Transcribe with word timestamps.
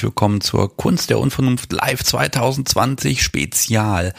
Herzlich 0.00 0.12
willkommen 0.12 0.40
zur 0.40 0.74
Kunst 0.74 1.10
der 1.10 1.18
Unvernunft 1.18 1.74
Live 1.74 2.02
2020 2.02 3.22
Spezial. 3.22 4.14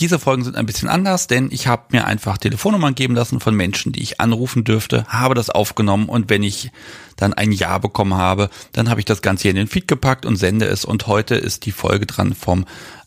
Diese 0.00 0.18
Folgen 0.18 0.42
sind 0.42 0.56
ein 0.56 0.66
bisschen 0.66 0.88
anders, 0.88 1.28
denn 1.28 1.50
ich 1.52 1.68
habe 1.68 1.84
mir 1.92 2.04
einfach 2.04 2.36
Telefonnummern 2.36 2.96
geben 2.96 3.14
lassen 3.14 3.38
von 3.38 3.54
Menschen, 3.54 3.92
die 3.92 4.02
ich 4.02 4.20
anrufen 4.20 4.64
dürfte, 4.64 5.04
habe 5.06 5.36
das 5.36 5.50
aufgenommen 5.50 6.08
und 6.08 6.30
wenn 6.30 6.42
ich 6.42 6.72
dann 7.14 7.32
ein 7.32 7.52
Ja 7.52 7.78
bekommen 7.78 8.14
habe, 8.14 8.50
dann 8.72 8.90
habe 8.90 8.98
ich 8.98 9.04
das 9.04 9.22
Ganze 9.22 9.42
hier 9.42 9.50
in 9.52 9.56
den 9.56 9.68
Feed 9.68 9.86
gepackt 9.86 10.26
und 10.26 10.34
sende 10.34 10.66
es 10.66 10.84
und 10.84 11.06
heute 11.06 11.36
ist 11.36 11.64
die 11.64 11.70
Folge 11.70 12.06
dran 12.06 12.34
vom 12.34 12.64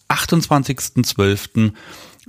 28.12., 0.08 1.73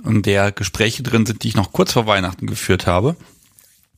in 0.05 0.23
der 0.23 0.51
Gespräche 0.51 1.03
drin 1.03 1.25
sind, 1.25 1.43
die 1.43 1.47
ich 1.47 1.55
noch 1.55 1.71
kurz 1.71 1.93
vor 1.93 2.05
Weihnachten 2.05 2.47
geführt 2.47 2.85
habe 2.85 3.15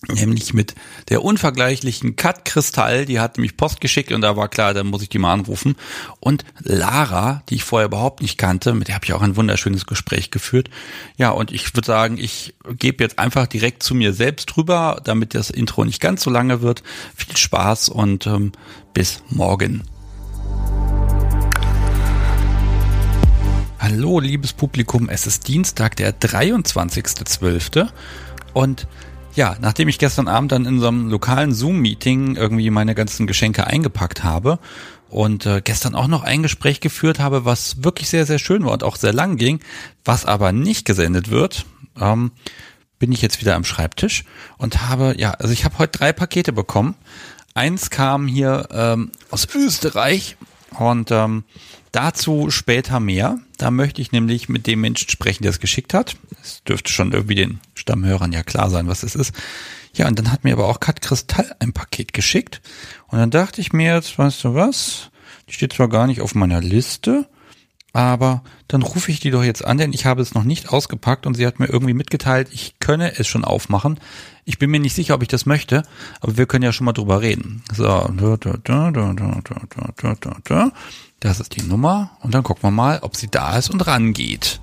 nämlich 0.10 0.54
mit 0.54 0.76
der 1.10 1.24
unvergleichlichen 1.24 2.16
Kat 2.16 2.46
Kristall, 2.46 3.06
die 3.06 3.20
hat 3.20 3.38
nämlich 3.38 3.58
Post 3.58 3.82
geschickt 3.82 4.12
und 4.12 4.22
da 4.22 4.36
war 4.36 4.50
klar, 4.50 4.74
dann 4.74 4.88
muss 4.88 5.02
ich 5.02 5.10
die 5.10 5.18
mal 5.18 5.34
anrufen. 5.34 5.76
Und 6.20 6.46
Lara, 6.60 7.44
die 7.50 7.56
ich 7.56 7.64
vorher 7.64 7.88
überhaupt 7.88 8.22
nicht 8.22 8.38
kannte, 8.38 8.74
mit 8.74 8.88
der 8.88 8.96
habe 8.96 9.06
ich 9.06 9.14
auch 9.14 9.22
ein 9.22 9.36
wunderschönes 9.36 9.86
Gespräch 9.86 10.32
geführt. 10.32 10.70
Ja, 11.18 11.32
und 11.32 11.52
ich 11.52 11.74
würde 11.76 11.88
sagen, 11.88 12.18
ich 12.18 12.56
gebe 12.78 13.04
jetzt 13.04 13.20
einfach 13.20 13.48
direkt 13.48 13.84
zu 13.84 13.96
mir 13.96 14.14
selbst 14.14 14.56
rüber, 14.58 15.02
damit 15.04 15.34
das 15.34 15.50
Intro 15.50 15.86
nicht 15.86 16.02
ganz 16.02 16.24
so 16.24 16.30
lange 16.30 16.62
wird. 16.62 16.84
Viel 17.16 17.38
Spaß 17.38 17.90
und 17.90 18.28
ähm, 18.28 18.52
bis 18.94 19.22
morgen. 19.30 19.84
Hallo, 23.80 24.20
liebes 24.20 24.54
Publikum, 24.54 25.10
es 25.10 25.28
ist 25.28 25.48
Dienstag, 25.48 25.96
der 25.96 26.20
23.12. 26.20 27.88
und 28.54 28.88
ja, 29.36 29.56
nachdem 29.60 29.88
ich 29.88 30.00
gestern 30.00 30.28
Abend 30.28 30.52
dann 30.52 30.66
in 30.66 30.80
so 30.80 30.88
einem 30.88 31.10
lokalen 31.10 31.54
Zoom-Meeting 31.54 32.36
irgendwie 32.36 32.70
meine 32.70 32.96
ganzen 32.96 33.28
Geschenke 33.28 33.68
eingepackt 33.68 34.24
habe 34.24 34.60
und 35.10 35.46
äh, 35.46 35.62
gestern 35.62 35.96
auch 35.96 36.08
noch 36.08 36.24
ein 36.24 36.44
Gespräch 36.44 36.80
geführt 36.80 37.20
habe, 37.20 37.46
was 37.46 37.84
wirklich 37.84 38.10
sehr, 38.10 38.26
sehr 38.26 38.40
schön 38.40 38.66
war 38.66 38.74
und 38.74 38.84
auch 38.84 38.96
sehr 38.96 39.14
lang 39.14 39.38
ging, 39.38 39.60
was 40.04 40.26
aber 40.26 40.52
nicht 40.52 40.86
gesendet 40.86 41.30
wird, 41.30 41.66
ähm, 42.00 42.32
bin 42.98 43.12
ich 43.12 43.22
jetzt 43.22 43.42
wieder 43.42 43.56
am 43.56 43.64
Schreibtisch 43.64 44.24
und 44.58 44.82
habe, 44.82 45.16
ja, 45.18 45.32
also 45.32 45.54
ich 45.54 45.66
habe 45.66 45.78
heute 45.78 45.98
drei 45.98 46.14
Pakete 46.14 46.54
bekommen. 46.54 46.96
Eins 47.54 47.90
kam 47.90 48.28
hier 48.28 48.68
ähm, 48.72 49.12
aus 49.32 49.48
Österreich 49.54 50.38
und 50.78 51.12
ähm, 51.12 51.44
dazu 51.96 52.52
später 52.52 53.00
mehr. 53.00 53.40
Da 53.58 53.72
möchte 53.72 54.02
ich 54.02 54.12
nämlich 54.12 54.50
mit 54.50 54.68
dem 54.68 54.82
Menschen 54.82 55.10
sprechen, 55.10 55.44
der 55.44 55.52
es 55.52 55.60
geschickt 55.60 55.94
hat. 55.94 56.18
Es 56.44 56.62
dürfte 56.64 56.92
schon 56.92 57.14
irgendwie 57.14 57.36
den 57.36 57.62
Stammhörern 57.74 58.34
ja 58.34 58.44
klar 58.44 58.70
sein, 58.70 58.88
was 58.88 59.04
es 59.04 59.16
ist. 59.16 59.34
Ja, 59.94 60.08
und 60.08 60.20
dann 60.20 60.32
hat 60.32 60.44
mir 60.44 60.54
aber 60.54 60.68
auch 60.68 60.82
Kat 60.82 61.02
Kristall 61.02 61.56
ein 61.60 61.72
Paket 61.72 62.14
geschickt. 62.14 62.62
Und 63.08 63.20
dann 63.20 63.32
dachte 63.32 63.62
ich 63.62 63.72
mir 63.72 63.96
jetzt, 63.96 64.20
weißt 64.20 64.44
du 64.44 64.54
was? 64.54 65.10
Die 65.48 65.54
steht 65.54 65.74
zwar 65.74 65.88
gar 65.88 66.08
nicht 66.08 66.22
auf 66.22 66.36
meiner 66.36 66.60
Liste, 66.60 67.30
aber 67.94 68.44
dann 68.68 68.82
rufe 68.82 69.10
ich 69.10 69.22
die 69.22 69.32
doch 69.32 69.44
jetzt 69.44 69.64
an, 69.64 69.78
denn 69.78 69.94
ich 69.94 70.06
habe 70.06 70.22
es 70.22 70.34
noch 70.34 70.44
nicht 70.44 70.70
ausgepackt 70.70 71.26
und 71.26 71.36
sie 71.36 71.48
hat 71.48 71.60
mir 71.60 71.68
irgendwie 71.68 71.94
mitgeteilt, 71.94 72.50
ich 72.52 72.80
könne 72.80 73.18
es 73.18 73.28
schon 73.28 73.46
aufmachen. 73.46 74.02
Ich 74.44 74.60
bin 74.60 74.70
mir 74.70 74.82
nicht 74.82 74.96
sicher, 74.96 75.16
ob 75.16 75.22
ich 75.22 75.30
das 75.30 75.46
möchte, 75.46 75.84
aber 76.20 76.36
wir 76.36 76.46
können 76.46 76.64
ja 76.64 76.74
schon 76.74 76.86
mal 76.86 76.94
drüber 76.94 77.22
reden. 77.22 77.64
So, 77.74 77.86
das 81.20 81.40
ist 81.40 81.56
die 81.56 81.64
Nummer 81.64 82.12
und 82.22 82.34
dann 82.34 82.44
gucken 82.44 82.64
wir 82.64 82.72
mal, 82.72 83.00
ob 83.02 83.16
sie 83.16 83.28
da 83.30 83.58
ist 83.58 83.70
und 83.70 83.86
rangeht. 83.88 84.60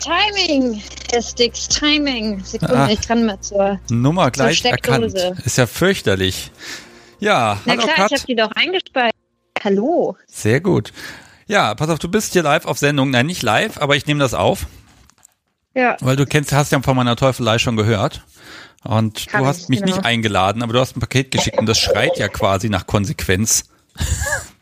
Timing, 0.00 0.82
Herr 1.10 1.22
Sticks, 1.22 1.68
Timing. 1.68 2.42
Sekunde, 2.44 2.76
ah, 2.78 2.88
ich 2.90 3.06
kann 3.06 3.26
mal 3.26 3.40
zur 3.40 3.78
Nummer 3.90 4.30
gleich 4.30 4.62
zur 4.62 4.70
erkannt. 4.70 5.12
Ist 5.44 5.58
ja 5.58 5.66
fürchterlich. 5.66 6.50
Ja, 7.20 7.60
Na 7.64 7.72
hallo 7.72 7.82
klar, 7.82 7.96
Kat. 7.96 8.12
ich 8.12 8.18
habe 8.18 8.26
die 8.26 8.36
doch 8.36 8.52
eingespeichert. 8.52 9.14
Hallo. 9.62 10.16
Sehr 10.26 10.60
gut. 10.60 10.92
Ja, 11.46 11.74
pass 11.74 11.88
auf, 11.90 11.98
du 11.98 12.08
bist 12.08 12.32
hier 12.32 12.42
live 12.42 12.64
auf 12.64 12.78
Sendung. 12.78 13.10
Nein, 13.10 13.26
nicht 13.26 13.42
live, 13.42 13.78
aber 13.78 13.96
ich 13.96 14.06
nehme 14.06 14.20
das 14.20 14.34
auf. 14.34 14.66
Ja. 15.74 15.96
Weil 16.00 16.16
du 16.16 16.26
kennst, 16.26 16.52
hast 16.52 16.72
ja 16.72 16.80
von 16.80 16.96
meiner 16.96 17.16
Teufelei 17.16 17.58
schon 17.58 17.76
gehört. 17.76 18.22
Und 18.84 19.26
Kann 19.26 19.42
du 19.42 19.46
hast 19.46 19.62
ich, 19.62 19.68
mich 19.68 19.80
genau. 19.80 19.96
nicht 19.96 20.04
eingeladen, 20.04 20.62
aber 20.62 20.72
du 20.72 20.80
hast 20.80 20.96
ein 20.96 21.00
Paket 21.00 21.30
geschickt 21.30 21.58
und 21.58 21.66
das 21.66 21.78
schreit 21.78 22.16
ja 22.18 22.28
quasi 22.28 22.68
nach 22.68 22.86
Konsequenz. 22.86 23.64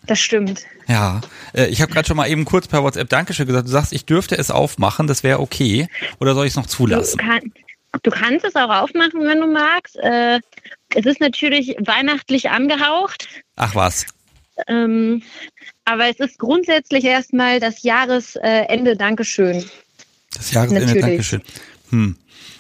Das 0.07 0.21
stimmt. 0.21 0.65
Ja, 0.87 1.21
äh, 1.53 1.67
ich 1.67 1.83
habe 1.83 1.93
gerade 1.93 2.07
schon 2.07 2.17
mal 2.17 2.29
eben 2.29 2.45
kurz 2.45 2.69
per 2.69 2.83
WhatsApp 2.83 3.09
Dankeschön 3.09 3.47
gesagt. 3.47 3.67
Du 3.67 3.73
sagst, 3.73 3.93
ich 3.93 4.07
dürfte 4.07 4.39
es 4.39 4.51
aufmachen, 4.51 5.07
das 5.07 5.23
wäre 5.23 5.41
okay. 5.41 5.89
Oder 6.21 6.35
soll 6.35 6.47
ich 6.47 6.53
es 6.53 6.57
noch 6.57 6.67
zulassen? 6.67 7.19
Du, 7.19 7.25
kann, 7.25 7.53
du, 8.03 8.11
kannst 8.11 8.45
es 8.45 8.55
auch 8.55 8.71
aufmachen, 8.71 9.21
wenn 9.25 9.41
du 9.41 9.49
magst. 9.49 9.97
Äh, 9.97 10.41
es 10.95 11.05
ist 11.05 11.21
natürlich 11.21 11.77
weihnachtlich 11.81 12.51
angehaucht. 12.51 13.29
Ach 13.57 13.75
was. 13.75 14.07
Ähm, 14.69 15.23
aber 15.85 16.09
es 16.09 16.19
ist 16.19 16.39
grundsätzlich 16.39 17.05
erstmal 17.05 17.61
das 17.61 17.83
Jahresende 17.83 18.97
Dankeschön. 18.97 19.65
Das 20.35 20.53
Jahresende 20.53 20.87
natürlich. 20.87 21.05
Dankeschön. 21.05 21.43
Hm. 21.91 22.17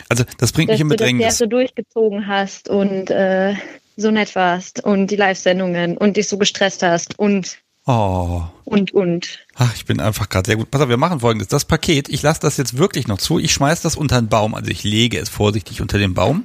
Also 0.09 0.25
das 0.39 0.53
bringt 0.53 0.71
mich 0.71 0.81
in 0.81 0.89
Bedrängnis. 0.89 1.27
Dass 1.27 1.39
du 1.39 1.45
das 1.45 1.51
so 1.51 1.57
durchgezogen 1.57 2.27
hast 2.27 2.69
und 2.69 3.11
äh, 3.11 3.55
so 3.97 4.11
nett 4.11 4.35
warst 4.35 4.85
und 4.85 5.09
die 5.09 5.17
Live-Sendungen 5.17 5.97
und 5.97 6.17
dich 6.17 6.29
so 6.29 6.39
gestresst 6.39 6.83
hast 6.83 7.19
und 7.19 7.59
Oh. 7.89 8.43
Und, 8.65 8.93
und. 8.93 9.39
Ach, 9.55 9.73
ich 9.77 9.85
bin 9.87 10.01
einfach 10.01 10.29
gerade 10.29 10.47
sehr 10.47 10.57
gut. 10.57 10.73
Pass 10.73 10.81
auf, 10.81 10.89
wir 10.89 10.97
machen 10.97 11.21
folgendes. 11.21 11.47
Das 11.47 11.65
Paket, 11.65 12.09
ich 12.09 12.21
lasse 12.21 12.41
das 12.41 12.57
jetzt 12.57 12.77
wirklich 12.77 13.07
noch 13.07 13.19
zu. 13.19 13.39
Ich 13.39 13.53
schmeiß 13.53 13.81
das 13.81 13.95
unter 13.95 14.21
den 14.21 14.29
Baum. 14.29 14.57
Also 14.57 14.73
ich 14.73 14.83
lege 14.83 15.19
es 15.21 15.29
vorsichtig 15.29 15.81
unter 15.81 15.97
den 15.97 16.13
Baum. 16.13 16.45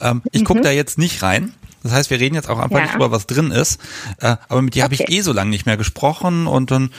Ähm, 0.00 0.22
ich 0.32 0.40
mhm. 0.40 0.46
gucke 0.46 0.60
da 0.62 0.70
jetzt 0.70 0.96
nicht 0.96 1.22
rein. 1.22 1.52
Das 1.82 1.92
heißt, 1.92 2.08
wir 2.08 2.18
reden 2.18 2.34
jetzt 2.34 2.48
auch 2.48 2.58
einfach 2.58 2.78
ja. 2.78 2.84
nicht 2.84 2.94
drüber, 2.94 3.10
was 3.10 3.26
drin 3.26 3.50
ist. 3.50 3.78
Äh, 4.20 4.36
aber 4.48 4.62
mit 4.62 4.74
dir 4.74 4.84
okay. 4.84 4.84
habe 4.84 4.94
ich 4.94 5.10
eh 5.10 5.20
so 5.20 5.34
lange 5.34 5.50
nicht 5.50 5.66
mehr 5.66 5.76
gesprochen. 5.76 6.46
Und 6.46 6.70
dann, 6.70 6.90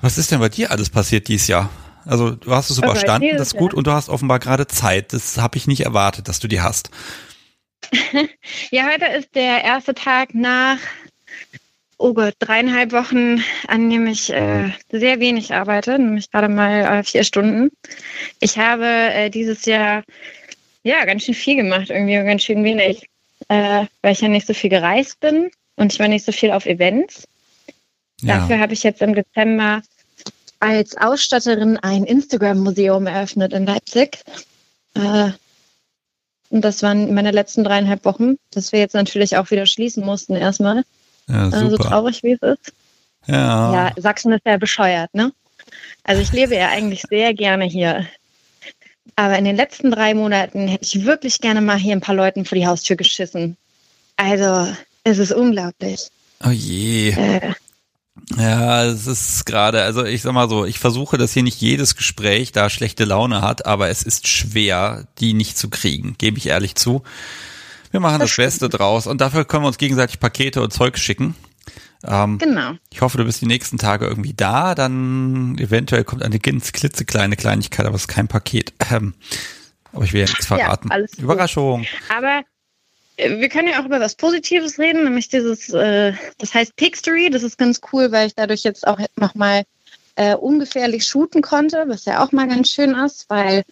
was 0.00 0.16
ist 0.16 0.30
denn 0.30 0.38
bei 0.38 0.48
dir 0.48 0.70
alles 0.70 0.90
passiert 0.90 1.26
dieses 1.26 1.48
Jahr? 1.48 1.70
Also 2.06 2.32
du 2.32 2.50
hast 2.50 2.70
es 2.70 2.78
überstanden, 2.78 3.36
das 3.36 3.48
ist 3.48 3.56
gut. 3.56 3.74
Und 3.74 3.86
du 3.86 3.92
hast 3.92 4.08
offenbar 4.08 4.38
gerade 4.38 4.66
Zeit. 4.66 5.12
Das 5.12 5.38
habe 5.38 5.56
ich 5.56 5.66
nicht 5.66 5.82
erwartet, 5.82 6.28
dass 6.28 6.40
du 6.40 6.48
die 6.48 6.60
hast. 6.60 6.90
ja, 8.70 8.88
heute 8.90 9.06
ist 9.06 9.34
der 9.34 9.62
erste 9.62 9.94
Tag 9.94 10.34
nach, 10.34 10.78
oh 11.98 12.14
Gott, 12.14 12.34
dreieinhalb 12.38 12.92
Wochen, 12.92 13.42
an 13.68 13.90
dem 13.90 14.06
ich 14.06 14.32
äh, 14.32 14.70
sehr 14.90 15.20
wenig 15.20 15.52
arbeite, 15.52 15.98
nämlich 15.98 16.30
gerade 16.30 16.48
mal 16.48 16.80
äh, 16.80 17.02
vier 17.04 17.24
Stunden. 17.24 17.70
Ich 18.40 18.58
habe 18.58 18.86
äh, 18.86 19.30
dieses 19.30 19.64
Jahr 19.64 20.02
ja 20.82 21.04
ganz 21.04 21.24
schön 21.24 21.34
viel 21.34 21.56
gemacht, 21.56 21.90
irgendwie 21.90 22.14
ganz 22.14 22.42
schön 22.42 22.64
wenig, 22.64 23.08
äh, 23.48 23.86
weil 24.02 24.12
ich 24.12 24.20
ja 24.20 24.28
nicht 24.28 24.46
so 24.46 24.54
viel 24.54 24.70
gereist 24.70 25.20
bin 25.20 25.50
und 25.76 25.92
ich 25.92 25.98
war 25.98 26.08
nicht 26.08 26.24
so 26.24 26.32
viel 26.32 26.50
auf 26.50 26.66
Events. 26.66 27.26
Ja. 28.20 28.38
Dafür 28.38 28.58
habe 28.60 28.72
ich 28.72 28.82
jetzt 28.82 29.02
im 29.02 29.14
Dezember 29.14 29.82
als 30.64 30.96
Ausstatterin 30.96 31.76
ein 31.78 32.04
Instagram-Museum 32.04 33.06
eröffnet 33.06 33.52
in 33.52 33.66
Leipzig. 33.66 34.18
Äh, 34.94 35.30
und 36.50 36.62
das 36.62 36.82
waren 36.82 37.12
meine 37.12 37.32
letzten 37.32 37.64
dreieinhalb 37.64 38.04
Wochen, 38.04 38.36
dass 38.50 38.72
wir 38.72 38.78
jetzt 38.78 38.94
natürlich 38.94 39.36
auch 39.36 39.50
wieder 39.50 39.66
schließen 39.66 40.04
mussten 40.04 40.36
erstmal. 40.36 40.84
Ja, 41.28 41.50
super. 41.50 41.66
Äh, 41.66 41.70
so 41.70 41.76
traurig 41.76 42.22
wie 42.22 42.32
es 42.32 42.42
ist. 42.42 42.72
Ja. 43.26 43.72
Ja, 43.72 43.92
Sachsen 43.96 44.32
ist 44.32 44.46
ja 44.46 44.56
bescheuert, 44.56 45.12
ne? 45.14 45.32
Also 46.02 46.22
ich 46.22 46.32
lebe 46.32 46.54
ja 46.54 46.68
eigentlich 46.68 47.02
sehr 47.08 47.34
gerne 47.34 47.64
hier. 47.64 48.06
Aber 49.16 49.38
in 49.38 49.44
den 49.44 49.56
letzten 49.56 49.90
drei 49.90 50.14
Monaten 50.14 50.68
hätte 50.68 50.84
ich 50.84 51.04
wirklich 51.04 51.40
gerne 51.40 51.60
mal 51.60 51.78
hier 51.78 51.94
ein 51.94 52.00
paar 52.00 52.14
Leuten 52.14 52.44
vor 52.44 52.56
die 52.56 52.66
Haustür 52.66 52.96
geschissen. 52.96 53.56
Also, 54.16 54.68
es 55.04 55.18
ist 55.18 55.32
unglaublich. 55.32 56.08
Oh 56.44 56.50
je. 56.50 57.10
Äh, 57.10 57.52
ja, 58.36 58.84
es 58.84 59.06
ist 59.06 59.44
gerade, 59.44 59.82
also 59.82 60.04
ich 60.04 60.22
sag 60.22 60.32
mal 60.32 60.48
so, 60.48 60.64
ich 60.64 60.78
versuche, 60.78 61.18
dass 61.18 61.32
hier 61.32 61.42
nicht 61.42 61.60
jedes 61.60 61.96
Gespräch 61.96 62.52
da 62.52 62.70
schlechte 62.70 63.04
Laune 63.04 63.42
hat, 63.42 63.66
aber 63.66 63.88
es 63.88 64.02
ist 64.02 64.28
schwer, 64.28 65.06
die 65.18 65.34
nicht 65.34 65.58
zu 65.58 65.68
kriegen, 65.68 66.14
gebe 66.18 66.38
ich 66.38 66.46
ehrlich 66.46 66.74
zu. 66.76 67.02
Wir 67.90 68.00
machen 68.00 68.20
das, 68.20 68.30
das 68.30 68.36
Beste 68.36 68.68
draus 68.68 69.06
und 69.06 69.20
dafür 69.20 69.44
können 69.44 69.64
wir 69.64 69.68
uns 69.68 69.78
gegenseitig 69.78 70.20
Pakete 70.20 70.62
und 70.62 70.72
Zeug 70.72 70.98
schicken. 70.98 71.34
Ähm, 72.06 72.38
genau. 72.38 72.72
Ich 72.90 73.00
hoffe, 73.00 73.18
du 73.18 73.24
bist 73.24 73.40
die 73.40 73.46
nächsten 73.46 73.78
Tage 73.78 74.06
irgendwie 74.06 74.34
da, 74.34 74.74
dann 74.74 75.56
eventuell 75.58 76.04
kommt 76.04 76.22
eine 76.22 76.38
ganz 76.38 76.72
klitzekleine 76.72 77.36
Kleinigkeit, 77.36 77.86
aber 77.86 77.96
es 77.96 78.02
ist 78.02 78.08
kein 78.08 78.28
Paket. 78.28 78.74
Ähm, 78.90 79.14
aber 79.92 80.04
ich 80.04 80.12
will 80.12 80.20
ja 80.20 80.26
nichts 80.26 80.46
verraten. 80.46 80.90
Ja, 80.90 81.22
Überraschung. 81.22 81.80
Gut. 81.80 81.88
Aber 82.16 82.42
wir 83.16 83.48
können 83.48 83.68
ja 83.68 83.80
auch 83.80 83.84
über 83.84 84.00
was 84.00 84.14
Positives 84.14 84.78
reden, 84.78 85.04
nämlich 85.04 85.28
dieses, 85.28 85.70
äh, 85.70 86.12
das 86.38 86.54
heißt 86.54 86.76
Pixtory. 86.76 87.30
Das 87.30 87.42
ist 87.42 87.58
ganz 87.58 87.80
cool, 87.92 88.10
weil 88.12 88.26
ich 88.26 88.34
dadurch 88.34 88.64
jetzt 88.64 88.86
auch 88.86 88.98
nochmal 89.16 89.64
äh, 90.16 90.34
ungefährlich 90.34 91.06
shooten 91.06 91.42
konnte, 91.42 91.84
was 91.86 92.04
ja 92.04 92.24
auch 92.24 92.32
mal 92.32 92.48
ganz 92.48 92.70
schön 92.70 92.94
ist, 92.94 93.28
weil 93.28 93.64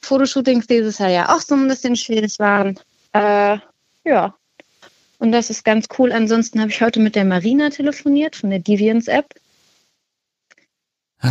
Fotoshootings 0.00 0.66
dieses 0.66 0.98
Jahr 0.98 1.10
ja 1.10 1.34
auch 1.34 1.40
so 1.40 1.54
ein 1.54 1.68
bisschen 1.68 1.96
schwierig 1.96 2.38
waren. 2.38 2.78
Äh, 3.12 3.58
ja. 4.04 4.34
Und 5.18 5.32
das 5.32 5.50
ist 5.50 5.64
ganz 5.64 5.86
cool. 5.98 6.12
Ansonsten 6.12 6.60
habe 6.60 6.70
ich 6.70 6.80
heute 6.80 7.00
mit 7.00 7.16
der 7.16 7.24
Marina 7.24 7.70
telefoniert 7.70 8.36
von 8.36 8.50
der 8.50 8.58
Deviance 8.58 9.10
App. 9.10 9.34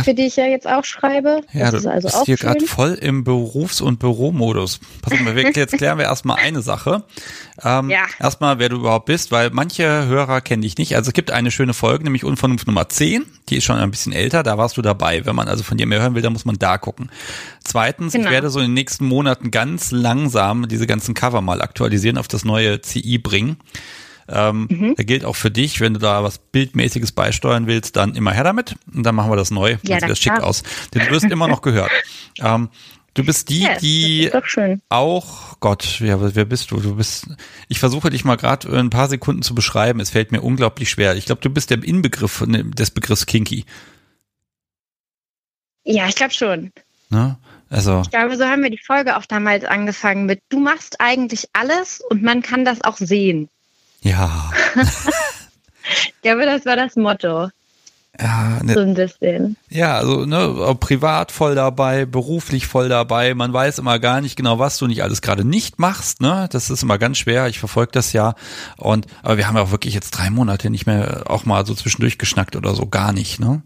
Für 0.02 0.14
die 0.14 0.26
ich 0.26 0.36
ja 0.36 0.46
jetzt 0.46 0.66
auch 0.66 0.84
schreibe. 0.84 1.42
Ja, 1.52 1.70
das 1.70 1.84
du 1.84 1.90
also 1.90 2.08
bist 2.08 2.24
hier 2.26 2.36
gerade 2.36 2.66
voll 2.66 2.94
im 2.94 3.22
Berufs- 3.22 3.80
und 3.80 3.98
Büromodus. 3.98 4.80
Pass 5.00 5.12
auf, 5.12 5.56
jetzt 5.56 5.78
klären 5.78 5.98
wir 5.98 6.06
erstmal 6.06 6.38
eine 6.38 6.60
Sache. 6.60 7.04
Ähm, 7.62 7.88
ja. 7.88 8.06
Erstmal, 8.18 8.58
wer 8.58 8.68
du 8.68 8.76
überhaupt 8.76 9.06
bist, 9.06 9.30
weil 9.30 9.50
manche 9.50 10.06
Hörer 10.06 10.40
kennen 10.40 10.62
dich 10.62 10.76
nicht. 10.76 10.96
Also 10.96 11.10
es 11.10 11.14
gibt 11.14 11.30
eine 11.30 11.52
schöne 11.52 11.72
Folge, 11.72 12.04
nämlich 12.04 12.24
Unvernunft 12.24 12.66
Nummer 12.66 12.88
10. 12.88 13.24
Die 13.48 13.56
ist 13.56 13.64
schon 13.64 13.78
ein 13.78 13.90
bisschen 13.90 14.12
älter, 14.12 14.42
da 14.42 14.58
warst 14.58 14.76
du 14.76 14.82
dabei. 14.82 15.24
Wenn 15.24 15.36
man 15.36 15.46
also 15.46 15.62
von 15.62 15.78
dir 15.78 15.86
mehr 15.86 16.00
hören 16.00 16.14
will, 16.16 16.22
dann 16.22 16.32
muss 16.32 16.44
man 16.44 16.58
da 16.58 16.78
gucken. 16.78 17.10
Zweitens, 17.62 18.12
genau. 18.12 18.24
ich 18.24 18.30
werde 18.30 18.50
so 18.50 18.58
in 18.58 18.66
den 18.66 18.74
nächsten 18.74 19.06
Monaten 19.06 19.52
ganz 19.52 19.92
langsam 19.92 20.66
diese 20.68 20.86
ganzen 20.86 21.14
Cover 21.14 21.40
mal 21.40 21.62
aktualisieren, 21.62 22.18
auf 22.18 22.28
das 22.28 22.44
neue 22.44 22.80
CI 22.80 23.18
bringen. 23.18 23.56
Ähm, 24.28 24.66
mhm. 24.70 24.94
Der 24.96 25.04
gilt 25.04 25.24
auch 25.24 25.36
für 25.36 25.50
dich, 25.50 25.80
wenn 25.80 25.94
du 25.94 26.00
da 26.00 26.22
was 26.22 26.38
Bildmäßiges 26.38 27.12
beisteuern 27.12 27.66
willst, 27.66 27.96
dann 27.96 28.14
immer 28.14 28.32
her 28.32 28.44
damit 28.44 28.76
und 28.92 29.04
dann 29.04 29.14
machen 29.14 29.30
wir 29.30 29.36
das 29.36 29.50
neu. 29.50 29.76
Ja, 29.82 29.98
das 29.98 30.08
sieht 30.10 30.18
schick 30.18 30.42
aus. 30.42 30.62
Denn 30.94 31.06
du 31.06 31.10
wirst 31.10 31.26
immer 31.26 31.48
noch 31.48 31.62
gehört. 31.62 31.90
Ähm, 32.40 32.68
du 33.14 33.24
bist 33.24 33.48
die, 33.48 33.62
yes, 33.62 33.80
die 33.80 34.30
auch, 34.88 35.58
Gott, 35.60 35.96
wer, 36.00 36.34
wer 36.34 36.44
bist 36.44 36.70
du? 36.70 36.80
Du 36.80 36.96
bist, 36.96 37.28
ich 37.68 37.78
versuche 37.78 38.10
dich 38.10 38.24
mal 38.24 38.36
gerade 38.36 38.68
ein 38.76 38.90
paar 38.90 39.08
Sekunden 39.08 39.42
zu 39.42 39.54
beschreiben. 39.54 40.00
Es 40.00 40.10
fällt 40.10 40.32
mir 40.32 40.42
unglaublich 40.42 40.90
schwer. 40.90 41.16
Ich 41.16 41.26
glaube, 41.26 41.40
du 41.40 41.50
bist 41.50 41.70
der 41.70 41.82
Inbegriff 41.82 42.40
ne, 42.46 42.64
des 42.64 42.90
Begriffs 42.90 43.26
Kinky. 43.26 43.64
Ja, 45.84 46.08
ich 46.08 46.16
glaube 46.16 46.34
schon. 46.34 46.72
Ne? 47.10 47.38
Also. 47.70 48.02
Ich 48.02 48.10
glaube, 48.10 48.36
so 48.36 48.44
haben 48.44 48.62
wir 48.62 48.70
die 48.70 48.82
Folge 48.84 49.16
auch 49.16 49.26
damals 49.26 49.64
angefangen 49.64 50.26
mit, 50.26 50.40
du 50.48 50.60
machst 50.60 51.00
eigentlich 51.00 51.48
alles 51.52 52.00
und 52.10 52.22
man 52.22 52.42
kann 52.42 52.64
das 52.64 52.82
auch 52.82 52.96
sehen. 52.96 53.48
Ja. 54.00 54.50
ich 56.06 56.14
glaube, 56.22 56.46
das 56.46 56.64
war 56.66 56.76
das 56.76 56.96
Motto. 56.96 57.48
Ja, 58.20 58.62
ne, 58.62 58.74
so 58.74 58.80
ein 58.80 58.94
bisschen. 58.94 59.56
Ja, 59.68 59.98
also 59.98 60.24
ne, 60.24 60.74
privat 60.80 61.32
voll 61.32 61.54
dabei, 61.54 62.06
beruflich 62.06 62.66
voll 62.66 62.88
dabei. 62.88 63.34
Man 63.34 63.52
weiß 63.52 63.78
immer 63.78 63.98
gar 63.98 64.20
nicht 64.20 64.36
genau, 64.36 64.58
was 64.58 64.78
du 64.78 64.86
nicht 64.86 65.02
alles 65.02 65.20
gerade 65.20 65.44
nicht 65.44 65.78
machst. 65.78 66.22
Ne, 66.22 66.48
das 66.50 66.70
ist 66.70 66.82
immer 66.82 66.98
ganz 66.98 67.18
schwer. 67.18 67.46
Ich 67.48 67.58
verfolge 67.58 67.92
das 67.92 68.12
ja. 68.12 68.34
Und 68.78 69.06
aber 69.22 69.36
wir 69.36 69.46
haben 69.46 69.56
ja 69.56 69.62
auch 69.62 69.70
wirklich 69.70 69.94
jetzt 69.94 70.12
drei 70.12 70.30
Monate 70.30 70.70
nicht 70.70 70.86
mehr 70.86 71.24
auch 71.26 71.44
mal 71.44 71.66
so 71.66 71.74
zwischendurch 71.74 72.16
geschnackt 72.16 72.56
oder 72.56 72.74
so 72.74 72.86
gar 72.86 73.12
nicht. 73.12 73.38
Ne. 73.38 73.62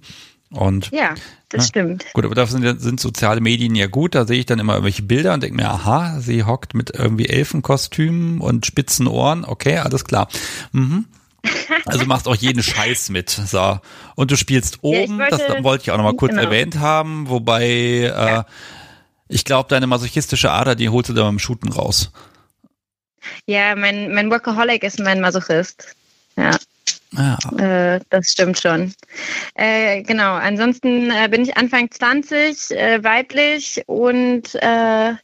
Und 0.50 0.90
ja, 0.90 1.14
das 1.50 1.62
ne? 1.62 1.68
stimmt. 1.68 2.06
Gut, 2.14 2.24
aber 2.24 2.34
dafür 2.34 2.60
sind, 2.60 2.80
sind 2.80 3.00
soziale 3.00 3.40
Medien 3.40 3.74
ja 3.74 3.88
gut. 3.88 4.14
Da 4.14 4.24
sehe 4.24 4.38
ich 4.38 4.46
dann 4.46 4.58
immer 4.58 4.74
irgendwelche 4.74 5.02
Bilder 5.02 5.34
und 5.34 5.42
denke 5.42 5.56
mir, 5.56 5.68
aha, 5.68 6.20
sie 6.20 6.44
hockt 6.44 6.74
mit 6.74 6.90
irgendwie 6.90 7.28
Elfenkostümen 7.28 8.40
und 8.40 8.66
spitzen 8.66 9.06
Ohren. 9.06 9.44
Okay, 9.44 9.78
alles 9.78 10.04
klar. 10.04 10.28
Mhm. 10.72 11.06
Also 11.86 12.06
machst 12.06 12.28
auch 12.28 12.36
jeden 12.36 12.62
Scheiß 12.62 13.10
mit. 13.10 13.30
So. 13.30 13.80
Und 14.14 14.30
du 14.30 14.36
spielst 14.36 14.78
oben, 14.82 15.18
ja, 15.18 15.30
wollte, 15.30 15.44
das 15.48 15.64
wollte 15.64 15.82
ich 15.82 15.90
auch 15.90 15.96
nochmal 15.96 16.14
kurz 16.14 16.32
genau. 16.32 16.44
erwähnt 16.44 16.78
haben, 16.78 17.28
wobei 17.28 17.64
äh, 18.04 18.42
ich 19.28 19.44
glaube, 19.44 19.68
deine 19.68 19.86
masochistische 19.86 20.50
Ader, 20.50 20.74
die 20.74 20.88
holst 20.88 21.08
du 21.08 21.14
da 21.14 21.22
beim 21.22 21.38
Shooten 21.38 21.72
raus. 21.72 22.12
Ja, 23.46 23.74
mein, 23.74 24.12
mein 24.14 24.30
Workaholic 24.30 24.82
ist 24.82 25.00
mein 25.00 25.20
Masochist. 25.20 25.96
Ja. 26.36 26.56
Ja. 27.12 27.38
Äh, 27.58 28.00
das 28.10 28.32
stimmt 28.32 28.60
schon. 28.60 28.94
Äh, 29.54 30.02
genau, 30.02 30.34
ansonsten 30.34 31.10
äh, 31.10 31.28
bin 31.28 31.42
ich 31.42 31.56
Anfang 31.56 31.90
20, 31.90 32.70
äh, 32.70 33.02
weiblich 33.02 33.82
und 33.86 34.54
äh, 34.54 35.14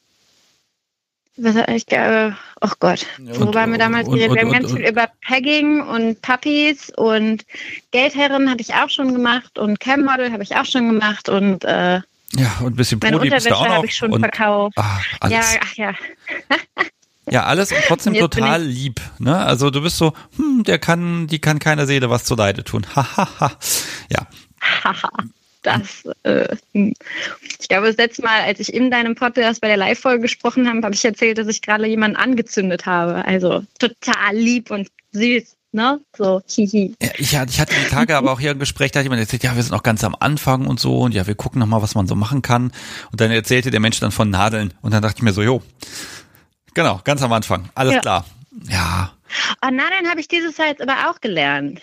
was, 1.38 1.54
ich 1.68 1.86
glaube, 1.86 2.34
oh 2.62 2.70
Gott, 2.80 3.06
wo 3.18 3.52
waren 3.52 3.70
wir 3.70 3.78
damals? 3.78 4.08
Und, 4.08 4.18
wir 4.18 4.30
und, 4.30 4.38
haben 4.38 4.52
ganz 4.52 4.70
und, 4.70 4.78
viel 4.78 4.88
über 4.88 5.08
Pegging 5.20 5.82
und 5.82 6.20
Puppies 6.22 6.90
und 6.96 7.44
Geldherren 7.90 8.50
habe 8.50 8.62
ich 8.62 8.74
auch 8.74 8.88
schon 8.88 9.12
gemacht 9.12 9.58
und 9.58 9.78
Cam-Model 9.78 10.32
habe 10.32 10.42
ich 10.42 10.56
auch 10.56 10.64
schon 10.64 10.88
gemacht 10.88 11.28
und 11.28 11.64
äh, 11.64 12.00
ja, 12.32 12.56
und 12.60 12.72
ein 12.72 12.76
bisschen 12.76 12.98
Meine 13.02 13.18
Unterwäsche 13.18 13.56
habe 13.56 13.86
ich 13.86 13.94
schon 13.94 14.18
verkauft. 14.18 14.76
Ah, 14.76 15.28
ja, 15.28 15.40
ach 15.60 15.74
ja. 15.74 15.94
Ja, 17.28 17.44
alles 17.44 17.72
und 17.72 17.78
trotzdem 17.86 18.14
total 18.14 18.62
lieb. 18.62 19.00
Ne? 19.18 19.36
Also 19.36 19.70
du 19.70 19.82
bist 19.82 19.96
so, 19.96 20.12
hm, 20.36 20.62
der 20.64 20.78
kann, 20.78 21.26
die 21.26 21.40
kann 21.40 21.58
keiner 21.58 21.86
Seele 21.86 22.08
was 22.08 22.24
zu 22.24 22.36
Leide 22.36 22.62
tun. 22.62 22.86
Hahaha. 22.94 23.58
ja. 24.10 24.26
Haha. 24.60 25.10
das, 25.66 26.04
äh, 26.22 26.56
hm. 26.72 26.94
ich 27.60 27.68
glaube, 27.68 27.88
das 27.88 27.96
letzte 27.96 28.22
Mal, 28.22 28.42
als 28.42 28.60
ich 28.60 28.72
in 28.72 28.90
deinem 28.90 29.14
Podcast 29.14 29.60
bei 29.60 29.68
der 29.68 29.76
Live-Folge 29.76 30.22
gesprochen 30.22 30.68
habe, 30.68 30.82
habe 30.82 30.94
ich 30.94 31.04
erzählt, 31.04 31.38
dass 31.38 31.48
ich 31.48 31.60
gerade 31.60 31.86
jemanden 31.86 32.16
angezündet 32.16 32.86
habe. 32.86 33.24
Also 33.24 33.64
total 33.78 34.34
lieb 34.34 34.70
und 34.70 34.88
süß. 35.12 35.56
Ne? 35.72 36.00
So, 36.16 36.40
hihi. 36.46 36.94
Ja, 37.02 37.10
ich, 37.18 37.32
ich 37.32 37.60
hatte 37.60 37.74
die 37.74 37.90
Tage 37.90 38.16
aber 38.16 38.32
auch 38.32 38.40
hier 38.40 38.52
ein 38.52 38.58
Gespräch, 38.58 38.92
da 38.92 39.00
hat 39.00 39.04
jemand 39.04 39.20
erzählt, 39.20 39.42
ja, 39.42 39.56
wir 39.56 39.62
sind 39.62 39.72
noch 39.72 39.82
ganz 39.82 40.04
am 40.04 40.16
Anfang 40.18 40.66
und 40.66 40.80
so 40.80 41.00
und 41.00 41.12
ja, 41.12 41.26
wir 41.26 41.34
gucken 41.34 41.58
nochmal, 41.58 41.82
was 41.82 41.94
man 41.94 42.06
so 42.06 42.14
machen 42.14 42.40
kann. 42.40 42.72
Und 43.10 43.20
dann 43.20 43.30
erzählte 43.30 43.70
der 43.70 43.80
Mensch 43.80 44.00
dann 44.00 44.10
von 44.10 44.30
Nadeln 44.30 44.72
und 44.80 44.94
dann 44.94 45.02
dachte 45.02 45.18
ich 45.18 45.22
mir 45.22 45.34
so, 45.34 45.42
jo, 45.42 45.62
Genau, 46.76 47.00
ganz 47.04 47.22
am 47.22 47.32
Anfang. 47.32 47.70
Alles 47.74 47.94
ja. 47.94 48.00
klar. 48.00 48.26
Ja. 48.68 49.10
Oh, 49.62 49.70
Nadeln 49.70 50.10
habe 50.10 50.20
ich 50.20 50.28
dieses 50.28 50.58
Jahr 50.58 50.68
jetzt 50.68 50.82
aber 50.82 51.08
auch 51.08 51.22
gelernt. 51.22 51.80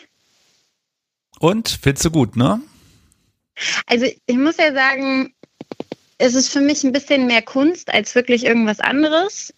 Und? 1.40 1.80
Findest 1.82 2.06
du 2.06 2.12
gut, 2.12 2.36
ne? 2.36 2.62
Also 3.88 4.06
ich 4.06 4.38
muss 4.38 4.58
ja 4.58 4.72
sagen, 4.72 5.34
es 6.20 6.36
ist 6.36 6.50
für 6.50 6.62
mich 6.62 6.84
ein 6.84 6.92
bisschen 6.92 7.26
mehr 7.26 7.42
Kunst 7.42 7.92
als 7.92 8.14
wirklich 8.14 8.46
irgendwas 8.46 8.80
anderes. 8.80 9.52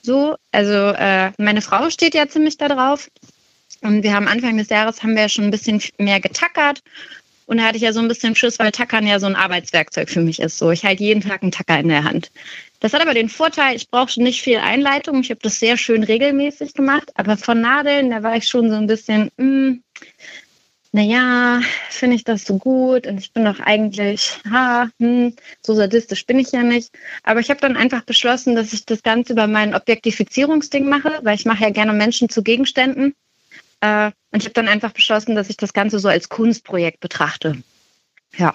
So, 0.00 0.36
also 0.50 0.72
äh, 0.72 1.32
meine 1.36 1.60
Frau 1.60 1.90
steht 1.90 2.14
ja 2.14 2.26
ziemlich 2.26 2.56
da 2.56 2.68
drauf. 2.68 3.10
Und 3.82 4.02
wir 4.02 4.14
haben 4.14 4.28
Anfang 4.28 4.56
des 4.56 4.70
Jahres 4.70 5.02
haben 5.02 5.14
wir 5.14 5.24
ja 5.24 5.28
schon 5.28 5.44
ein 5.44 5.50
bisschen 5.50 5.82
mehr 5.98 6.20
getackert. 6.20 6.80
Und 7.44 7.58
da 7.58 7.64
hatte 7.64 7.76
ich 7.76 7.82
ja 7.82 7.92
so 7.92 8.00
ein 8.00 8.08
bisschen 8.08 8.34
Schiss, 8.34 8.58
weil 8.58 8.72
Tackern 8.72 9.06
ja 9.06 9.20
so 9.20 9.26
ein 9.26 9.36
Arbeitswerkzeug 9.36 10.08
für 10.08 10.22
mich 10.22 10.40
ist. 10.40 10.56
So, 10.56 10.70
ich 10.70 10.84
halte 10.84 11.02
jeden 11.02 11.20
Tag 11.20 11.42
einen 11.42 11.52
Tacker 11.52 11.78
in 11.78 11.88
der 11.88 12.04
Hand. 12.04 12.30
Das 12.84 12.92
hat 12.92 13.00
aber 13.00 13.14
den 13.14 13.30
Vorteil, 13.30 13.76
ich 13.76 13.88
brauche 13.88 14.22
nicht 14.22 14.42
viel 14.42 14.58
Einleitung. 14.58 15.20
Ich 15.20 15.30
habe 15.30 15.40
das 15.42 15.58
sehr 15.58 15.78
schön 15.78 16.04
regelmäßig 16.04 16.74
gemacht. 16.74 17.10
Aber 17.14 17.38
von 17.38 17.62
Nadeln, 17.62 18.10
da 18.10 18.22
war 18.22 18.36
ich 18.36 18.46
schon 18.46 18.68
so 18.68 18.76
ein 18.76 18.86
bisschen, 18.86 19.30
mh, 19.38 19.38
hm, 19.38 19.82
naja, 20.92 21.62
finde 21.88 22.16
ich 22.16 22.24
das 22.24 22.44
so 22.44 22.58
gut? 22.58 23.06
Und 23.06 23.16
ich 23.16 23.32
bin 23.32 23.46
doch 23.46 23.58
eigentlich, 23.58 24.38
ha, 24.50 24.90
hm, 25.00 25.34
so 25.62 25.74
sadistisch 25.74 26.26
bin 26.26 26.38
ich 26.38 26.52
ja 26.52 26.62
nicht. 26.62 26.90
Aber 27.22 27.40
ich 27.40 27.48
habe 27.48 27.58
dann 27.58 27.78
einfach 27.78 28.02
beschlossen, 28.02 28.54
dass 28.54 28.74
ich 28.74 28.84
das 28.84 29.02
Ganze 29.02 29.32
über 29.32 29.46
mein 29.46 29.74
Objektifizierungsding 29.74 30.86
mache, 30.86 31.20
weil 31.22 31.36
ich 31.36 31.46
mache 31.46 31.64
ja 31.64 31.70
gerne 31.70 31.94
Menschen 31.94 32.28
zu 32.28 32.42
Gegenständen. 32.42 33.14
Äh, 33.80 34.10
und 34.30 34.42
ich 34.42 34.44
habe 34.44 34.52
dann 34.52 34.68
einfach 34.68 34.92
beschlossen, 34.92 35.34
dass 35.36 35.48
ich 35.48 35.56
das 35.56 35.72
Ganze 35.72 36.00
so 36.00 36.08
als 36.08 36.28
Kunstprojekt 36.28 37.00
betrachte. 37.00 37.62
Ja. 38.36 38.54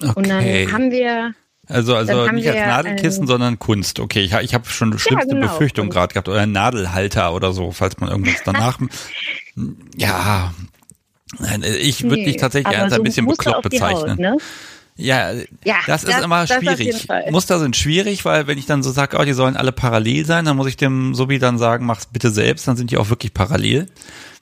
Okay. 0.00 0.12
Und 0.16 0.28
dann 0.28 0.72
haben 0.72 0.90
wir 0.90 1.36
also, 1.68 1.94
also 1.94 2.26
nicht 2.30 2.48
als 2.48 2.56
Nadelkissen, 2.56 3.26
sondern 3.26 3.58
Kunst. 3.58 4.00
Okay, 4.00 4.20
ich, 4.20 4.32
ich 4.32 4.54
habe 4.54 4.68
schon 4.68 4.98
schlimmste 4.98 5.30
ja, 5.30 5.34
genau. 5.34 5.48
Befürchtungen 5.48 5.90
gerade 5.90 6.12
gehabt. 6.12 6.28
Oder 6.28 6.46
Nadelhalter 6.46 7.34
oder 7.34 7.52
so, 7.52 7.72
falls 7.72 7.98
man 7.98 8.10
irgendwas 8.10 8.36
danach. 8.44 8.78
ja, 9.96 10.52
ich 11.62 12.02
würde 12.02 12.16
nee, 12.16 12.24
dich 12.26 12.36
tatsächlich 12.36 12.76
als 12.76 12.92
so 12.92 13.00
ein 13.00 13.04
bisschen 13.04 13.26
bekloppt 13.26 13.62
bezeichnen. 13.62 14.10
Haut, 14.10 14.18
ne? 14.18 14.36
Ja, 14.96 15.32
ja, 15.64 15.78
das, 15.86 16.02
das 16.02 16.18
ist 16.18 16.24
immer 16.24 16.46
schwierig. 16.46 17.08
Muster 17.30 17.58
sind 17.58 17.76
schwierig, 17.76 18.24
weil 18.24 18.46
wenn 18.46 18.58
ich 18.58 18.66
dann 18.66 18.84
so 18.84 18.92
sage, 18.92 19.16
oh, 19.18 19.24
die 19.24 19.32
sollen 19.32 19.56
alle 19.56 19.72
parallel 19.72 20.24
sein, 20.24 20.44
dann 20.44 20.56
muss 20.56 20.68
ich 20.68 20.76
dem 20.76 21.18
wie 21.28 21.40
dann 21.40 21.58
sagen, 21.58 21.84
mach's 21.84 22.06
bitte 22.06 22.30
selbst, 22.30 22.68
dann 22.68 22.76
sind 22.76 22.92
die 22.92 22.96
auch 22.96 23.10
wirklich 23.10 23.34
parallel. 23.34 23.88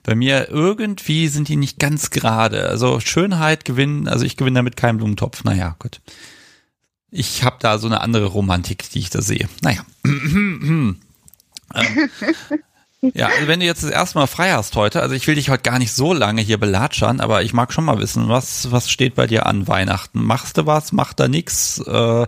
Bei 0.02 0.14
mir 0.14 0.49
irgendwie 0.50 1.29
sind 1.29 1.49
die 1.49 1.57
nicht 1.57 1.79
ganz 1.79 2.11
gerade. 2.11 2.69
Also 2.69 3.00
Schönheit 3.00 3.64
gewinnen, 3.64 4.09
also 4.09 4.26
ich 4.26 4.37
gewinne 4.37 4.59
damit 4.59 4.76
keinen 4.76 4.99
Blumentopf. 4.99 5.45
Naja, 5.45 5.76
gut. 5.79 6.00
Ich 7.14 7.45
habe 7.45 7.57
da 7.61 7.78
so 7.78 7.87
eine 7.87 8.00
andere 8.00 8.25
Romantik, 8.25 8.88
die 8.90 8.99
ich 8.99 9.11
da 9.11 9.21
sehe. 9.21 9.47
Naja. 9.61 9.85
ähm, 10.04 10.99
ja, 13.02 13.26
also 13.26 13.47
wenn 13.47 13.61
du 13.61 13.66
jetzt 13.66 13.85
das 13.85 13.90
erste 13.90 14.19
Mal 14.19 14.26
frei 14.26 14.52
hast 14.52 14.76
heute, 14.76 15.02
also 15.02 15.14
ich 15.14 15.26
will 15.26 15.35
dich 15.35 15.50
heute 15.50 15.62
gar 15.62 15.78
nicht 15.78 15.92
so 15.92 16.14
lange 16.14 16.40
hier 16.40 16.59
belatschern, 16.59 17.21
aber 17.21 17.42
ich 17.42 17.52
mag 17.52 17.75
schon 17.75 17.85
mal 17.85 17.99
wissen, 17.99 18.31
was, 18.31 18.73
was 18.73 18.90
steht 18.90 19.14
bei 19.14 19.26
dir 19.26 19.45
an 19.45 19.69
Weihnachten? 19.69 20.25
Machst 20.25 20.57
du 20.57 20.64
was? 20.64 20.92
Macht 20.92 21.21
da 21.21 21.28
nix? 21.28 21.81
Äh, 21.87 22.26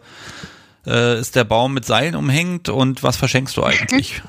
äh, 0.86 1.18
ist 1.18 1.34
der 1.34 1.44
Baum 1.44 1.72
mit 1.72 1.86
Seilen 1.86 2.14
umhängt 2.14 2.68
und 2.68 3.02
was 3.02 3.16
verschenkst 3.16 3.56
du 3.56 3.64
eigentlich? 3.64 4.22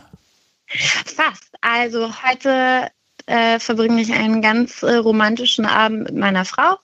Fast. 0.67 1.51
Also 1.59 2.13
heute 2.24 2.89
äh, 3.25 3.59
verbringe 3.59 4.01
ich 4.01 4.13
einen 4.13 4.41
ganz 4.41 4.83
äh, 4.83 4.95
romantischen 4.95 5.65
Abend 5.65 6.05
mit 6.05 6.15
meiner 6.15 6.45
Frau. 6.45 6.77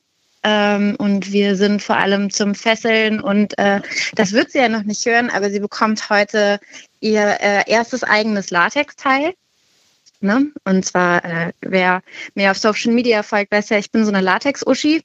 Ähm, 0.43 0.95
und 0.97 1.31
wir 1.31 1.55
sind 1.55 1.83
vor 1.83 1.97
allem 1.97 2.31
zum 2.31 2.55
Fesseln 2.55 3.21
und 3.21 3.57
äh, 3.59 3.81
das 4.15 4.31
wird 4.31 4.51
sie 4.51 4.57
ja 4.57 4.69
noch 4.69 4.83
nicht 4.83 5.05
hören, 5.05 5.29
aber 5.29 5.51
sie 5.51 5.59
bekommt 5.59 6.09
heute 6.09 6.59
ihr 6.99 7.37
äh, 7.39 7.69
erstes 7.69 8.03
eigenes 8.03 8.49
Latexteil. 8.49 9.33
Ne? 10.19 10.51
Und 10.65 10.85
zwar, 10.85 11.23
äh, 11.25 11.51
wer 11.61 12.01
mir 12.35 12.51
auf 12.51 12.57
Social 12.57 12.91
Media 12.91 13.23
folgt, 13.23 13.51
weiß 13.51 13.69
ja, 13.69 13.77
ich 13.77 13.91
bin 13.91 14.05
so 14.05 14.11
eine 14.11 14.21
Latex-Uschi. 14.21 15.03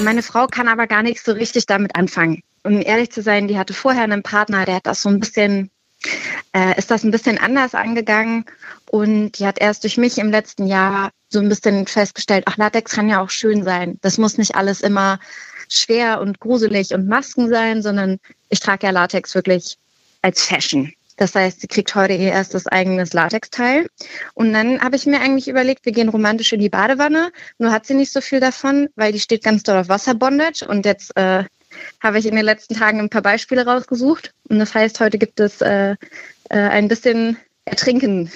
Meine 0.00 0.22
Frau 0.22 0.46
kann 0.46 0.68
aber 0.68 0.86
gar 0.86 1.02
nicht 1.02 1.22
so 1.22 1.32
richtig 1.32 1.66
damit 1.66 1.94
anfangen. 1.94 2.42
Um 2.62 2.80
ehrlich 2.80 3.10
zu 3.12 3.22
sein, 3.22 3.48
die 3.48 3.58
hatte 3.58 3.74
vorher 3.74 4.04
einen 4.04 4.22
Partner, 4.22 4.64
der 4.64 4.76
hat 4.76 4.86
das 4.86 5.02
so 5.02 5.08
ein 5.10 5.20
bisschen 5.20 5.70
äh, 6.52 6.78
ist 6.78 6.90
das 6.90 7.04
ein 7.04 7.10
bisschen 7.10 7.38
anders 7.38 7.74
angegangen 7.74 8.44
und 8.90 9.38
die 9.38 9.46
hat 9.46 9.60
erst 9.60 9.84
durch 9.84 9.96
mich 9.96 10.18
im 10.18 10.30
letzten 10.30 10.66
Jahr 10.66 11.10
so 11.28 11.38
ein 11.38 11.48
bisschen 11.48 11.86
festgestellt, 11.86 12.44
ach, 12.46 12.56
Latex 12.56 12.92
kann 12.92 13.08
ja 13.08 13.20
auch 13.20 13.30
schön 13.30 13.62
sein. 13.62 13.98
Das 14.02 14.18
muss 14.18 14.38
nicht 14.38 14.56
alles 14.56 14.80
immer 14.80 15.20
schwer 15.68 16.20
und 16.20 16.40
gruselig 16.40 16.92
und 16.92 17.06
Masken 17.06 17.48
sein, 17.48 17.82
sondern 17.82 18.18
ich 18.48 18.60
trage 18.60 18.86
ja 18.86 18.92
Latex 18.92 19.34
wirklich 19.34 19.78
als 20.22 20.42
Fashion. 20.42 20.92
Das 21.16 21.34
heißt, 21.34 21.60
sie 21.60 21.66
kriegt 21.66 21.94
heute 21.94 22.14
ihr 22.14 22.32
erstes 22.32 22.66
eigenes 22.66 23.12
Latexteil. 23.12 23.86
Und 24.32 24.54
dann 24.54 24.80
habe 24.80 24.96
ich 24.96 25.04
mir 25.04 25.20
eigentlich 25.20 25.48
überlegt, 25.48 25.84
wir 25.84 25.92
gehen 25.92 26.08
romantisch 26.08 26.54
in 26.54 26.60
die 26.60 26.70
Badewanne. 26.70 27.30
Nur 27.58 27.72
hat 27.72 27.84
sie 27.84 27.92
nicht 27.92 28.10
so 28.10 28.22
viel 28.22 28.40
davon, 28.40 28.88
weil 28.96 29.12
die 29.12 29.20
steht 29.20 29.44
ganz 29.44 29.62
doll 29.62 29.76
auf 29.76 29.90
Wasserbondage. 29.90 30.66
Und 30.66 30.86
jetzt 30.86 31.14
äh, 31.16 31.44
habe 32.02 32.18
ich 32.18 32.26
in 32.26 32.36
den 32.36 32.44
letzten 32.44 32.74
Tagen 32.74 33.00
ein 33.00 33.10
paar 33.10 33.22
Beispiele 33.22 33.66
rausgesucht. 33.66 34.32
Und 34.48 34.58
das 34.58 34.74
heißt, 34.74 35.00
heute 35.00 35.18
gibt 35.18 35.40
es 35.40 35.60
äh, 35.60 35.96
äh, 36.48 36.56
ein 36.56 36.88
bisschen 36.88 37.36
Ertrinken 37.64 38.30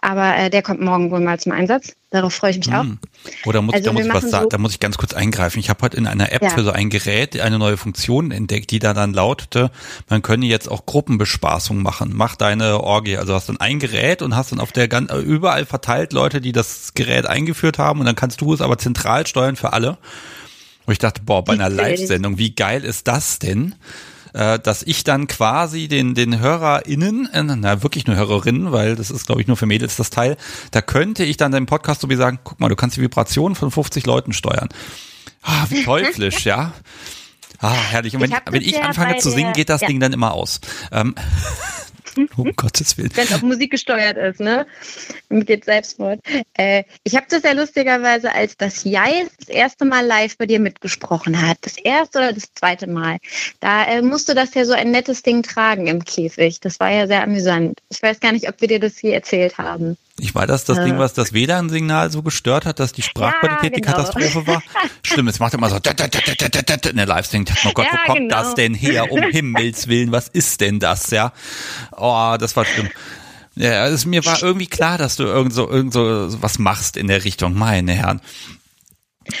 Aber 0.00 0.36
äh, 0.36 0.50
der 0.50 0.62
kommt 0.62 0.80
morgen 0.80 1.10
wohl 1.10 1.18
mal 1.18 1.38
zum 1.40 1.50
Einsatz. 1.50 1.96
Darauf 2.10 2.32
freue 2.32 2.52
ich 2.52 2.58
mich 2.58 2.68
auch. 2.68 2.84
Hm. 2.84 3.00
Oder 3.44 3.60
muss, 3.60 3.74
also 3.74 3.86
da, 3.86 3.92
muss 3.92 4.06
ich 4.06 4.14
was 4.14 4.30
sagen, 4.30 4.48
da 4.50 4.58
muss 4.58 4.72
ich 4.72 4.78
ganz 4.78 4.96
kurz 4.96 5.12
eingreifen. 5.12 5.58
Ich 5.58 5.68
habe 5.68 5.82
heute 5.82 5.96
in 5.96 6.06
einer 6.06 6.30
App 6.30 6.42
ja. 6.42 6.50
für 6.50 6.62
so 6.62 6.70
ein 6.70 6.90
Gerät 6.90 7.40
eine 7.40 7.58
neue 7.58 7.76
Funktion 7.76 8.30
entdeckt, 8.30 8.70
die 8.70 8.78
da 8.78 8.94
dann 8.94 9.12
lautete, 9.12 9.72
man 10.08 10.22
könne 10.22 10.46
jetzt 10.46 10.70
auch 10.70 10.86
Gruppenbespaßung 10.86 11.82
machen. 11.82 12.12
Mach 12.14 12.36
deine 12.36 12.80
Orgie. 12.80 13.16
Also 13.16 13.34
hast 13.34 13.48
dann 13.48 13.58
ein 13.58 13.80
Gerät 13.80 14.22
und 14.22 14.36
hast 14.36 14.52
dann 14.52 14.60
auf 14.60 14.70
der 14.70 14.86
ganz, 14.86 15.12
überall 15.12 15.66
verteilt 15.66 16.12
Leute, 16.12 16.40
die 16.40 16.52
das 16.52 16.94
Gerät 16.94 17.26
eingeführt 17.26 17.78
haben 17.78 17.98
und 17.98 18.06
dann 18.06 18.14
kannst 18.14 18.40
du 18.40 18.54
es 18.54 18.60
aber 18.60 18.78
zentral 18.78 19.26
steuern 19.26 19.56
für 19.56 19.72
alle. 19.72 19.98
Und 20.86 20.92
ich 20.92 20.98
dachte, 21.00 21.22
boah, 21.24 21.42
bei 21.42 21.54
einer 21.54 21.68
Live-Sendung, 21.68 22.38
wie 22.38 22.54
geil 22.54 22.84
ist 22.84 23.08
das 23.08 23.40
denn? 23.40 23.74
Äh, 24.34 24.58
dass 24.58 24.82
ich 24.82 25.04
dann 25.04 25.26
quasi 25.26 25.88
den, 25.88 26.14
den 26.14 26.40
HörerInnen, 26.40 27.28
äh, 27.32 27.42
na 27.42 27.82
wirklich 27.82 28.06
nur 28.06 28.16
Hörerinnen, 28.16 28.72
weil 28.72 28.96
das 28.96 29.10
ist, 29.10 29.26
glaube 29.26 29.40
ich, 29.40 29.46
nur 29.46 29.56
für 29.56 29.66
Mädels 29.66 29.96
das 29.96 30.10
Teil, 30.10 30.36
da 30.72 30.82
könnte 30.82 31.24
ich 31.24 31.36
dann 31.36 31.52
deinem 31.52 31.66
Podcast 31.66 32.00
so 32.00 32.10
wie 32.10 32.16
sagen, 32.16 32.40
guck 32.44 32.60
mal, 32.60 32.68
du 32.68 32.76
kannst 32.76 32.96
die 32.96 33.00
Vibration 33.00 33.54
von 33.54 33.70
50 33.70 34.04
Leuten 34.06 34.32
steuern. 34.32 34.68
Ah, 35.42 35.66
wie 35.70 35.84
teuflisch, 35.84 36.44
ja. 36.44 36.72
Ah, 37.60 37.72
herrlich. 37.72 38.14
Und 38.14 38.22
wenn 38.22 38.32
ich, 38.32 38.38
wenn 38.50 38.62
ich 38.62 38.82
anfange 38.82 39.18
zu 39.18 39.30
singen, 39.30 39.52
geht 39.52 39.68
das 39.68 39.80
ja. 39.82 39.86
Ding 39.86 40.00
dann 40.00 40.12
immer 40.12 40.34
aus. 40.34 40.60
Ähm, 40.90 41.14
um 42.16 42.52
Gottes 42.56 42.96
Willen. 42.98 43.10
Wenn 43.14 43.28
auch 43.28 43.42
Musik 43.42 43.70
gesteuert 43.70 44.16
ist, 44.16 44.40
ne? 44.40 44.66
Mit 45.28 45.48
dem 45.48 45.62
Selbstmord. 45.62 46.20
Äh, 46.54 46.84
ich 47.02 47.16
habe 47.16 47.26
das 47.28 47.42
ja 47.42 47.52
lustigerweise, 47.52 48.32
als 48.32 48.56
das 48.56 48.84
Jais 48.84 49.28
das 49.38 49.48
erste 49.48 49.84
Mal 49.84 50.04
live 50.06 50.36
bei 50.36 50.46
dir 50.46 50.60
mitgesprochen 50.60 51.40
hat, 51.40 51.58
das 51.62 51.76
erste 51.76 52.18
oder 52.18 52.32
das 52.32 52.52
zweite 52.54 52.86
Mal, 52.86 53.18
da 53.60 53.84
äh, 53.84 54.02
musste 54.02 54.34
das 54.34 54.54
ja 54.54 54.64
so 54.64 54.72
ein 54.72 54.90
nettes 54.90 55.22
Ding 55.22 55.42
tragen 55.42 55.86
im 55.86 56.04
Käfig. 56.04 56.60
Das 56.60 56.80
war 56.80 56.90
ja 56.90 57.06
sehr 57.06 57.22
amüsant. 57.22 57.80
Ich 57.88 58.02
weiß 58.02 58.20
gar 58.20 58.32
nicht, 58.32 58.48
ob 58.48 58.60
wir 58.60 58.68
dir 58.68 58.80
das 58.80 58.98
hier 58.98 59.14
erzählt 59.14 59.58
haben. 59.58 59.96
Ich 60.20 60.34
war 60.34 60.46
das 60.46 60.64
das 60.64 60.78
äh. 60.78 60.84
Ding, 60.84 60.98
was 60.98 61.12
das 61.12 61.32
WLAN-Signal 61.32 62.10
so 62.10 62.22
gestört 62.22 62.66
hat, 62.66 62.78
dass 62.78 62.92
die 62.92 63.02
Sprachqualität 63.02 63.62
ja, 63.62 63.68
genau. 63.68 63.74
die 63.76 63.80
Katastrophe 63.80 64.46
war. 64.46 64.62
Stimmt, 65.02 65.28
es 65.28 65.40
macht 65.40 65.54
immer 65.54 65.68
so 65.68 65.76
in 65.76 66.96
der 66.96 67.06
Live-Ding. 67.06 67.46
Oh 67.64 67.70
Gott, 67.74 67.86
ja, 67.86 67.92
wo 67.92 68.12
kommt 68.12 68.18
genau. 68.18 68.34
das 68.34 68.54
denn 68.54 68.74
her? 68.74 69.10
Um 69.10 69.22
Himmels 69.32 69.88
Willen, 69.88 70.12
was 70.12 70.28
ist 70.28 70.60
denn 70.60 70.78
das, 70.78 71.10
ja? 71.10 71.32
Oh, 71.96 72.36
das 72.38 72.54
war 72.56 72.64
schlimm. 72.64 72.90
Ja, 73.56 73.82
also 73.82 74.08
mir 74.08 74.24
war 74.24 74.42
irgendwie 74.42 74.66
klar, 74.66 74.98
dass 74.98 75.16
du 75.16 75.24
irgend 75.24 75.52
so, 75.52 75.68
irgend 75.68 75.92
so 75.92 76.42
was 76.42 76.58
machst 76.58 76.96
in 76.96 77.08
der 77.08 77.24
Richtung, 77.24 77.54
meine 77.54 77.92
Herren. 77.92 78.20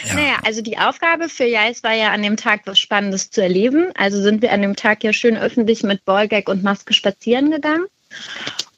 Ja. 0.06 0.14
Naja, 0.14 0.36
also 0.44 0.62
die 0.62 0.78
Aufgabe 0.78 1.28
für 1.28 1.44
Jais 1.44 1.82
war 1.82 1.92
ja 1.92 2.12
an 2.12 2.22
dem 2.22 2.36
Tag 2.36 2.62
was 2.64 2.78
Spannendes 2.78 3.30
zu 3.30 3.42
erleben. 3.42 3.92
Also 3.94 4.20
sind 4.22 4.40
wir 4.42 4.52
an 4.52 4.62
dem 4.62 4.76
Tag 4.76 5.04
ja 5.04 5.12
schön 5.12 5.36
öffentlich 5.36 5.82
mit 5.82 6.04
Ballgag 6.04 6.48
und 6.48 6.62
Maske 6.62 6.94
spazieren 6.94 7.50
gegangen. 7.50 7.84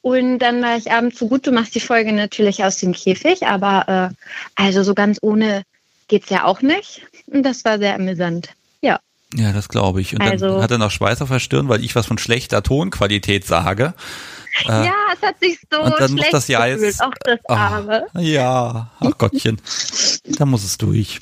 Und 0.07 0.39
dann 0.39 0.63
war 0.63 0.77
ich 0.77 0.93
abends 0.93 1.19
so 1.19 1.27
gut, 1.27 1.49
du 1.49 1.51
machst 1.51 1.75
die 1.75 1.81
Folge 1.81 2.13
natürlich 2.13 2.63
aus 2.63 2.77
dem 2.77 2.93
Käfig, 2.93 3.45
aber 3.45 4.13
äh, 4.13 4.15
also 4.55 4.85
so 4.85 4.95
ganz 4.95 5.19
ohne 5.21 5.65
geht's 6.07 6.31
ja 6.31 6.45
auch 6.45 6.63
nicht. 6.63 7.03
Und 7.27 7.43
das 7.43 7.65
war 7.65 7.81
sehr 7.81 7.97
amüsant. 7.97 8.51
Ja. 8.83 9.01
Ja, 9.35 9.53
das 9.53 9.69
glaube 9.69 10.01
ich. 10.01 10.15
Und 10.15 10.23
also, 10.23 10.47
dann 10.47 10.63
hat 10.63 10.71
er 10.71 10.79
noch 10.79 10.93
Schweiß 10.93 11.23
auf 11.23 11.31
der 11.31 11.41
Stirn, 11.41 11.69
weil 11.69 11.85
ich 11.85 11.97
was 11.97 12.07
von 12.07 12.19
schlechter 12.19 12.63
Tonqualität 12.63 13.45
sage. 13.45 13.95
Äh, 14.69 14.87
ja, 14.87 14.95
es 15.13 15.23
hat 15.27 15.41
sich 15.41 15.59
so 15.69 15.81
und 15.81 15.95
dann 15.99 16.11
schlecht 16.11 16.13
muss 16.13 16.31
das 16.31 16.47
ja 16.47 16.65
gefühlt, 16.69 17.03
auch 17.03 17.13
das 17.25 17.41
ah, 17.49 17.55
Arme. 17.57 18.07
ja, 18.15 18.93
ach 19.01 19.19
Gottchen, 19.19 19.61
da 20.39 20.47
muss 20.47 20.63
es 20.63 20.79
durch. 20.79 21.19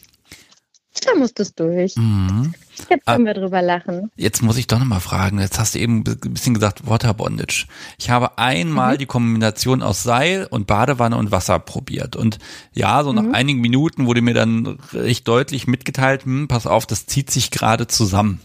Da 1.07 1.14
muss 1.14 1.33
es 1.38 1.55
durch. 1.55 1.97
Mhm. 1.97 2.53
Jetzt 2.76 3.07
können 3.07 3.26
wir 3.26 3.35
drüber 3.35 3.62
lachen. 3.62 4.11
Jetzt 4.16 4.43
muss 4.43 4.57
ich 4.57 4.66
doch 4.66 4.78
nochmal 4.78 5.00
fragen. 5.00 5.38
Jetzt 5.40 5.59
hast 5.59 5.75
du 5.75 5.78
eben 5.78 6.04
ein 6.07 6.33
bisschen 6.33 6.54
gesagt 6.54 6.87
Water 6.87 7.14
Bondage. 7.14 7.66
Ich 7.99 8.11
habe 8.11 8.38
einmal 8.38 8.95
mhm. 8.95 8.99
die 8.99 9.07
Kombination 9.07 9.83
aus 9.83 10.02
Seil 10.02 10.47
und 10.50 10.66
Badewanne 10.66 11.16
und 11.16 11.31
Wasser 11.31 11.59
probiert. 11.59 12.16
Und 12.16 12.38
ja, 12.73 13.02
so 13.04 13.12
nach 13.12 13.23
mhm. 13.23 13.35
einigen 13.35 13.61
Minuten 13.61 14.07
wurde 14.07 14.23
mir 14.23 14.35
dann 14.35 14.78
recht 14.93 15.26
deutlich 15.28 15.66
mitgeteilt, 15.66 16.25
hm, 16.25 16.49
pass 16.49 16.66
auf, 16.66 16.87
das 16.87 17.07
zieht 17.07 17.31
sich 17.31 17.50
gerade 17.50 17.87
zusammen. 17.87 18.40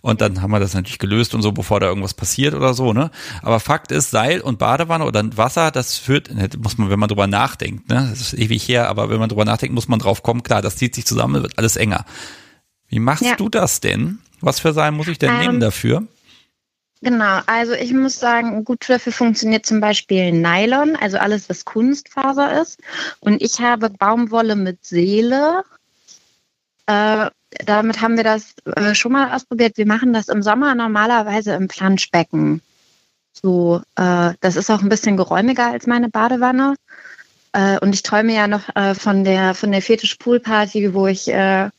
Und 0.00 0.20
dann 0.20 0.42
haben 0.42 0.52
wir 0.52 0.60
das 0.60 0.74
natürlich 0.74 1.00
gelöst 1.00 1.34
und 1.34 1.42
so, 1.42 1.50
bevor 1.50 1.80
da 1.80 1.86
irgendwas 1.86 2.14
passiert 2.14 2.54
oder 2.54 2.72
so, 2.72 2.92
ne? 2.92 3.10
Aber 3.42 3.58
Fakt 3.58 3.90
ist, 3.90 4.10
Seil 4.10 4.40
und 4.40 4.58
Badewanne 4.58 5.04
oder 5.04 5.24
Wasser, 5.36 5.72
das 5.72 5.98
führt, 5.98 6.30
muss 6.56 6.78
man, 6.78 6.88
wenn 6.88 7.00
man 7.00 7.08
drüber 7.08 7.26
nachdenkt, 7.26 7.88
ne? 7.88 8.06
Das 8.08 8.20
ist 8.20 8.34
ewig 8.34 8.68
her, 8.68 8.88
aber 8.88 9.10
wenn 9.10 9.18
man 9.18 9.28
drüber 9.28 9.44
nachdenkt, 9.44 9.74
muss 9.74 9.88
man 9.88 9.98
drauf 9.98 10.22
kommen, 10.22 10.44
klar, 10.44 10.62
das 10.62 10.76
zieht 10.76 10.94
sich 10.94 11.04
zusammen, 11.04 11.42
wird 11.42 11.58
alles 11.58 11.74
enger. 11.74 12.04
Wie 12.88 12.98
machst 12.98 13.24
ja. 13.24 13.36
du 13.36 13.48
das 13.48 13.80
denn? 13.80 14.18
Was 14.40 14.60
für 14.60 14.72
Seil 14.72 14.92
muss 14.92 15.08
ich 15.08 15.18
denn 15.18 15.30
ähm, 15.30 15.40
nehmen 15.40 15.60
dafür? 15.60 16.06
Genau, 17.00 17.40
also 17.46 17.74
ich 17.74 17.92
muss 17.92 18.18
sagen, 18.18 18.64
gut 18.64 18.88
dafür 18.88 19.12
funktioniert 19.12 19.66
zum 19.66 19.80
Beispiel 19.80 20.32
Nylon, 20.32 20.96
also 20.96 21.18
alles, 21.18 21.48
was 21.48 21.64
Kunstfaser 21.64 22.60
ist. 22.60 22.80
Und 23.20 23.40
ich 23.40 23.60
habe 23.60 23.90
Baumwolle 23.90 24.56
mit 24.56 24.84
Seele. 24.84 25.62
Äh, 26.86 27.30
damit 27.64 28.00
haben 28.00 28.16
wir 28.16 28.24
das 28.24 28.54
äh, 28.76 28.94
schon 28.94 29.12
mal 29.12 29.32
ausprobiert. 29.34 29.76
Wir 29.76 29.86
machen 29.86 30.12
das 30.12 30.28
im 30.28 30.42
Sommer 30.42 30.74
normalerweise 30.74 31.52
im 31.52 31.68
Planschbecken. 31.68 32.62
So, 33.32 33.80
äh, 33.94 34.32
das 34.40 34.56
ist 34.56 34.70
auch 34.70 34.82
ein 34.82 34.88
bisschen 34.88 35.16
geräumiger 35.16 35.70
als 35.70 35.86
meine 35.86 36.08
Badewanne. 36.08 36.74
Äh, 37.52 37.78
und 37.78 37.94
ich 37.94 38.02
träume 38.02 38.34
ja 38.34 38.48
noch 38.48 38.74
äh, 38.74 38.94
von 38.94 39.24
der 39.24 39.54
von 39.54 39.70
der 39.70 39.82
Fetisch 39.82 40.16
Pool 40.16 40.40
Party, 40.40 40.92
wo 40.92 41.06
ich 41.06 41.28
äh, 41.28 41.70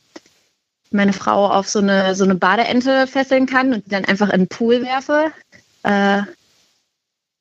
meine 0.90 1.12
Frau 1.12 1.48
auf 1.48 1.68
so 1.68 1.78
eine, 1.78 2.14
so 2.14 2.24
eine 2.24 2.34
Badeente 2.34 3.06
fesseln 3.06 3.46
kann 3.46 3.74
und 3.74 3.86
die 3.86 3.90
dann 3.90 4.04
einfach 4.04 4.30
in 4.30 4.42
den 4.42 4.48
Pool 4.48 4.82
werfe. 4.82 5.32
Äh, 5.82 6.22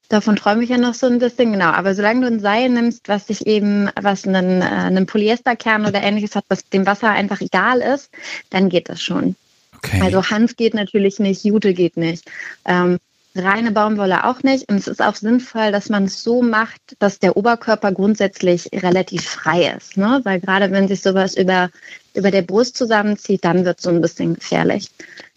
davon 0.10 0.36
träume 0.36 0.64
ich 0.64 0.70
ja 0.70 0.78
noch 0.78 0.94
so 0.94 1.08
ein 1.08 1.20
bisschen, 1.20 1.54
genau. 1.54 1.68
Aber 1.68 1.96
solange 1.96 2.22
du 2.22 2.28
ein 2.28 2.40
Seil 2.40 2.70
nimmst, 2.70 3.08
was 3.08 3.28
sich 3.28 3.48
eben, 3.48 3.90
was 4.00 4.28
einen, 4.28 4.62
äh, 4.62 4.66
einen 4.66 5.06
Polyesterkern 5.06 5.86
oder 5.86 6.02
ähnliches 6.02 6.36
hat, 6.36 6.46
was 6.50 6.68
dem 6.70 6.86
Wasser 6.86 7.10
einfach 7.10 7.42
egal 7.42 7.80
ist, 7.82 8.10
dann 8.50 8.70
geht 8.70 8.90
das 8.90 9.02
schon. 9.02 9.36
Okay. 9.78 10.02
Also 10.02 10.30
Hanf 10.30 10.56
geht 10.58 10.74
natürlich 10.74 11.20
nicht, 11.20 11.44
Jute 11.44 11.74
geht 11.74 11.96
nicht. 11.96 12.30
Ähm, 12.66 13.00
reine 13.44 13.72
Baumwolle 13.72 14.26
auch 14.26 14.44
nicht. 14.44 14.70
Und 14.70 14.78
es 14.78 14.88
ist 14.88 15.02
auch 15.02 15.16
sinnvoll, 15.16 15.72
dass 15.72 15.90
man 15.90 16.06
es 16.06 16.24
so 16.24 16.42
macht, 16.42 16.82
dass 17.00 17.20
der 17.20 17.38
Oberkörper 17.38 17.92
grundsätzlich 17.92 18.70
relativ 18.74 19.24
frei 19.24 19.74
ist. 19.78 19.98
Ne? 19.98 20.22
Weil 20.24 20.40
gerade 20.40 20.72
wenn 20.72 20.88
sich 20.88 21.02
sowas 21.02 21.36
über, 21.36 21.70
über 22.14 22.32
der 22.32 22.42
Brust 22.42 22.78
zusammenzieht, 22.78 23.44
dann 23.46 23.66
wird 23.66 23.80
es 23.80 23.84
so 23.84 23.90
ein 23.90 24.02
bisschen 24.02 24.36
gefährlich. 24.36 24.90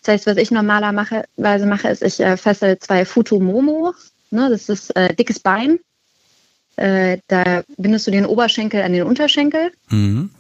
Das 0.03 0.15
heißt, 0.15 0.27
was 0.27 0.37
ich 0.37 0.51
normalerweise 0.51 1.67
mache, 1.67 1.89
ist, 1.89 2.03
ich 2.03 2.21
äh, 2.21 2.37
fessel 2.37 2.79
zwei 2.79 3.05
Futomomo. 3.05 3.95
Ne? 4.31 4.51
Das 4.51 4.69
ist 4.69 4.95
äh, 4.97 5.15
dickes 5.15 5.41
Bein. 5.41 5.79
Äh, 6.77 7.19
da 7.29 7.63
bindest 7.77 8.07
du 8.07 8.11
den 8.11 8.27
Oberschenkel 8.27 8.83
an 8.83 8.93
den 8.93 9.05
Unterschenkel. 9.05 9.71
Mhm. 9.91 10.31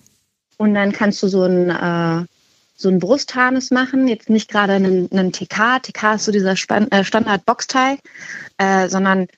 Und 0.57 0.75
dann 0.75 0.92
kannst 0.92 1.23
du 1.23 1.28
so 1.28 1.45
ein 1.45 1.71
äh, 1.71 2.26
so 2.75 2.88
ein 2.88 2.99
Brustharnis 2.99 3.71
machen, 3.71 4.09
jetzt 4.09 4.31
nicht 4.31 4.50
gerade 4.50 4.75
einen, 4.75 5.11
einen 5.12 5.33
TK, 5.33 5.81
TK 5.83 6.14
ist 6.14 6.25
so 6.25 6.33
dieser 6.33 6.57
Span 6.57 6.91
äh, 6.91 7.05
Standard-Boxteil, 7.05 7.99
äh, 8.59 8.88
sondern 8.88 9.29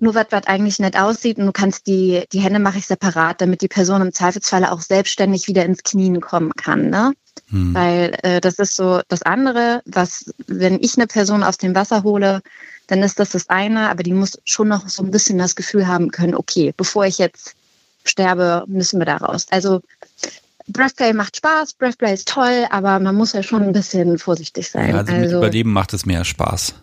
nur 0.00 0.14
was, 0.14 0.26
was 0.30 0.46
eigentlich 0.46 0.78
nett 0.78 0.96
aussieht 0.96 1.38
und 1.38 1.46
du 1.46 1.52
kannst 1.52 1.86
die, 1.86 2.24
die 2.32 2.40
Hände 2.40 2.58
mache 2.58 2.78
ich 2.78 2.86
separat, 2.86 3.40
damit 3.40 3.60
die 3.60 3.68
Person 3.68 4.00
im 4.00 4.12
Zweifelsfalle 4.12 4.72
auch 4.72 4.80
selbstständig 4.80 5.46
wieder 5.46 5.64
ins 5.64 5.82
Knien 5.82 6.20
kommen 6.20 6.52
kann. 6.52 6.88
Ne? 6.88 7.12
Hm. 7.50 7.74
Weil 7.74 8.16
äh, 8.22 8.40
das 8.40 8.58
ist 8.58 8.76
so 8.76 9.02
das 9.08 9.22
andere, 9.22 9.82
was, 9.84 10.32
wenn 10.46 10.80
ich 10.80 10.96
eine 10.96 11.06
Person 11.06 11.42
aus 11.42 11.58
dem 11.58 11.74
Wasser 11.74 12.02
hole, 12.02 12.40
dann 12.86 13.02
ist 13.02 13.20
das 13.20 13.30
das 13.30 13.48
eine, 13.48 13.90
aber 13.90 14.02
die 14.02 14.14
muss 14.14 14.40
schon 14.44 14.68
noch 14.68 14.88
so 14.88 15.02
ein 15.02 15.10
bisschen 15.10 15.38
das 15.38 15.54
Gefühl 15.54 15.86
haben 15.86 16.10
können, 16.10 16.34
okay, 16.34 16.72
bevor 16.76 17.04
ich 17.04 17.18
jetzt 17.18 17.54
sterbe, 18.04 18.64
müssen 18.66 18.98
wir 18.98 19.06
da 19.06 19.18
raus. 19.18 19.46
Also 19.50 19.82
Breathplay 20.72 21.12
macht 21.12 21.36
Spaß, 21.36 21.74
Breathplay 21.74 22.14
ist 22.14 22.28
toll, 22.28 22.66
aber 22.70 22.98
man 22.98 23.14
muss 23.14 23.32
ja 23.32 23.42
schon 23.42 23.62
ein 23.62 23.72
bisschen 23.72 24.18
vorsichtig 24.18 24.70
sein. 24.70 24.90
Ja, 24.90 24.98
also, 24.98 25.12
also 25.12 25.24
mit 25.24 25.32
Überleben 25.32 25.72
macht 25.72 25.92
es 25.92 26.06
mehr 26.06 26.24
Spaß. 26.24 26.74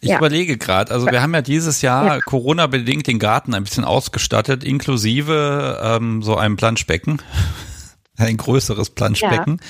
Ich 0.00 0.10
ja. 0.10 0.18
überlege 0.18 0.58
gerade, 0.58 0.92
also 0.92 1.06
wir 1.06 1.22
haben 1.22 1.34
ja 1.34 1.42
dieses 1.42 1.82
Jahr 1.82 2.06
ja. 2.06 2.20
Corona-bedingt 2.20 3.06
den 3.06 3.18
Garten 3.18 3.54
ein 3.54 3.64
bisschen 3.64 3.84
ausgestattet, 3.84 4.62
inklusive 4.62 5.80
ähm, 5.82 6.22
so 6.22 6.36
einem 6.36 6.56
Planschbecken. 6.56 7.22
ein 8.18 8.36
größeres 8.36 8.90
Planschbecken. 8.90 9.60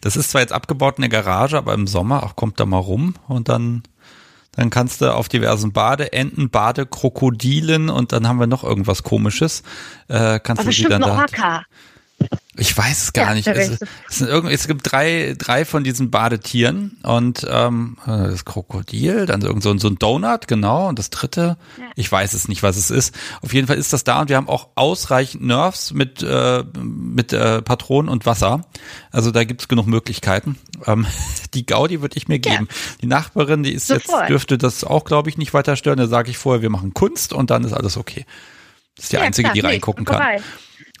Das 0.00 0.16
ist 0.16 0.30
zwar 0.30 0.40
jetzt 0.40 0.52
abgebaut 0.52 0.98
in 0.98 1.02
der 1.02 1.10
Garage, 1.10 1.56
aber 1.56 1.74
im 1.74 1.86
Sommer, 1.86 2.22
ach, 2.24 2.36
kommt 2.36 2.60
da 2.60 2.66
mal 2.66 2.78
rum 2.78 3.14
und 3.26 3.48
dann 3.48 3.82
dann 4.52 4.70
kannst 4.70 5.00
du 5.02 5.14
auf 5.14 5.28
diversen 5.28 5.72
Badeenten, 5.72 6.50
Badekrokodilen 6.50 7.90
und 7.90 8.10
dann 8.10 8.26
haben 8.26 8.40
wir 8.40 8.48
noch 8.48 8.64
irgendwas 8.64 9.04
komisches. 9.04 9.62
Äh, 10.08 10.40
kannst 10.40 10.62
aber 10.62 10.70
du 10.70 10.72
sie 10.72 10.82
dann 10.84 11.02
da. 11.02 11.16
Orca. 11.16 11.62
Ich 12.58 12.76
weiß 12.76 13.04
es 13.04 13.12
gar 13.12 13.28
ja, 13.28 13.34
nicht. 13.34 13.46
Es, 13.46 13.78
es, 14.08 14.20
es, 14.20 14.66
gibt 14.66 14.90
drei, 14.90 15.36
drei 15.38 15.64
von 15.64 15.84
diesen 15.84 16.10
Badetieren 16.10 16.98
und 17.04 17.46
ähm, 17.48 17.96
das 18.04 18.44
Krokodil, 18.44 19.26
dann 19.26 19.42
irgend 19.42 19.62
so, 19.62 19.76
so 19.78 19.88
ein 19.88 19.96
Donut, 19.96 20.48
genau, 20.48 20.88
und 20.88 20.98
das 20.98 21.10
dritte, 21.10 21.56
ja. 21.78 21.84
ich 21.94 22.10
weiß 22.10 22.34
es 22.34 22.48
nicht, 22.48 22.64
was 22.64 22.76
es 22.76 22.90
ist. 22.90 23.14
Auf 23.42 23.54
jeden 23.54 23.68
Fall 23.68 23.76
ist 23.76 23.92
das 23.92 24.02
da 24.02 24.20
und 24.20 24.28
wir 24.28 24.36
haben 24.36 24.48
auch 24.48 24.70
ausreichend 24.74 25.44
Nerves 25.44 25.92
mit, 25.92 26.22
äh, 26.22 26.64
mit 26.82 27.32
äh, 27.32 27.62
Patronen 27.62 28.10
und 28.10 28.26
Wasser. 28.26 28.62
Also 29.12 29.30
da 29.30 29.44
gibt's 29.44 29.68
genug 29.68 29.86
Möglichkeiten. 29.86 30.58
Ähm, 30.84 31.06
die 31.54 31.64
Gaudi 31.64 32.02
würde 32.02 32.16
ich 32.16 32.26
mir 32.26 32.40
geben. 32.40 32.66
Ja. 32.68 32.76
Die 33.02 33.06
Nachbarin, 33.06 33.62
die 33.62 33.72
ist 33.72 33.86
Sofort. 33.86 34.22
jetzt, 34.22 34.30
dürfte 34.30 34.58
das 34.58 34.82
auch, 34.82 35.04
glaube 35.04 35.30
ich, 35.30 35.38
nicht 35.38 35.54
weiter 35.54 35.76
stören. 35.76 35.98
Da 35.98 36.08
sage 36.08 36.30
ich 36.30 36.38
vorher, 36.38 36.60
wir 36.60 36.70
machen 36.70 36.92
Kunst 36.92 37.32
und 37.32 37.50
dann 37.50 37.62
ist 37.62 37.72
alles 37.72 37.96
okay. 37.96 38.26
Das 38.96 39.04
ist 39.04 39.12
die 39.12 39.18
einzige, 39.18 39.44
klar, 39.44 39.54
die 39.54 39.60
reingucken 39.60 40.04
nee, 40.04 40.12
kann. 40.12 40.42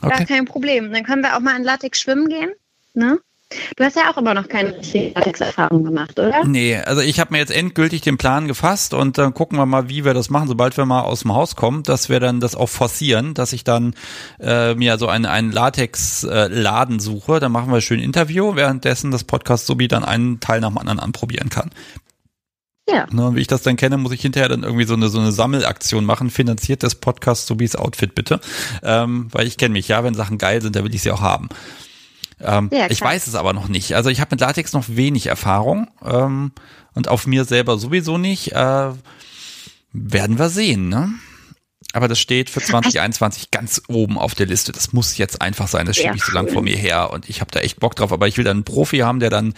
Okay. 0.00 0.16
Gar 0.16 0.26
kein 0.26 0.44
Problem. 0.44 0.92
Dann 0.92 1.04
können 1.04 1.22
wir 1.22 1.36
auch 1.36 1.40
mal 1.40 1.56
in 1.56 1.64
Latex 1.64 2.00
schwimmen 2.00 2.28
gehen. 2.28 2.50
Ne? 2.94 3.18
Du 3.76 3.84
hast 3.84 3.96
ja 3.96 4.10
auch 4.10 4.18
immer 4.18 4.34
noch 4.34 4.46
keine 4.46 4.72
Latex-Erfahrung 4.72 5.82
gemacht, 5.82 6.18
oder? 6.18 6.44
Nee, 6.44 6.76
also 6.76 7.00
ich 7.00 7.18
habe 7.18 7.32
mir 7.32 7.38
jetzt 7.38 7.50
endgültig 7.50 8.02
den 8.02 8.18
Plan 8.18 8.46
gefasst 8.46 8.92
und 8.92 9.16
dann 9.16 9.32
gucken 9.32 9.58
wir 9.58 9.64
mal, 9.64 9.88
wie 9.88 10.04
wir 10.04 10.12
das 10.12 10.28
machen, 10.28 10.48
sobald 10.48 10.76
wir 10.76 10.84
mal 10.84 11.00
aus 11.00 11.20
dem 11.20 11.32
Haus 11.32 11.56
kommen, 11.56 11.82
dass 11.82 12.10
wir 12.10 12.20
dann 12.20 12.40
das 12.40 12.54
auch 12.54 12.68
forcieren, 12.68 13.32
dass 13.32 13.54
ich 13.54 13.64
dann 13.64 13.94
äh, 14.38 14.74
mir 14.74 14.98
so 14.98 15.08
einen, 15.08 15.24
einen 15.24 15.50
Latex-Laden 15.50 17.00
suche. 17.00 17.40
Dann 17.40 17.52
machen 17.52 17.72
wir 17.72 17.80
schön 17.80 18.00
Interview, 18.00 18.54
währenddessen 18.54 19.10
das 19.10 19.24
Podcast 19.24 19.66
Subi 19.66 19.88
dann 19.88 20.04
einen 20.04 20.40
Teil 20.40 20.60
nach 20.60 20.68
dem 20.68 20.78
anderen 20.78 21.00
anprobieren 21.00 21.48
kann. 21.48 21.70
Ja. 22.90 23.06
Ne, 23.10 23.34
wie 23.34 23.40
ich 23.40 23.46
das 23.46 23.62
dann 23.62 23.76
kenne, 23.76 23.98
muss 23.98 24.12
ich 24.12 24.22
hinterher 24.22 24.48
dann 24.48 24.62
irgendwie 24.62 24.84
so 24.84 24.94
eine 24.94 25.08
so 25.08 25.18
eine 25.18 25.32
Sammelaktion 25.32 26.04
machen. 26.04 26.30
Finanziert 26.30 26.82
das 26.82 26.94
Podcast 26.94 27.46
Subis 27.46 27.76
Outfit 27.76 28.14
bitte, 28.14 28.40
ähm, 28.82 29.28
weil 29.30 29.46
ich 29.46 29.58
kenne 29.58 29.74
mich 29.74 29.88
ja, 29.88 30.02
wenn 30.04 30.14
Sachen 30.14 30.38
geil 30.38 30.62
sind, 30.62 30.74
da 30.74 30.84
will 30.84 30.94
ich 30.94 31.02
sie 31.02 31.10
auch 31.10 31.20
haben. 31.20 31.48
Ähm, 32.40 32.70
ja, 32.72 32.88
ich 32.88 33.00
weiß 33.00 33.26
es 33.26 33.34
aber 33.34 33.52
noch 33.52 33.68
nicht. 33.68 33.94
Also 33.94 34.10
ich 34.10 34.20
habe 34.20 34.28
mit 34.32 34.40
Latex 34.40 34.72
noch 34.72 34.84
wenig 34.88 35.26
Erfahrung 35.26 35.88
ähm, 36.04 36.52
und 36.94 37.08
auf 37.08 37.26
mir 37.26 37.44
selber 37.44 37.78
sowieso 37.78 38.16
nicht. 38.16 38.52
Äh, 38.52 38.90
werden 39.92 40.38
wir 40.38 40.48
sehen, 40.48 40.88
ne? 40.88 41.10
Aber 41.98 42.06
das 42.06 42.20
steht 42.20 42.48
für 42.48 42.60
2021 42.62 43.50
ganz 43.50 43.82
oben 43.88 44.18
auf 44.18 44.36
der 44.36 44.46
Liste. 44.46 44.70
Das 44.70 44.92
muss 44.92 45.18
jetzt 45.18 45.42
einfach 45.42 45.66
sein. 45.66 45.84
Das 45.84 45.96
schiebe 45.96 46.14
ich 46.14 46.22
so 46.22 46.30
lang 46.30 46.46
vor 46.46 46.62
mir 46.62 46.76
her 46.76 47.10
und 47.10 47.28
ich 47.28 47.40
habe 47.40 47.50
da 47.50 47.58
echt 47.58 47.80
Bock 47.80 47.96
drauf. 47.96 48.12
Aber 48.12 48.28
ich 48.28 48.36
will 48.36 48.44
dann 48.44 48.58
einen 48.58 48.64
Profi 48.64 48.98
haben, 48.98 49.18
der 49.18 49.30
dann 49.30 49.54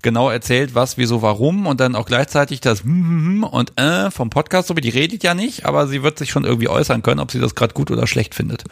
genau 0.00 0.30
erzählt, 0.30 0.76
was, 0.76 0.96
wieso, 0.96 1.22
warum 1.22 1.66
und 1.66 1.80
dann 1.80 1.96
auch 1.96 2.06
gleichzeitig 2.06 2.60
das 2.60 2.84
hm, 2.84 2.90
hm, 2.90 3.24
hm 3.24 3.44
und 3.44 3.80
äh 3.80 4.12
vom 4.12 4.30
Podcast, 4.30 4.68
so 4.68 4.76
wie 4.76 4.80
die 4.80 4.90
redet 4.90 5.24
ja 5.24 5.34
nicht, 5.34 5.64
aber 5.64 5.88
sie 5.88 6.04
wird 6.04 6.18
sich 6.18 6.30
schon 6.30 6.44
irgendwie 6.44 6.68
äußern 6.68 7.02
können, 7.02 7.20
ob 7.20 7.32
sie 7.32 7.40
das 7.40 7.56
gerade 7.56 7.74
gut 7.74 7.90
oder 7.90 8.06
schlecht 8.06 8.36
findet. 8.36 8.64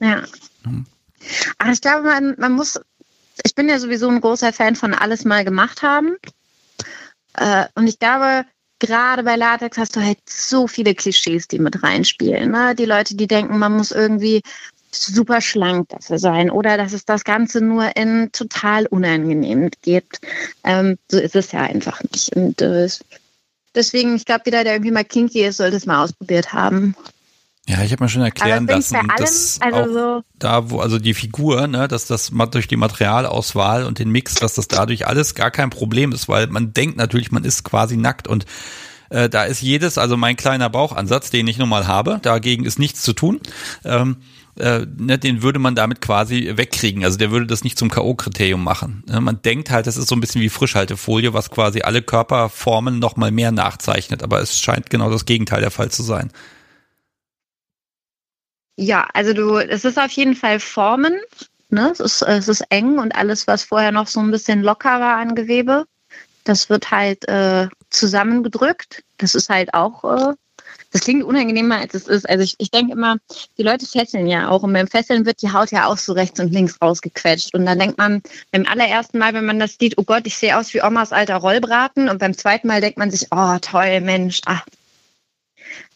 Ja. 0.00 0.22
Hm. 0.64 0.86
Aber 1.58 1.70
ich 1.70 1.80
glaube, 1.82 2.06
man, 2.06 2.34
man 2.38 2.52
muss, 2.52 2.80
ich 3.44 3.54
bin 3.54 3.68
ja 3.68 3.78
sowieso 3.78 4.08
ein 4.08 4.22
großer 4.22 4.54
Fan 4.54 4.74
von 4.74 4.94
alles 4.94 5.24
mal 5.24 5.44
gemacht 5.44 5.82
haben. 5.82 6.16
Äh, 7.34 7.66
und 7.74 7.86
ich 7.86 7.98
glaube, 7.98 8.44
gerade 8.82 9.22
bei 9.22 9.36
Latex 9.36 9.78
hast 9.78 9.96
du 9.96 10.00
halt 10.00 10.18
so 10.28 10.66
viele 10.66 10.94
Klischees, 10.94 11.46
die 11.46 11.60
mit 11.60 11.82
reinspielen. 11.82 12.50
Ne? 12.50 12.74
Die 12.74 12.84
Leute, 12.84 13.16
die 13.16 13.28
denken, 13.28 13.58
man 13.58 13.76
muss 13.76 13.92
irgendwie 13.92 14.42
super 14.90 15.40
schlank 15.40 15.88
dafür 15.88 16.18
sein 16.18 16.50
oder 16.50 16.76
dass 16.76 16.92
es 16.92 17.04
das 17.04 17.24
Ganze 17.24 17.60
nur 17.60 17.96
in 17.96 18.30
total 18.32 18.86
unangenehm 18.86 19.70
gibt. 19.82 20.20
Ähm, 20.64 20.98
so 21.08 21.18
ist 21.18 21.36
es 21.36 21.52
ja 21.52 21.60
einfach 21.60 22.02
nicht. 22.12 22.34
Und 22.36 22.60
äh, 22.60 22.88
deswegen, 23.74 24.16
ich 24.16 24.24
glaube, 24.24 24.42
jeder, 24.46 24.64
der 24.64 24.74
irgendwie 24.74 24.90
mal 24.90 25.04
kinky 25.04 25.44
ist, 25.44 25.58
sollte 25.58 25.76
es 25.76 25.86
mal 25.86 26.02
ausprobiert 26.02 26.52
haben. 26.52 26.94
Ja, 27.68 27.82
ich 27.82 27.92
habe 27.92 28.02
mir 28.02 28.08
schon 28.08 28.22
erklären 28.22 28.66
lassen, 28.66 28.96
allem, 28.96 29.08
dass 29.16 29.60
also 29.60 29.78
auch 29.78 29.86
so 29.86 30.24
da, 30.38 30.70
wo 30.70 30.80
also 30.80 30.98
die 30.98 31.14
Figur, 31.14 31.68
ne, 31.68 31.86
dass 31.86 32.06
das 32.06 32.32
durch 32.50 32.66
die 32.66 32.76
Materialauswahl 32.76 33.84
und 33.84 34.00
den 34.00 34.10
Mix, 34.10 34.34
dass 34.34 34.54
das 34.54 34.66
dadurch 34.66 35.06
alles 35.06 35.36
gar 35.36 35.52
kein 35.52 35.70
Problem 35.70 36.10
ist, 36.10 36.28
weil 36.28 36.48
man 36.48 36.72
denkt 36.72 36.96
natürlich, 36.96 37.30
man 37.30 37.44
ist 37.44 37.62
quasi 37.62 37.96
nackt 37.96 38.26
und 38.26 38.46
äh, 39.10 39.28
da 39.28 39.44
ist 39.44 39.62
jedes, 39.62 39.96
also 39.96 40.16
mein 40.16 40.36
kleiner 40.36 40.70
Bauchansatz, 40.70 41.30
den 41.30 41.46
ich 41.46 41.58
nun 41.58 41.68
mal 41.68 41.86
habe, 41.86 42.18
dagegen 42.20 42.64
ist 42.64 42.80
nichts 42.80 43.02
zu 43.02 43.12
tun. 43.12 43.40
Ähm, 43.84 44.16
äh, 44.58 44.86
ne, 44.98 45.18
den 45.18 45.42
würde 45.42 45.58
man 45.58 45.74
damit 45.74 46.00
quasi 46.00 46.52
wegkriegen. 46.56 47.04
Also 47.04 47.16
der 47.16 47.30
würde 47.30 47.46
das 47.46 47.64
nicht 47.64 47.78
zum 47.78 47.90
K.O.-Kriterium 47.90 48.58
machen. 48.58 49.04
Ne, 49.06 49.20
man 49.20 49.40
denkt 49.42 49.70
halt, 49.70 49.86
das 49.86 49.96
ist 49.96 50.08
so 50.08 50.14
ein 50.14 50.20
bisschen 50.20 50.40
wie 50.40 50.48
Frischhaltefolie, 50.48 51.32
was 51.32 51.50
quasi 51.50 51.82
alle 51.82 52.02
Körperformen 52.02 52.98
nochmal 52.98 53.30
mehr 53.30 53.52
nachzeichnet. 53.52 54.22
Aber 54.22 54.40
es 54.40 54.58
scheint 54.58 54.90
genau 54.90 55.10
das 55.10 55.26
Gegenteil 55.26 55.60
der 55.60 55.70
Fall 55.70 55.90
zu 55.90 56.02
sein. 56.02 56.30
Ja, 58.76 59.08
also 59.12 59.32
du, 59.32 59.56
es 59.58 59.84
ist 59.84 59.98
auf 59.98 60.10
jeden 60.12 60.34
Fall 60.34 60.60
Formen. 60.60 61.20
Ne? 61.68 61.90
Es, 61.90 62.00
ist, 62.00 62.22
es 62.22 62.48
ist 62.48 62.64
eng 62.70 62.98
und 62.98 63.14
alles, 63.14 63.46
was 63.46 63.64
vorher 63.64 63.92
noch 63.92 64.06
so 64.06 64.20
ein 64.20 64.30
bisschen 64.30 64.62
locker 64.62 65.00
war 65.00 65.16
an 65.16 65.34
Gewebe, 65.34 65.86
das 66.44 66.68
wird 66.68 66.90
halt 66.90 67.26
äh, 67.28 67.68
zusammengedrückt. 67.90 69.02
Das 69.18 69.34
ist 69.34 69.48
halt 69.48 69.72
auch 69.74 70.04
äh, 70.04 70.34
das 70.92 71.02
klingt 71.02 71.24
unangenehmer, 71.24 71.78
als 71.78 71.94
es 71.94 72.06
ist. 72.06 72.28
Also 72.28 72.44
ich, 72.44 72.54
ich 72.58 72.70
denke 72.70 72.92
immer, 72.92 73.16
die 73.56 73.62
Leute 73.62 73.86
fesseln 73.86 74.26
ja 74.26 74.48
auch 74.48 74.62
und 74.62 74.74
beim 74.74 74.86
Fesseln 74.86 75.24
wird 75.24 75.40
die 75.40 75.50
Haut 75.50 75.70
ja 75.70 75.86
auch 75.86 75.96
so 75.96 76.12
rechts 76.12 76.38
und 76.38 76.52
links 76.52 76.80
rausgequetscht. 76.82 77.54
Und 77.54 77.64
dann 77.64 77.78
denkt 77.78 77.96
man 77.96 78.22
beim 78.50 78.66
allerersten 78.66 79.18
Mal, 79.18 79.32
wenn 79.32 79.46
man 79.46 79.58
das 79.58 79.76
sieht, 79.78 79.96
oh 79.96 80.02
Gott, 80.02 80.26
ich 80.26 80.36
sehe 80.36 80.56
aus 80.56 80.74
wie 80.74 80.82
Omas 80.82 81.12
alter 81.12 81.36
Rollbraten. 81.36 82.10
Und 82.10 82.18
beim 82.18 82.36
zweiten 82.36 82.68
Mal 82.68 82.82
denkt 82.82 82.98
man 82.98 83.10
sich, 83.10 83.26
oh 83.30 83.56
toll, 83.60 84.00
Mensch, 84.02 84.42
ah. 84.46 84.62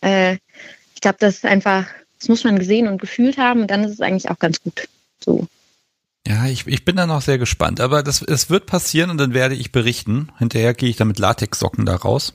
Äh, 0.00 0.38
ich 0.94 1.02
glaube, 1.02 1.18
das 1.20 1.36
ist 1.36 1.44
einfach, 1.44 1.86
das 2.18 2.28
muss 2.28 2.44
man 2.44 2.58
gesehen 2.58 2.88
und 2.88 3.00
gefühlt 3.00 3.38
haben 3.38 3.62
und 3.62 3.70
dann 3.70 3.84
ist 3.84 3.92
es 3.92 4.00
eigentlich 4.00 4.30
auch 4.30 4.38
ganz 4.38 4.62
gut. 4.62 4.88
So. 5.20 5.46
Ja, 6.26 6.46
ich, 6.46 6.66
ich 6.66 6.84
bin 6.84 6.96
da 6.96 7.06
noch 7.06 7.22
sehr 7.22 7.38
gespannt. 7.38 7.80
Aber 7.80 8.02
das, 8.02 8.20
es 8.22 8.50
wird 8.50 8.66
passieren 8.66 9.10
und 9.10 9.18
dann 9.18 9.32
werde 9.32 9.54
ich 9.54 9.70
berichten. 9.70 10.32
Hinterher 10.38 10.74
gehe 10.74 10.88
ich 10.88 10.96
dann 10.96 11.08
mit 11.08 11.18
Latexsocken 11.18 11.86
da 11.86 11.94
raus. 11.94 12.34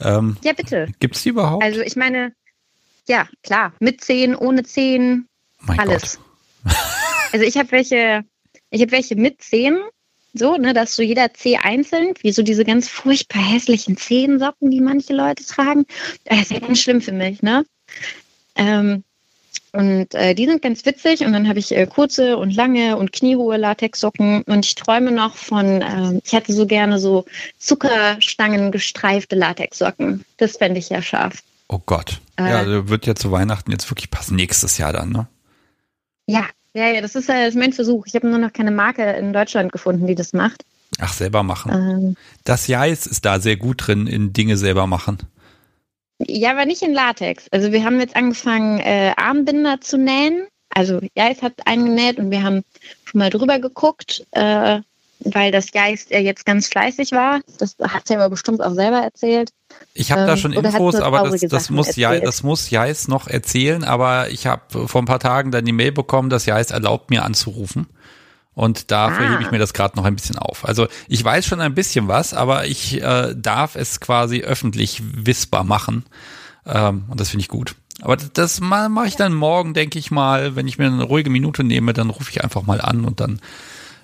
Ähm, 0.00 0.36
ja, 0.44 0.52
bitte. 0.52 0.88
Gibt 1.00 1.16
es 1.16 1.22
die 1.22 1.30
überhaupt? 1.30 1.64
Also 1.64 1.80
ich 1.80 1.96
meine, 1.96 2.32
ja, 3.08 3.26
klar, 3.42 3.72
mit 3.80 4.02
Zehen, 4.02 4.34
ohne 4.34 4.64
Zehen, 4.64 5.28
mein 5.60 5.78
alles. 5.78 6.18
also 7.32 7.44
ich 7.44 7.56
habe 7.56 7.70
welche, 7.72 8.24
ich 8.70 8.82
habe 8.82 8.92
welche 8.92 9.16
mit 9.16 9.42
Zehen, 9.42 9.80
so, 10.34 10.56
ne, 10.56 10.74
dass 10.74 10.94
so 10.94 11.02
jeder 11.02 11.32
Zeh 11.32 11.56
einzeln, 11.56 12.12
wie 12.20 12.32
so 12.32 12.42
diese 12.42 12.64
ganz 12.64 12.88
furchtbar 12.88 13.42
hässlichen 13.42 13.96
Zehensocken, 13.96 14.70
die 14.70 14.82
manche 14.82 15.14
Leute 15.14 15.44
tragen. 15.44 15.86
Das 16.24 16.42
ist 16.42 16.50
ja 16.50 16.58
ganz 16.58 16.80
schlimm 16.80 17.00
für 17.00 17.12
mich, 17.12 17.42
ne? 17.42 17.64
Ähm, 18.56 19.04
und 19.72 20.14
äh, 20.14 20.34
die 20.34 20.46
sind 20.46 20.62
ganz 20.62 20.84
witzig. 20.86 21.20
Und 21.20 21.32
dann 21.32 21.48
habe 21.48 21.58
ich 21.58 21.72
äh, 21.76 21.86
kurze 21.86 22.38
und 22.38 22.54
lange 22.54 22.96
und 22.96 23.12
kniehohe 23.12 23.56
Latexsocken. 23.56 24.42
Und 24.42 24.64
ich 24.64 24.74
träume 24.74 25.12
noch 25.12 25.36
von, 25.36 25.82
äh, 25.82 26.20
ich 26.24 26.32
hätte 26.32 26.52
so 26.52 26.66
gerne 26.66 26.98
so 26.98 27.26
Zuckerstangen 27.58 28.72
gestreifte 28.72 29.36
Latexsocken. 29.36 30.24
Das 30.38 30.56
fände 30.56 30.78
ich 30.78 30.88
ja 30.88 31.02
scharf. 31.02 31.42
Oh 31.68 31.80
Gott. 31.84 32.20
Äh, 32.38 32.50
ja, 32.50 32.58
also 32.58 32.88
wird 32.88 33.06
ja 33.06 33.14
zu 33.14 33.30
Weihnachten 33.32 33.70
jetzt 33.70 33.90
wirklich 33.90 34.10
passen. 34.10 34.36
Nächstes 34.36 34.78
Jahr 34.78 34.92
dann, 34.92 35.10
ne? 35.10 35.26
Ja, 36.26 36.46
ja, 36.74 36.88
ja, 36.88 37.00
das 37.00 37.14
ist, 37.14 37.28
das 37.28 37.48
ist 37.48 37.56
mein 37.56 37.72
Versuch. 37.72 38.06
Ich 38.06 38.14
habe 38.14 38.28
nur 38.28 38.38
noch 38.38 38.52
keine 38.52 38.70
Marke 38.70 39.02
in 39.02 39.32
Deutschland 39.32 39.72
gefunden, 39.72 40.06
die 40.06 40.14
das 40.14 40.32
macht. 40.32 40.64
Ach, 40.98 41.12
selber 41.12 41.42
machen. 41.42 41.72
Ähm, 41.72 42.16
das 42.44 42.66
Jais 42.66 43.06
ist 43.06 43.24
da 43.24 43.40
sehr 43.40 43.56
gut 43.56 43.86
drin, 43.86 44.06
in 44.06 44.32
Dinge 44.32 44.56
selber 44.56 44.86
machen. 44.86 45.18
Ja, 46.18 46.52
aber 46.52 46.64
nicht 46.64 46.82
in 46.82 46.94
Latex. 46.94 47.46
Also 47.50 47.72
wir 47.72 47.84
haben 47.84 48.00
jetzt 48.00 48.16
angefangen, 48.16 48.78
äh, 48.80 49.12
Armbinder 49.16 49.80
zu 49.80 49.98
nähen. 49.98 50.46
Also 50.70 51.00
Geist 51.14 51.42
hat 51.42 51.54
einen 51.66 51.86
genäht 51.86 52.18
und 52.18 52.30
wir 52.30 52.42
haben 52.42 52.62
schon 53.04 53.18
mal 53.18 53.30
drüber 53.30 53.58
geguckt, 53.58 54.26
äh, 54.32 54.80
weil 55.20 55.50
das 55.50 55.72
Geist 55.72 56.10
ja 56.10 56.18
jetzt 56.18 56.44
ganz 56.44 56.68
fleißig 56.68 57.12
war. 57.12 57.40
Das 57.58 57.76
hat 57.82 58.10
er 58.10 58.18
aber 58.18 58.30
bestimmt 58.30 58.62
auch 58.62 58.74
selber 58.74 58.98
erzählt. 58.98 59.50
Ich 59.94 60.12
habe 60.12 60.22
ähm, 60.22 60.26
da 60.26 60.36
schon 60.36 60.52
Infos, 60.52 60.96
aber 60.96 61.30
das, 61.30 61.40
das 61.42 61.70
muss 61.70 61.96
ja, 61.96 62.18
das 62.18 62.42
muss 62.42 62.70
Jais 62.70 63.08
noch 63.08 63.26
erzählen. 63.26 63.84
Aber 63.84 64.30
ich 64.30 64.46
habe 64.46 64.86
vor 64.88 65.02
ein 65.02 65.06
paar 65.06 65.20
Tagen 65.20 65.50
dann 65.50 65.64
die 65.64 65.72
Mail 65.72 65.92
bekommen, 65.92 66.30
dass 66.30 66.46
Jais 66.46 66.70
erlaubt 66.70 67.10
mir 67.10 67.24
anzurufen. 67.24 67.86
Und 68.56 68.90
dafür 68.90 69.26
Ah. 69.26 69.32
hebe 69.34 69.42
ich 69.42 69.50
mir 69.52 69.58
das 69.58 69.72
gerade 69.74 69.96
noch 69.96 70.04
ein 70.06 70.16
bisschen 70.16 70.38
auf. 70.38 70.64
Also 70.66 70.88
ich 71.08 71.22
weiß 71.22 71.44
schon 71.46 71.60
ein 71.60 71.74
bisschen 71.74 72.08
was, 72.08 72.32
aber 72.34 72.66
ich 72.66 73.00
äh, 73.02 73.34
darf 73.36 73.76
es 73.76 74.00
quasi 74.00 74.40
öffentlich 74.40 75.02
wissbar 75.04 75.62
machen. 75.62 76.04
Ähm, 76.64 77.04
und 77.08 77.20
das 77.20 77.28
finde 77.28 77.42
ich 77.42 77.48
gut. 77.48 77.76
Aber 78.00 78.16
das- 78.16 78.32
das 78.32 78.60
ma- 78.60 78.88
mache 78.88 79.08
ich 79.08 79.16
dann 79.16 79.34
morgen, 79.34 79.74
denke 79.74 79.98
ich 79.98 80.10
mal, 80.10 80.56
wenn 80.56 80.66
ich 80.68 80.78
mir 80.78 80.86
eine 80.86 81.04
ruhige 81.04 81.28
Minute 81.30 81.64
nehme, 81.64 81.92
dann 81.92 82.08
rufe 82.10 82.30
ich 82.30 82.42
einfach 82.42 82.62
mal 82.62 82.80
an 82.80 83.04
und 83.04 83.20
dann 83.20 83.40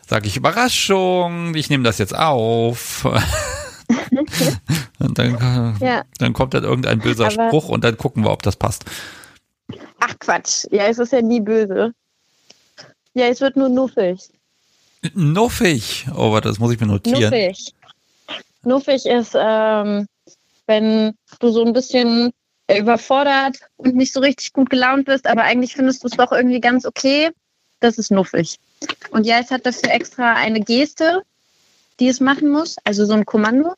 sage 0.06 0.28
ich 0.28 0.36
Überraschung, 0.36 1.54
ich 1.54 1.70
nehme 1.70 1.82
das 1.84 1.96
jetzt 1.96 2.14
auf. 2.14 3.06
und 4.98 5.18
dann, 5.18 5.76
Ja. 5.80 6.02
dann 6.18 6.32
kommt 6.34 6.52
dann 6.54 6.64
irgendein 6.64 6.98
böser 6.98 7.28
Aber- 7.32 7.48
Spruch 7.48 7.68
und 7.70 7.84
dann 7.84 7.96
gucken 7.96 8.22
wir, 8.24 8.30
ob 8.30 8.42
das 8.42 8.56
passt. 8.56 8.84
Ach 9.98 10.14
Quatsch. 10.18 10.66
Ja, 10.70 10.84
es 10.88 10.98
ist 10.98 11.12
ja 11.12 11.22
nie 11.22 11.40
böse. 11.40 11.92
Ja, 13.14 13.26
es 13.26 13.40
wird 13.40 13.56
nur 13.56 13.68
nuffig. 13.70 14.18
Nuffig. 15.14 16.06
Oh, 16.14 16.32
warte, 16.32 16.48
das 16.48 16.58
muss 16.58 16.72
ich 16.72 16.80
mir 16.80 16.86
notieren. 16.86 17.22
Nuffig. 17.22 17.74
Nuffig 18.64 19.06
ist, 19.06 19.36
ähm, 19.36 20.06
wenn 20.66 21.14
du 21.40 21.50
so 21.50 21.64
ein 21.64 21.72
bisschen 21.72 22.32
überfordert 22.70 23.58
und 23.76 23.96
nicht 23.96 24.12
so 24.12 24.20
richtig 24.20 24.52
gut 24.52 24.70
gelaunt 24.70 25.06
bist, 25.06 25.26
aber 25.26 25.42
eigentlich 25.42 25.74
findest 25.74 26.02
du 26.02 26.08
es 26.08 26.16
doch 26.16 26.32
irgendwie 26.32 26.60
ganz 26.60 26.86
okay. 26.86 27.30
Das 27.80 27.98
ist 27.98 28.12
nuffig. 28.12 28.58
Und 29.10 29.26
Jais 29.26 29.50
hat 29.50 29.66
dafür 29.66 29.90
extra 29.90 30.34
eine 30.34 30.60
Geste, 30.60 31.22
die 31.98 32.08
es 32.08 32.20
machen 32.20 32.48
muss, 32.50 32.76
also 32.84 33.04
so 33.04 33.12
ein 33.12 33.26
Kommando. 33.26 33.74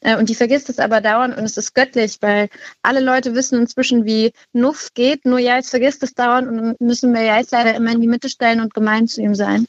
Äh, 0.00 0.16
Und 0.16 0.28
die 0.28 0.34
vergisst 0.34 0.68
es 0.68 0.80
aber 0.80 1.00
dauernd 1.00 1.36
und 1.36 1.44
es 1.44 1.56
ist 1.56 1.74
göttlich, 1.74 2.18
weil 2.20 2.48
alle 2.82 3.00
Leute 3.00 3.34
wissen 3.34 3.60
inzwischen, 3.60 4.04
wie 4.04 4.32
Nuff 4.52 4.88
geht, 4.94 5.24
nur 5.24 5.38
Jais 5.38 5.70
vergisst 5.70 6.02
es 6.02 6.14
dauernd 6.14 6.48
und 6.48 6.80
müssen 6.80 7.14
wir 7.14 7.22
Jais 7.22 7.50
leider 7.50 7.74
immer 7.74 7.92
in 7.92 8.00
die 8.00 8.08
Mitte 8.08 8.28
stellen 8.28 8.60
und 8.60 8.74
gemein 8.74 9.06
zu 9.06 9.20
ihm 9.20 9.36
sein, 9.36 9.66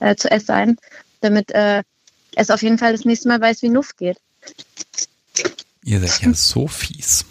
äh, 0.00 0.16
zu 0.16 0.30
es 0.30 0.46
sein, 0.46 0.76
damit 1.20 1.50
äh, 1.52 1.82
es 2.36 2.50
auf 2.50 2.62
jeden 2.62 2.78
Fall 2.78 2.92
das 2.92 3.04
nächste 3.04 3.28
Mal 3.28 3.40
weiß, 3.40 3.62
wie 3.62 3.68
Nuff 3.68 3.96
geht. 3.96 4.18
Ihr 5.84 6.00
seid 6.00 6.22
ja 6.22 6.34
so 6.34 6.66
fies. 6.66 7.24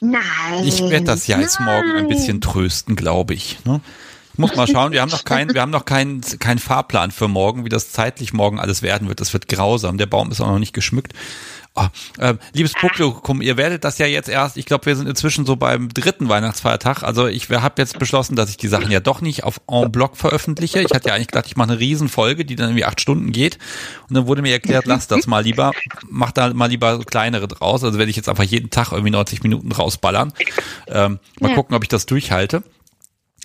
Nein. 0.00 0.22
Ich 0.64 0.80
werde 0.80 1.04
das 1.04 1.26
ja 1.26 1.38
jetzt 1.38 1.60
morgen 1.60 1.92
ein 1.96 2.08
bisschen 2.08 2.40
trösten, 2.40 2.96
glaube 2.96 3.34
ich. 3.34 3.64
Ne? 3.64 3.80
Ich 4.32 4.38
muss 4.38 4.56
mal 4.56 4.66
schauen, 4.66 4.92
wir 4.92 5.00
haben 5.00 5.10
noch 5.10 5.24
keinen, 5.24 5.54
wir 5.54 5.60
haben 5.60 5.70
noch 5.70 5.84
keinen, 5.84 6.20
keinen 6.40 6.58
Fahrplan 6.58 7.10
für 7.10 7.28
morgen, 7.28 7.64
wie 7.64 7.68
das 7.68 7.92
zeitlich 7.92 8.32
morgen 8.32 8.58
alles 8.58 8.82
werden 8.82 9.08
wird. 9.08 9.20
Das 9.20 9.32
wird 9.32 9.46
grausam. 9.46 9.98
Der 9.98 10.06
Baum 10.06 10.30
ist 10.30 10.40
auch 10.40 10.48
noch 10.48 10.58
nicht 10.58 10.72
geschmückt. 10.72 11.12
Oh, 11.76 11.86
äh, 12.18 12.34
liebes 12.52 12.72
Publikum, 12.72 13.42
ihr 13.42 13.56
werdet 13.56 13.82
das 13.82 13.98
ja 13.98 14.06
jetzt 14.06 14.28
erst, 14.28 14.56
ich 14.56 14.64
glaube, 14.64 14.86
wir 14.86 14.94
sind 14.94 15.08
inzwischen 15.08 15.44
so 15.44 15.56
beim 15.56 15.88
dritten 15.92 16.28
Weihnachtsfeiertag. 16.28 17.02
Also 17.02 17.26
ich 17.26 17.50
habe 17.50 17.74
jetzt 17.82 17.98
beschlossen, 17.98 18.36
dass 18.36 18.48
ich 18.48 18.56
die 18.56 18.68
Sachen 18.68 18.92
ja 18.92 19.00
doch 19.00 19.20
nicht 19.20 19.42
auf 19.42 19.60
en 19.68 19.90
bloc 19.90 20.16
veröffentliche. 20.16 20.80
Ich 20.80 20.92
hatte 20.94 21.08
ja 21.08 21.14
eigentlich 21.16 21.26
gedacht, 21.26 21.46
ich 21.48 21.56
mache 21.56 21.72
eine 21.72 21.80
Riesenfolge, 21.80 22.44
die 22.44 22.54
dann 22.54 22.68
irgendwie 22.68 22.84
acht 22.84 23.00
Stunden 23.00 23.32
geht. 23.32 23.58
Und 24.08 24.14
dann 24.16 24.28
wurde 24.28 24.40
mir 24.42 24.52
erklärt, 24.52 24.86
lass 24.86 25.08
das 25.08 25.26
mal 25.26 25.42
lieber, 25.42 25.72
mach 26.08 26.30
da 26.30 26.54
mal 26.54 26.66
lieber 26.66 27.00
kleinere 27.00 27.48
draus. 27.48 27.82
Also 27.82 27.98
werde 27.98 28.10
ich 28.10 28.16
jetzt 28.16 28.28
einfach 28.28 28.44
jeden 28.44 28.70
Tag 28.70 28.92
irgendwie 28.92 29.10
90 29.10 29.42
Minuten 29.42 29.72
rausballern. 29.72 30.32
Ähm, 30.86 31.18
mal 31.40 31.48
Ja. 31.48 31.54
gucken, 31.56 31.74
ob 31.74 31.82
ich 31.82 31.88
das 31.88 32.06
durchhalte. 32.06 32.62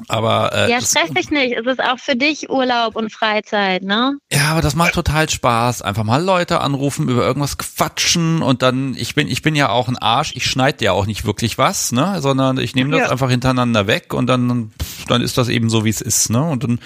Aber 0.08 0.52
äh, 0.54 0.72
Ja, 0.72 0.82
stress 0.82 1.10
dich 1.12 1.30
nicht. 1.30 1.56
Es 1.58 1.66
ist 1.66 1.82
auch 1.84 2.00
für 2.00 2.16
dich 2.16 2.50
Urlaub 2.50 2.96
und 2.96 3.12
Freizeit, 3.12 3.84
ne? 3.84 4.18
ja, 4.32 4.52
aber 4.52 4.62
das 4.62 4.76
macht 4.76 4.94
total 4.94 5.30
Spaß. 5.30 5.82
Einfach 5.82 6.04
mal 6.04 6.24
Leute 6.24 6.62
anrufen, 6.62 7.08
über 7.10 7.26
irgendwas 7.26 7.58
quatschen 7.58 8.42
und 8.42 8.62
dann, 8.62 8.96
ich 8.96 9.16
bin, 9.16 9.28
ich 9.28 9.42
bin 9.42 9.56
ja 9.56 9.70
auch 9.70 9.88
ein 9.88 9.98
Arsch, 9.98 10.32
ich 10.36 10.46
schneide 10.46 10.84
ja 10.86 10.92
auch 10.94 11.06
nicht 11.06 11.26
wirklich 11.26 11.58
was, 11.58 11.92
ne? 11.92 12.22
Sondern 12.22 12.58
ich 12.58 12.76
nehme 12.76 12.92
das 12.92 13.02
Ja. 13.08 13.12
einfach 13.12 13.30
hintereinander 13.30 13.88
weg 13.88 14.14
und 14.14 14.28
dann, 14.28 14.72
dann 15.08 15.22
ist 15.22 15.38
das 15.38 15.50
eben 15.50 15.70
so, 15.70 15.86
wie 15.86 15.90
es 15.90 16.02
ist, 16.02 16.30
ne? 16.30 16.44
Und 16.44 16.64
dann, 16.64 16.80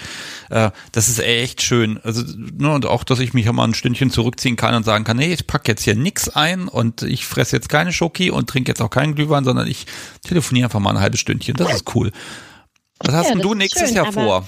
äh, 0.50 0.70
das 0.92 1.08
ist 1.08 1.20
echt 1.20 1.62
schön. 1.62 1.98
Also, 2.02 2.22
ne, 2.36 2.72
und 2.72 2.86
auch, 2.86 3.04
dass 3.04 3.18
ich 3.20 3.34
mich 3.34 3.46
ja 3.46 3.52
mal 3.52 3.64
ein 3.64 3.74
Stündchen 3.74 4.10
zurückziehen 4.10 4.56
kann 4.56 4.74
und 4.74 4.84
sagen 4.84 5.04
kann, 5.04 5.16
nee, 5.16 5.32
ich 5.32 5.46
pack 5.46 5.66
jetzt 5.68 5.82
hier 5.84 5.94
nix 5.94 6.28
ein 6.28 6.68
und 6.68 7.02
ich 7.02 7.26
fresse 7.26 7.56
jetzt 7.56 7.68
keine 7.68 7.92
Schoki 7.92 8.30
und 8.30 8.48
trinke 8.48 8.70
jetzt 8.70 8.80
auch 8.82 8.90
keinen 8.90 9.14
Glühwein, 9.14 9.44
sondern 9.44 9.66
ich 9.66 9.86
telefoniere 10.26 10.66
einfach 10.66 10.80
mal 10.80 10.90
ein 10.90 11.00
halbes 11.00 11.20
Stündchen. 11.20 11.56
Das 11.56 11.72
ist 11.72 11.94
cool. 11.94 12.12
Was 13.00 13.14
hast 13.14 13.28
Ja, 13.30 13.34
du 13.36 13.54
nächstes 13.54 13.88
schön, 13.88 13.96
Jahr 13.96 14.12
vor? 14.12 14.46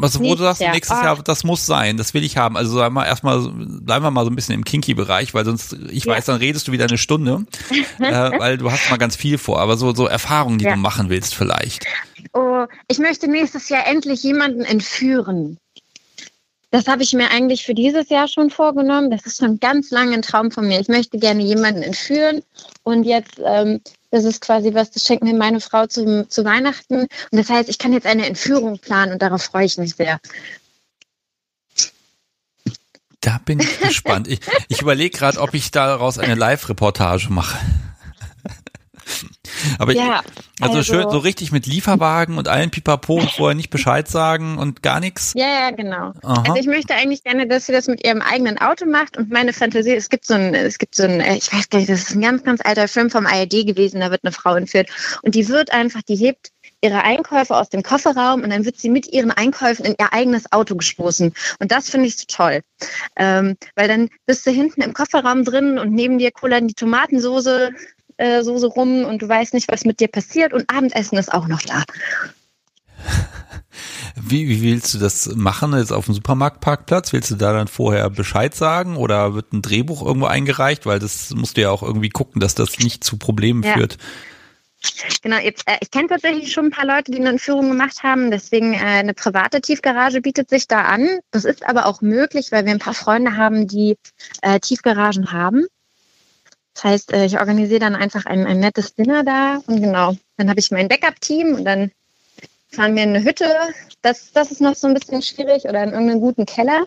Was, 0.00 0.20
wo 0.20 0.34
du 0.36 0.42
sagst, 0.44 0.60
Jahr. 0.62 0.72
nächstes. 0.74 1.00
Jahr, 1.02 1.20
das 1.24 1.42
muss 1.42 1.66
sein, 1.66 1.96
das 1.96 2.14
will 2.14 2.22
ich 2.22 2.36
haben. 2.36 2.56
Also 2.56 2.76
sagen 2.76 2.94
wir 2.94 3.04
erstmal, 3.04 3.40
bleiben 3.50 4.04
wir 4.04 4.12
mal 4.12 4.24
so 4.24 4.30
ein 4.30 4.36
bisschen 4.36 4.54
im 4.54 4.64
Kinky-Bereich, 4.64 5.34
weil 5.34 5.44
sonst, 5.44 5.72
ich 5.90 6.04
Ja. 6.04 6.12
weiß, 6.12 6.26
dann 6.26 6.36
redest 6.36 6.68
du 6.68 6.72
wieder 6.72 6.84
eine 6.84 6.98
Stunde, 6.98 7.44
äh, 7.98 8.12
weil 8.38 8.58
du 8.58 8.70
hast 8.70 8.88
mal 8.90 8.96
ganz 8.96 9.16
viel 9.16 9.38
vor, 9.38 9.58
aber 9.58 9.76
so, 9.76 9.92
so 9.94 10.06
Erfahrungen, 10.06 10.58
die 10.58 10.66
Ja. 10.66 10.74
du 10.74 10.78
machen 10.78 11.08
willst 11.08 11.34
vielleicht. 11.34 11.84
Oh, 12.32 12.66
ich 12.86 12.98
möchte 12.98 13.28
nächstes 13.28 13.68
Jahr 13.70 13.86
endlich 13.88 14.22
jemanden 14.22 14.60
entführen. 14.60 15.58
Das 16.70 16.86
habe 16.86 17.02
ich 17.02 17.12
mir 17.14 17.30
eigentlich 17.30 17.64
für 17.64 17.74
dieses 17.74 18.08
Jahr 18.10 18.28
schon 18.28 18.50
vorgenommen. 18.50 19.10
Das 19.10 19.24
ist 19.26 19.38
schon 19.38 19.58
ganz 19.58 19.90
lange 19.90 20.12
ein 20.14 20.22
Traum 20.22 20.50
von 20.52 20.68
mir. 20.68 20.78
Ich 20.78 20.88
möchte 20.88 21.18
gerne 21.18 21.42
jemanden 21.42 21.82
entführen. 21.82 22.42
Und 22.84 23.04
jetzt, 23.04 23.40
ähm, 23.44 23.80
das 24.10 24.24
ist 24.24 24.40
quasi 24.40 24.74
was, 24.74 24.90
das 24.90 25.04
schenkt 25.04 25.24
mir 25.24 25.34
meine 25.34 25.60
Frau 25.60 25.86
zu, 25.86 26.26
zu 26.28 26.44
Weihnachten. 26.44 27.00
Und 27.02 27.08
das 27.30 27.48
heißt, 27.48 27.68
ich 27.68 27.78
kann 27.78 27.92
jetzt 27.92 28.06
eine 28.06 28.26
Entführung 28.26 28.78
planen 28.78 29.12
und 29.12 29.22
darauf 29.22 29.42
freue 29.42 29.66
ich 29.66 29.78
mich 29.78 29.94
sehr. 29.94 30.18
Da 33.20 33.40
bin 33.44 33.60
ich 33.60 33.80
gespannt. 33.80 34.28
Ich, 34.28 34.40
ich 34.68 34.80
überlege 34.80 35.16
gerade, 35.16 35.40
ob 35.40 35.52
ich 35.54 35.70
daraus 35.70 36.18
eine 36.18 36.34
Live-Reportage 36.34 37.28
mache. 37.30 37.58
Aber 39.78 39.92
Ja, 39.92 40.22
ich, 40.24 40.62
also, 40.62 40.78
also- 40.78 40.82
schön, 40.82 41.10
so 41.10 41.18
richtig 41.18 41.52
mit 41.52 41.66
Lieferwagen 41.66 42.38
und 42.38 42.48
allen 42.48 42.70
Pipapo 42.70 43.14
und 43.14 43.30
vorher 43.30 43.54
nicht 43.54 43.70
Bescheid 43.70 44.08
sagen 44.08 44.58
und 44.58 44.82
gar 44.82 45.00
nichts. 45.00 45.32
Ja, 45.34 45.46
ja, 45.46 45.70
genau. 45.70 46.12
Aha. 46.22 46.42
Also 46.46 46.56
ich 46.56 46.66
möchte 46.66 46.94
eigentlich 46.94 47.24
gerne, 47.24 47.46
dass 47.46 47.66
sie 47.66 47.72
das 47.72 47.86
mit 47.86 48.04
ihrem 48.04 48.22
eigenen 48.22 48.58
Auto 48.58 48.86
macht 48.86 49.16
und 49.16 49.30
meine 49.30 49.52
Fantasie, 49.52 49.94
es 49.94 50.08
gibt 50.08 50.26
so 50.26 50.34
ein, 50.34 50.54
es 50.54 50.78
gibt 50.78 50.94
so 50.94 51.04
ein, 51.04 51.20
äh, 51.20 51.36
ich 51.36 51.52
weiß 51.52 51.70
gar 51.70 51.78
nicht, 51.78 51.90
das 51.90 52.00
ist 52.02 52.14
ein 52.14 52.20
ganz, 52.20 52.42
ganz 52.44 52.60
alter 52.64 52.88
Film 52.88 53.10
vom 53.10 53.26
ARD 53.26 53.66
gewesen, 53.66 54.00
da 54.00 54.10
wird 54.10 54.24
eine 54.24 54.32
Frau 54.32 54.54
entführt 54.54 54.88
und 55.22 55.34
die 55.34 55.48
wird 55.48 55.72
einfach, 55.72 56.02
die 56.02 56.16
hebt 56.16 56.50
ihre 56.80 57.02
Einkäufe 57.02 57.56
aus 57.56 57.70
dem 57.70 57.82
Kofferraum 57.82 58.42
und 58.42 58.50
dann 58.50 58.64
wird 58.64 58.78
sie 58.78 58.88
mit 58.88 59.12
ihren 59.12 59.30
Einkäufen 59.30 59.84
in 59.84 59.96
ihr 59.98 60.12
eigenes 60.12 60.52
Auto 60.52 60.76
gestoßen. 60.76 61.32
Und 61.58 61.72
das 61.72 61.90
finde 61.90 62.06
ich 62.06 62.16
so 62.16 62.24
toll. 62.28 62.60
Ähm, 63.16 63.56
weil 63.74 63.88
dann 63.88 64.08
bist 64.26 64.46
du 64.46 64.50
hinten 64.50 64.82
im 64.82 64.94
Kofferraum 64.94 65.44
drin 65.44 65.78
und 65.78 65.92
neben 65.92 66.18
dir 66.18 66.30
kullern 66.30 66.68
die 66.68 66.74
Tomatensoße 66.74 67.70
äh, 68.18 68.42
Soße 68.42 68.66
rum 68.66 69.04
und 69.04 69.22
du 69.22 69.28
weißt 69.28 69.54
nicht, 69.54 69.70
was 69.70 69.84
mit 69.84 70.00
dir 70.00 70.08
passiert 70.08 70.52
und 70.52 70.68
Abendessen 70.70 71.18
ist 71.18 71.32
auch 71.32 71.48
noch 71.48 71.62
da. 71.62 71.82
Wie, 74.20 74.48
wie 74.48 74.62
willst 74.62 74.94
du 74.94 74.98
das 74.98 75.34
machen 75.36 75.72
jetzt 75.76 75.92
auf 75.92 76.06
dem 76.06 76.14
Supermarktparkplatz? 76.14 77.12
Willst 77.12 77.30
du 77.30 77.36
da 77.36 77.52
dann 77.52 77.68
vorher 77.68 78.10
Bescheid 78.10 78.54
sagen 78.54 78.96
oder 78.96 79.34
wird 79.34 79.52
ein 79.52 79.62
Drehbuch 79.62 80.04
irgendwo 80.04 80.26
eingereicht? 80.26 80.86
Weil 80.86 80.98
das 80.98 81.30
musst 81.30 81.56
du 81.56 81.60
ja 81.62 81.70
auch 81.70 81.82
irgendwie 81.82 82.08
gucken, 82.08 82.40
dass 82.40 82.54
das 82.54 82.78
nicht 82.80 83.04
zu 83.04 83.16
Problemen 83.16 83.62
Ja. 83.62 83.74
führt. 83.74 83.96
Genau, 85.22 85.38
jetzt, 85.38 85.66
äh, 85.66 85.76
ich 85.80 85.90
kenne 85.90 86.08
tatsächlich 86.08 86.52
schon 86.52 86.66
ein 86.66 86.70
paar 86.70 86.86
Leute, 86.86 87.10
die 87.10 87.18
eine 87.18 87.30
Entführung 87.30 87.68
gemacht 87.68 88.02
haben. 88.02 88.30
Deswegen 88.30 88.74
äh, 88.74 88.78
eine 88.78 89.14
private 89.14 89.60
Tiefgarage 89.60 90.20
bietet 90.20 90.50
sich 90.50 90.68
da 90.68 90.82
an. 90.82 91.18
Das 91.30 91.44
ist 91.44 91.66
aber 91.66 91.86
auch 91.86 92.00
möglich, 92.00 92.52
weil 92.52 92.64
wir 92.64 92.72
ein 92.72 92.78
paar 92.78 92.94
Freunde 92.94 93.36
haben, 93.36 93.66
die 93.66 93.96
äh, 94.42 94.60
Tiefgaragen 94.60 95.32
haben. 95.32 95.66
Das 96.78 96.84
heißt, 96.84 97.12
äh, 97.12 97.24
ich 97.24 97.40
organisiere 97.40 97.80
dann 97.80 97.96
einfach 97.96 98.24
ein, 98.26 98.46
ein 98.46 98.60
nettes 98.60 98.94
Dinner 98.94 99.24
da 99.24 99.60
und 99.66 99.82
genau, 99.82 100.14
dann 100.36 100.48
habe 100.48 100.60
ich 100.60 100.70
mein 100.70 100.86
Backup-Team 100.86 101.56
und 101.56 101.64
dann 101.64 101.90
fahren 102.70 102.94
wir 102.94 103.02
in 103.02 103.16
eine 103.16 103.24
Hütte. 103.24 103.50
Das, 104.02 104.30
das 104.32 104.52
ist 104.52 104.60
noch 104.60 104.76
so 104.76 104.86
ein 104.86 104.94
bisschen 104.94 105.20
schwierig 105.20 105.64
oder 105.64 105.82
in 105.82 105.90
irgendeinen 105.90 106.20
guten 106.20 106.46
Keller, 106.46 106.86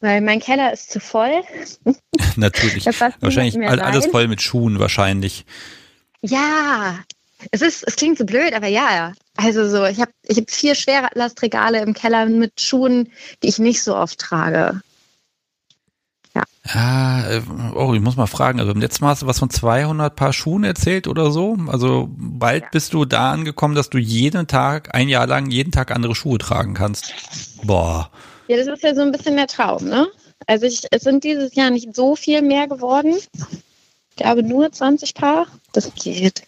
weil 0.00 0.22
mein 0.22 0.40
Keller 0.40 0.72
ist 0.72 0.90
zu 0.90 0.98
voll. 0.98 1.42
Natürlich. 2.36 2.86
Wahrscheinlich 2.86 3.54
all- 3.68 3.80
alles 3.80 4.06
voll 4.06 4.28
mit 4.28 4.40
Schuhen 4.40 4.78
wahrscheinlich. 4.78 5.44
Ja, 6.22 6.98
es 7.50 7.60
ist, 7.60 7.84
es 7.86 7.96
klingt 7.96 8.16
so 8.16 8.24
blöd, 8.24 8.54
aber 8.54 8.68
ja. 8.68 9.12
Also 9.36 9.68
so, 9.68 9.84
ich 9.84 10.00
habe 10.00 10.10
ich 10.22 10.38
hab 10.38 10.50
vier 10.50 10.74
Schwerlastregale 10.74 11.82
im 11.82 11.92
Keller 11.92 12.24
mit 12.24 12.62
Schuhen, 12.62 13.12
die 13.42 13.48
ich 13.48 13.58
nicht 13.58 13.82
so 13.82 13.94
oft 13.94 14.18
trage. 14.18 14.80
Ja, 16.74 17.30
äh, 17.30 17.42
oh, 17.74 17.94
ich 17.94 18.00
muss 18.00 18.16
mal 18.16 18.26
fragen. 18.26 18.60
Also 18.60 18.72
beim 18.72 18.80
letzten 18.80 19.04
Mal 19.04 19.10
hast 19.10 19.22
du 19.22 19.26
was 19.26 19.38
von 19.38 19.50
200 19.50 20.14
Paar 20.14 20.32
Schuhen 20.32 20.64
erzählt 20.64 21.06
oder 21.06 21.30
so. 21.30 21.56
Also 21.68 22.08
bald 22.10 22.70
bist 22.70 22.92
du 22.92 23.04
da 23.04 23.30
angekommen, 23.32 23.74
dass 23.74 23.90
du 23.90 23.98
jeden 23.98 24.46
Tag, 24.46 24.94
ein 24.94 25.08
Jahr 25.08 25.26
lang, 25.26 25.50
jeden 25.50 25.72
Tag 25.72 25.90
andere 25.90 26.14
Schuhe 26.14 26.38
tragen 26.38 26.74
kannst. 26.74 27.12
Boah. 27.62 28.10
Ja, 28.48 28.56
das 28.56 28.66
ist 28.66 28.82
ja 28.82 28.94
so 28.94 29.02
ein 29.02 29.12
bisschen 29.12 29.36
der 29.36 29.46
Traum, 29.46 29.84
ne? 29.84 30.08
Also 30.46 30.66
ich, 30.66 30.82
es 30.90 31.02
sind 31.02 31.24
dieses 31.24 31.54
Jahr 31.54 31.70
nicht 31.70 31.94
so 31.94 32.16
viel 32.16 32.42
mehr 32.42 32.68
geworden. 32.68 33.16
Ich 34.10 34.16
glaube 34.16 34.42
nur 34.42 34.70
20 34.70 35.14
Paar. 35.14 35.46
Das 35.72 35.92
geht. 35.94 36.42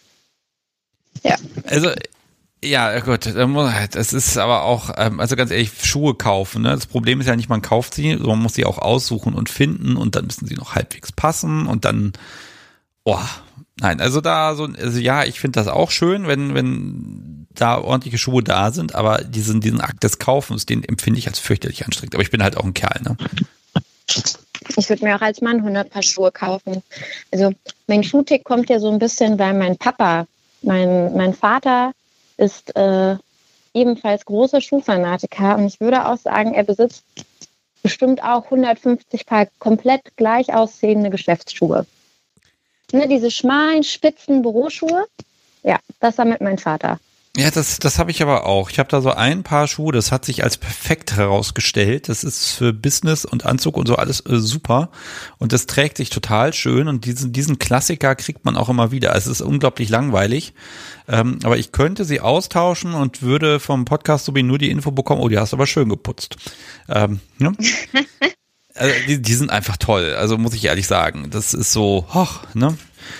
Also, 1.67 1.89
ja, 2.63 2.99
gut, 2.99 3.25
das 3.25 4.13
ist 4.13 4.37
aber 4.37 4.63
auch, 4.63 4.91
ähm, 4.97 5.19
also 5.19 5.35
ganz 5.35 5.51
ehrlich, 5.51 5.71
Schuhe 5.83 6.13
kaufen. 6.15 6.61
Ne? 6.61 6.69
Das 6.69 6.85
Problem 6.85 7.19
ist 7.19 7.27
ja 7.27 7.35
nicht, 7.35 7.49
man 7.49 7.61
kauft 7.61 7.93
sie, 7.93 8.11
sondern 8.11 8.29
man 8.29 8.43
muss 8.43 8.53
sie 8.53 8.65
auch 8.65 8.77
aussuchen 8.77 9.33
und 9.33 9.49
finden 9.49 9.97
und 9.97 10.15
dann 10.15 10.25
müssen 10.25 10.47
sie 10.47 10.55
noch 10.55 10.75
halbwegs 10.75 11.11
passen 11.11 11.65
und 11.65 11.85
dann, 11.85 12.13
oh, 13.03 13.19
Nein, 13.81 13.99
also 13.99 14.21
da 14.21 14.53
so, 14.53 14.65
also 14.65 14.99
ja, 14.99 15.23
ich 15.23 15.39
finde 15.39 15.59
das 15.59 15.67
auch 15.67 15.89
schön, 15.89 16.27
wenn, 16.27 16.53
wenn 16.53 17.47
da 17.49 17.79
ordentliche 17.79 18.19
Schuhe 18.19 18.43
da 18.43 18.71
sind, 18.71 18.93
aber 18.93 19.23
diesen, 19.23 19.59
diesen 19.59 19.81
Akt 19.81 20.03
des 20.03 20.19
Kaufens, 20.19 20.67
den 20.67 20.83
empfinde 20.83 21.17
ich 21.17 21.27
als 21.27 21.39
fürchterlich 21.39 21.83
anstrengend. 21.83 22.13
Aber 22.13 22.21
ich 22.21 22.29
bin 22.29 22.43
halt 22.43 22.57
auch 22.57 22.63
ein 22.63 22.75
Kerl, 22.75 23.01
ne? 23.01 23.17
Ich 24.77 24.87
würde 24.87 25.03
mir 25.03 25.15
auch 25.15 25.21
als 25.21 25.41
Mann 25.41 25.57
100 25.57 25.89
Paar 25.89 26.03
Schuhe 26.03 26.31
kaufen. 26.31 26.83
Also 27.31 27.51
mein 27.87 28.03
Schuhtick 28.03 28.43
kommt 28.43 28.69
ja 28.69 28.79
so 28.79 28.91
ein 28.91 28.99
bisschen, 28.99 29.39
weil 29.39 29.55
mein 29.55 29.77
Papa, 29.77 30.27
mein, 30.61 31.15
mein 31.15 31.33
Vater 31.33 31.93
ist 32.41 32.75
äh, 32.75 33.15
ebenfalls 33.73 34.25
großer 34.25 34.59
Schuhfanatiker 34.59 35.57
und 35.57 35.67
ich 35.67 35.79
würde 35.79 36.07
auch 36.07 36.17
sagen, 36.17 36.53
er 36.53 36.63
besitzt 36.63 37.05
bestimmt 37.83 38.23
auch 38.23 38.45
150 38.45 39.25
Paar 39.25 39.47
komplett 39.59 40.01
gleich 40.17 40.53
aussehende 40.53 41.09
Geschäftsschuhe. 41.09 41.85
Ne, 42.91 43.07
diese 43.07 43.31
schmalen, 43.31 43.83
spitzen 43.83 44.41
Büroschuhe, 44.41 45.05
ja, 45.63 45.79
das 45.99 46.17
war 46.17 46.25
mit 46.25 46.41
meinem 46.41 46.57
Vater. 46.57 46.99
Ja, 47.37 47.49
das, 47.49 47.79
das 47.79 47.97
habe 47.97 48.11
ich 48.11 48.21
aber 48.21 48.45
auch. 48.45 48.69
Ich 48.69 48.77
habe 48.77 48.89
da 48.89 48.99
so 48.99 49.11
ein 49.11 49.43
paar 49.43 49.65
Schuhe, 49.65 49.93
das 49.93 50.11
hat 50.11 50.25
sich 50.25 50.43
als 50.43 50.57
perfekt 50.57 51.15
herausgestellt. 51.15 52.09
Das 52.09 52.25
ist 52.25 52.51
für 52.51 52.73
Business 52.73 53.23
und 53.23 53.45
Anzug 53.45 53.77
und 53.77 53.87
so 53.87 53.95
alles 53.95 54.19
äh, 54.25 54.37
super. 54.37 54.89
Und 55.37 55.53
das 55.53 55.65
trägt 55.65 55.95
sich 55.95 56.09
total 56.09 56.51
schön. 56.51 56.89
Und 56.89 57.05
diesen, 57.05 57.31
diesen 57.31 57.57
Klassiker 57.57 58.15
kriegt 58.15 58.43
man 58.43 58.57
auch 58.57 58.67
immer 58.67 58.91
wieder. 58.91 59.15
Es 59.15 59.27
ist 59.27 59.39
unglaublich 59.39 59.87
langweilig. 59.87 60.53
Ähm, 61.07 61.39
aber 61.43 61.57
ich 61.57 61.71
könnte 61.71 62.03
sie 62.03 62.19
austauschen 62.19 62.93
und 62.93 63.21
würde 63.21 63.61
vom 63.61 63.85
Podcast 63.85 64.25
so 64.25 64.35
wie 64.35 64.43
nur 64.43 64.57
die 64.57 64.69
Info 64.69 64.91
bekommen, 64.91 65.21
oh, 65.21 65.29
die 65.29 65.39
hast 65.39 65.53
du 65.53 65.57
aber 65.57 65.67
schön 65.67 65.87
geputzt. 65.87 66.35
Ähm, 66.89 67.21
ne? 67.37 67.53
also 68.75 68.93
die, 69.07 69.21
die 69.21 69.33
sind 69.35 69.51
einfach 69.51 69.77
toll. 69.77 70.15
Also 70.15 70.37
muss 70.37 70.53
ich 70.53 70.65
ehrlich 70.65 70.87
sagen. 70.87 71.29
Das 71.29 71.53
ist 71.53 71.71
so, 71.71 72.07
hoch, 72.13 72.41
ne? 72.55 72.77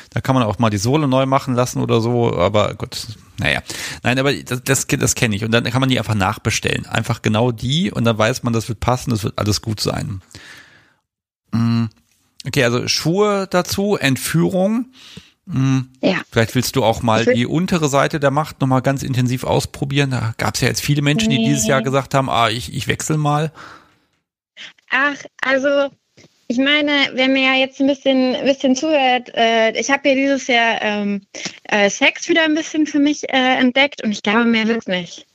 Da 0.09 0.19
kann 0.19 0.35
man 0.35 0.43
auch 0.43 0.59
mal 0.59 0.69
die 0.69 0.77
Sohle 0.77 1.07
neu 1.07 1.25
machen 1.25 1.55
lassen 1.55 1.81
oder 1.81 2.01
so, 2.01 2.37
aber 2.37 2.75
gut, 2.75 3.07
naja. 3.41 3.61
Nein, 4.03 4.19
aber 4.19 4.33
das, 4.33 4.63
das, 4.63 4.87
das 4.87 5.15
kenne 5.15 5.35
ich. 5.35 5.43
Und 5.43 5.51
dann 5.51 5.63
kann 5.63 5.79
man 5.79 5.89
die 5.89 5.97
einfach 5.97 6.15
nachbestellen. 6.15 6.85
Einfach 6.85 7.21
genau 7.21 7.51
die 7.51 7.91
und 7.91 8.03
dann 8.03 8.17
weiß 8.17 8.43
man, 8.43 8.53
das 8.53 8.69
wird 8.69 8.79
passen, 8.79 9.09
das 9.09 9.23
wird 9.23 9.37
alles 9.39 9.61
gut 9.61 9.81
sein. 9.81 10.21
Mm. 11.51 11.85
Okay, 12.45 12.63
also 12.63 12.87
Schuhe 12.87 13.47
dazu, 13.49 13.97
Entführung. 13.97 14.91
Mm. 15.45 15.79
Ja. 16.01 16.21
Vielleicht 16.31 16.53
willst 16.53 16.75
du 16.75 16.83
auch 16.83 17.01
mal 17.01 17.25
die 17.25 17.47
untere 17.47 17.89
Seite 17.89 18.19
der 18.19 18.31
Macht 18.31 18.61
nochmal 18.61 18.83
ganz 18.83 19.01
intensiv 19.01 19.43
ausprobieren. 19.43 20.11
Da 20.11 20.33
gab 20.37 20.55
es 20.55 20.61
ja 20.61 20.67
jetzt 20.67 20.81
viele 20.81 21.01
Menschen, 21.01 21.31
die 21.31 21.39
nee. 21.39 21.45
dieses 21.45 21.65
Jahr 21.65 21.81
gesagt 21.81 22.13
haben, 22.13 22.29
ah, 22.29 22.49
ich, 22.49 22.73
ich 22.73 22.87
wechsle 22.87 23.17
mal. 23.17 23.51
Ach, 24.91 25.17
also 25.41 25.89
ich 26.51 26.57
meine, 26.57 26.91
wer 27.13 27.29
mir 27.29 27.43
ja 27.43 27.55
jetzt 27.55 27.79
ein 27.79 27.87
bisschen, 27.87 28.33
bisschen 28.43 28.75
zuhört, 28.75 29.33
äh, 29.33 29.71
ich 29.79 29.89
habe 29.89 30.09
ja 30.09 30.15
dieses 30.15 30.47
Jahr 30.47 30.81
ähm, 30.81 31.21
äh, 31.63 31.89
Sex 31.89 32.27
wieder 32.27 32.43
ein 32.43 32.55
bisschen 32.55 32.85
für 32.85 32.99
mich 32.99 33.23
äh, 33.31 33.55
entdeckt 33.57 34.03
und 34.03 34.11
ich 34.11 34.21
glaube, 34.21 34.43
mehr 34.43 34.67
wird 34.67 34.79
es 34.79 34.87
nicht. 34.87 35.25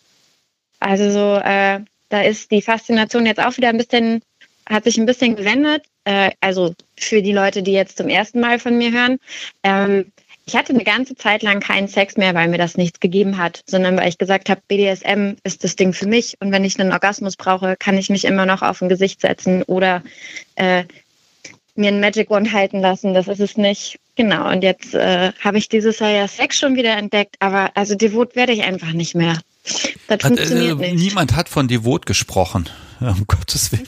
Also 0.78 1.10
so, 1.10 1.36
äh, 1.42 1.80
da 2.10 2.20
ist 2.20 2.50
die 2.50 2.60
Faszination 2.60 3.24
jetzt 3.24 3.40
auch 3.40 3.56
wieder 3.56 3.70
ein 3.70 3.78
bisschen, 3.78 4.20
hat 4.68 4.84
sich 4.84 4.98
ein 4.98 5.06
bisschen 5.06 5.36
gewendet. 5.36 5.84
Äh, 6.04 6.32
also 6.40 6.74
für 6.98 7.22
die 7.22 7.32
Leute, 7.32 7.62
die 7.62 7.72
jetzt 7.72 7.96
zum 7.96 8.10
ersten 8.10 8.40
Mal 8.40 8.58
von 8.58 8.76
mir 8.76 8.92
hören. 8.92 9.16
Ähm, 9.62 10.12
ich 10.44 10.54
hatte 10.54 10.74
eine 10.74 10.84
ganze 10.84 11.16
Zeit 11.16 11.42
lang 11.42 11.60
keinen 11.60 11.88
Sex 11.88 12.18
mehr, 12.18 12.34
weil 12.34 12.48
mir 12.48 12.58
das 12.58 12.76
nichts 12.76 13.00
gegeben 13.00 13.38
hat, 13.38 13.62
sondern 13.66 13.96
weil 13.96 14.10
ich 14.10 14.18
gesagt 14.18 14.50
habe, 14.50 14.60
BDSM 14.68 15.36
ist 15.44 15.64
das 15.64 15.76
Ding 15.76 15.94
für 15.94 16.06
mich 16.06 16.36
und 16.40 16.52
wenn 16.52 16.64
ich 16.64 16.78
einen 16.78 16.92
Orgasmus 16.92 17.36
brauche, 17.36 17.74
kann 17.76 17.96
ich 17.96 18.10
mich 18.10 18.24
immer 18.24 18.44
noch 18.44 18.60
auf 18.60 18.82
ein 18.82 18.90
Gesicht 18.90 19.22
setzen 19.22 19.62
oder 19.64 20.02
äh, 20.54 20.84
mir 21.78 21.88
ein 21.88 22.00
Magic 22.00 22.30
Wand 22.30 22.52
halten 22.52 22.80
lassen. 22.80 23.14
Das 23.14 23.28
ist 23.28 23.40
es 23.40 23.56
nicht. 23.56 23.98
Genau. 24.16 24.50
Und 24.50 24.62
jetzt 24.62 24.94
äh, 24.94 25.32
habe 25.40 25.58
ich 25.58 25.68
dieses 25.68 25.98
Jahr 25.98 26.10
ja 26.10 26.28
Sex 26.28 26.58
schon 26.58 26.76
wieder 26.76 26.96
entdeckt, 26.96 27.36
aber 27.40 27.70
also 27.74 27.94
devot 27.94 28.34
werde 28.34 28.52
ich 28.52 28.62
einfach 28.62 28.92
nicht 28.92 29.14
mehr. 29.14 29.38
Das 30.08 30.22
hat, 30.22 30.22
funktioniert 30.22 30.80
äh, 30.80 30.92
nicht. 30.92 31.04
Niemand 31.04 31.34
hat 31.36 31.48
von 31.48 31.68
devot 31.68 32.06
gesprochen. 32.06 32.68
Um 33.00 33.26
Gottes 33.26 33.72
Willen. 33.72 33.86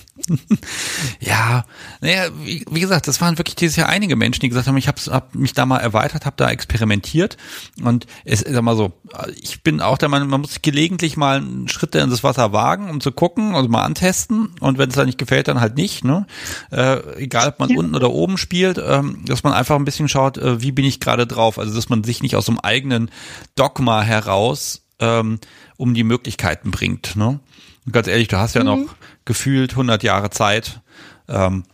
ja, 1.21 1.65
naja, 2.01 2.29
wie, 2.43 2.65
wie, 2.71 2.81
gesagt, 2.81 3.09
das 3.09 3.21
waren 3.21 3.39
wirklich 3.39 3.57
dieses 3.57 3.77
Jahr 3.77 3.89
einige 3.89 4.17
Menschen, 4.17 4.41
die 4.41 4.49
gesagt 4.49 4.67
haben, 4.67 4.77
ich 4.77 4.89
habe 4.89 5.01
hab 5.11 5.35
mich 5.35 5.55
da 5.55 5.65
mal 5.65 5.79
erweitert, 5.79 6.27
habe 6.27 6.37
da 6.37 6.51
experimentiert 6.51 7.37
und 7.83 8.07
es 8.25 8.43
ist 8.43 8.61
mal 8.61 8.77
so, 8.77 8.93
ich 9.41 9.63
bin 9.63 9.81
auch 9.81 9.97
der 9.97 10.09
Meinung, 10.09 10.29
man 10.29 10.43
muss 10.43 10.61
gelegentlich 10.61 11.17
mal 11.17 11.39
einen 11.39 11.69
Schritt 11.69 11.95
in 11.95 12.11
das 12.11 12.23
Wasser 12.23 12.53
wagen, 12.53 12.91
um 12.91 13.01
zu 13.01 13.13
gucken, 13.13 13.55
also 13.55 13.69
mal 13.69 13.85
antesten 13.85 14.51
und 14.61 14.79
wenn 14.79 14.91
es 14.91 14.97
dann 14.97 15.07
nicht 15.07 15.19
gefällt, 15.19 15.49
dann 15.49 15.61
halt 15.61 15.77
nicht, 15.77 16.05
ne? 16.05 16.27
Äh, 16.71 17.23
egal, 17.23 17.49
ob 17.49 17.61
man 17.61 17.71
ja. 17.71 17.79
unten 17.79 17.95
oder 17.95 18.11
oben 18.11 18.37
spielt, 18.37 18.79
ähm, 18.85 19.25
dass 19.25 19.43
man 19.43 19.53
einfach 19.53 19.77
ein 19.77 19.85
bisschen 19.85 20.09
schaut, 20.09 20.37
äh, 20.37 20.61
wie 20.61 20.73
bin 20.73 20.85
ich 20.85 21.01
gerade 21.01 21.27
drauf, 21.27 21.59
also 21.59 21.75
dass 21.75 21.89
man 21.89 22.05
sich 22.05 22.23
nicht 22.23 22.37
aus 22.37 22.49
einem 22.49 22.59
eigenen 22.59 23.11
Dogma 23.55 24.03
heraus 24.03 24.83
ähm, 25.01 25.39
um 25.77 25.95
die 25.95 26.05
Möglichkeiten 26.05 26.71
bringt, 26.71 27.17
ne? 27.17 27.41
Und 27.87 27.93
ganz 27.93 28.07
ehrlich, 28.07 28.29
du 28.29 28.37
hast 28.37 28.55
ja 28.55 28.61
mhm. 28.61 28.67
noch 28.67 28.95
gefühlt 29.25 29.73
100 29.73 30.03
Jahre 30.03 30.31
Zeit. 30.31 30.81
Ähm, 31.29 31.65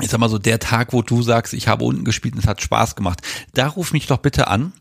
ich 0.00 0.08
sag 0.08 0.20
mal 0.20 0.28
so, 0.28 0.38
der 0.38 0.58
Tag, 0.58 0.92
wo 0.92 1.02
du 1.02 1.22
sagst, 1.22 1.52
ich 1.52 1.68
habe 1.68 1.84
unten 1.84 2.04
gespielt 2.04 2.34
und 2.34 2.40
es 2.40 2.46
hat 2.46 2.62
Spaß 2.62 2.96
gemacht, 2.96 3.20
da 3.54 3.68
ruf 3.68 3.92
mich 3.92 4.06
doch 4.06 4.18
bitte 4.18 4.48
an. 4.48 4.72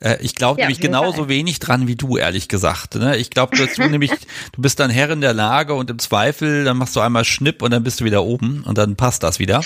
Äh, 0.00 0.18
ich 0.20 0.34
glaube 0.34 0.60
ja, 0.60 0.66
nämlich 0.66 0.80
genauso 0.80 1.28
wenig 1.28 1.60
dran 1.60 1.86
wie 1.86 1.96
du, 1.96 2.16
ehrlich 2.16 2.48
gesagt. 2.48 2.94
Ne? 2.96 3.16
Ich 3.16 3.30
glaube, 3.30 3.56
du 3.56 3.88
nämlich, 3.88 4.10
du 4.52 4.62
bist 4.62 4.80
dann 4.80 4.90
Herr 4.90 5.10
in 5.10 5.20
der 5.20 5.34
Lage 5.34 5.74
und 5.74 5.90
im 5.90 5.98
Zweifel, 5.98 6.64
dann 6.64 6.76
machst 6.76 6.96
du 6.96 7.00
einmal 7.00 7.24
Schnipp 7.24 7.62
und 7.62 7.70
dann 7.70 7.82
bist 7.82 8.00
du 8.00 8.04
wieder 8.04 8.24
oben 8.24 8.62
und 8.64 8.76
dann 8.78 8.96
passt 8.96 9.22
das 9.22 9.38
wieder. 9.38 9.62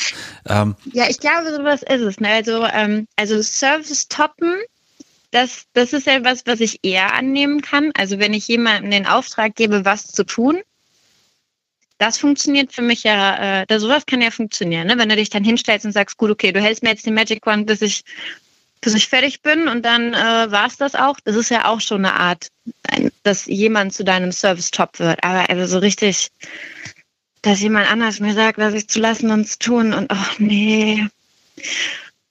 Ähm, 0.46 0.74
ja, 0.92 1.08
ich 1.08 1.18
glaube, 1.18 1.50
sowas 1.56 1.82
ist 1.82 2.02
es. 2.02 2.20
Ne? 2.20 2.28
Also, 2.28 2.64
ähm, 2.64 3.06
also 3.16 3.40
Service 3.42 4.08
toppen 4.08 4.54
das, 5.34 5.66
das 5.72 5.92
ist 5.92 6.06
etwas, 6.06 6.46
was 6.46 6.60
ich 6.60 6.78
eher 6.84 7.12
annehmen 7.12 7.60
kann. 7.60 7.90
Also 7.94 8.20
wenn 8.20 8.32
ich 8.32 8.46
jemandem 8.46 8.92
den 8.92 9.06
Auftrag 9.06 9.56
gebe, 9.56 9.84
was 9.84 10.06
zu 10.06 10.22
tun, 10.22 10.60
das 11.98 12.18
funktioniert 12.18 12.72
für 12.72 12.82
mich 12.82 13.02
ja, 13.02 13.62
äh, 13.62 13.78
sowas 13.80 14.06
kann 14.06 14.22
ja 14.22 14.30
funktionieren, 14.30 14.86
ne? 14.86 14.96
wenn 14.96 15.08
du 15.08 15.16
dich 15.16 15.30
dann 15.30 15.42
hinstellst 15.42 15.86
und 15.86 15.92
sagst, 15.92 16.18
gut, 16.18 16.30
okay, 16.30 16.52
du 16.52 16.60
hältst 16.60 16.82
mir 16.84 16.90
jetzt 16.90 17.04
die 17.04 17.10
Magic 17.10 17.44
Wand, 17.46 17.66
bis 17.66 17.82
ich, 17.82 18.04
bis 18.80 18.94
ich 18.94 19.08
fertig 19.08 19.42
bin 19.42 19.66
und 19.66 19.84
dann 19.84 20.14
äh, 20.14 20.50
war 20.52 20.66
es 20.66 20.76
das 20.76 20.94
auch. 20.94 21.18
Das 21.24 21.34
ist 21.34 21.50
ja 21.50 21.66
auch 21.66 21.80
schon 21.80 22.04
eine 22.04 22.14
Art, 22.14 22.48
dass 23.24 23.46
jemand 23.46 23.92
zu 23.92 24.04
deinem 24.04 24.30
Service 24.30 24.70
top 24.70 25.00
wird. 25.00 25.22
Aber 25.24 25.50
also 25.50 25.66
so 25.66 25.78
richtig, 25.78 26.30
dass 27.42 27.60
jemand 27.60 27.90
anders 27.90 28.20
mir 28.20 28.34
sagt, 28.34 28.58
was 28.58 28.74
ich 28.74 28.88
zu 28.88 29.00
lassen 29.00 29.30
und 29.30 29.48
zu 29.48 29.58
tun 29.58 29.94
und 29.94 30.10
ach 30.10 30.38
nee, 30.38 31.04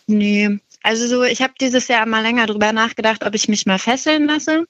nee, 0.07 0.59
also 0.83 1.07
so, 1.07 1.23
ich 1.23 1.41
habe 1.41 1.53
dieses 1.59 1.87
Jahr 1.87 2.05
mal 2.05 2.21
länger 2.21 2.45
drüber 2.45 2.73
nachgedacht, 2.73 3.25
ob 3.25 3.33
ich 3.33 3.47
mich 3.47 3.65
mal 3.65 3.79
fesseln 3.79 4.27
lasse. 4.27 4.65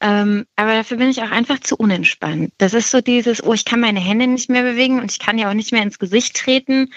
Ähm, 0.00 0.46
aber 0.56 0.74
dafür 0.74 0.96
bin 0.96 1.10
ich 1.10 1.20
auch 1.20 1.30
einfach 1.30 1.58
zu 1.60 1.76
unentspannt. 1.76 2.52
Das 2.56 2.72
ist 2.72 2.90
so 2.90 3.02
dieses, 3.02 3.42
oh, 3.42 3.52
ich 3.52 3.66
kann 3.66 3.80
meine 3.80 4.00
Hände 4.00 4.26
nicht 4.26 4.48
mehr 4.48 4.62
bewegen 4.62 4.98
und 4.98 5.10
ich 5.10 5.18
kann 5.18 5.36
ja 5.36 5.50
auch 5.50 5.54
nicht 5.54 5.72
mehr 5.72 5.82
ins 5.82 5.98
Gesicht 5.98 6.36
treten. 6.36 6.90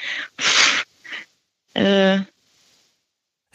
Äh, 1.73 2.19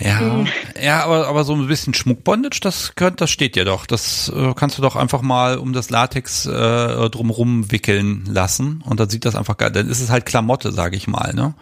ja, 0.00 0.20
hm. 0.20 0.46
ja, 0.80 1.02
aber, 1.02 1.26
aber 1.26 1.44
so 1.44 1.54
ein 1.54 1.66
bisschen 1.66 1.94
Schmuckbondage, 1.94 2.60
das 2.60 2.94
könnt, 2.94 3.20
das 3.20 3.30
steht 3.30 3.56
ja 3.56 3.64
doch. 3.64 3.86
Das 3.86 4.30
äh, 4.34 4.52
kannst 4.54 4.78
du 4.78 4.82
doch 4.82 4.96
einfach 4.96 5.22
mal 5.22 5.58
um 5.58 5.72
das 5.72 5.90
Latex 5.90 6.46
äh, 6.46 7.10
drumrum 7.10 7.72
wickeln 7.72 8.24
lassen 8.26 8.82
und 8.84 9.00
dann 9.00 9.08
sieht 9.08 9.24
das 9.24 9.34
einfach 9.34 9.56
geil. 9.56 9.72
Dann 9.72 9.88
ist 9.88 10.00
es 10.00 10.10
halt 10.10 10.26
Klamotte, 10.26 10.72
sage 10.72 10.96
ich 10.96 11.08
mal, 11.08 11.32
ne? 11.34 11.54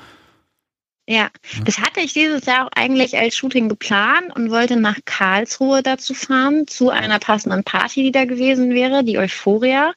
Ja, 1.09 1.31
das 1.65 1.79
hatte 1.79 2.01
ich 2.01 2.15
dieses 2.15 2.47
Jahr 2.47 2.67
auch 2.67 2.71
eigentlich 2.75 3.17
als 3.17 3.37
Shooting 3.37 3.69
geplant 3.69 4.35
und 4.35 4.51
wollte 4.51 4.75
nach 4.75 4.99
Karlsruhe 5.05 5.81
dazu 5.81 6.15
fahren, 6.15 6.67
zu 6.67 6.91
einer 6.91 7.21
passenden 7.21 7.63
Party, 7.63 8.03
die 8.03 8.11
da 8.11 8.25
gewesen 8.25 8.75
wäre, 8.75 9.05
die 9.05 9.17
Euphoria. 9.17 9.93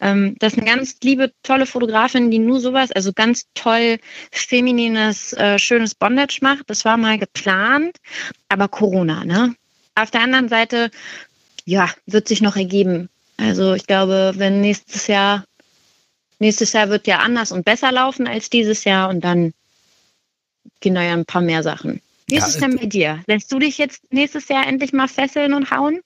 Ähm, 0.00 0.36
das 0.38 0.52
ist 0.52 0.58
eine 0.58 0.70
ganz 0.70 0.98
liebe, 1.02 1.32
tolle 1.42 1.64
Fotografin, 1.64 2.30
die 2.30 2.38
nur 2.38 2.60
sowas, 2.60 2.92
also 2.92 3.14
ganz 3.14 3.46
toll 3.54 3.98
feminines, 4.32 5.32
äh, 5.32 5.58
schönes 5.58 5.94
Bondage 5.94 6.40
macht. 6.42 6.64
Das 6.68 6.84
war 6.84 6.98
mal 6.98 7.18
geplant, 7.18 7.96
aber 8.50 8.68
Corona, 8.68 9.24
ne? 9.24 9.54
Auf 9.94 10.10
der 10.10 10.20
anderen 10.20 10.50
Seite, 10.50 10.90
ja, 11.64 11.88
wird 12.04 12.28
sich 12.28 12.42
noch 12.42 12.56
ergeben. 12.56 13.08
Also 13.38 13.72
ich 13.72 13.86
glaube, 13.86 14.34
wenn 14.36 14.60
nächstes 14.60 15.06
Jahr, 15.06 15.44
nächstes 16.38 16.74
Jahr 16.74 16.90
wird 16.90 17.06
ja 17.06 17.20
anders 17.20 17.50
und 17.50 17.64
besser 17.64 17.92
laufen 17.92 18.28
als 18.28 18.50
dieses 18.50 18.84
Jahr 18.84 19.08
und 19.08 19.22
dann 19.24 19.54
da 20.82 21.02
ja 21.02 21.12
ein 21.12 21.24
paar 21.24 21.42
mehr 21.42 21.62
Sachen. 21.62 22.00
Wie 22.28 22.36
ist 22.36 22.46
es 22.46 22.58
denn 22.58 22.76
bei 22.76 22.86
dir? 22.86 23.22
Lässt 23.26 23.50
du 23.50 23.58
dich 23.58 23.78
jetzt 23.78 24.12
nächstes 24.12 24.48
Jahr 24.48 24.66
endlich 24.66 24.92
mal 24.92 25.08
fesseln 25.08 25.52
und 25.52 25.70
hauen? 25.70 26.00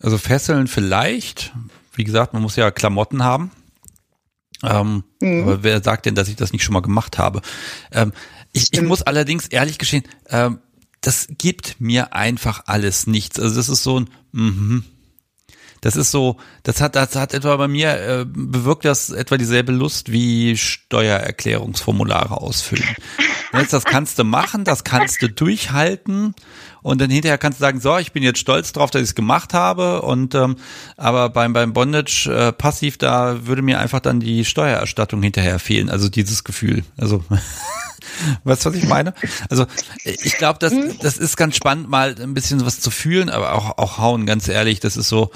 Also 0.00 0.16
fesseln 0.16 0.68
vielleicht. 0.68 1.52
Wie 1.94 2.04
gesagt, 2.04 2.32
man 2.32 2.42
muss 2.42 2.56
ja 2.56 2.70
Klamotten 2.70 3.24
haben. 3.24 3.50
Ähm, 4.62 5.02
mhm. 5.20 5.42
Aber 5.42 5.62
wer 5.62 5.82
sagt 5.82 6.06
denn, 6.06 6.14
dass 6.14 6.28
ich 6.28 6.36
das 6.36 6.52
nicht 6.52 6.62
schon 6.62 6.72
mal 6.72 6.82
gemacht 6.82 7.18
habe? 7.18 7.42
Ähm, 7.92 8.12
ich, 8.52 8.68
ich, 8.72 8.82
muss 8.82 9.02
allerdings 9.02 9.48
ehrlich 9.48 9.78
gestehen, 9.78 10.04
ähm, 10.28 10.60
das 11.00 11.28
gibt 11.38 11.80
mir 11.80 12.12
einfach 12.14 12.62
alles 12.66 13.06
nichts. 13.06 13.38
Also 13.40 13.56
das 13.56 13.68
ist 13.68 13.82
so 13.82 14.00
ein, 14.00 14.10
mhm. 14.32 14.84
Das 15.80 15.94
ist 15.94 16.10
so, 16.10 16.38
das 16.64 16.80
hat, 16.80 16.96
das 16.96 17.14
hat 17.14 17.34
etwa 17.34 17.56
bei 17.56 17.68
mir 17.68 18.00
äh, 18.00 18.24
bewirkt 18.26 18.84
das 18.84 19.10
etwa 19.10 19.36
dieselbe 19.36 19.72
Lust 19.72 20.10
wie 20.10 20.56
Steuererklärungsformulare 20.56 22.36
ausfüllen. 22.36 22.84
Das 23.52 23.84
kannst 23.84 24.18
du 24.18 24.24
machen, 24.24 24.64
das 24.64 24.84
kannst 24.84 25.22
du 25.22 25.28
durchhalten 25.28 26.34
und 26.82 27.00
dann 27.00 27.10
hinterher 27.10 27.38
kannst 27.38 27.60
du 27.60 27.62
sagen, 27.62 27.80
so, 27.80 27.96
ich 27.98 28.12
bin 28.12 28.22
jetzt 28.22 28.38
stolz 28.38 28.72
drauf, 28.72 28.90
dass 28.90 29.02
ich 29.02 29.08
es 29.08 29.14
gemacht 29.14 29.54
habe 29.54 30.02
und 30.02 30.34
ähm, 30.34 30.56
aber 30.96 31.30
beim 31.30 31.52
beim 31.52 31.72
Bondage 31.72 32.30
äh, 32.30 32.52
passiv 32.52 32.98
da 32.98 33.46
würde 33.46 33.62
mir 33.62 33.80
einfach 33.80 34.00
dann 34.00 34.20
die 34.20 34.44
Steuererstattung 34.44 35.22
hinterher 35.22 35.58
fehlen, 35.58 35.88
also 35.88 36.08
dieses 36.08 36.44
Gefühl. 36.44 36.84
Also 36.96 37.24
Weißt 38.44 38.64
du, 38.64 38.70
was 38.70 38.76
ich 38.76 38.88
meine? 38.88 39.14
Also 39.50 39.66
ich 40.04 40.36
glaube, 40.38 40.58
das, 40.58 40.72
mhm. 40.72 40.98
das 41.00 41.18
ist 41.18 41.36
ganz 41.36 41.56
spannend, 41.56 41.88
mal 41.88 42.14
ein 42.20 42.34
bisschen 42.34 42.64
was 42.64 42.80
zu 42.80 42.90
fühlen, 42.90 43.28
aber 43.28 43.54
auch, 43.54 43.78
auch 43.78 43.98
hauen, 43.98 44.26
ganz 44.26 44.48
ehrlich, 44.48 44.80
das 44.80 44.96
ist 44.96 45.08
so, 45.08 45.30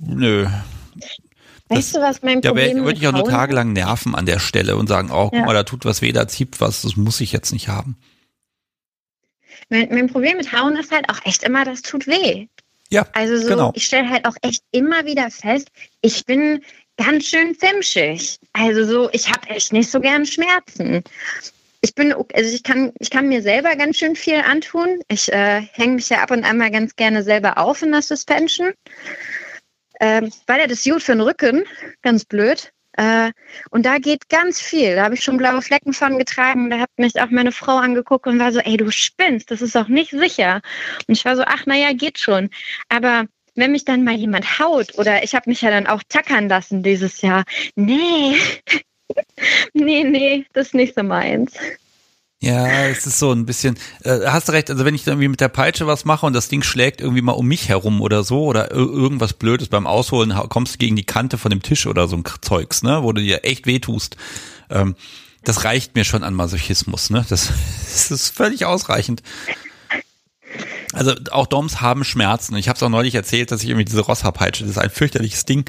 nö. 0.00 0.46
Weißt 1.68 1.94
das, 1.94 2.00
du, 2.00 2.00
was 2.00 2.22
mein 2.22 2.40
Problem 2.40 2.78
Da 2.78 2.84
würde 2.84 2.98
ich 2.98 3.08
auch 3.08 3.12
nur 3.12 3.28
tagelang 3.28 3.72
nerven 3.72 4.14
an 4.14 4.26
der 4.26 4.38
Stelle 4.38 4.76
und 4.76 4.86
sagen, 4.86 5.10
oh, 5.10 5.24
guck 5.24 5.34
ja. 5.34 5.44
mal, 5.44 5.54
da 5.54 5.64
tut 5.64 5.84
was 5.84 6.00
weh, 6.00 6.12
da 6.12 6.28
zieht 6.28 6.60
was, 6.60 6.82
das 6.82 6.96
muss 6.96 7.20
ich 7.20 7.32
jetzt 7.32 7.52
nicht 7.52 7.68
haben. 7.68 7.96
Mein, 9.68 9.88
mein 9.90 10.06
Problem 10.06 10.36
mit 10.36 10.52
Hauen 10.52 10.76
ist 10.76 10.92
halt 10.92 11.08
auch 11.08 11.24
echt 11.24 11.42
immer, 11.42 11.64
das 11.64 11.82
tut 11.82 12.06
weh. 12.06 12.46
Ja, 12.88 13.06
also 13.12 13.36
so, 13.36 13.48
genau. 13.48 13.72
ich 13.74 13.84
stelle 13.84 14.08
halt 14.08 14.26
auch 14.26 14.36
echt 14.42 14.62
immer 14.70 15.04
wieder 15.06 15.28
fest, 15.30 15.68
ich 16.02 16.24
bin 16.24 16.62
ganz 16.96 17.26
schön 17.26 17.54
fimschig. 17.54 18.38
Also 18.52 18.84
so, 18.84 19.10
ich 19.12 19.28
habe 19.28 19.48
echt 19.48 19.72
nicht 19.72 19.90
so 19.90 20.00
gern 20.00 20.24
Schmerzen. 20.24 21.02
Ich 21.80 21.94
bin, 21.94 22.12
also 22.12 22.54
ich 22.54 22.62
kann, 22.62 22.92
ich 22.98 23.10
kann 23.10 23.28
mir 23.28 23.42
selber 23.42 23.76
ganz 23.76 23.98
schön 23.98 24.16
viel 24.16 24.36
antun. 24.36 25.00
Ich 25.08 25.32
äh, 25.32 25.62
hänge 25.72 25.96
mich 25.96 26.08
ja 26.08 26.22
ab 26.22 26.30
und 26.30 26.44
an 26.44 26.58
mal 26.58 26.70
ganz 26.70 26.96
gerne 26.96 27.22
selber 27.22 27.58
auf 27.58 27.82
in 27.82 27.92
der 27.92 28.02
Suspension. 28.02 28.72
Ähm, 30.00 30.30
weil 30.46 30.60
er 30.60 30.68
das 30.68 30.84
gut 30.84 31.02
für 31.02 31.12
den 31.12 31.20
Rücken, 31.20 31.64
ganz 32.02 32.24
blöd. 32.24 32.72
Äh, 32.96 33.32
und 33.70 33.84
da 33.84 33.98
geht 33.98 34.28
ganz 34.28 34.60
viel. 34.60 34.96
Da 34.96 35.04
habe 35.04 35.14
ich 35.14 35.22
schon 35.22 35.36
blaue 35.36 35.62
Flecken 35.62 35.92
von 35.92 36.18
getragen. 36.18 36.70
Da 36.70 36.78
hat 36.78 36.90
mich 36.96 37.20
auch 37.20 37.30
meine 37.30 37.52
Frau 37.52 37.76
angeguckt 37.76 38.26
und 38.26 38.38
war 38.38 38.52
so, 38.52 38.60
ey, 38.60 38.76
du 38.76 38.90
spinnst, 38.90 39.50
das 39.50 39.62
ist 39.62 39.76
auch 39.76 39.88
nicht 39.88 40.10
sicher. 40.10 40.62
Und 41.06 41.16
ich 41.16 41.24
war 41.24 41.36
so, 41.36 41.42
ach, 41.44 41.66
naja, 41.66 41.92
geht 41.92 42.18
schon. 42.18 42.50
Aber 42.88 43.26
wenn 43.54 43.72
mich 43.72 43.84
dann 43.84 44.04
mal 44.04 44.14
jemand 44.14 44.58
haut 44.58 44.98
oder 44.98 45.22
ich 45.22 45.34
habe 45.34 45.48
mich 45.50 45.62
ja 45.62 45.70
dann 45.70 45.86
auch 45.86 46.02
tackern 46.08 46.48
lassen 46.48 46.82
dieses 46.82 47.20
Jahr. 47.22 47.44
Nee, 47.74 48.36
nee, 49.72 50.04
nee, 50.04 50.46
das 50.52 50.68
ist 50.68 50.74
nicht 50.74 50.94
so 50.94 51.02
meins. 51.02 51.54
Ja, 52.42 52.86
es 52.88 53.06
ist 53.06 53.18
so 53.18 53.32
ein 53.32 53.46
bisschen, 53.46 53.78
äh, 54.02 54.26
hast 54.26 54.48
du 54.48 54.52
recht, 54.52 54.70
also 54.70 54.84
wenn 54.84 54.94
ich 54.94 55.06
irgendwie 55.06 55.28
mit 55.28 55.40
der 55.40 55.48
Peitsche 55.48 55.86
was 55.86 56.04
mache 56.04 56.26
und 56.26 56.34
das 56.34 56.48
Ding 56.48 56.62
schlägt 56.62 57.00
irgendwie 57.00 57.22
mal 57.22 57.32
um 57.32 57.46
mich 57.46 57.68
herum 57.68 58.02
oder 58.02 58.24
so 58.24 58.44
oder 58.44 58.70
irgendwas 58.70 59.32
Blödes 59.32 59.68
beim 59.68 59.86
Ausholen, 59.86 60.34
kommst 60.50 60.74
du 60.74 60.78
gegen 60.78 60.96
die 60.96 61.06
Kante 61.06 61.38
von 61.38 61.50
dem 61.50 61.62
Tisch 61.62 61.86
oder 61.86 62.08
so 62.08 62.16
ein 62.16 62.24
Zeugs, 62.42 62.82
ne, 62.82 63.02
wo 63.02 63.12
du 63.12 63.22
dir 63.22 63.44
echt 63.44 63.66
wehtust. 63.66 64.16
Ähm, 64.68 64.96
das 65.44 65.64
reicht 65.64 65.94
mir 65.94 66.04
schon 66.04 66.24
an 66.24 66.34
Masochismus, 66.34 67.08
ne? 67.08 67.24
Das, 67.28 67.48
das 67.84 68.10
ist 68.10 68.36
völlig 68.36 68.66
ausreichend. 68.66 69.22
Also 70.92 71.14
auch 71.30 71.46
Doms 71.46 71.80
haben 71.80 72.04
Schmerzen. 72.04 72.56
Ich 72.56 72.68
habe 72.68 72.76
es 72.76 72.82
auch 72.82 72.88
neulich 72.88 73.14
erzählt, 73.14 73.50
dass 73.50 73.62
ich 73.62 73.68
irgendwie 73.70 73.84
diese 73.84 74.00
Rosshaarpeitsche, 74.00 74.64
das 74.64 74.72
ist 74.72 74.78
ein 74.78 74.90
fürchterliches 74.90 75.44
Ding, 75.46 75.68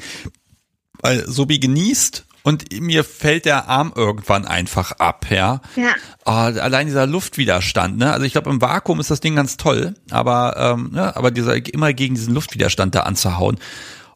weil 1.00 1.26
Sobi 1.26 1.58
genießt 1.58 2.26
und 2.48 2.80
mir 2.80 3.04
fällt 3.04 3.44
der 3.44 3.68
Arm 3.68 3.92
irgendwann 3.94 4.46
einfach 4.46 4.92
ab, 4.92 5.26
ja. 5.28 5.60
Ja. 5.76 5.92
Oh, 6.24 6.30
allein 6.30 6.86
dieser 6.86 7.06
Luftwiderstand, 7.06 7.98
ne? 7.98 8.10
Also 8.10 8.24
ich 8.24 8.32
glaube, 8.32 8.48
im 8.48 8.62
Vakuum 8.62 9.00
ist 9.00 9.10
das 9.10 9.20
Ding 9.20 9.36
ganz 9.36 9.58
toll, 9.58 9.92
aber 10.10 10.56
ähm, 10.56 10.88
ne? 10.94 11.14
aber 11.14 11.30
dieser 11.30 11.56
immer 11.74 11.92
gegen 11.92 12.14
diesen 12.14 12.32
Luftwiderstand 12.32 12.94
da 12.94 13.00
anzuhauen, 13.00 13.58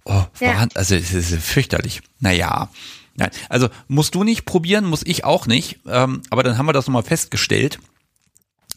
oh, 0.06 0.24
ja. 0.40 0.66
also 0.72 0.94
es 0.94 1.12
ist 1.12 1.34
fürchterlich. 1.42 2.00
Naja. 2.20 2.70
Nein, 3.16 3.28
also 3.50 3.68
musst 3.88 4.14
du 4.14 4.24
nicht 4.24 4.46
probieren, 4.46 4.86
muss 4.86 5.02
ich 5.04 5.26
auch 5.26 5.46
nicht. 5.46 5.80
Ähm, 5.86 6.22
aber 6.30 6.42
dann 6.42 6.56
haben 6.56 6.64
wir 6.64 6.72
das 6.72 6.86
nochmal 6.86 7.02
festgestellt. 7.02 7.80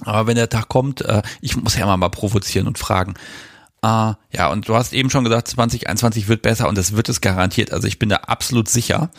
Aber 0.01 0.27
wenn 0.27 0.35
der 0.35 0.49
Tag 0.49 0.67
kommt, 0.67 0.99
äh, 0.99 1.21
ich 1.39 1.55
muss 1.55 1.77
ja 1.77 1.83
immer 1.83 1.95
mal 1.95 2.09
provozieren 2.09 2.67
und 2.67 2.77
fragen. 2.77 3.13
Äh, 3.81 4.15
ja, 4.33 4.49
und 4.51 4.67
du 4.67 4.75
hast 4.75 4.91
eben 4.91 5.09
schon 5.09 5.23
gesagt, 5.23 5.47
2021 5.47 6.27
wird 6.27 6.41
besser 6.41 6.67
und 6.67 6.77
das 6.77 6.97
wird 6.97 7.07
es 7.07 7.21
garantiert. 7.21 7.71
Also 7.71 7.87
ich 7.87 7.99
bin 7.99 8.09
da 8.09 8.17
absolut 8.17 8.67
sicher. 8.67 9.11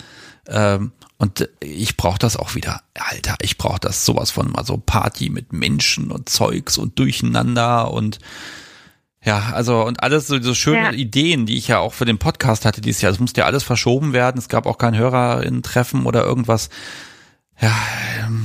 Ähm, 0.48 0.92
und 1.18 1.48
ich 1.60 1.96
brauche 1.96 2.18
das 2.18 2.36
auch 2.36 2.54
wieder. 2.54 2.82
Alter, 2.94 3.36
ich 3.40 3.56
brauche 3.56 3.80
das 3.80 4.04
sowas 4.04 4.30
von 4.30 4.50
mal 4.50 4.64
so 4.64 4.76
Party 4.76 5.30
mit 5.30 5.52
Menschen 5.52 6.10
und 6.10 6.28
Zeugs 6.28 6.76
und 6.76 6.98
Durcheinander 6.98 7.90
und 7.90 8.18
ja, 9.22 9.50
also 9.52 9.84
und 9.84 10.02
alles 10.02 10.28
so, 10.28 10.40
so 10.40 10.54
schöne 10.54 10.82
ja. 10.82 10.92
Ideen, 10.92 11.46
die 11.46 11.56
ich 11.56 11.68
ja 11.68 11.78
auch 11.78 11.94
für 11.94 12.04
den 12.04 12.18
Podcast 12.18 12.64
hatte 12.64 12.80
dieses 12.80 13.02
Jahr. 13.02 13.12
Es 13.12 13.18
musste 13.18 13.40
ja 13.40 13.46
alles 13.46 13.64
verschoben 13.64 14.12
werden. 14.12 14.38
Es 14.38 14.48
gab 14.48 14.66
auch 14.66 14.78
kein 14.78 14.96
Hörerinnen-Treffen 14.96 16.06
oder 16.06 16.22
irgendwas 16.22 16.68
ja, 17.60 17.74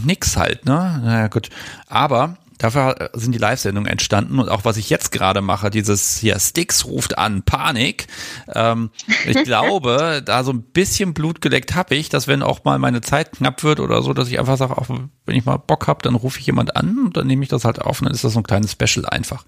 nix 0.05 0.37
halt, 0.37 0.65
ne? 0.65 1.01
Naja, 1.03 1.27
gut. 1.27 1.49
Aber 1.87 2.37
dafür 2.61 3.09
sind 3.13 3.33
die 3.33 3.39
Live-Sendungen 3.39 3.89
entstanden 3.89 4.39
und 4.39 4.49
auch 4.49 4.65
was 4.65 4.77
ich 4.77 4.89
jetzt 4.89 5.11
gerade 5.11 5.41
mache, 5.41 5.69
dieses 5.69 6.17
hier 6.17 6.39
Sticks 6.39 6.85
ruft 6.85 7.17
an, 7.17 7.41
Panik. 7.43 8.07
Ähm, 8.53 8.91
ich 9.25 9.43
glaube, 9.43 10.21
da 10.23 10.43
so 10.43 10.53
ein 10.53 10.61
bisschen 10.61 11.13
Blut 11.13 11.41
geleckt 11.41 11.75
habe 11.75 11.95
ich, 11.95 12.09
dass 12.09 12.27
wenn 12.27 12.43
auch 12.43 12.63
mal 12.63 12.77
meine 12.77 13.01
Zeit 13.01 13.31
knapp 13.33 13.63
wird 13.63 13.79
oder 13.79 14.03
so, 14.03 14.13
dass 14.13 14.27
ich 14.27 14.39
einfach 14.39 14.57
sage, 14.57 14.77
auch 14.77 14.87
wenn 14.89 15.35
ich 15.35 15.45
mal 15.45 15.57
Bock 15.57 15.87
habe, 15.87 16.01
dann 16.03 16.15
rufe 16.15 16.39
ich 16.39 16.45
jemand 16.45 16.75
an 16.75 16.99
und 17.05 17.17
dann 17.17 17.27
nehme 17.27 17.43
ich 17.43 17.49
das 17.49 17.65
halt 17.65 17.81
auf 17.81 17.99
und 17.99 18.05
dann 18.05 18.13
ist 18.13 18.23
das 18.23 18.33
so 18.33 18.39
ein 18.39 18.43
kleines 18.43 18.73
Special 18.73 19.05
einfach. 19.07 19.43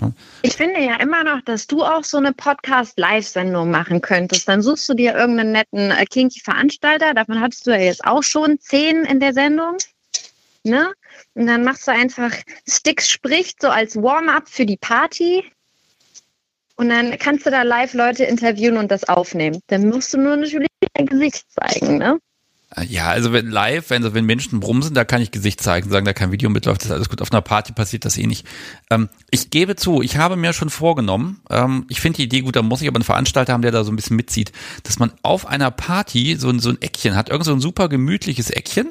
Ne? 0.00 0.12
Ich 0.42 0.54
finde 0.54 0.80
ja 0.80 0.96
immer 0.96 1.22
noch, 1.22 1.42
dass 1.42 1.66
du 1.66 1.84
auch 1.84 2.04
so 2.04 2.16
eine 2.16 2.32
Podcast-Live-Sendung 2.32 3.70
machen 3.70 4.00
könntest. 4.00 4.48
Dann 4.48 4.62
suchst 4.62 4.88
du 4.88 4.94
dir 4.94 5.14
irgendeinen 5.14 5.52
netten 5.52 5.90
äh, 5.90 6.04
kinky 6.06 6.40
Veranstalter. 6.40 7.14
Davon 7.14 7.40
hattest 7.40 7.66
du 7.66 7.70
ja 7.70 7.78
jetzt 7.78 8.04
auch 8.04 8.22
schon 8.22 8.58
zehn 8.58 9.04
in 9.04 9.20
der 9.20 9.34
Sendung. 9.34 9.76
Ne? 10.64 10.92
Und 11.34 11.46
dann 11.46 11.64
machst 11.64 11.86
du 11.86 11.92
einfach 11.92 12.32
Sticks 12.68 13.08
spricht 13.08 13.62
so 13.62 13.68
als 13.68 13.96
Warm-up 13.96 14.48
für 14.48 14.66
die 14.66 14.76
Party. 14.76 15.44
Und 16.76 16.88
dann 16.88 17.18
kannst 17.18 17.46
du 17.46 17.50
da 17.50 17.62
live 17.62 17.94
Leute 17.94 18.24
interviewen 18.24 18.78
und 18.78 18.90
das 18.90 19.04
aufnehmen. 19.04 19.60
Dann 19.66 19.88
musst 19.88 20.14
du 20.14 20.18
nur 20.18 20.36
natürlich 20.36 20.68
dein 20.94 21.06
Gesicht 21.06 21.44
zeigen, 21.52 21.98
ne? 21.98 22.18
Ja, 22.88 23.08
also 23.08 23.32
wenn 23.32 23.50
live, 23.50 23.90
wenn, 23.90 24.14
wenn 24.14 24.24
Menschen 24.24 24.60
brumsen, 24.60 24.94
da 24.94 25.04
kann 25.04 25.20
ich 25.20 25.32
Gesicht 25.32 25.60
zeigen, 25.60 25.90
sagen, 25.90 26.06
da 26.06 26.12
kein 26.12 26.30
Video 26.30 26.48
mitläuft, 26.48 26.84
ist 26.84 26.92
alles 26.92 27.08
gut. 27.08 27.20
Auf 27.20 27.32
einer 27.32 27.42
Party 27.42 27.72
passiert 27.72 28.04
das 28.04 28.16
eh 28.16 28.28
nicht. 28.28 28.46
Ähm, 28.90 29.08
ich 29.32 29.50
gebe 29.50 29.74
zu, 29.74 30.02
ich 30.02 30.18
habe 30.18 30.36
mir 30.36 30.52
schon 30.52 30.70
vorgenommen, 30.70 31.40
ähm, 31.50 31.84
ich 31.88 32.00
finde 32.00 32.18
die 32.18 32.24
Idee 32.24 32.42
gut, 32.42 32.54
da 32.54 32.62
muss 32.62 32.80
ich 32.80 32.86
aber 32.86 32.98
einen 32.98 33.04
Veranstalter 33.04 33.52
haben, 33.52 33.62
der 33.62 33.72
da 33.72 33.82
so 33.82 33.90
ein 33.90 33.96
bisschen 33.96 34.16
mitzieht, 34.16 34.52
dass 34.84 35.00
man 35.00 35.10
auf 35.22 35.46
einer 35.46 35.72
Party 35.72 36.36
so, 36.38 36.48
ein 36.48 36.60
so 36.60 36.70
ein 36.70 36.80
Eckchen 36.80 37.16
hat, 37.16 37.28
irgend 37.28 37.44
so 37.44 37.52
ein 37.52 37.60
super 37.60 37.88
gemütliches 37.88 38.50
Eckchen, 38.50 38.90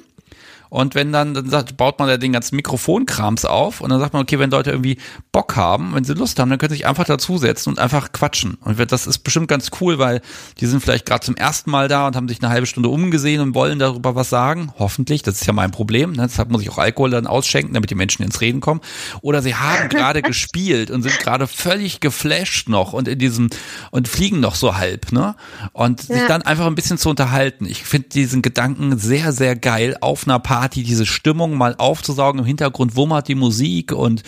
und 0.69 0.93
wenn 0.93 1.11
dann, 1.11 1.33
dann 1.33 1.49
sagt, 1.49 1.77
baut 1.77 1.97
man 1.97 2.07
da 2.07 2.17
den 2.17 2.31
ganzen 2.31 2.55
Mikrofonkrams 2.55 3.45
auf 3.45 3.81
und 3.81 3.89
dann 3.89 3.99
sagt 3.99 4.13
man, 4.13 4.21
okay, 4.21 4.37
wenn 4.37 4.51
Leute 4.51 4.69
irgendwie 4.69 4.97
Bock 5.31 5.55
haben, 5.55 5.95
wenn 5.95 6.03
sie 6.03 6.13
Lust 6.13 6.39
haben, 6.39 6.49
dann 6.49 6.59
können 6.59 6.69
sie 6.69 6.77
sich 6.77 6.87
einfach 6.87 7.05
dazusetzen 7.05 7.73
und 7.73 7.79
einfach 7.79 8.11
quatschen. 8.11 8.55
Und 8.61 8.79
das 8.91 9.07
ist 9.07 9.19
bestimmt 9.19 9.47
ganz 9.47 9.71
cool, 9.81 9.97
weil 9.97 10.21
die 10.59 10.67
sind 10.67 10.81
vielleicht 10.81 11.07
gerade 11.07 11.25
zum 11.25 11.35
ersten 11.35 11.71
Mal 11.71 11.87
da 11.87 12.05
und 12.05 12.15
haben 12.15 12.29
sich 12.29 12.41
eine 12.41 12.51
halbe 12.51 12.67
Stunde 12.67 12.89
umgesehen 12.89 13.41
und 13.41 13.55
wollen 13.55 13.79
darüber 13.79 14.13
was 14.13 14.29
sagen. 14.29 14.71
Hoffentlich, 14.77 15.23
das 15.23 15.41
ist 15.41 15.47
ja 15.47 15.53
mein 15.53 15.71
Problem. 15.71 16.11
Ne? 16.11 16.27
Deshalb 16.27 16.51
muss 16.51 16.61
ich 16.61 16.69
auch 16.69 16.77
Alkohol 16.77 17.09
dann 17.09 17.25
ausschenken, 17.25 17.73
damit 17.73 17.89
die 17.89 17.95
Menschen 17.95 18.23
ins 18.23 18.39
Reden 18.39 18.61
kommen. 18.61 18.81
Oder 19.21 19.41
sie 19.41 19.55
haben 19.55 19.89
gerade 19.89 20.21
gespielt 20.21 20.91
und 20.91 21.01
sind 21.01 21.17
gerade 21.19 21.47
völlig 21.47 21.99
geflasht 21.99 22.69
noch 22.69 22.93
und 22.93 23.07
in 23.07 23.17
diesem 23.17 23.49
und 23.89 24.07
fliegen 24.07 24.39
noch 24.39 24.55
so 24.55 24.77
halb, 24.77 25.11
ne? 25.11 25.35
Und 25.73 26.07
ja. 26.07 26.15
sich 26.15 26.27
dann 26.27 26.43
einfach 26.43 26.67
ein 26.67 26.75
bisschen 26.75 26.99
zu 26.99 27.09
unterhalten. 27.09 27.65
Ich 27.65 27.83
finde 27.83 28.09
diesen 28.09 28.43
Gedanken 28.43 28.99
sehr, 28.99 29.31
sehr 29.31 29.55
geil 29.55 29.97
auf 29.99 30.27
einer 30.27 30.39
Party 30.39 30.58
Party, 30.59 30.83
diese 30.83 31.05
Stimmung 31.05 31.55
mal 31.55 31.75
aufzusaugen. 31.77 32.39
Im 32.39 32.45
Hintergrund 32.45 32.97
wummert 32.97 33.29
die 33.29 33.35
Musik 33.35 33.93
und 33.93 34.23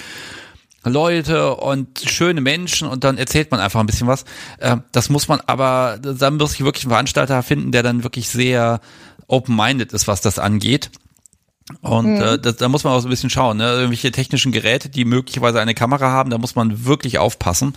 Leute 0.86 1.56
und 1.56 2.00
schöne 2.00 2.40
Menschen 2.40 2.88
und 2.88 3.04
dann 3.04 3.18
erzählt 3.18 3.52
man 3.52 3.60
einfach 3.60 3.82
ein 3.82 3.86
bisschen 3.86 4.08
was. 4.08 4.24
Äh, 4.58 4.78
das 4.94 5.10
muss 5.10 5.28
man 5.28 5.42
aber, 5.46 6.00
da 6.02 6.32
muss 6.32 6.54
ich 6.54 6.64
wirklich 6.64 6.86
einen 6.86 6.92
Veranstalter 6.92 7.44
finden, 7.44 7.74
der 7.74 7.84
dann 7.84 8.04
wirklich 8.04 8.30
sehr 8.30 8.80
open-minded 9.28 9.92
ist, 9.92 10.08
was 10.08 10.22
das 10.22 10.40
angeht. 10.40 10.90
Und 11.82 12.16
mhm. 12.16 12.22
äh, 12.22 12.40
da, 12.40 12.52
da 12.52 12.70
muss 12.70 12.84
man 12.84 12.94
auch 12.94 13.00
so 13.00 13.08
ein 13.08 13.10
bisschen 13.10 13.30
schauen, 13.30 13.58
ne? 13.58 13.72
irgendwelche 13.74 14.12
technischen 14.12 14.52
Geräte, 14.52 14.90
die 14.90 15.06
möglicherweise 15.06 15.60
eine 15.60 15.74
Kamera 15.74 16.12
haben, 16.12 16.30
da 16.30 16.38
muss 16.38 16.56
man 16.56 16.86
wirklich 16.86 17.18
aufpassen, 17.20 17.76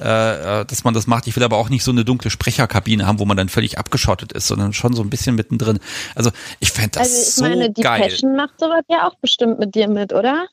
äh, 0.00 0.60
äh, 0.60 0.64
dass 0.64 0.84
man 0.84 0.94
das 0.94 1.06
macht. 1.06 1.26
Ich 1.26 1.36
will 1.36 1.42
aber 1.42 1.56
auch 1.56 1.68
nicht 1.68 1.84
so 1.84 1.90
eine 1.90 2.04
dunkle 2.04 2.30
Sprecherkabine 2.30 3.06
haben, 3.06 3.18
wo 3.18 3.24
man 3.24 3.36
dann 3.36 3.48
völlig 3.48 3.78
abgeschottet 3.78 4.32
ist, 4.32 4.46
sondern 4.46 4.72
schon 4.72 4.94
so 4.94 5.02
ein 5.02 5.10
bisschen 5.10 5.34
mittendrin. 5.34 5.78
Also 6.14 6.30
ich 6.60 6.70
fände 6.70 6.98
das 6.98 7.08
also 7.08 7.22
ich 7.22 7.34
so 7.34 7.44
meine, 7.44 7.70
die 7.70 7.82
geil. 7.82 8.02
Passion 8.02 8.36
macht 8.36 8.58
sowas 8.58 8.84
ja 8.88 9.06
auch 9.06 9.14
bestimmt 9.16 9.58
mit 9.58 9.74
dir 9.74 9.88
mit, 9.88 10.12
oder? 10.12 10.46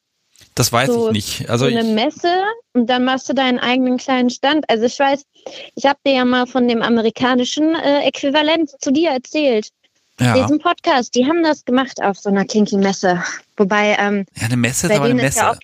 Das 0.56 0.72
weiß 0.72 0.90
so, 0.90 1.08
ich 1.08 1.14
nicht. 1.14 1.50
Also 1.50 1.70
so 1.70 1.76
eine 1.76 1.84
Messe 1.84 2.34
und 2.74 2.90
dann 2.90 3.06
machst 3.06 3.30
du 3.30 3.34
deinen 3.34 3.60
eigenen 3.60 3.98
kleinen 3.98 4.30
Stand. 4.30 4.70
Also 4.70 4.86
ich 4.86 5.00
weiß, 5.00 5.24
ich 5.76 5.86
habe 5.86 6.00
dir 6.06 6.14
ja 6.14 6.26
mal 6.26 6.48
von 6.48 6.68
dem 6.68 6.82
amerikanischen 6.82 7.76
äh, 7.76 8.08
Äquivalent 8.08 8.70
zu 8.82 8.92
dir 8.92 9.12
erzählt 9.12 9.70
ja. 10.20 10.34
diesem 10.34 10.60
Podcast. 10.60 11.16
Die 11.16 11.26
haben 11.26 11.44
das 11.44 11.66
gemacht 11.66 12.02
auf 12.02 12.20
so 12.20 12.30
einer 12.30 12.46
Kinky-Messe. 12.46 13.24
Wobei. 13.58 13.96
Ähm, 14.00 14.26
ja, 14.36 14.48
eine 14.48 14.58
Messe 14.58 14.88
ist 14.88 14.94
aber 14.94 15.06
eine 15.06 15.16
Messe. 15.16 15.40
Ja 15.40 15.58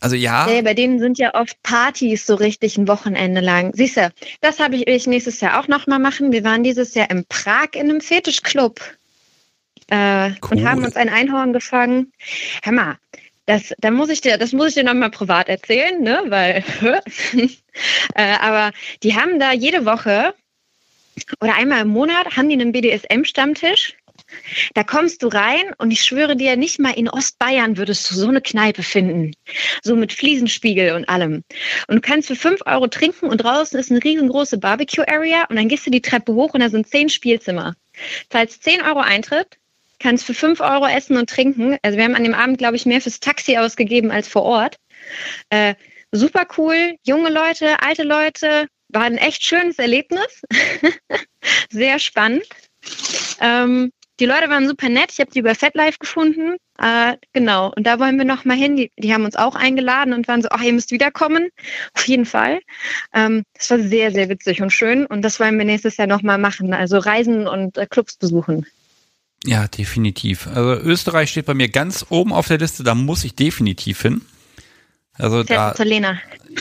also 0.00 0.16
ja. 0.16 0.50
ja. 0.50 0.62
Bei 0.62 0.74
denen 0.74 0.98
sind 0.98 1.18
ja 1.18 1.34
oft 1.34 1.62
Partys 1.62 2.26
so 2.26 2.34
richtig 2.34 2.76
ein 2.78 2.88
Wochenende 2.88 3.40
lang. 3.40 3.72
Siehst 3.74 3.98
du, 3.98 4.10
das 4.40 4.58
habe 4.58 4.76
ich, 4.76 4.88
ich 4.88 5.06
nächstes 5.06 5.40
Jahr 5.40 5.60
auch 5.60 5.68
nochmal 5.68 5.98
machen. 5.98 6.32
Wir 6.32 6.42
waren 6.42 6.62
dieses 6.62 6.94
Jahr 6.94 7.10
in 7.10 7.24
Prag 7.26 7.68
in 7.74 7.90
einem 7.90 8.00
Fetischclub. 8.00 8.80
äh, 9.88 10.30
cool. 10.30 10.36
und 10.50 10.68
haben 10.68 10.84
uns 10.84 10.96
ein 10.96 11.08
Einhorn 11.08 11.52
gefangen. 11.52 12.12
Hör 12.62 12.72
mal, 12.72 12.96
das, 13.46 13.74
da 13.78 13.90
muss 13.90 14.08
ich 14.08 14.20
dir, 14.20 14.38
das 14.38 14.52
muss 14.52 14.68
ich 14.68 14.74
dir 14.74 14.84
nochmal 14.84 15.10
privat 15.10 15.48
erzählen, 15.48 16.00
ne? 16.00 16.22
Weil, 16.28 16.64
äh, 18.14 18.36
aber 18.40 18.72
die 19.02 19.16
haben 19.16 19.38
da 19.38 19.52
jede 19.52 19.84
Woche 19.84 20.34
oder 21.40 21.54
einmal 21.54 21.82
im 21.82 21.88
Monat 21.88 22.36
haben 22.36 22.48
die 22.48 22.54
einen 22.54 22.72
BDSM-Stammtisch. 22.72 23.96
Da 24.74 24.84
kommst 24.84 25.22
du 25.22 25.28
rein 25.28 25.72
und 25.78 25.90
ich 25.90 26.02
schwöre 26.02 26.36
dir, 26.36 26.56
nicht 26.56 26.78
mal 26.78 26.92
in 26.92 27.08
Ostbayern 27.08 27.76
würdest 27.76 28.10
du 28.10 28.14
so 28.14 28.28
eine 28.28 28.40
Kneipe 28.40 28.82
finden. 28.82 29.32
So 29.82 29.96
mit 29.96 30.12
Fliesenspiegel 30.12 30.94
und 30.94 31.08
allem. 31.08 31.42
Und 31.88 31.96
du 31.96 32.00
kannst 32.00 32.28
für 32.28 32.36
5 32.36 32.60
Euro 32.66 32.86
trinken 32.86 33.26
und 33.26 33.38
draußen 33.38 33.78
ist 33.78 33.90
eine 33.90 34.02
riesengroße 34.02 34.58
Barbecue-Area 34.58 35.46
und 35.48 35.56
dann 35.56 35.68
gehst 35.68 35.86
du 35.86 35.90
die 35.90 36.02
Treppe 36.02 36.34
hoch 36.34 36.54
und 36.54 36.60
da 36.60 36.68
sind 36.68 36.86
10 36.86 37.08
Spielzimmer. 37.08 37.74
Zahlst 38.28 38.62
10 38.62 38.82
Euro 38.82 39.00
Eintritt, 39.00 39.58
kannst 39.98 40.24
für 40.24 40.34
5 40.34 40.60
Euro 40.60 40.86
essen 40.86 41.16
und 41.16 41.28
trinken. 41.28 41.76
Also 41.82 41.96
wir 41.96 42.04
haben 42.04 42.14
an 42.14 42.24
dem 42.24 42.34
Abend, 42.34 42.58
glaube 42.58 42.76
ich, 42.76 42.86
mehr 42.86 43.00
fürs 43.00 43.20
Taxi 43.20 43.56
ausgegeben 43.56 44.10
als 44.10 44.28
vor 44.28 44.42
Ort. 44.42 44.76
Äh, 45.50 45.74
super 46.12 46.46
cool, 46.56 46.96
junge 47.04 47.30
Leute, 47.30 47.82
alte 47.82 48.02
Leute, 48.02 48.66
war 48.92 49.02
ein 49.02 49.18
echt 49.18 49.42
schönes 49.42 49.78
Erlebnis. 49.78 50.42
Sehr 51.70 51.98
spannend. 51.98 52.44
Ähm, 53.40 53.90
die 54.20 54.26
Leute 54.26 54.50
waren 54.50 54.68
super 54.68 54.90
nett. 54.90 55.12
Ich 55.12 55.18
habe 55.18 55.30
die 55.30 55.38
über 55.38 55.54
FetLife 55.54 55.98
gefunden. 55.98 56.56
Äh, 56.78 57.16
genau. 57.32 57.72
Und 57.74 57.86
da 57.86 57.98
wollen 57.98 58.18
wir 58.18 58.26
noch 58.26 58.44
mal 58.44 58.56
hin. 58.56 58.76
Die, 58.76 58.92
die, 58.98 59.14
haben 59.14 59.24
uns 59.24 59.34
auch 59.34 59.54
eingeladen 59.54 60.12
und 60.12 60.28
waren 60.28 60.42
so, 60.42 60.48
ach, 60.50 60.62
ihr 60.62 60.74
müsst 60.74 60.90
wiederkommen. 60.90 61.48
Auf 61.94 62.06
jeden 62.06 62.26
Fall. 62.26 62.60
Ähm, 63.14 63.44
das 63.54 63.70
war 63.70 63.78
sehr, 63.78 64.12
sehr 64.12 64.28
witzig 64.28 64.60
und 64.60 64.70
schön. 64.70 65.06
Und 65.06 65.22
das 65.22 65.40
wollen 65.40 65.56
wir 65.56 65.64
nächstes 65.64 65.96
Jahr 65.96 66.06
noch 66.06 66.22
mal 66.22 66.36
machen. 66.36 66.74
Also 66.74 66.98
Reisen 66.98 67.48
und 67.48 67.78
äh, 67.78 67.86
Clubs 67.86 68.16
besuchen. 68.16 68.66
Ja, 69.44 69.68
definitiv. 69.68 70.46
Also 70.48 70.74
Österreich 70.74 71.30
steht 71.30 71.46
bei 71.46 71.54
mir 71.54 71.70
ganz 71.70 72.04
oben 72.10 72.34
auf 72.34 72.46
der 72.46 72.58
Liste. 72.58 72.82
Da 72.82 72.94
muss 72.94 73.24
ich 73.24 73.34
definitiv 73.34 74.02
hin. 74.02 74.20
Also 75.20 75.42
da. 75.42 75.72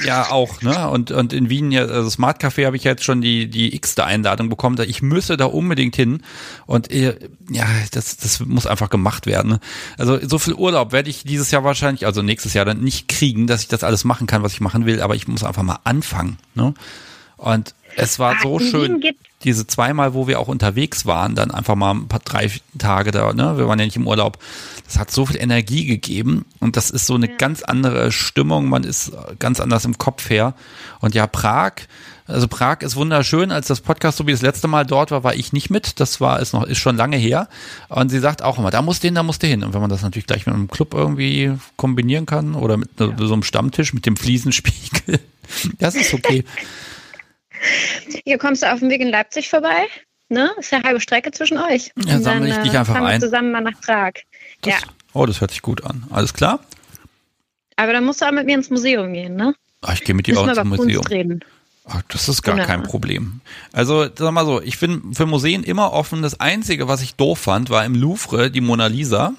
Ja, 0.05 0.29
auch, 0.29 0.61
ne? 0.61 0.87
Und, 0.89 1.11
und 1.11 1.33
in 1.33 1.49
Wien, 1.49 1.71
ja, 1.71 1.81
also 1.81 2.09
Smart 2.11 2.41
Café 2.41 2.65
habe 2.67 2.75
ich 2.77 2.83
jetzt 2.83 3.03
schon 3.03 3.21
die, 3.21 3.49
die 3.49 3.75
x-te 3.75 4.03
Einladung 4.05 4.49
bekommen. 4.49 4.75
Da 4.75 4.83
ich 4.83 5.01
müsse 5.01 5.35
da 5.35 5.45
unbedingt 5.45 5.95
hin. 5.95 6.21
Und 6.67 6.91
äh, 6.91 7.17
ja, 7.49 7.65
das, 7.91 8.17
das 8.17 8.39
muss 8.41 8.67
einfach 8.67 8.89
gemacht 8.91 9.25
werden. 9.25 9.53
Ne? 9.53 9.59
Also 9.97 10.19
so 10.21 10.37
viel 10.37 10.53
Urlaub 10.53 10.91
werde 10.91 11.09
ich 11.09 11.23
dieses 11.23 11.49
Jahr 11.49 11.63
wahrscheinlich, 11.63 12.05
also 12.05 12.21
nächstes 12.21 12.53
Jahr 12.53 12.65
dann 12.65 12.81
nicht 12.81 13.07
kriegen, 13.07 13.47
dass 13.47 13.61
ich 13.61 13.67
das 13.67 13.83
alles 13.83 14.03
machen 14.03 14.27
kann, 14.27 14.43
was 14.43 14.53
ich 14.53 14.61
machen 14.61 14.85
will, 14.85 15.01
aber 15.01 15.15
ich 15.15 15.27
muss 15.27 15.43
einfach 15.43 15.63
mal 15.63 15.79
anfangen. 15.83 16.37
Ne? 16.53 16.75
Und 17.37 17.73
es 17.95 18.19
war 18.19 18.35
ah, 18.35 18.41
so 18.41 18.59
schön, 18.59 19.01
diese 19.43 19.67
zweimal, 19.67 20.13
wo 20.13 20.27
wir 20.27 20.39
auch 20.39 20.47
unterwegs 20.47 21.05
waren, 21.05 21.35
dann 21.35 21.51
einfach 21.51 21.75
mal 21.75 21.91
ein 21.91 22.07
paar 22.07 22.19
drei 22.19 22.51
Tage 22.77 23.11
da, 23.11 23.33
ne? 23.33 23.57
Wir 23.57 23.67
waren 23.67 23.79
ja 23.79 23.85
nicht 23.85 23.95
im 23.95 24.07
Urlaub. 24.07 24.37
Das 24.85 24.99
hat 24.99 25.11
so 25.11 25.25
viel 25.25 25.37
Energie 25.37 25.85
gegeben 25.85 26.45
und 26.59 26.75
das 26.75 26.89
ist 26.89 27.05
so 27.05 27.15
eine 27.15 27.29
ja. 27.29 27.35
ganz 27.37 27.61
andere 27.61 28.11
Stimmung. 28.11 28.67
Man 28.69 28.83
ist 28.83 29.11
ganz 29.37 29.59
anders 29.59 29.85
im 29.85 29.97
Kopf 29.97 30.29
her. 30.29 30.55
Und 30.99 31.15
ja, 31.15 31.27
Prag, 31.27 31.73
also 32.27 32.47
Prag 32.47 32.81
ist 32.81 32.95
wunderschön. 32.95 33.51
Als 33.51 33.67
das 33.67 33.81
Podcast 33.81 34.17
so 34.17 34.27
wie 34.27 34.31
das 34.31 34.41
letzte 34.41 34.67
Mal 34.67 34.85
dort 34.85 35.11
war, 35.11 35.23
war 35.23 35.35
ich 35.35 35.53
nicht 35.53 35.69
mit. 35.69 35.99
Das 35.99 36.19
war 36.19 36.39
ist 36.39 36.53
noch 36.53 36.63
ist 36.63 36.77
schon 36.77 36.97
lange 36.97 37.17
her. 37.17 37.47
Und 37.87 38.09
sie 38.09 38.19
sagt 38.19 38.41
auch 38.41 38.59
immer, 38.59 38.71
da 38.71 38.81
musst 38.81 39.03
du 39.03 39.07
hin, 39.07 39.15
da 39.15 39.23
musst 39.23 39.41
du 39.41 39.47
hin. 39.47 39.63
Und 39.63 39.73
wenn 39.73 39.81
man 39.81 39.89
das 39.89 40.01
natürlich 40.01 40.27
gleich 40.27 40.45
mit 40.45 40.55
einem 40.55 40.69
Club 40.69 40.93
irgendwie 40.93 41.53
kombinieren 41.77 42.25
kann 42.25 42.55
oder 42.55 42.77
mit 42.77 42.89
ja. 42.99 43.09
so 43.17 43.33
einem 43.33 43.43
Stammtisch 43.43 43.93
mit 43.93 44.05
dem 44.05 44.17
Fliesenspiegel, 44.17 45.19
das 45.79 45.95
ist 45.95 46.13
okay. 46.13 46.43
Hier 48.23 48.37
kommst 48.37 48.63
du 48.63 48.71
auf 48.71 48.79
dem 48.79 48.89
Weg 48.89 49.01
in 49.01 49.09
Leipzig 49.09 49.49
vorbei. 49.49 49.87
Ne? 50.29 50.51
Ist 50.59 50.71
ja 50.71 50.83
halbe 50.83 51.01
Strecke 51.01 51.31
zwischen 51.31 51.57
euch. 51.57 51.91
Ja, 52.05 52.19
sammle 52.19 52.49
ich 52.49 52.57
dich 52.57 52.77
einfach 52.77 52.93
fahren 52.93 53.07
ein. 53.07 53.21
Wir 53.21 53.27
zusammen 53.27 53.51
mal 53.51 53.61
nach 53.61 53.79
Prag. 53.81 54.13
Das, 54.61 54.73
ja. 54.73 54.79
Oh, 55.13 55.25
das 55.25 55.41
hört 55.41 55.51
sich 55.51 55.61
gut 55.61 55.83
an. 55.83 56.03
Alles 56.11 56.33
klar? 56.33 56.59
Aber 57.75 57.93
dann 57.93 58.03
musst 58.03 58.21
du 58.21 58.25
auch 58.25 58.31
mit 58.31 58.45
mir 58.45 58.55
ins 58.55 58.69
Museum 58.69 59.13
gehen, 59.13 59.35
ne? 59.35 59.55
Ach, 59.81 59.93
ich 59.93 60.03
gehe 60.03 60.13
mit 60.13 60.27
dir 60.27 60.39
auch 60.39 60.47
ins 60.47 60.63
Museum. 60.63 61.03
Reden. 61.05 61.43
Ach, 61.85 62.03
das 62.09 62.29
ist 62.29 62.43
gar 62.43 62.55
genau. 62.55 62.67
kein 62.67 62.83
Problem. 62.83 63.41
Also, 63.71 64.07
sag 64.13 64.31
mal 64.31 64.45
so, 64.45 64.61
ich 64.61 64.79
bin 64.79 65.13
für 65.13 65.25
Museen 65.25 65.63
immer 65.63 65.93
offen. 65.93 66.21
Das 66.21 66.39
Einzige, 66.39 66.87
was 66.87 67.01
ich 67.01 67.15
doof 67.15 67.39
fand, 67.39 67.69
war 67.69 67.83
im 67.85 67.95
Louvre 67.95 68.51
die 68.51 68.61
Mona 68.61 68.87
Lisa. 68.87 69.33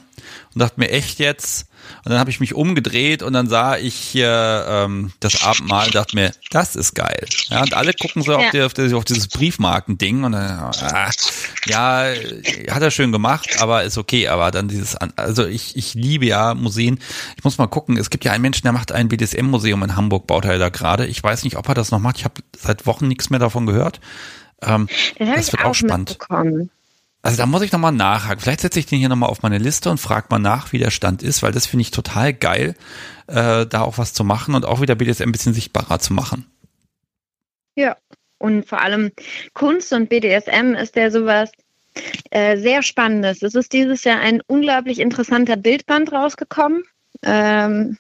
Und 0.54 0.60
dachte 0.60 0.80
mir 0.80 0.90
echt 0.90 1.18
jetzt, 1.18 1.66
und 2.04 2.10
dann 2.10 2.18
habe 2.18 2.30
ich 2.30 2.40
mich 2.40 2.54
umgedreht 2.54 3.22
und 3.22 3.32
dann 3.32 3.48
sah 3.48 3.76
ich 3.76 3.94
hier 3.94 4.64
ähm, 4.68 5.12
das 5.20 5.42
Abendmahl 5.42 5.86
und 5.86 5.94
dachte 5.94 6.16
mir, 6.16 6.32
das 6.50 6.76
ist 6.76 6.94
geil. 6.94 7.26
Ja, 7.48 7.62
und 7.62 7.74
alle 7.74 7.92
gucken 7.92 8.22
so 8.22 8.32
ja. 8.32 8.38
auf, 8.38 8.50
die, 8.50 8.62
auf, 8.62 8.74
die, 8.74 8.94
auf, 8.94 9.04
dieses 9.04 9.28
Briefmarkending 9.28 10.24
und 10.24 10.32
dann, 10.32 10.72
ah, 10.82 11.10
ja, 11.66 12.12
hat 12.70 12.82
er 12.82 12.90
schön 12.90 13.12
gemacht, 13.12 13.60
aber 13.60 13.84
ist 13.84 13.98
okay. 13.98 14.28
Aber 14.28 14.50
dann 14.50 14.68
dieses, 14.68 14.96
also 14.96 15.46
ich, 15.46 15.76
ich 15.76 15.94
liebe 15.94 16.26
ja 16.26 16.54
Museen. 16.54 16.98
Ich 17.36 17.44
muss 17.44 17.58
mal 17.58 17.66
gucken, 17.66 17.96
es 17.96 18.10
gibt 18.10 18.24
ja 18.24 18.32
einen 18.32 18.42
Menschen, 18.42 18.62
der 18.62 18.72
macht 18.72 18.92
ein 18.92 19.08
BDSM-Museum 19.08 19.82
in 19.82 19.96
Hamburg, 19.96 20.26
baut 20.26 20.44
er 20.44 20.58
da 20.58 20.68
gerade. 20.68 21.06
Ich 21.06 21.22
weiß 21.22 21.44
nicht, 21.44 21.56
ob 21.56 21.68
er 21.68 21.74
das 21.74 21.90
noch 21.90 21.98
macht. 21.98 22.18
Ich 22.18 22.24
habe 22.24 22.42
seit 22.56 22.86
Wochen 22.86 23.08
nichts 23.08 23.30
mehr 23.30 23.40
davon 23.40 23.66
gehört. 23.66 24.00
Ähm, 24.62 24.88
das 25.18 25.52
wird 25.52 25.64
auch, 25.64 25.70
auch 25.70 25.74
spannend. 25.74 26.18
Also 27.22 27.36
da 27.36 27.46
muss 27.46 27.62
ich 27.62 27.72
nochmal 27.72 27.92
nachhaken. 27.92 28.40
Vielleicht 28.40 28.62
setze 28.62 28.78
ich 28.78 28.86
den 28.86 28.98
hier 28.98 29.10
nochmal 29.10 29.28
auf 29.28 29.42
meine 29.42 29.58
Liste 29.58 29.90
und 29.90 29.98
frage 29.98 30.28
mal 30.30 30.38
nach, 30.38 30.72
wie 30.72 30.78
der 30.78 30.90
Stand 30.90 31.22
ist, 31.22 31.42
weil 31.42 31.52
das 31.52 31.66
finde 31.66 31.82
ich 31.82 31.90
total 31.90 32.32
geil, 32.32 32.74
äh, 33.26 33.66
da 33.66 33.82
auch 33.82 33.98
was 33.98 34.14
zu 34.14 34.24
machen 34.24 34.54
und 34.54 34.64
auch 34.64 34.80
wieder 34.80 34.94
BDSM 34.94 35.24
ein 35.24 35.32
bisschen 35.32 35.52
sichtbarer 35.52 35.98
zu 35.98 36.14
machen. 36.14 36.46
Ja, 37.74 37.96
und 38.38 38.66
vor 38.66 38.80
allem 38.80 39.12
Kunst 39.52 39.92
und 39.92 40.08
BDSM 40.08 40.74
ist 40.74 40.96
ja 40.96 41.10
sowas 41.10 41.52
äh, 42.30 42.56
sehr 42.56 42.82
Spannendes. 42.82 43.42
Es 43.42 43.54
ist 43.54 43.72
dieses 43.72 44.04
Jahr 44.04 44.20
ein 44.20 44.40
unglaublich 44.46 44.98
interessanter 44.98 45.56
Bildband 45.56 46.12
rausgekommen. 46.12 46.84
Ähm, 47.22 47.98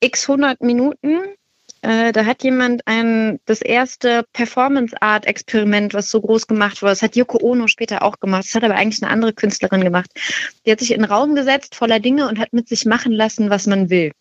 x 0.00 0.28
100 0.28 0.62
Minuten 0.62 1.18
äh, 1.82 2.12
da 2.12 2.24
hat 2.26 2.42
jemand 2.42 2.86
ein, 2.86 3.40
das 3.46 3.62
erste 3.62 4.24
Performance-Art-Experiment, 4.32 5.94
was 5.94 6.10
so 6.10 6.20
groß 6.20 6.46
gemacht 6.46 6.82
wurde, 6.82 6.92
das 6.92 7.02
hat 7.02 7.16
Yoko 7.16 7.38
Ono 7.40 7.66
später 7.68 8.02
auch 8.02 8.20
gemacht. 8.20 8.44
Das 8.44 8.54
hat 8.54 8.64
aber 8.64 8.74
eigentlich 8.74 9.02
eine 9.02 9.12
andere 9.12 9.32
Künstlerin 9.32 9.82
gemacht. 9.82 10.10
Die 10.66 10.72
hat 10.72 10.80
sich 10.80 10.90
in 10.90 11.02
einen 11.02 11.10
Raum 11.10 11.34
gesetzt 11.34 11.74
voller 11.74 12.00
Dinge 12.00 12.28
und 12.28 12.38
hat 12.38 12.52
mit 12.52 12.68
sich 12.68 12.84
machen 12.84 13.12
lassen, 13.12 13.48
was 13.50 13.66
man 13.66 13.88
will. 13.88 14.12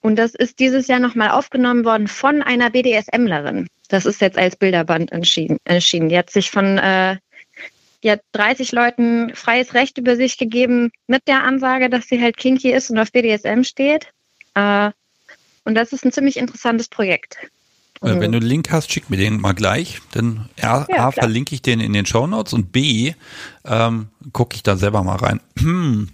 Und 0.00 0.16
das 0.16 0.34
ist 0.34 0.58
dieses 0.58 0.86
Jahr 0.86 1.00
nochmal 1.00 1.30
aufgenommen 1.30 1.84
worden 1.84 2.08
von 2.08 2.42
einer 2.42 2.70
BDSMlerin. 2.70 3.68
Das 3.88 4.04
ist 4.06 4.20
jetzt 4.20 4.38
als 4.38 4.54
Bilderband 4.54 5.12
entschieden. 5.12 5.58
erschienen. 5.64 6.08
Die 6.08 6.18
hat 6.18 6.30
sich 6.30 6.50
von 6.50 6.78
äh, 6.78 7.16
die 8.02 8.10
hat 8.10 8.20
30 8.32 8.72
Leuten 8.72 9.34
freies 9.34 9.72
Recht 9.72 9.96
über 9.96 10.14
sich 10.14 10.36
gegeben 10.36 10.92
mit 11.06 11.26
der 11.26 11.42
Ansage, 11.42 11.88
dass 11.88 12.06
sie 12.06 12.20
halt 12.20 12.36
kinky 12.36 12.70
ist 12.70 12.90
und 12.90 12.98
auf 12.98 13.10
BDSM 13.10 13.62
steht. 13.62 14.12
Äh, 14.54 14.90
und 15.64 15.74
das 15.74 15.92
ist 15.92 16.04
ein 16.04 16.12
ziemlich 16.12 16.36
interessantes 16.36 16.88
Projekt. 16.88 17.38
Also 18.00 18.20
wenn 18.20 18.32
du 18.32 18.38
einen 18.38 18.46
Link 18.46 18.70
hast, 18.70 18.92
schick 18.92 19.08
mir 19.08 19.16
den 19.16 19.40
mal 19.40 19.54
gleich. 19.54 20.00
Denn 20.14 20.48
A, 20.60 20.84
ja, 20.88 21.06
A 21.06 21.10
verlinke 21.10 21.54
ich 21.54 21.62
den 21.62 21.80
in 21.80 21.92
den 21.92 22.04
Show 22.04 22.26
Notes 22.26 22.52
und 22.52 22.70
B 22.70 23.14
ähm, 23.64 24.08
gucke 24.32 24.56
ich 24.56 24.62
da 24.62 24.76
selber 24.76 25.02
mal 25.02 25.16
rein. 25.16 25.40
Hm. 25.58 26.10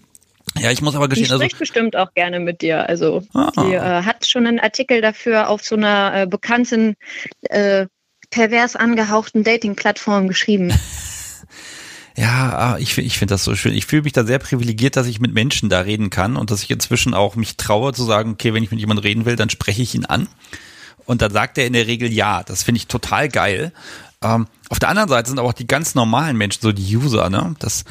Ja, 0.59 0.70
ich 0.70 0.82
muss 0.82 0.94
aber 0.94 1.09
gestehen, 1.09 1.26
die 1.26 1.32
also 1.32 1.42
spricht 1.42 1.55
also, 1.55 1.61
bestimmt 1.61 1.96
auch 1.96 2.12
gerne 2.14 2.40
mit 2.40 2.61
dir. 2.61 2.88
Also 2.88 3.22
ah. 3.34 3.51
die 3.57 3.74
äh, 3.74 4.03
hat 4.03 4.26
schon 4.26 4.46
einen 4.46 4.61
Artikel 4.61 5.01
dafür 5.01 5.48
auf 5.48 5.62
so 5.64 5.76
einer 5.76 6.12
äh, 6.14 6.26
bekannten 6.26 6.96
äh, 7.42 7.86
pervers 8.30 8.76
angehauchten 8.76 9.42
Dating-Plattform 9.42 10.28
geschrieben. 10.28 10.72
Ja, 12.20 12.74
ah, 12.74 12.76
ich, 12.78 12.98
ich 12.98 13.18
finde 13.18 13.32
das 13.32 13.44
so 13.44 13.56
schön. 13.56 13.72
Ich 13.72 13.86
fühle 13.86 14.02
mich 14.02 14.12
da 14.12 14.26
sehr 14.26 14.38
privilegiert, 14.38 14.94
dass 14.96 15.06
ich 15.06 15.20
mit 15.20 15.32
Menschen 15.32 15.70
da 15.70 15.80
reden 15.80 16.10
kann 16.10 16.36
und 16.36 16.50
dass 16.50 16.62
ich 16.62 16.70
inzwischen 16.70 17.14
auch 17.14 17.34
mich 17.34 17.56
traue 17.56 17.94
zu 17.94 18.04
sagen, 18.04 18.32
okay, 18.32 18.52
wenn 18.52 18.62
ich 18.62 18.70
mit 18.70 18.78
jemandem 18.78 19.04
reden 19.04 19.24
will, 19.24 19.36
dann 19.36 19.48
spreche 19.48 19.80
ich 19.80 19.94
ihn 19.94 20.04
an. 20.04 20.28
Und 21.06 21.22
dann 21.22 21.32
sagt 21.32 21.56
er 21.56 21.66
in 21.66 21.72
der 21.72 21.86
Regel 21.86 22.12
ja. 22.12 22.42
Das 22.42 22.62
finde 22.62 22.76
ich 22.76 22.88
total 22.88 23.30
geil. 23.30 23.72
Ähm, 24.22 24.48
auf 24.68 24.78
der 24.78 24.90
anderen 24.90 25.08
Seite 25.08 25.30
sind 25.30 25.38
aber 25.38 25.48
auch 25.48 25.54
die 25.54 25.66
ganz 25.66 25.94
normalen 25.94 26.36
Menschen, 26.36 26.60
so 26.60 26.72
die 26.72 26.94
User, 26.94 27.30
ne? 27.30 27.54
Das, 27.58 27.84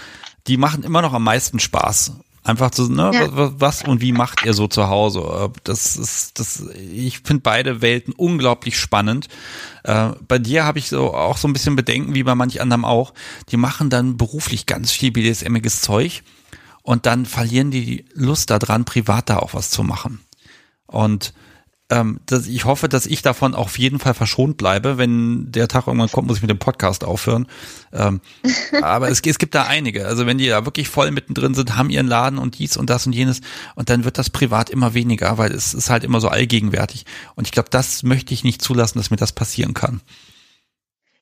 die 0.46 0.58
machen 0.58 0.84
immer 0.84 1.02
noch 1.02 1.14
am 1.14 1.24
meisten 1.24 1.60
Spaß. 1.60 2.12
Einfach 2.50 2.72
zu, 2.72 2.92
ne, 2.92 3.12
ja. 3.14 3.28
was 3.32 3.84
und 3.84 4.02
wie 4.02 4.12
macht 4.12 4.44
ihr 4.44 4.56
so 4.56 4.68
zu 4.68 4.88
Hause? 4.88 5.52
Das 5.64 5.96
ist, 5.96 6.40
das, 6.40 6.64
ich 6.92 7.20
finde 7.20 7.44
beide 7.44 7.84
Welten 7.84 8.12
unglaublich 8.12 8.80
spannend. 8.80 9.28
Äh, 9.84 10.14
bei 10.28 10.40
dir 10.40 10.66
habe 10.66 10.80
ich 10.80 10.90
so 10.90 11.14
auch 11.14 11.38
so 11.38 11.48
ein 11.48 11.54
bisschen 11.54 11.76
Bedenken, 11.76 12.16
wie 12.16 12.24
bei 12.24 12.34
manch 12.34 12.60
anderem 12.60 12.86
auch. 12.86 13.14
Die 13.50 13.58
machen 13.58 13.92
dann 13.92 14.18
beruflich 14.18 14.66
ganz 14.66 14.90
viel 14.92 15.12
BDSMiges 15.12 15.82
Zeug 15.82 16.24
und 16.82 17.06
dann 17.06 17.28
verlieren 17.28 17.70
die 17.70 18.06
Lust 18.16 18.50
daran, 18.50 18.84
privat 18.84 19.30
da 19.30 19.38
auch 19.38 19.54
was 19.54 19.70
zu 19.70 19.84
machen. 19.84 20.20
Und 20.88 21.36
ähm, 21.90 22.20
dass 22.28 22.48
ich 22.48 22.66
hoffe, 22.66 22.88
dass 22.88 23.06
ich 23.06 23.22
davon 23.22 23.56
auf 23.56 23.80
jeden 23.80 24.00
Fall 24.00 24.14
verschont 24.14 24.58
bleibe. 24.58 24.98
Wenn 24.98 25.52
der 25.52 25.68
Tag 25.68 25.88
irgendwann 25.88 26.12
kommt, 26.12 26.28
muss 26.28 26.38
ich 26.38 26.44
mit 26.44 26.52
dem 26.52 26.60
Podcast 26.60 27.04
aufhören. 27.04 27.48
Ähm, 27.92 28.22
aber 28.82 29.10
es, 29.10 29.22
es 29.22 29.40
gibt 29.40 29.56
da 29.56 29.64
einige. 29.64 30.06
Also 30.06 30.26
wenn 30.26 30.38
die 30.38 30.48
da 30.48 30.66
wirklich 30.66 30.88
voll 30.88 31.10
mittendrin 31.12 31.56
sind, 31.56 31.76
haben 31.76 31.90
ihren 31.90 32.08
Laden 32.08 32.38
und 32.38 32.60
dies 32.60 32.78
und 32.78 32.90
das 32.90 33.08
und 33.08 33.14
jenes 33.14 33.42
und 33.76 33.90
dann 33.90 34.04
wird 34.04 34.18
das 34.18 34.30
privat 34.30 34.70
immer 34.70 34.94
weniger, 34.94 35.38
weil 35.38 35.52
es 35.52 35.74
ist 35.74 35.90
halt 35.90 36.04
immer 36.04 36.22
so 36.22 36.30
allgegenwärtig. 36.30 37.06
Und 37.36 37.48
ich 37.48 37.52
glaube, 37.52 37.70
das 37.72 38.04
möchte 38.04 38.34
ich 38.34 38.44
nicht 38.44 38.62
zulassen, 38.62 39.00
dass 39.00 39.10
mir 39.10 39.18
das 39.18 39.32
passieren 39.32 39.74
kann. 39.74 40.02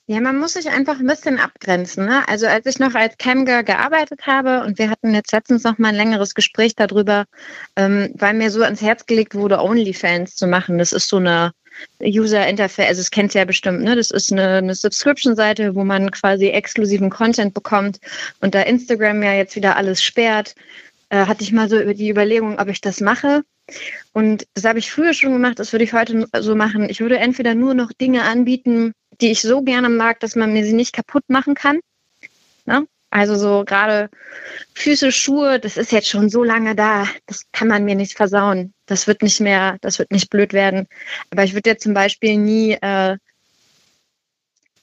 Ja, 0.09 0.21
man 0.21 0.37
muss 0.37 0.53
sich 0.53 0.69
einfach 0.69 0.99
ein 0.99 1.05
bisschen 1.05 1.37
abgrenzen. 1.37 2.05
Ne? 2.05 2.25
Also 2.29 2.47
als 2.47 2.65
ich 2.65 2.79
noch 2.79 2.95
als 2.95 3.17
Camgirl 3.17 3.65
gearbeitet 3.65 4.25
habe 4.25 4.63
und 4.63 4.79
wir 4.79 4.89
hatten 4.89 5.13
jetzt 5.13 5.33
letztens 5.33 5.65
noch 5.65 5.77
mal 5.79 5.89
ein 5.89 5.95
längeres 5.95 6.33
Gespräch 6.33 6.75
darüber, 6.75 7.25
ähm, 7.75 8.13
weil 8.15 8.33
mir 8.33 8.49
so 8.49 8.63
ans 8.63 8.81
Herz 8.81 9.05
gelegt 9.05 9.35
wurde, 9.35 9.59
OnlyFans 9.61 10.37
zu 10.37 10.47
machen. 10.47 10.77
Das 10.77 10.93
ist 10.93 11.09
so 11.09 11.17
eine 11.17 11.51
User 12.01 12.47
Interface, 12.47 12.87
also 12.87 13.01
das 13.01 13.11
kennt 13.11 13.35
ihr 13.35 13.41
ja 13.41 13.45
bestimmt, 13.45 13.81
ne? 13.81 13.95
Das 13.97 14.09
ist 14.09 14.31
eine, 14.31 14.57
eine 14.57 14.75
Subscription-Seite, 14.75 15.75
wo 15.75 15.83
man 15.83 16.09
quasi 16.09 16.47
exklusiven 16.47 17.09
Content 17.09 17.53
bekommt 17.53 17.99
und 18.39 18.55
da 18.55 18.61
Instagram 18.61 19.21
ja 19.21 19.33
jetzt 19.33 19.55
wieder 19.57 19.75
alles 19.75 20.01
sperrt, 20.01 20.55
äh, 21.09 21.25
hatte 21.25 21.43
ich 21.43 21.51
mal 21.51 21.69
so 21.69 21.79
über 21.79 21.93
die 21.93 22.09
Überlegung, 22.09 22.59
ob 22.59 22.69
ich 22.69 22.81
das 22.81 23.01
mache. 23.01 23.43
Und 24.13 24.47
das 24.53 24.63
habe 24.63 24.79
ich 24.79 24.89
früher 24.89 25.13
schon 25.13 25.33
gemacht, 25.33 25.59
das 25.59 25.73
würde 25.73 25.83
ich 25.83 25.93
heute 25.93 26.25
so 26.39 26.55
machen. 26.55 26.89
Ich 26.89 27.01
würde 27.01 27.19
entweder 27.19 27.53
nur 27.53 27.73
noch 27.73 27.91
Dinge 27.91 28.23
anbieten, 28.23 28.93
die 29.21 29.31
ich 29.31 29.41
so 29.41 29.61
gerne 29.61 29.89
mag, 29.89 30.19
dass 30.19 30.35
man 30.35 30.53
mir 30.53 30.65
sie 30.65 30.73
nicht 30.73 30.93
kaputt 30.93 31.23
machen 31.27 31.55
kann. 31.55 31.79
Ne? 32.65 32.87
Also 33.09 33.35
so 33.35 33.63
gerade 33.65 34.09
Füße, 34.73 35.11
Schuhe, 35.11 35.59
das 35.59 35.77
ist 35.77 35.91
jetzt 35.91 36.09
schon 36.09 36.29
so 36.29 36.43
lange 36.43 36.75
da, 36.75 37.07
das 37.25 37.43
kann 37.51 37.67
man 37.67 37.85
mir 37.85 37.95
nicht 37.95 38.15
versauen. 38.17 38.73
Das 38.85 39.07
wird 39.07 39.21
nicht 39.21 39.39
mehr, 39.39 39.77
das 39.81 39.99
wird 39.99 40.11
nicht 40.11 40.29
blöd 40.29 40.53
werden. 40.53 40.87
Aber 41.29 41.43
ich 41.43 41.53
würde 41.53 41.69
jetzt 41.69 41.83
zum 41.83 41.93
Beispiel 41.93 42.37
nie, 42.37 42.73
äh, 42.73 43.17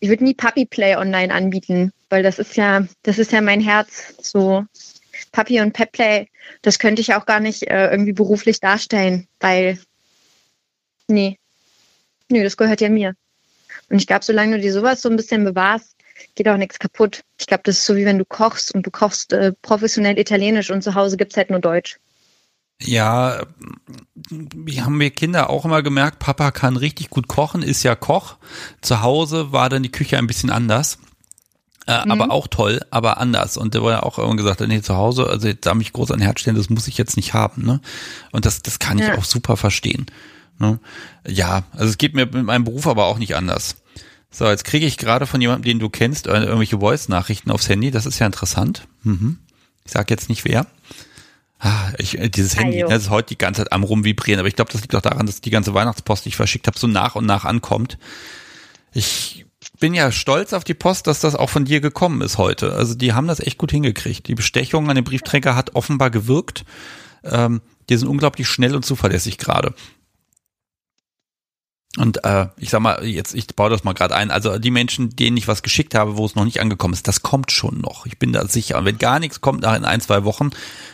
ich 0.00 0.08
würde 0.08 0.24
nie 0.24 0.34
Puppy 0.34 0.64
Play 0.66 0.96
online 0.96 1.32
anbieten, 1.32 1.92
weil 2.08 2.22
das 2.22 2.38
ist 2.38 2.56
ja, 2.56 2.86
das 3.02 3.18
ist 3.18 3.32
ja 3.32 3.40
mein 3.40 3.60
Herz. 3.60 4.14
So 4.20 4.64
Puppy 5.32 5.60
und 5.60 5.72
Pet 5.72 5.92
Play, 5.92 6.28
das 6.62 6.78
könnte 6.78 7.02
ich 7.02 7.14
auch 7.14 7.26
gar 7.26 7.40
nicht 7.40 7.64
äh, 7.64 7.90
irgendwie 7.90 8.12
beruflich 8.12 8.60
darstellen, 8.60 9.28
weil 9.40 9.78
nee, 11.08 11.38
nee, 12.28 12.42
das 12.42 12.56
gehört 12.56 12.80
ja 12.80 12.88
mir. 12.88 13.14
Und 13.90 13.98
ich 13.98 14.06
glaube, 14.06 14.24
solange 14.24 14.56
du 14.56 14.62
dir 14.62 14.72
sowas 14.72 15.02
so 15.02 15.08
ein 15.08 15.16
bisschen 15.16 15.44
bewahrst, 15.44 15.96
geht 16.34 16.48
auch 16.48 16.56
nichts 16.56 16.78
kaputt. 16.78 17.22
Ich 17.38 17.46
glaube, 17.46 17.62
das 17.64 17.78
ist 17.78 17.86
so 17.86 17.96
wie 17.96 18.04
wenn 18.04 18.18
du 18.18 18.24
kochst 18.24 18.74
und 18.74 18.86
du 18.86 18.90
kochst 18.90 19.32
äh, 19.32 19.52
professionell 19.62 20.18
Italienisch 20.18 20.70
und 20.70 20.82
zu 20.82 20.94
Hause 20.94 21.16
gibt 21.16 21.32
es 21.32 21.36
halt 21.36 21.50
nur 21.50 21.60
Deutsch. 21.60 21.98
Ja, 22.82 23.46
wie 24.30 24.82
haben 24.82 24.98
wir 24.98 25.10
Kinder 25.10 25.48
auch 25.48 25.64
immer 25.64 25.82
gemerkt, 25.82 26.18
Papa 26.18 26.50
kann 26.50 26.76
richtig 26.76 27.08
gut 27.08 27.28
kochen, 27.28 27.62
ist 27.62 27.82
ja 27.82 27.94
Koch. 27.94 28.36
Zu 28.80 29.00
Hause 29.00 29.52
war 29.52 29.68
dann 29.68 29.82
die 29.82 29.92
Küche 29.92 30.18
ein 30.18 30.26
bisschen 30.26 30.50
anders. 30.50 30.98
Äh, 31.86 32.04
mhm. 32.04 32.10
Aber 32.10 32.30
auch 32.30 32.48
toll, 32.48 32.80
aber 32.90 33.18
anders. 33.18 33.56
Und 33.56 33.74
der 33.74 33.82
war 33.82 33.92
ja 33.92 34.02
auch 34.02 34.18
irgendwann 34.18 34.38
gesagt, 34.38 34.60
nee, 34.60 34.80
zu 34.80 34.96
Hause, 34.96 35.28
also 35.28 35.48
jetzt 35.48 35.66
da 35.66 35.74
mich 35.74 35.92
groß 35.92 36.10
an 36.10 36.20
Herz 36.20 36.40
stellen, 36.40 36.56
das 36.56 36.70
muss 36.70 36.88
ich 36.88 36.96
jetzt 36.96 37.16
nicht 37.16 37.34
haben. 37.34 37.64
Ne? 37.64 37.80
Und 38.32 38.46
das, 38.46 38.62
das 38.62 38.78
kann 38.78 38.98
ich 38.98 39.06
ja. 39.06 39.18
auch 39.18 39.24
super 39.24 39.56
verstehen. 39.56 40.06
Ne? 40.58 40.78
Ja, 41.26 41.64
also 41.72 41.86
es 41.86 41.98
geht 41.98 42.14
mir 42.14 42.26
mit 42.26 42.44
meinem 42.44 42.64
Beruf 42.64 42.86
aber 42.86 43.06
auch 43.06 43.18
nicht 43.18 43.36
anders. 43.36 43.76
So, 44.30 44.46
jetzt 44.46 44.64
kriege 44.64 44.86
ich 44.86 44.98
gerade 44.98 45.26
von 45.26 45.40
jemandem, 45.40 45.64
den 45.64 45.78
du 45.78 45.88
kennst, 45.88 46.26
äh, 46.26 46.32
irgendwelche 46.32 46.80
Voice-Nachrichten 46.80 47.50
aufs 47.50 47.68
Handy. 47.68 47.90
Das 47.90 48.04
ist 48.04 48.18
ja 48.18 48.26
interessant. 48.26 48.86
Mhm. 49.04 49.38
Ich 49.84 49.92
sag 49.92 50.10
jetzt 50.10 50.28
nicht 50.28 50.44
wer. 50.44 50.66
Ah, 51.60 51.92
ich, 51.98 52.18
äh, 52.18 52.28
dieses 52.28 52.56
Handy, 52.56 52.82
ne, 52.82 52.88
das 52.88 53.04
ist 53.04 53.10
heute 53.10 53.28
die 53.28 53.38
ganze 53.38 53.62
Zeit 53.62 53.72
am 53.72 53.84
rumvibrieren, 53.84 54.40
aber 54.40 54.48
ich 54.48 54.56
glaube, 54.56 54.72
das 54.72 54.82
liegt 54.82 54.94
auch 54.94 55.02
daran, 55.02 55.26
dass 55.26 55.40
die 55.40 55.50
ganze 55.50 55.72
Weihnachtspost, 55.72 56.24
die 56.24 56.30
ich 56.30 56.36
verschickt 56.36 56.66
habe, 56.66 56.78
so 56.78 56.86
nach 56.86 57.14
und 57.14 57.26
nach 57.26 57.44
ankommt. 57.44 57.96
Ich 58.92 59.46
bin 59.78 59.94
ja 59.94 60.12
stolz 60.12 60.52
auf 60.52 60.64
die 60.64 60.74
Post, 60.74 61.06
dass 61.06 61.20
das 61.20 61.34
auch 61.34 61.50
von 61.50 61.64
dir 61.64 61.80
gekommen 61.80 62.20
ist 62.20 62.38
heute. 62.38 62.72
Also 62.72 62.94
die 62.94 63.12
haben 63.12 63.26
das 63.26 63.40
echt 63.40 63.58
gut 63.58 63.70
hingekriegt. 63.70 64.26
Die 64.28 64.34
Bestechung 64.34 64.88
an 64.88 64.96
den 64.96 65.04
Briefträger 65.04 65.56
hat 65.56 65.74
offenbar 65.74 66.10
gewirkt. 66.10 66.64
Ähm, 67.22 67.60
die 67.88 67.96
sind 67.96 68.08
unglaublich 68.08 68.48
schnell 68.48 68.74
und 68.74 68.84
zuverlässig 68.84 69.38
gerade. 69.38 69.74
Und 71.96 72.24
äh, 72.24 72.46
ich 72.56 72.70
sag 72.70 72.80
mal, 72.80 73.04
jetzt, 73.04 73.34
ich 73.34 73.46
baue 73.54 73.70
das 73.70 73.84
mal 73.84 73.92
gerade 73.92 74.16
ein. 74.16 74.32
Also 74.32 74.58
die 74.58 74.72
Menschen, 74.72 75.14
denen 75.14 75.36
ich 75.36 75.46
was 75.46 75.62
geschickt 75.62 75.94
habe, 75.94 76.16
wo 76.16 76.26
es 76.26 76.34
noch 76.34 76.44
nicht 76.44 76.60
angekommen 76.60 76.92
ist, 76.92 77.06
das 77.06 77.22
kommt 77.22 77.52
schon 77.52 77.80
noch. 77.80 78.04
Ich 78.06 78.18
bin 78.18 78.32
da 78.32 78.48
sicher. 78.48 78.78
Und 78.78 78.84
wenn 78.84 78.98
gar 78.98 79.20
nichts 79.20 79.40
kommt 79.40 79.62
nach 79.62 79.76
in 79.76 79.84
ein, 79.84 80.00
zwei 80.00 80.24
Wochen, 80.24 80.50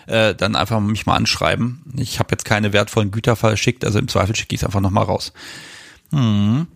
äh, 0.07 0.35
dann 0.35 0.57
einfach 0.57 0.79
mich 0.81 1.07
mal 1.07 1.17
anschreiben. 1.17 1.83
Ich 1.97 2.19
habe 2.19 2.29
jetzt 2.33 2.45
keine 2.45 2.75
wertvollen 2.75 3.11
Güter 3.11 3.35
verschickt, 3.35 3.85
also 3.85 3.99
im 3.99 4.09
Zweifel 4.09 4.37
schicke 4.37 4.55
ich 4.55 4.61
es 4.61 4.65
einfach 4.65 4.81
nochmal 4.81 5.05
raus. 5.05 5.33
Hm. 6.11 6.67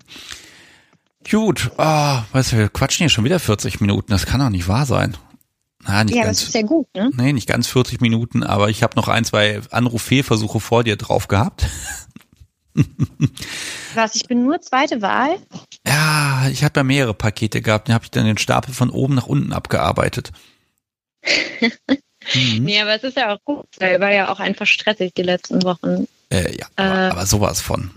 Gut, 1.31 1.70
ah, 1.77 2.25
weißt 2.33 2.53
du, 2.53 2.57
wir 2.57 2.68
quatschen 2.70 3.05
hier 3.05 3.11
schon 3.11 3.25
wieder 3.25 3.41
40 3.41 3.81
Minuten. 3.81 4.11
Das 4.11 4.27
kann 4.27 4.41
doch 4.41 4.51
nicht 4.51 4.68
wahr 4.68 4.87
sein. 4.87 5.16
Na, 5.87 6.05
nicht 6.05 6.16
ja, 6.16 6.25
ganz, 6.25 6.41
das 6.41 6.49
ist 6.49 6.55
ja 6.55 6.62
gut, 6.62 6.87
ne? 6.95 7.11
Nee, 7.14 7.33
nicht 7.35 7.49
ganz 7.49 7.66
40 7.66 8.01
Minuten, 8.01 8.43
aber 8.43 8.70
ich 8.70 8.83
habe 8.83 8.97
noch 8.97 9.09
ein, 9.09 9.25
zwei 9.25 9.61
Anruffehlversuche 9.70 10.61
vor 10.61 10.83
dir 10.83 10.97
drauf 10.97 11.29
gehabt. 11.29 11.66
Was, 13.95 14.14
ich 14.14 14.27
bin 14.27 14.45
nur 14.45 14.61
zweite 14.61 15.03
Wahl? 15.03 15.39
Ja, 15.87 16.49
ich 16.51 16.64
habe 16.64 16.81
ja 16.81 16.85
mehrere 16.85 17.14
Pakete 17.14 17.62
gehabt, 17.62 17.89
den 17.89 17.95
habe 17.95 18.05
ich 18.05 18.11
dann 18.11 18.25
den 18.25 18.39
Stapel 18.39 18.75
von 18.75 18.91
oben 18.91 19.14
nach 19.14 19.27
unten 19.27 19.53
abgearbeitet. 19.53 20.33
mhm. 21.62 22.64
Nee, 22.64 22.81
aber 22.81 22.95
es 22.95 23.05
ist 23.05 23.16
ja 23.16 23.35
auch 23.35 23.43
gut, 23.45 23.66
weil 23.79 24.01
war 24.01 24.12
ja 24.12 24.31
auch 24.31 24.41
einfach 24.41 24.66
stressig 24.66 25.14
die 25.14 25.22
letzten 25.22 25.62
Wochen. 25.62 26.07
Äh, 26.31 26.57
ja, 26.57 26.66
aber, 26.77 26.95
äh, 26.95 27.11
aber 27.11 27.27
sowas 27.27 27.61
von. 27.61 27.91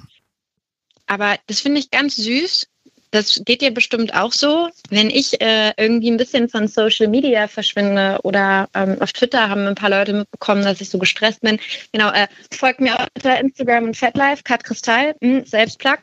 Aber 1.07 1.37
das 1.47 1.61
finde 1.61 1.79
ich 1.79 1.89
ganz 1.89 2.17
süß, 2.17 2.67
das 3.11 3.41
geht 3.45 3.61
dir 3.61 3.71
bestimmt 3.71 4.13
auch 4.13 4.33
so. 4.33 4.69
Wenn 4.89 5.09
ich 5.09 5.39
äh, 5.41 5.73
irgendwie 5.77 6.11
ein 6.11 6.17
bisschen 6.17 6.49
von 6.49 6.67
Social 6.67 7.07
Media 7.07 7.47
verschwinde 7.47 8.19
oder 8.23 8.67
ähm, 8.73 9.01
auf 9.01 9.13
Twitter 9.13 9.49
haben 9.49 9.65
ein 9.65 9.75
paar 9.75 9.89
Leute 9.89 10.13
mitbekommen, 10.13 10.63
dass 10.63 10.81
ich 10.81 10.89
so 10.89 10.97
gestresst 10.97 11.41
bin. 11.41 11.59
Genau, 11.93 12.11
äh, 12.11 12.27
folgt 12.51 12.81
mir 12.81 12.99
auf 12.99 13.07
Twitter, 13.13 13.39
Instagram 13.39 13.85
und 13.85 13.97
FatLife, 13.97 14.43
Kat 14.43 14.63
Kristall, 14.63 15.15
mh, 15.21 15.39
hm, 15.39 15.45
Selbstplug. 15.45 15.99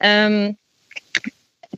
Ähm, 0.00 0.56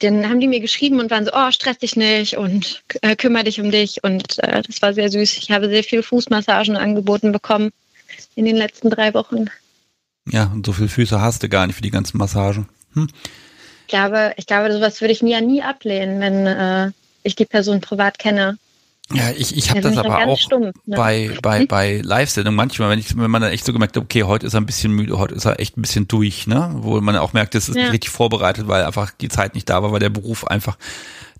dann 0.00 0.28
haben 0.28 0.40
die 0.40 0.48
mir 0.48 0.60
geschrieben 0.60 0.98
und 0.98 1.10
waren 1.10 1.24
so, 1.24 1.30
oh, 1.32 1.52
stress 1.52 1.78
dich 1.78 1.94
nicht 1.94 2.36
und 2.36 2.82
äh, 3.02 3.14
kümmere 3.14 3.44
dich 3.44 3.60
um 3.60 3.70
dich. 3.70 4.02
Und 4.02 4.42
äh, 4.42 4.62
das 4.62 4.82
war 4.82 4.92
sehr 4.92 5.08
süß. 5.08 5.38
Ich 5.38 5.52
habe 5.52 5.68
sehr 5.68 5.84
viel 5.84 6.02
Fußmassagen 6.02 6.76
angeboten 6.76 7.30
bekommen 7.30 7.70
in 8.34 8.44
den 8.44 8.56
letzten 8.56 8.90
drei 8.90 9.14
Wochen. 9.14 9.46
Ja, 10.28 10.50
und 10.52 10.66
so 10.66 10.72
viele 10.72 10.88
Füße 10.88 11.20
hast 11.20 11.42
du 11.42 11.48
gar 11.48 11.66
nicht 11.66 11.76
für 11.76 11.82
die 11.82 11.90
ganzen 11.90 12.18
Massagen. 12.18 12.68
Hm. 12.94 13.08
Ich 13.86 13.88
glaube, 13.88 14.32
ich 14.36 14.46
glaube, 14.46 14.72
sowas 14.72 15.00
würde 15.00 15.12
ich 15.12 15.22
mir 15.22 15.38
ja 15.38 15.40
nie 15.40 15.62
ablehnen, 15.62 16.20
wenn 16.20 16.46
äh, 16.46 16.90
ich 17.22 17.36
die 17.36 17.44
Person 17.44 17.80
privat 17.80 18.18
kenne. 18.18 18.56
Ja, 19.12 19.30
ich, 19.36 19.54
ich 19.54 19.68
habe 19.68 19.82
das 19.82 19.98
aber 19.98 20.26
auch 20.26 20.38
stumpf, 20.38 20.74
ne? 20.86 20.96
bei, 20.96 21.30
bei, 21.42 21.60
hm? 21.60 21.66
bei 21.66 22.00
Live-Sendungen 22.02 22.56
manchmal, 22.56 22.88
wenn 22.88 22.98
ich, 22.98 23.14
wenn 23.14 23.30
man 23.30 23.42
dann 23.42 23.52
echt 23.52 23.66
so 23.66 23.74
gemerkt 23.74 23.96
hat, 23.96 24.02
okay, 24.02 24.22
heute 24.22 24.46
ist 24.46 24.54
er 24.54 24.62
ein 24.62 24.66
bisschen 24.66 24.92
müde, 24.92 25.18
heute 25.18 25.34
ist 25.34 25.44
er 25.44 25.60
echt 25.60 25.76
ein 25.76 25.82
bisschen 25.82 26.08
durch, 26.08 26.46
ne? 26.46 26.70
Wo 26.76 26.98
man 27.02 27.14
auch 27.18 27.34
merkt, 27.34 27.54
das 27.54 27.68
ist 27.68 27.76
ja. 27.76 27.82
nicht 27.82 27.92
richtig 27.92 28.10
vorbereitet, 28.10 28.66
weil 28.66 28.84
einfach 28.84 29.10
die 29.10 29.28
Zeit 29.28 29.54
nicht 29.54 29.68
da 29.68 29.82
war, 29.82 29.92
weil 29.92 30.00
der 30.00 30.08
Beruf 30.08 30.46
einfach, 30.46 30.78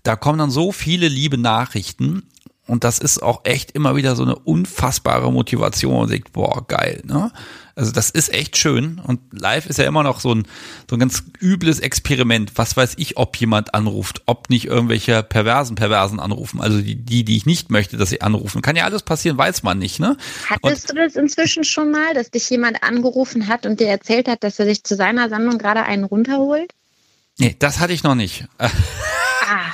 da 0.03 0.15
kommen 0.15 0.37
dann 0.37 0.51
so 0.51 0.71
viele 0.71 1.07
liebe 1.07 1.39
Nachrichten 1.39 2.21
und 2.67 2.83
das 2.83 2.97
ist 2.97 3.21
auch 3.21 3.45
echt 3.45 3.71
immer 3.71 3.95
wieder 3.95 4.15
so 4.15 4.23
eine 4.23 4.35
unfassbare 4.35 5.31
Motivation 5.31 6.01
und 6.01 6.11
denkt, 6.11 6.33
boah, 6.33 6.65
geil, 6.67 7.01
ne? 7.05 7.31
Also 7.77 7.91
das 7.91 8.09
ist 8.09 8.33
echt 8.33 8.55
schön 8.57 9.01
und 9.03 9.19
live 9.33 9.65
ist 9.65 9.77
ja 9.77 9.85
immer 9.85 10.01
noch 10.01 10.21
so 10.21 10.33
ein, 10.33 10.47
so 10.89 10.95
ein 10.95 10.99
ganz 10.99 11.23
übles 11.41 11.81
Experiment. 11.81 12.53
Was 12.55 12.77
weiß 12.77 12.93
ich, 12.97 13.17
ob 13.17 13.35
jemand 13.35 13.75
anruft, 13.75 14.21
ob 14.27 14.49
nicht 14.49 14.65
irgendwelche 14.65 15.21
perversen 15.23 15.75
Perversen 15.75 16.21
anrufen. 16.21 16.61
Also 16.61 16.79
die, 16.81 16.95
die, 16.95 17.25
die 17.25 17.35
ich 17.35 17.45
nicht 17.45 17.69
möchte, 17.69 17.97
dass 17.97 18.09
sie 18.09 18.21
anrufen. 18.21 18.61
Kann 18.61 18.77
ja 18.77 18.85
alles 18.85 19.03
passieren, 19.03 19.37
weiß 19.37 19.63
man 19.63 19.77
nicht, 19.77 19.99
ne? 19.99 20.15
Hattest 20.49 20.89
und, 20.89 20.97
du 20.97 21.03
das 21.03 21.17
inzwischen 21.17 21.65
schon 21.65 21.91
mal, 21.91 22.13
dass 22.13 22.31
dich 22.31 22.49
jemand 22.49 22.81
angerufen 22.81 23.47
hat 23.47 23.65
und 23.65 23.81
dir 23.81 23.87
erzählt 23.87 24.29
hat, 24.29 24.43
dass 24.45 24.57
er 24.57 24.65
sich 24.65 24.85
zu 24.85 24.95
seiner 24.95 25.27
Sammlung 25.27 25.57
gerade 25.57 25.83
einen 25.83 26.05
runterholt? 26.05 26.71
Nee, 27.37 27.57
das 27.59 27.79
hatte 27.79 27.91
ich 27.91 28.03
noch 28.03 28.15
nicht. 28.15 28.47
Ah. 28.57 29.73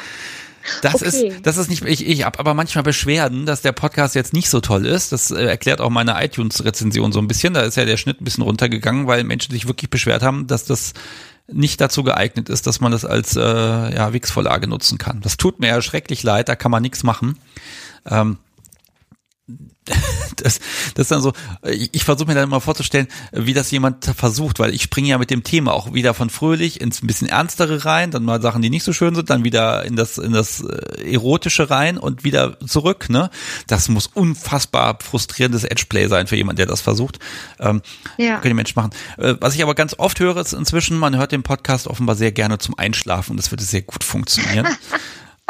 Das 0.82 0.96
okay. 0.96 1.06
ist, 1.06 1.46
das 1.46 1.58
ist 1.58 1.70
nicht, 1.70 1.84
ich, 1.84 2.08
ich 2.08 2.26
habe 2.26 2.40
aber 2.40 2.54
manchmal 2.54 2.84
Beschwerden, 2.84 3.46
dass 3.46 3.62
der 3.62 3.72
Podcast 3.72 4.16
jetzt 4.16 4.34
nicht 4.34 4.50
so 4.50 4.62
toll 4.62 4.86
ist. 4.86 5.12
Das 5.12 5.32
äh, 5.32 5.44
erklärt 5.44 5.82
auch 5.82 5.90
meine 5.90 6.24
iTunes-Rezension 6.24 7.12
so 7.12 7.20
ein 7.20 7.28
bisschen. 7.28 7.54
Da 7.54 7.62
ist 7.62 7.78
ja 7.78 7.86
der 7.86 7.98
Schnitt 7.98 8.22
ein 8.22 8.24
bisschen 8.24 8.44
runtergegangen, 8.44 9.08
weil 9.08 9.24
Menschen 9.24 9.52
sich 9.52 9.68
wirklich 9.68 9.90
beschwert 9.90 10.24
haben, 10.24 10.48
dass 10.48 10.66
das 10.66 10.94
nicht 11.48 11.82
dazu 11.82 12.04
geeignet 12.04 12.50
ist, 12.50 12.68
dass 12.68 12.80
man 12.80 12.92
das 12.92 13.06
als 13.06 13.36
äh, 13.36 13.42
ja, 13.42 14.14
Wix-Vorlage 14.14 14.68
nutzen 14.68 14.98
kann. 14.98 15.22
Das 15.22 15.38
tut 15.38 15.60
mir 15.60 15.68
ja 15.68 15.82
schrecklich 15.82 16.24
leid, 16.24 16.50
da 16.50 16.56
kann 16.56 16.72
man 16.72 16.82
nichts 16.82 17.04
machen. 17.04 17.38
Ähm, 18.10 18.38
das, 20.38 20.60
das 20.94 21.04
ist 21.04 21.12
dann 21.12 21.22
so, 21.22 21.34
ich, 21.68 21.90
ich 21.94 22.04
versuche 22.04 22.28
mir 22.28 22.36
dann 22.36 22.46
immer 22.46 22.62
vorzustellen, 22.62 23.08
wie 23.32 23.54
das 23.54 23.72
jemand 23.72 24.06
versucht, 24.06 24.60
weil 24.60 24.74
ich 24.74 24.84
springe 24.84 25.10
ja 25.10 25.18
mit 25.18 25.30
dem 25.30 25.44
Thema 25.44 25.74
auch 25.74 25.94
wieder 25.94 26.14
von 26.14 26.30
fröhlich 26.30 26.82
ins 26.82 27.02
ein 27.02 27.08
bisschen 27.08 27.28
ernstere 27.28 27.86
rein, 27.86 28.12
dann 28.12 28.24
mal 28.24 28.42
Sachen, 28.42 28.62
die 28.62 28.70
nicht 28.70 28.84
so 28.84 28.94
schön 28.94 29.16
sind, 29.16 29.30
dann 29.30 29.44
wieder 29.44 29.86
in 29.86 29.96
das 29.96 30.18
in 30.18 30.34
das 30.34 30.62
äh, 30.62 31.14
erotische 31.14 31.70
rein 31.70 31.98
und 31.98 32.24
wieder 32.24 32.60
zurück, 32.60 33.10
ne? 33.10 33.30
Das 33.68 33.90
muss 33.90 34.08
unfassbar 34.08 35.00
frustrierendes 35.02 35.64
Edgeplay 35.64 36.08
sein 36.08 36.28
für 36.28 36.36
jemand, 36.36 36.60
der 36.60 36.66
das 36.66 36.82
versucht. 36.82 37.20
Ähm, 37.60 37.82
ja. 38.18 38.40
Können 38.40 38.52
die 38.52 38.56
Menschen 38.56 38.80
machen. 38.80 38.92
Äh, 39.18 39.36
was 39.40 39.56
ich 39.56 39.64
aber 39.64 39.76
ganz 39.76 39.96
oft 39.98 40.20
höre, 40.20 40.38
ist 40.38 40.54
inzwischen, 40.54 40.98
man 40.98 41.18
hört 41.18 41.32
den 41.32 41.44
Podcast 41.44 41.88
offenbar 41.88 42.16
sehr 42.16 42.32
gerne 42.32 42.58
zum 42.58 42.78
Einschlafen 42.78 43.32
und 43.32 43.38
das 43.38 43.52
würde 43.52 43.64
sehr 43.64 43.82
gut 43.82 44.04
funktionieren. 44.04 44.68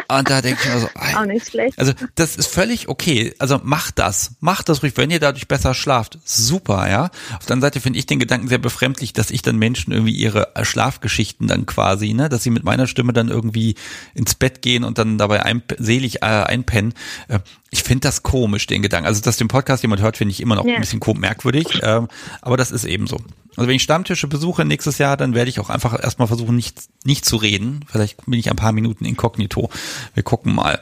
Und 0.08 0.30
da 0.30 0.42
denke 0.42 0.60
ich 0.64 0.70
mir 0.74 0.80
so, 0.80 0.90
Auch 1.18 1.26
nicht 1.26 1.48
schlecht. 1.50 1.78
also 1.80 1.94
das 2.16 2.36
ist 2.36 2.48
völlig 2.48 2.88
okay. 2.90 3.34
Also 3.40 3.60
macht 3.64 4.00
das, 4.00 4.32
macht 4.40 4.70
das 4.70 4.84
ruhig, 4.84 4.94
wenn 4.98 5.10
ihr 5.12 5.20
dadurch 5.20 5.48
besser 5.48 5.74
schlaft. 5.74 6.18
Super, 6.26 6.90
ja. 6.90 7.06
Auf 7.06 7.46
der 7.46 7.54
anderen 7.54 7.62
Seite 7.62 7.80
finde 7.82 8.00
ich 8.00 8.06
den 8.06 8.20
Gedanken 8.20 8.48
sehr 8.48 8.58
befremdlich, 8.58 9.14
dass 9.14 9.32
ich 9.32 9.42
dann 9.42 9.58
Menschen 9.58 9.92
irgendwie 9.94 10.16
ihre 10.16 10.50
Schlafgeschichten 10.62 11.48
dann 11.48 11.66
quasi, 11.66 12.14
ne, 12.14 12.30
dass 12.30 12.44
sie 12.44 12.50
mit 12.50 12.64
meiner 12.64 12.88
Stimme 12.88 13.14
dann 13.14 13.30
irgendwie 13.30 13.76
ins 14.14 14.36
Bett 14.36 14.62
gehen 14.62 14.84
und 14.84 14.98
dann 14.98 15.18
dabei 15.18 15.44
ein, 15.46 15.62
selig 15.78 16.18
äh, 16.22 16.26
einpennen. 16.26 16.94
Äh, 17.28 17.40
ich 17.70 17.84
finde 17.84 18.08
das 18.08 18.24
komisch, 18.24 18.68
den 18.68 18.82
Gedanken. 18.82 19.08
Also, 19.08 19.22
dass 19.22 19.38
den 19.38 19.48
Podcast 19.48 19.82
jemand 19.84 20.02
hört, 20.02 20.18
finde 20.18 20.32
ich 20.34 20.42
immer 20.42 20.56
noch 20.56 20.66
Ja. 20.66 20.76
ein 20.76 20.82
bisschen 20.82 21.02
merkwürdig. 21.20 21.68
Ähm, 21.84 22.08
aber 22.42 22.58
das 22.58 22.72
ist 22.72 22.84
eben 22.86 23.08
so. 23.08 23.18
Also 23.58 23.68
wenn 23.68 23.76
ich 23.76 23.84
Stammtische 23.84 24.28
besuche 24.28 24.64
nächstes 24.64 24.98
Jahr, 24.98 25.18
dann 25.18 25.34
werde 25.34 25.50
ich 25.50 25.60
auch 25.60 25.70
einfach 25.70 26.02
erstmal 26.02 26.28
versuchen, 26.28 26.56
nicht, 26.56 26.78
nicht 27.04 27.26
zu 27.26 27.36
reden. 27.36 27.86
Vielleicht 27.88 28.26
bin 28.26 28.40
ich 28.40 28.50
ein 28.50 28.56
paar 28.56 28.72
Minuten 28.72 29.04
inkognito. 29.06 29.70
Wir 30.14 30.24
gucken 30.24 30.56
mal. 30.56 30.82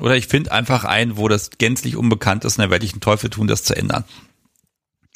Oder 0.00 0.16
ich 0.16 0.26
finde 0.26 0.52
einfach 0.52 0.84
ein, 0.84 1.16
wo 1.16 1.28
das 1.28 1.50
gänzlich 1.58 1.96
unbekannt 1.96 2.44
ist, 2.44 2.58
und 2.58 2.62
dann 2.62 2.70
werde 2.70 2.84
ich 2.84 2.92
einen 2.92 3.00
Teufel 3.00 3.30
tun, 3.30 3.46
das 3.46 3.62
zu 3.64 3.76
ändern. 3.76 4.04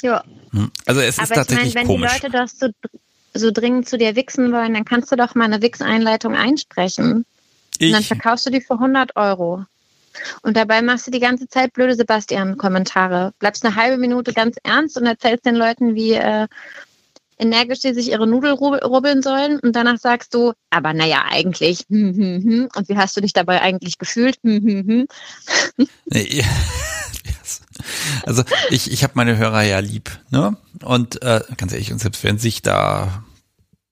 Ja. 0.02 0.22
Hm. 0.52 0.70
Also 0.86 1.00
es 1.00 1.18
ist 1.18 1.18
Aber 1.18 1.30
ich 1.30 1.36
tatsächlich 1.36 1.74
wenn 1.74 1.86
komisch. 1.86 2.12
die 2.12 2.26
Leute 2.26 2.36
das 2.36 2.58
so, 2.58 2.68
so 3.34 3.50
dringend 3.50 3.88
zu 3.88 3.98
dir 3.98 4.14
wichsen 4.14 4.52
wollen, 4.52 4.74
dann 4.74 4.84
kannst 4.84 5.10
du 5.10 5.16
doch 5.16 5.34
mal 5.34 5.44
eine 5.44 5.62
Wix-Einleitung 5.62 6.34
einsprechen. 6.36 7.24
Und 7.80 7.92
dann 7.92 8.00
ich, 8.00 8.08
verkaufst 8.08 8.46
du 8.46 8.50
die 8.50 8.60
für 8.60 8.74
100 8.74 9.16
Euro. 9.16 9.64
Und 10.42 10.56
dabei 10.56 10.82
machst 10.82 11.06
du 11.06 11.10
die 11.10 11.20
ganze 11.20 11.48
Zeit 11.48 11.72
blöde 11.72 11.94
Sebastian-Kommentare. 11.94 13.32
Bleibst 13.38 13.64
eine 13.64 13.74
halbe 13.74 13.98
Minute 13.98 14.32
ganz 14.32 14.56
ernst 14.62 14.96
und 14.96 15.06
erzählst 15.06 15.46
den 15.46 15.54
Leuten, 15.54 15.94
wie 15.94 16.12
äh, 16.12 16.46
energisch 17.38 17.80
sie 17.80 17.94
sich 17.94 18.10
ihre 18.10 18.26
Nudel 18.26 18.52
rub- 18.52 18.82
rubbeln 18.84 19.22
sollen. 19.22 19.58
Und 19.60 19.74
danach 19.74 19.98
sagst 19.98 20.34
du, 20.34 20.52
aber 20.70 20.92
naja, 20.92 21.24
eigentlich. 21.28 21.84
Hm, 21.88 22.14
hm, 22.14 22.42
hm. 22.42 22.68
Und 22.74 22.88
wie 22.88 22.96
hast 22.96 23.16
du 23.16 23.20
dich 23.20 23.32
dabei 23.32 23.60
eigentlich 23.60 23.98
gefühlt? 23.98 24.38
Hm, 24.42 24.62
hm, 24.62 24.86
hm. 24.86 25.06
yes. 26.12 27.62
also 28.26 28.42
ich, 28.70 28.90
ich 28.90 29.02
habe 29.04 29.14
meine 29.16 29.36
Hörer 29.36 29.62
ja 29.62 29.78
lieb, 29.78 30.10
ne? 30.30 30.56
Und 30.82 31.22
äh, 31.22 31.42
ganz 31.56 31.72
ehrlich, 31.72 31.92
und 31.92 31.98
selbst 31.98 32.24
wenn 32.24 32.38
sich 32.38 32.62
da 32.62 33.24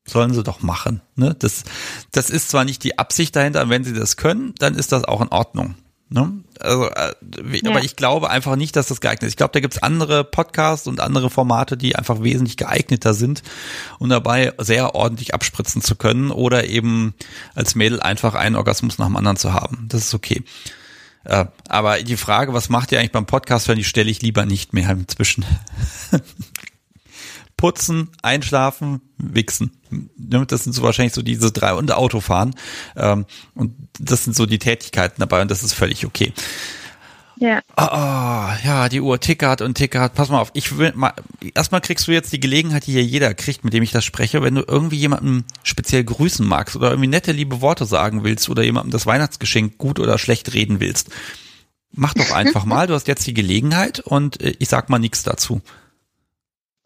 sollen 0.08 0.32
sie 0.32 0.42
doch 0.42 0.62
machen. 0.62 1.00
Ne? 1.16 1.34
Das, 1.38 1.64
das 2.12 2.30
ist 2.30 2.48
zwar 2.48 2.64
nicht 2.64 2.84
die 2.84 2.98
Absicht 2.98 3.34
dahinter, 3.34 3.68
wenn 3.68 3.84
sie 3.84 3.92
das 3.92 4.16
können, 4.16 4.54
dann 4.58 4.76
ist 4.76 4.92
das 4.92 5.04
auch 5.04 5.20
in 5.20 5.28
Ordnung. 5.28 5.74
Ne? 6.08 6.32
Also, 6.60 6.88
äh, 6.88 7.14
Ja. 7.62 7.70
aber 7.70 7.82
ich 7.82 7.96
glaube 7.96 8.30
einfach 8.30 8.54
nicht, 8.54 8.76
dass 8.76 8.86
das 8.86 9.00
geeignet 9.00 9.24
ist. 9.24 9.30
Ich 9.32 9.36
glaube, 9.36 9.52
da 9.52 9.60
gibt's 9.60 9.82
andere 9.82 10.22
Podcasts 10.22 10.86
und 10.86 11.00
andere 11.00 11.30
Formate, 11.30 11.76
die 11.76 11.96
einfach 11.96 12.22
wesentlich 12.22 12.56
geeigneter 12.56 13.12
sind 13.12 13.42
und 13.98 14.10
dabei 14.10 14.52
sehr 14.58 14.94
ordentlich 14.94 15.34
abspritzen 15.34 15.82
zu 15.82 15.96
können 15.96 16.30
oder 16.30 16.68
eben 16.68 17.14
als 17.56 17.74
Mädel 17.74 18.00
einfach 18.00 18.34
einen 18.34 18.54
Orgasmus 18.54 18.98
nach 18.98 19.06
dem 19.06 19.16
anderen 19.16 19.36
zu 19.36 19.52
haben. 19.52 19.86
Das 19.88 20.02
ist 20.02 20.14
okay. 20.14 20.44
Äh, 21.24 21.46
aber 21.68 22.00
die 22.00 22.16
Frage, 22.16 22.52
was 22.54 22.68
macht 22.68 22.92
ihr 22.92 23.00
eigentlich 23.00 23.10
beim 23.10 23.26
Podcast 23.26 23.66
hören, 23.66 23.78
die 23.78 23.84
stelle 23.84 24.08
ich 24.10 24.22
lieber 24.22 24.46
nicht 24.46 24.72
mehr 24.72 24.88
inzwischen. 24.90 25.44
Putzen, 27.56 28.10
einschlafen, 28.22 29.00
wichsen. 29.16 29.72
Das 30.18 30.64
sind 30.64 30.72
so 30.72 30.82
wahrscheinlich 30.82 31.14
so 31.14 31.22
diese 31.22 31.52
drei 31.52 31.72
und 31.74 31.92
Autofahren. 31.92 32.54
Ähm, 32.96 33.24
Und 33.54 33.74
das 33.98 34.24
sind 34.24 34.36
so 34.36 34.46
die 34.46 34.58
Tätigkeiten 34.58 35.20
dabei 35.20 35.40
und 35.42 35.50
das 35.50 35.62
ist 35.62 35.72
völlig 35.72 36.04
okay. 36.04 36.32
Ja. 37.38 37.60
Ah, 37.76 37.84
ah, 37.84 38.58
ja, 38.64 38.88
die 38.88 39.00
Uhr 39.00 39.20
tickert 39.20 39.60
und 39.60 39.74
tickert. 39.74 40.14
Pass 40.14 40.30
mal 40.30 40.40
auf, 40.40 40.50
ich 40.54 40.78
will 40.78 40.92
mal, 40.94 41.12
erstmal 41.54 41.82
kriegst 41.82 42.08
du 42.08 42.12
jetzt 42.12 42.32
die 42.32 42.40
Gelegenheit, 42.40 42.86
die 42.86 42.92
hier 42.92 43.04
jeder 43.04 43.34
kriegt, 43.34 43.62
mit 43.62 43.74
dem 43.74 43.82
ich 43.82 43.90
das 43.90 44.06
spreche, 44.06 44.42
wenn 44.42 44.54
du 44.54 44.64
irgendwie 44.66 44.96
jemanden 44.96 45.44
speziell 45.62 46.02
grüßen 46.02 46.46
magst 46.46 46.76
oder 46.76 46.90
irgendwie 46.90 47.08
nette, 47.08 47.32
liebe 47.32 47.60
Worte 47.60 47.84
sagen 47.84 48.24
willst 48.24 48.48
oder 48.48 48.62
jemandem 48.62 48.90
das 48.90 49.04
Weihnachtsgeschenk 49.04 49.76
gut 49.76 50.00
oder 50.00 50.16
schlecht 50.16 50.54
reden 50.54 50.80
willst. 50.80 51.10
Mach 51.92 52.14
doch 52.14 52.30
einfach 52.32 52.64
mal, 52.66 52.86
du 52.86 52.94
hast 52.94 53.06
jetzt 53.06 53.26
die 53.26 53.34
Gelegenheit 53.34 54.00
und 54.00 54.40
äh, 54.40 54.54
ich 54.58 54.68
sag 54.68 54.88
mal 54.88 54.98
nichts 54.98 55.22
dazu. 55.22 55.60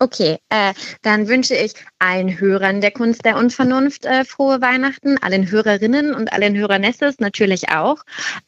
Okay, 0.03 0.38
äh, 0.48 0.72
dann 1.03 1.28
wünsche 1.28 1.55
ich 1.55 1.74
allen 1.98 2.40
Hörern 2.40 2.80
der 2.80 2.90
Kunst 2.90 3.22
der 3.26 3.36
Unvernunft 3.36 4.07
äh, 4.07 4.24
frohe 4.24 4.62
Weihnachten, 4.62 5.18
allen 5.18 5.51
Hörerinnen 5.51 6.14
und 6.14 6.32
allen 6.32 6.57
Hörernesses 6.57 7.18
natürlich 7.18 7.68
auch. 7.68 7.98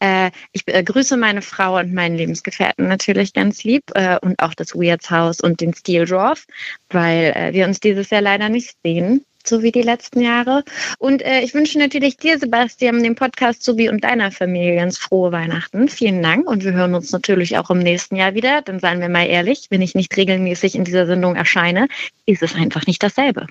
Äh, 0.01 0.31
ich 0.53 0.67
äh, 0.69 0.83
grüße 0.83 1.19
meine 1.19 1.43
Frau 1.43 1.79
und 1.79 1.93
meinen 1.93 2.17
Lebensgefährten 2.17 2.89
natürlich 2.89 3.35
ganz 3.35 3.65
lieb 3.65 3.85
äh, 3.95 4.19
und 4.23 4.39
auch 4.39 4.55
das 4.55 4.75
Weirds 4.75 5.11
House 5.11 5.43
und 5.43 5.61
den 5.61 5.75
Steel 5.75 6.07
Dwarf, 6.07 6.47
weil 6.89 7.35
äh, 7.37 7.53
wir 7.53 7.67
uns 7.67 7.81
dieses 7.81 8.09
Jahr 8.09 8.23
leider 8.23 8.49
nicht 8.49 8.75
sehen, 8.83 9.23
so 9.49 9.63
wie 9.63 9.73
die 9.73 9.83
letzten 9.83 10.21
Jahre. 10.21 10.65
Und 10.99 11.23
äh, 11.23 11.41
ich 11.41 11.55
wünsche 11.55 11.79
natürlich 11.79 12.17
dir, 12.17 12.39
Sebastian, 12.39 13.03
dem 13.03 13.15
Podcast 13.15 13.63
sowie 13.63 13.89
und 13.89 14.05
deiner 14.05 14.31
Familie 14.31 14.77
ganz 14.77 14.99
frohe 14.99 15.33
Weihnachten. 15.33 15.89
Vielen 15.89 16.23
Dank 16.23 16.47
und 16.49 16.65
wir 16.65 16.73
hören 16.73 16.95
uns 16.95 17.13
natürlich 17.13 17.59
auch 17.59 17.71
im 17.71 17.79
nächsten 17.79 18.17
Jahr 18.17 18.35
wieder. 18.35 18.63
Dann 18.63 18.81
seien 18.81 19.01
wir 19.01 19.09
mal 19.09 19.27
ehrlich, 19.27 19.67
wenn 19.71 19.83
ich 19.83 19.95
nicht 19.95 20.17
regelmäßig 20.17 20.75
in 20.75 20.85
dieser 20.85 21.07
Sendung 21.07 21.37
erscheine, 21.37 21.89
ist 22.27 22.43
es 22.43 22.55
einfach 22.55 22.87
nicht 22.87 23.03
dasselbe. 23.03 23.47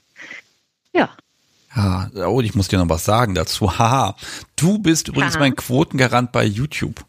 Ja. 0.93 1.09
Ja, 1.75 2.09
oh, 2.27 2.41
ich 2.41 2.53
muss 2.53 2.67
dir 2.67 2.79
noch 2.79 2.89
was 2.89 3.05
sagen 3.05 3.33
dazu. 3.33 3.77
Haha, 3.79 4.15
du 4.55 4.79
bist 4.79 5.07
übrigens 5.07 5.35
Aha. 5.35 5.39
mein 5.39 5.55
Quotengarant 5.55 6.31
bei 6.31 6.43
YouTube. 6.43 7.05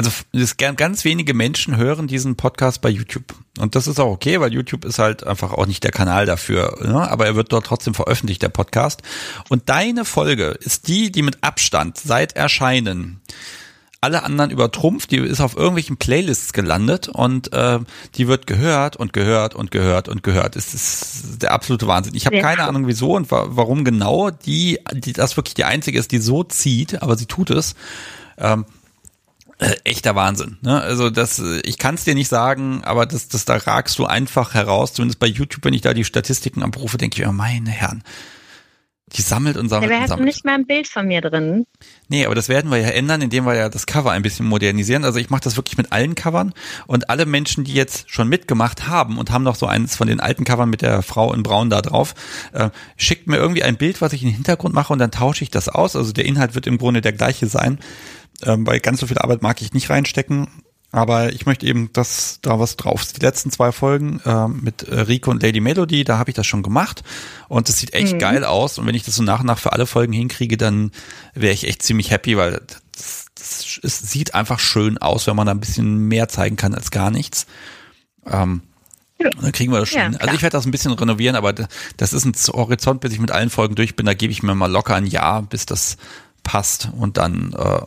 Also 0.00 0.10
es, 0.32 0.56
ganz 0.56 1.04
wenige 1.04 1.34
Menschen 1.34 1.76
hören 1.76 2.06
diesen 2.06 2.34
Podcast 2.34 2.80
bei 2.80 2.88
YouTube. 2.88 3.34
Und 3.58 3.74
das 3.74 3.86
ist 3.86 4.00
auch 4.00 4.10
okay, 4.10 4.40
weil 4.40 4.50
YouTube 4.50 4.86
ist 4.86 4.98
halt 4.98 5.26
einfach 5.26 5.52
auch 5.52 5.66
nicht 5.66 5.84
der 5.84 5.90
Kanal 5.90 6.24
dafür. 6.24 6.78
Ne? 6.80 7.10
Aber 7.10 7.26
er 7.26 7.36
wird 7.36 7.52
dort 7.52 7.66
trotzdem 7.66 7.92
veröffentlicht, 7.92 8.40
der 8.40 8.48
Podcast. 8.48 9.02
Und 9.50 9.68
deine 9.68 10.06
Folge 10.06 10.56
ist 10.58 10.88
die, 10.88 11.12
die 11.12 11.20
mit 11.20 11.44
Abstand 11.44 11.98
seit 11.98 12.34
Erscheinen 12.34 13.20
alle 14.00 14.22
anderen 14.22 14.50
übertrumpft, 14.50 15.10
die 15.10 15.18
ist 15.18 15.42
auf 15.42 15.54
irgendwelchen 15.54 15.98
Playlists 15.98 16.54
gelandet 16.54 17.10
und 17.10 17.52
äh, 17.52 17.80
die 18.14 18.26
wird 18.26 18.46
gehört 18.46 18.96
und 18.96 19.12
gehört 19.12 19.54
und 19.54 19.70
gehört 19.70 20.08
und 20.08 20.22
gehört. 20.22 20.56
Es 20.56 20.72
ist 20.72 21.42
der 21.42 21.52
absolute 21.52 21.86
Wahnsinn. 21.86 22.14
Ich 22.14 22.24
habe 22.24 22.36
Ja. 22.36 22.42
keine 22.42 22.62
Ahnung 22.62 22.86
wieso 22.86 23.14
und 23.16 23.30
wa 23.30 23.48
warum 23.50 23.84
genau 23.84 24.30
die, 24.30 24.78
die 24.94 25.12
das 25.12 25.36
wirklich 25.36 25.52
die 25.52 25.64
einzige 25.64 25.98
ist, 25.98 26.12
die 26.12 26.18
so 26.20 26.42
zieht, 26.42 27.02
aber 27.02 27.18
sie 27.18 27.26
tut 27.26 27.50
es. 27.50 27.74
Ähm, 28.38 28.64
äh, 29.60 29.76
echter 29.84 30.14
Wahnsinn. 30.14 30.56
Ne? 30.62 30.80
Also 30.80 31.10
das, 31.10 31.38
ich 31.38 31.78
kann 31.78 31.94
es 31.94 32.04
dir 32.04 32.14
nicht 32.14 32.28
sagen, 32.28 32.82
aber 32.82 33.04
das, 33.04 33.28
das 33.28 33.44
da 33.44 33.56
ragst 33.56 33.98
du 33.98 34.06
einfach 34.06 34.54
heraus. 34.54 34.94
Zumindest 34.94 35.20
bei 35.20 35.26
YouTube, 35.26 35.64
wenn 35.64 35.74
ich 35.74 35.82
da 35.82 35.92
die 35.92 36.04
Statistiken 36.04 36.62
abrufe, 36.62 36.96
denke 36.96 37.20
ich 37.20 37.26
mir, 37.26 37.32
meine 37.32 37.70
Herren, 37.70 38.02
die 39.12 39.22
sammelt 39.22 39.56
und 39.56 39.68
sammelt 39.68 39.90
Dabei 39.90 39.96
und 39.96 40.02
hast 40.02 40.08
du 40.08 40.12
sammelt. 40.12 40.26
nicht 40.26 40.44
mal 40.44 40.54
ein 40.54 40.66
Bild 40.66 40.86
von 40.86 41.06
mir 41.06 41.20
drin. 41.20 41.66
Nee, 42.08 42.24
aber 42.24 42.34
das 42.34 42.48
werden 42.48 42.70
wir 42.70 42.78
ja 42.78 42.88
ändern, 42.88 43.20
indem 43.20 43.44
wir 43.44 43.54
ja 43.54 43.68
das 43.68 43.86
Cover 43.86 44.12
ein 44.12 44.22
bisschen 44.22 44.46
modernisieren. 44.46 45.04
Also 45.04 45.18
ich 45.18 45.30
mache 45.30 45.42
das 45.42 45.56
wirklich 45.56 45.76
mit 45.76 45.92
allen 45.92 46.14
Covern 46.14 46.54
und 46.86 47.10
alle 47.10 47.26
Menschen, 47.26 47.64
die 47.64 47.74
jetzt 47.74 48.08
schon 48.10 48.28
mitgemacht 48.28 48.86
haben 48.86 49.18
und 49.18 49.30
haben 49.30 49.42
noch 49.42 49.56
so 49.56 49.66
eines 49.66 49.96
von 49.96 50.06
den 50.06 50.20
alten 50.20 50.44
Covern 50.44 50.70
mit 50.70 50.82
der 50.82 51.02
Frau 51.02 51.34
in 51.34 51.42
Braun 51.42 51.70
da 51.70 51.82
drauf, 51.82 52.14
äh, 52.52 52.70
schickt 52.96 53.26
mir 53.26 53.36
irgendwie 53.36 53.64
ein 53.64 53.76
Bild, 53.76 54.00
was 54.00 54.12
ich 54.12 54.22
in 54.22 54.28
den 54.28 54.36
Hintergrund 54.36 54.74
mache 54.74 54.92
und 54.92 55.00
dann 55.00 55.10
tausche 55.10 55.42
ich 55.42 55.50
das 55.50 55.68
aus. 55.68 55.96
Also 55.96 56.12
der 56.12 56.24
Inhalt 56.24 56.54
wird 56.54 56.66
im 56.66 56.78
Grunde 56.78 57.00
der 57.00 57.12
gleiche 57.12 57.46
sein, 57.48 57.78
ähm, 58.44 58.66
weil 58.66 58.80
ganz 58.80 59.00
so 59.00 59.06
viel 59.06 59.18
Arbeit 59.18 59.42
mag 59.42 59.60
ich 59.62 59.72
nicht 59.72 59.90
reinstecken. 59.90 60.48
Aber 60.92 61.32
ich 61.32 61.46
möchte 61.46 61.66
eben, 61.66 61.92
dass 61.92 62.40
da 62.42 62.58
was 62.58 62.76
drauf 62.76 63.02
ist. 63.02 63.16
Die 63.16 63.24
letzten 63.24 63.52
zwei 63.52 63.70
Folgen 63.70 64.20
ähm, 64.26 64.58
mit 64.62 64.82
äh, 64.82 64.98
Rico 65.02 65.30
und 65.30 65.40
Lady 65.40 65.60
Melody, 65.60 66.02
da 66.02 66.18
habe 66.18 66.30
ich 66.30 66.34
das 66.34 66.48
schon 66.48 66.64
gemacht. 66.64 67.04
Und 67.48 67.68
das 67.68 67.78
sieht 67.78 67.94
echt 67.94 68.14
Mhm. 68.14 68.18
geil 68.18 68.44
aus. 68.44 68.76
Und 68.76 68.86
wenn 68.88 68.96
ich 68.96 69.04
das 69.04 69.14
so 69.14 69.22
nach 69.22 69.38
und 69.40 69.46
nach 69.46 69.60
für 69.60 69.72
alle 69.72 69.86
Folgen 69.86 70.12
hinkriege, 70.12 70.56
dann 70.56 70.90
wäre 71.32 71.54
ich 71.54 71.68
echt 71.68 71.82
ziemlich 71.84 72.10
happy, 72.10 72.36
weil 72.36 72.60
das, 72.96 73.26
das, 73.36 73.78
es 73.84 73.98
sieht 74.00 74.34
einfach 74.34 74.58
schön 74.58 74.98
aus, 74.98 75.28
wenn 75.28 75.36
man 75.36 75.46
da 75.46 75.52
ein 75.52 75.60
bisschen 75.60 76.08
mehr 76.08 76.28
zeigen 76.28 76.56
kann 76.56 76.74
als 76.74 76.90
gar 76.90 77.12
nichts. 77.12 77.46
Ähm, 78.26 78.62
Ja. 79.20 79.30
Dann 79.40 79.52
kriegen 79.52 79.70
wir 79.70 79.78
das 79.80 79.90
schon. 79.90 80.00
Ja, 80.14 80.18
also 80.18 80.34
ich 80.34 80.42
werde 80.42 80.56
das 80.56 80.64
ein 80.66 80.70
bisschen 80.72 80.92
renovieren, 80.92 81.36
aber 81.36 81.52
das 81.52 82.12
ist 82.12 82.24
ein 82.24 82.32
Horizont, 82.52 83.00
bis 83.00 83.12
ich 83.12 83.20
mit 83.20 83.30
allen 83.30 83.50
Folgen 83.50 83.74
durch 83.76 83.94
bin. 83.94 84.06
Da 84.06 84.14
gebe 84.14 84.32
ich 84.32 84.42
mir 84.42 84.54
mal 84.56 84.66
locker 84.72 84.96
ein 84.96 85.06
Jahr, 85.06 85.42
bis 85.42 85.66
das 85.66 85.98
passt 86.42 86.88
und 86.96 87.16
dann 87.18 87.52
äh, 87.52 87.80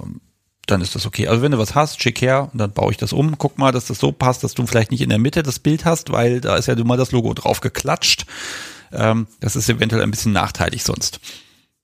dann 0.66 0.82
ist 0.82 0.96
das 0.96 1.06
okay. 1.06 1.28
Also 1.28 1.42
wenn 1.42 1.52
du 1.52 1.58
was 1.58 1.76
hast, 1.76 2.02
schick 2.02 2.22
her 2.22 2.50
und 2.52 2.60
dann 2.60 2.72
baue 2.72 2.92
ich 2.92 2.98
das 2.98 3.14
um. 3.14 3.38
Guck 3.38 3.58
mal, 3.58 3.72
dass 3.72 3.86
das 3.86 4.00
so 4.00 4.12
passt, 4.12 4.44
dass 4.44 4.54
du 4.54 4.66
vielleicht 4.66 4.92
nicht 4.92 5.02
in 5.02 5.10
der 5.10 5.20
Mitte 5.20 5.44
das 5.44 5.60
Bild 5.60 5.86
hast, 5.86 6.12
weil 6.12 6.42
da 6.42 6.56
ist 6.56 6.68
ja 6.68 6.76
du 6.76 6.86
mal 6.86 6.98
das 6.98 7.12
Logo 7.12 7.34
drauf 7.34 7.60
geklatscht. 7.60 8.26
Ähm, 8.92 9.28
das 9.40 9.56
ist 9.56 9.70
eventuell 9.70 10.02
ein 10.04 10.12
bisschen 10.12 10.32
nachteilig 10.32 10.84
sonst. 10.84 11.20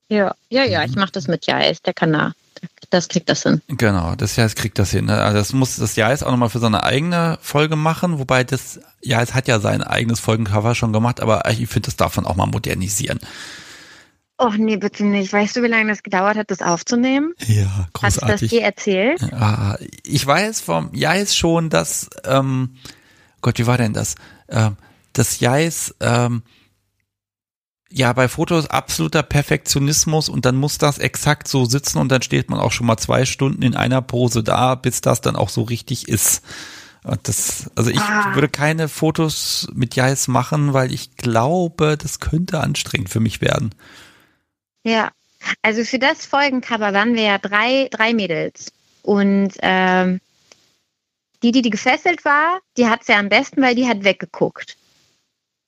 Ja, 0.08 0.34
ja, 0.48 0.64
ja, 0.64 0.84
ich 0.84 0.96
mache 0.96 1.12
das 1.12 1.28
mit 1.28 1.46
Ja, 1.46 1.58
ist 1.60 1.86
der 1.86 1.94
Kanal. 1.94 2.32
Das 2.90 3.08
kriegt 3.08 3.28
das 3.28 3.42
hin. 3.44 3.62
Genau, 3.68 4.16
das 4.16 4.36
Jahr 4.36 4.48
kriegt 4.48 4.78
das 4.78 4.90
hin. 4.90 5.06
ne? 5.06 5.18
Also 5.22 5.38
das 5.38 5.52
muss 5.52 5.76
das 5.76 5.96
Jahr 5.96 6.12
auch 6.12 6.30
nochmal 6.30 6.50
für 6.50 6.58
seine 6.58 6.82
eigene 6.82 7.38
Folge 7.40 7.76
machen, 7.76 8.18
wobei 8.18 8.42
das 8.42 8.80
Jahr 9.00 9.26
hat 9.26 9.46
ja 9.46 9.60
sein 9.60 9.82
eigenes 9.82 10.18
Folgencover 10.20 10.74
schon 10.74 10.92
gemacht, 10.92 11.20
aber 11.20 11.48
ich 11.48 11.68
finde, 11.68 11.86
das 11.86 11.96
darf 11.96 12.16
man 12.16 12.26
auch 12.26 12.34
mal 12.36 12.46
modernisieren. 12.46 13.20
Oh 14.42 14.54
nee, 14.56 14.78
bitte 14.78 15.04
nicht. 15.04 15.34
Weißt 15.34 15.54
du, 15.54 15.62
wie 15.62 15.66
lange 15.68 15.90
das 15.90 16.02
gedauert 16.02 16.38
hat, 16.38 16.50
das 16.50 16.62
aufzunehmen? 16.62 17.34
Ja, 17.46 17.88
Hast 18.00 18.16
du 18.16 18.20
das 18.20 18.40
großartig. 18.40 18.50
dir 18.50 18.62
erzählt? 18.62 19.22
Ah, 19.34 19.76
ich 20.06 20.26
weiß 20.26 20.62
vom 20.62 20.94
Jais 20.94 21.36
schon, 21.36 21.68
dass, 21.68 22.08
ähm, 22.24 22.76
Gott, 23.42 23.58
wie 23.58 23.66
war 23.66 23.76
denn 23.76 23.92
das? 23.92 24.14
Ähm, 24.48 24.78
das 25.12 25.40
Jais, 25.40 25.94
ähm, 26.00 26.42
ja, 27.92 28.14
bei 28.14 28.28
Fotos 28.28 28.70
absoluter 28.70 29.22
Perfektionismus 29.22 30.30
und 30.30 30.46
dann 30.46 30.56
muss 30.56 30.78
das 30.78 30.96
exakt 30.96 31.46
so 31.46 31.66
sitzen 31.66 31.98
und 31.98 32.10
dann 32.10 32.22
steht 32.22 32.48
man 32.48 32.60
auch 32.60 32.72
schon 32.72 32.86
mal 32.86 32.96
zwei 32.96 33.26
Stunden 33.26 33.60
in 33.60 33.76
einer 33.76 34.00
Pose 34.00 34.42
da, 34.42 34.74
bis 34.74 35.02
das 35.02 35.20
dann 35.20 35.36
auch 35.36 35.50
so 35.50 35.64
richtig 35.64 36.08
ist. 36.08 36.42
Und 37.04 37.28
das, 37.28 37.70
also 37.74 37.90
ich 37.90 38.00
ah. 38.00 38.34
würde 38.34 38.48
keine 38.48 38.88
Fotos 38.88 39.68
mit 39.74 39.96
Jais 39.96 40.28
machen, 40.28 40.72
weil 40.72 40.94
ich 40.94 41.16
glaube, 41.16 41.98
das 41.98 42.20
könnte 42.20 42.60
anstrengend 42.60 43.10
für 43.10 43.20
mich 43.20 43.42
werden. 43.42 43.74
Ja, 44.84 45.10
also 45.62 45.84
für 45.84 45.98
das 45.98 46.26
Folgencover 46.26 46.92
waren 46.92 47.14
wir 47.14 47.22
ja 47.22 47.38
drei, 47.38 47.88
drei 47.90 48.14
Mädels. 48.14 48.72
Und 49.02 49.52
ähm, 49.62 50.20
die, 51.42 51.52
die, 51.52 51.62
die 51.62 51.70
gefesselt 51.70 52.24
war, 52.24 52.60
die 52.76 52.86
hat 52.86 53.02
es 53.02 53.08
ja 53.08 53.18
am 53.18 53.28
besten, 53.28 53.62
weil 53.62 53.74
die 53.74 53.88
hat 53.88 54.04
weggeguckt. 54.04 54.76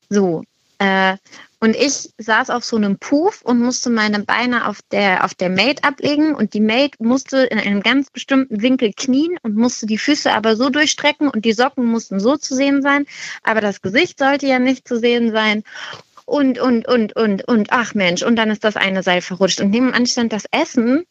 So. 0.08 0.44
Äh, 0.78 1.16
und 1.60 1.76
ich 1.76 2.10
saß 2.18 2.50
auf 2.50 2.64
so 2.64 2.76
einem 2.76 2.98
Puff 2.98 3.40
und 3.42 3.60
musste 3.60 3.88
meine 3.88 4.18
Beine 4.18 4.66
auf 4.66 4.80
der, 4.90 5.24
auf 5.24 5.32
der 5.32 5.48
Maid 5.48 5.84
ablegen 5.84 6.34
und 6.34 6.54
die 6.54 6.60
Maid 6.60 7.00
musste 7.00 7.38
in 7.44 7.58
einem 7.58 7.82
ganz 7.82 8.10
bestimmten 8.10 8.62
Winkel 8.62 8.92
knien 8.96 9.38
und 9.42 9.54
musste 9.54 9.86
die 9.86 9.96
Füße 9.96 10.32
aber 10.32 10.56
so 10.56 10.70
durchstrecken 10.70 11.28
und 11.28 11.44
die 11.44 11.52
Socken 11.52 11.86
mussten 11.86 12.18
so 12.18 12.36
zu 12.36 12.56
sehen 12.56 12.82
sein, 12.82 13.06
aber 13.44 13.60
das 13.60 13.80
Gesicht 13.80 14.18
sollte 14.18 14.48
ja 14.48 14.58
nicht 14.58 14.88
zu 14.88 14.98
sehen 14.98 15.30
sein. 15.30 15.62
Und, 16.24 16.58
und, 16.58 16.86
und, 16.86 17.16
und, 17.16 17.46
und, 17.48 17.72
ach 17.72 17.94
Mensch, 17.94 18.22
und 18.22 18.36
dann 18.36 18.50
ist 18.50 18.64
das 18.64 18.76
eine 18.76 19.02
Seil 19.02 19.22
verrutscht. 19.22 19.60
Und 19.60 19.70
nebenan 19.70 20.06
stand 20.06 20.32
das 20.32 20.44
Essen 20.50 21.04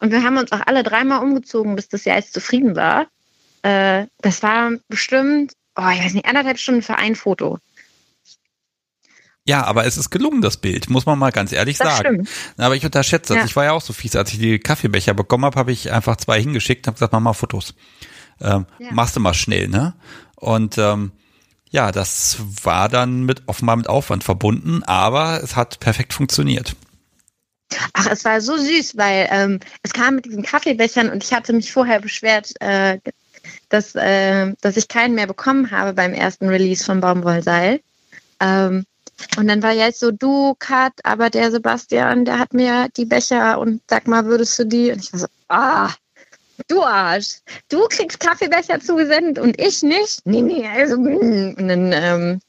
und 0.00 0.10
wir 0.10 0.22
haben 0.22 0.36
uns 0.36 0.52
auch 0.52 0.60
alle 0.66 0.82
dreimal 0.82 1.22
umgezogen, 1.22 1.76
bis 1.76 1.88
das 1.88 2.04
Jahr 2.04 2.16
jetzt 2.16 2.34
zufrieden 2.34 2.76
war. 2.76 3.06
Äh, 3.62 4.06
das 4.20 4.42
war 4.42 4.72
bestimmt, 4.88 5.52
oh, 5.76 5.88
ich 5.92 6.04
weiß 6.04 6.14
nicht, 6.14 6.26
anderthalb 6.26 6.58
Stunden 6.58 6.82
für 6.82 6.96
ein 6.96 7.16
Foto. 7.16 7.58
Ja, 9.46 9.64
aber 9.64 9.84
es 9.84 9.98
ist 9.98 10.10
gelungen, 10.10 10.40
das 10.40 10.56
Bild, 10.56 10.88
muss 10.88 11.04
man 11.04 11.18
mal 11.18 11.30
ganz 11.30 11.52
ehrlich 11.52 11.76
das 11.76 11.96
sagen. 11.96 12.24
Stimmt. 12.24 12.28
Aber 12.56 12.76
ich 12.76 12.84
unterschätze 12.84 13.34
das. 13.34 13.42
Ja. 13.42 13.44
Ich 13.44 13.56
war 13.56 13.64
ja 13.64 13.72
auch 13.72 13.82
so 13.82 13.92
fies, 13.92 14.16
als 14.16 14.32
ich 14.32 14.38
die 14.38 14.58
Kaffeebecher 14.58 15.12
bekommen 15.12 15.44
habe, 15.44 15.58
habe 15.58 15.72
ich 15.72 15.92
einfach 15.92 16.16
zwei 16.16 16.40
hingeschickt 16.40 16.86
und 16.86 16.88
habe 16.88 16.94
gesagt, 16.94 17.12
mach 17.12 17.20
mal 17.20 17.34
Fotos. 17.34 17.74
Ähm, 18.40 18.66
ja. 18.78 18.92
Machst 18.92 19.16
du 19.16 19.20
mal 19.20 19.34
schnell, 19.34 19.68
ne? 19.68 19.94
Und 20.36 20.78
ähm, 20.78 21.12
ja, 21.74 21.90
das 21.90 22.36
war 22.62 22.88
dann 22.88 23.24
mit 23.24 23.42
offenbar 23.48 23.74
mit 23.74 23.88
Aufwand 23.88 24.22
verbunden, 24.22 24.84
aber 24.84 25.42
es 25.42 25.56
hat 25.56 25.80
perfekt 25.80 26.12
funktioniert. 26.12 26.76
Ach, 27.94 28.06
es 28.08 28.24
war 28.24 28.40
so 28.40 28.56
süß, 28.56 28.96
weil 28.96 29.26
ähm, 29.32 29.58
es 29.82 29.92
kam 29.92 30.14
mit 30.14 30.24
diesen 30.24 30.44
Kaffeebechern 30.44 31.10
und 31.10 31.24
ich 31.24 31.32
hatte 31.32 31.52
mich 31.52 31.72
vorher 31.72 31.98
beschwert, 31.98 32.52
äh, 32.60 33.00
dass, 33.70 33.96
äh, 33.96 34.52
dass 34.60 34.76
ich 34.76 34.86
keinen 34.86 35.16
mehr 35.16 35.26
bekommen 35.26 35.72
habe 35.72 35.94
beim 35.94 36.14
ersten 36.14 36.48
Release 36.48 36.84
von 36.84 37.00
Baumwollseil. 37.00 37.80
Ähm, 38.38 38.84
und 39.36 39.48
dann 39.48 39.64
war 39.64 39.72
jetzt 39.72 39.98
so, 39.98 40.12
du, 40.12 40.54
Kat, 40.60 40.92
aber 41.02 41.28
der 41.28 41.50
Sebastian, 41.50 42.24
der 42.24 42.38
hat 42.38 42.54
mir 42.54 42.86
die 42.96 43.04
Becher 43.04 43.58
und 43.58 43.82
sag 43.90 44.06
mal, 44.06 44.26
würdest 44.26 44.56
du 44.60 44.64
die? 44.64 44.92
Und 44.92 45.02
ich 45.02 45.12
war 45.12 45.18
so, 45.18 45.26
ah, 45.48 45.90
du 46.68 46.82
Arsch, 46.82 47.38
du 47.68 47.86
kriegst 47.88 48.20
Kaffeebecher 48.20 48.80
zugesendet 48.80 49.38
und 49.38 49.60
ich 49.60 49.82
nicht? 49.82 50.20
Nee, 50.24 50.42
nee, 50.42 50.66
also, 50.66 50.96
mm. 50.96 51.54
und 51.58 51.68
dann 51.68 51.92
ähm, 51.92 52.40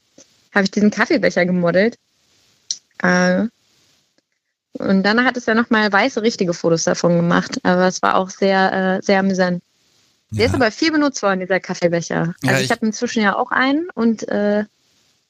habe 0.54 0.64
ich 0.64 0.70
diesen 0.70 0.90
Kaffeebecher 0.90 1.46
gemodelt. 1.46 1.98
Äh, 3.02 3.46
und 4.78 5.02
dann 5.02 5.24
hat 5.24 5.36
es 5.36 5.46
ja 5.46 5.54
nochmal 5.54 5.90
weiße, 5.90 6.22
richtige 6.22 6.52
Fotos 6.52 6.84
davon 6.84 7.16
gemacht. 7.16 7.58
Aber 7.62 7.86
es 7.86 8.02
war 8.02 8.16
auch 8.16 8.30
sehr, 8.30 8.98
äh, 8.98 9.02
sehr 9.02 9.20
amüsant. 9.20 9.62
Der 10.30 10.40
ja. 10.40 10.46
ist 10.46 10.54
aber 10.54 10.70
viel 10.70 10.92
benutzt 10.92 11.22
worden, 11.22 11.40
dieser 11.40 11.60
Kaffeebecher. 11.60 12.34
Also 12.42 12.46
ja, 12.46 12.58
ich, 12.58 12.64
ich 12.64 12.70
habe 12.70 12.84
inzwischen 12.84 13.22
ja 13.22 13.36
auch 13.36 13.52
einen 13.52 13.88
und 13.94 14.28
äh, 14.28 14.64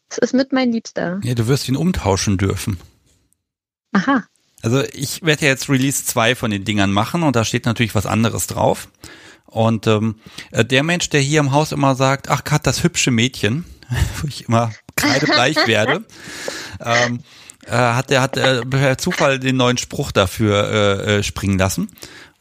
das 0.08 0.18
ist 0.18 0.34
mit 0.34 0.52
mein 0.52 0.72
Liebster. 0.72 1.20
Ja, 1.22 1.34
du 1.34 1.46
wirst 1.48 1.68
ihn 1.68 1.76
umtauschen 1.76 2.38
dürfen. 2.38 2.78
Aha. 3.92 4.24
Also 4.66 4.82
ich 4.92 5.22
werde 5.22 5.44
ja 5.44 5.52
jetzt 5.52 5.70
Release 5.70 6.04
2 6.04 6.34
von 6.34 6.50
den 6.50 6.64
Dingern 6.64 6.90
machen 6.90 7.22
und 7.22 7.36
da 7.36 7.44
steht 7.44 7.66
natürlich 7.66 7.94
was 7.94 8.04
anderes 8.04 8.48
drauf. 8.48 8.88
Und 9.44 9.86
ähm, 9.86 10.16
äh, 10.50 10.64
der 10.64 10.82
Mensch, 10.82 11.08
der 11.08 11.20
hier 11.20 11.38
im 11.38 11.52
Haus 11.52 11.70
immer 11.70 11.94
sagt, 11.94 12.28
ach 12.30 12.42
Kat, 12.42 12.66
das 12.66 12.82
hübsche 12.82 13.12
Mädchen, 13.12 13.64
wo 14.20 14.26
ich 14.26 14.48
immer 14.48 14.72
kreidebleich 14.96 15.56
werde, 15.68 16.04
ähm, 16.84 17.20
äh, 17.64 17.76
hat 17.76 18.10
der 18.10 18.20
hat 18.20 18.36
äh, 18.38 18.62
per 18.62 18.98
Zufall 18.98 19.38
den 19.38 19.56
neuen 19.56 19.78
Spruch 19.78 20.10
dafür 20.10 20.68
äh, 20.68 21.18
äh, 21.18 21.22
springen 21.22 21.60
lassen. 21.60 21.88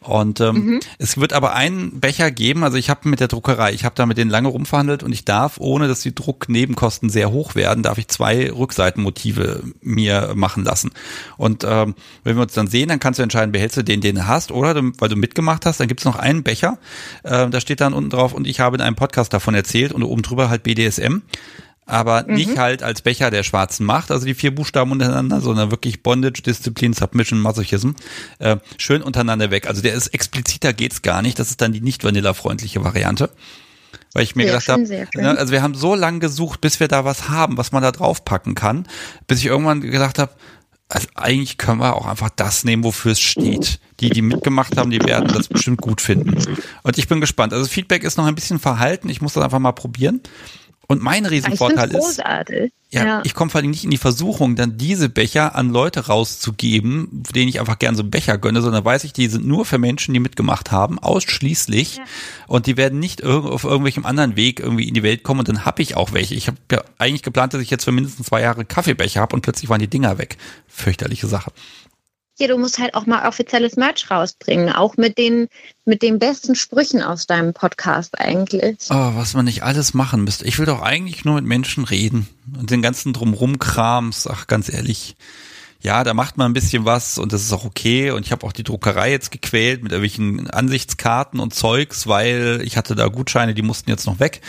Und 0.05 0.39
ähm, 0.39 0.55
mhm. 0.55 0.79
es 0.99 1.17
wird 1.17 1.33
aber 1.33 1.53
einen 1.55 1.99
Becher 1.99 2.31
geben, 2.31 2.63
also 2.63 2.77
ich 2.77 2.89
habe 2.89 3.09
mit 3.09 3.19
der 3.19 3.27
Druckerei, 3.27 3.73
ich 3.73 3.85
habe 3.85 3.95
da 3.95 4.05
mit 4.05 4.17
denen 4.17 4.29
lange 4.29 4.49
rumverhandelt 4.49 5.03
und 5.03 5.11
ich 5.11 5.25
darf, 5.25 5.55
ohne 5.59 5.87
dass 5.87 6.01
die 6.01 6.13
Drucknebenkosten 6.13 7.09
sehr 7.09 7.31
hoch 7.31 7.55
werden, 7.55 7.83
darf 7.83 7.97
ich 7.97 8.07
zwei 8.07 8.51
Rückseitenmotive 8.51 9.63
mir 9.81 10.33
machen 10.35 10.63
lassen. 10.63 10.91
Und 11.37 11.63
ähm, 11.67 11.95
wenn 12.23 12.35
wir 12.35 12.43
uns 12.43 12.53
dann 12.53 12.67
sehen, 12.67 12.89
dann 12.89 12.99
kannst 12.99 13.19
du 13.19 13.23
entscheiden, 13.23 13.51
behältst 13.51 13.77
du 13.77 13.83
den, 13.83 14.01
den 14.01 14.15
du 14.15 14.27
hast, 14.27 14.51
oder 14.51 14.75
weil 14.99 15.09
du 15.09 15.15
mitgemacht 15.15 15.65
hast, 15.65 15.79
dann 15.79 15.87
gibt's 15.87 16.05
noch 16.05 16.17
einen 16.17 16.43
Becher, 16.43 16.77
äh, 17.23 17.49
da 17.49 17.59
steht 17.59 17.81
dann 17.81 17.93
unten 17.93 18.11
drauf 18.11 18.33
und 18.33 18.45
ich 18.47 18.59
habe 18.59 18.77
in 18.77 18.81
einem 18.81 18.95
Podcast 18.95 19.33
davon 19.33 19.55
erzählt 19.55 19.91
und 19.91 20.03
oben 20.03 20.21
drüber 20.21 20.49
halt 20.49 20.63
BDSM 20.63 21.21
aber 21.85 22.25
mhm. 22.27 22.35
nicht 22.35 22.57
halt 22.57 22.83
als 22.83 23.01
Becher 23.01 23.29
der 23.29 23.43
schwarzen 23.43 23.85
Macht, 23.85 24.11
also 24.11 24.25
die 24.25 24.33
vier 24.33 24.53
Buchstaben 24.53 24.91
untereinander, 24.91 25.41
sondern 25.41 25.71
wirklich 25.71 26.01
Bondage, 26.01 26.41
Disziplin, 26.41 26.93
Submission, 26.93 27.39
Masochism, 27.39 27.91
äh, 28.39 28.57
schön 28.77 29.01
untereinander 29.01 29.51
weg. 29.51 29.67
Also 29.67 29.81
der 29.81 29.93
ist 29.93 30.07
expliziter 30.07 30.73
geht's 30.73 31.01
gar 31.01 31.21
nicht. 31.21 31.37
Das 31.37 31.49
ist 31.49 31.61
dann 31.61 31.73
die 31.73 31.81
nicht 31.81 32.03
vanilla-freundliche 32.03 32.83
Variante. 32.83 33.29
Weil 34.13 34.23
ich 34.23 34.35
mir 34.35 34.43
sehr 34.43 34.53
gedacht 34.53 34.69
habe, 34.69 34.83
ne, 35.21 35.37
also 35.37 35.51
wir 35.51 35.61
haben 35.61 35.75
so 35.75 35.93
lange 35.93 36.19
gesucht, 36.19 36.61
bis 36.61 36.79
wir 36.79 36.87
da 36.87 37.03
was 37.05 37.29
haben, 37.29 37.57
was 37.57 37.71
man 37.71 37.83
da 37.83 37.91
draufpacken 37.91 38.55
kann, 38.55 38.87
bis 39.27 39.39
ich 39.39 39.45
irgendwann 39.45 39.81
gedacht 39.81 40.19
habe, 40.19 40.31
also 40.87 41.07
eigentlich 41.15 41.57
können 41.57 41.79
wir 41.79 41.95
auch 41.95 42.05
einfach 42.05 42.29
das 42.29 42.63
nehmen, 42.63 42.83
wofür 42.83 43.13
es 43.13 43.19
steht. 43.19 43.79
Die, 43.99 44.09
die 44.09 44.21
mitgemacht 44.21 44.77
haben, 44.77 44.91
die 44.91 45.01
werden 45.01 45.31
das 45.33 45.47
bestimmt 45.47 45.81
gut 45.81 45.99
finden. 46.01 46.37
Und 46.83 46.97
ich 46.97 47.07
bin 47.07 47.21
gespannt. 47.21 47.53
Also 47.53 47.67
Feedback 47.67 48.03
ist 48.03 48.17
noch 48.17 48.25
ein 48.25 48.35
bisschen 48.35 48.59
verhalten. 48.59 49.09
Ich 49.09 49.21
muss 49.21 49.33
das 49.33 49.43
einfach 49.43 49.59
mal 49.59 49.71
probieren. 49.71 50.21
Und 50.87 51.01
mein 51.01 51.25
Riesenvorteil 51.25 51.93
ist, 51.95 52.21
ja, 52.91 53.05
ja, 53.05 53.21
ich 53.25 53.33
komme 53.33 53.49
vor 53.49 53.59
allem 53.59 53.71
nicht 53.71 53.83
in 53.83 53.89
die 53.89 53.97
Versuchung, 53.97 54.55
dann 54.55 54.77
diese 54.77 55.09
Becher 55.09 55.55
an 55.55 55.69
Leute 55.69 56.07
rauszugeben, 56.07 57.09
denen 57.11 57.49
ich 57.49 57.59
einfach 57.59 57.79
gern 57.79 57.95
so 57.95 58.03
einen 58.03 58.11
Becher 58.11 58.37
gönne, 58.37 58.61
sondern 58.61 58.85
weiß 58.85 59.03
ich, 59.03 59.11
die 59.11 59.27
sind 59.27 59.45
nur 59.45 59.65
für 59.65 59.77
Menschen, 59.77 60.13
die 60.13 60.19
mitgemacht 60.19 60.71
haben, 60.71 60.99
ausschließlich. 60.99 61.97
Ja. 61.97 62.03
Und 62.47 62.67
die 62.67 62.77
werden 62.77 62.99
nicht 62.99 63.23
auf 63.23 63.63
irgendwelchem 63.63 64.05
anderen 64.05 64.35
Weg 64.35 64.59
irgendwie 64.59 64.87
in 64.87 64.93
die 64.93 65.03
Welt 65.03 65.23
kommen 65.23 65.39
und 65.39 65.49
dann 65.49 65.65
habe 65.65 65.81
ich 65.81 65.97
auch 65.97 66.13
welche. 66.13 66.35
Ich 66.35 66.47
habe 66.47 66.57
ja 66.71 66.83
eigentlich 66.97 67.23
geplant, 67.23 67.53
dass 67.53 67.61
ich 67.61 67.69
jetzt 67.69 67.83
für 67.83 67.91
mindestens 67.91 68.27
zwei 68.27 68.41
Jahre 68.41 68.63
Kaffeebecher 68.63 69.19
habe 69.19 69.35
und 69.35 69.41
plötzlich 69.41 69.69
waren 69.69 69.81
die 69.81 69.89
Dinger 69.89 70.17
weg. 70.17 70.37
Fürchterliche 70.67 71.27
Sache. 71.27 71.51
Ja, 72.37 72.47
du 72.47 72.57
musst 72.57 72.79
halt 72.79 72.95
auch 72.95 73.05
mal 73.05 73.27
offizielles 73.27 73.77
Merch 73.77 74.11
rausbringen, 74.11 74.73
auch 74.73 74.97
mit 74.97 75.17
den, 75.17 75.47
mit 75.85 76.01
den 76.01 76.19
besten 76.19 76.55
Sprüchen 76.55 77.01
aus 77.01 77.27
deinem 77.27 77.53
Podcast 77.53 78.19
eigentlich. 78.19 78.77
Oh, 78.89 79.11
was 79.15 79.33
man 79.35 79.45
nicht 79.45 79.63
alles 79.63 79.93
machen 79.93 80.25
müsste. 80.25 80.45
Ich 80.45 80.59
will 80.59 80.65
doch 80.65 80.81
eigentlich 80.81 81.23
nur 81.23 81.35
mit 81.35 81.45
Menschen 81.45 81.85
reden 81.85 82.27
und 82.59 82.71
den 82.71 82.81
ganzen 82.81 83.13
Drumrum-Krams, 83.13 84.27
ach 84.27 84.47
ganz 84.47 84.71
ehrlich. 84.71 85.15
Ja, 85.85 86.03
da 86.03 86.15
macht 86.15 86.35
man 86.35 86.49
ein 86.49 86.53
bisschen 86.53 86.83
was 86.83 87.19
und 87.19 87.31
das 87.31 87.43
ist 87.43 87.53
auch 87.53 87.63
okay. 87.63 88.09
Und 88.09 88.25
ich 88.25 88.31
habe 88.31 88.45
auch 88.45 88.53
die 88.53 88.63
Druckerei 88.63 89.11
jetzt 89.11 89.31
gequält 89.31 89.83
mit 89.83 89.91
irgendwelchen 89.91 90.49
Ansichtskarten 90.49 91.39
und 91.39 91.53
Zeugs, 91.53 92.07
weil 92.07 92.61
ich 92.63 92.75
hatte 92.75 92.95
da 92.95 93.07
Gutscheine, 93.07 93.53
die 93.53 93.61
mussten 93.61 93.91
jetzt 93.91 94.07
noch 94.07 94.19
weg. 94.19 94.41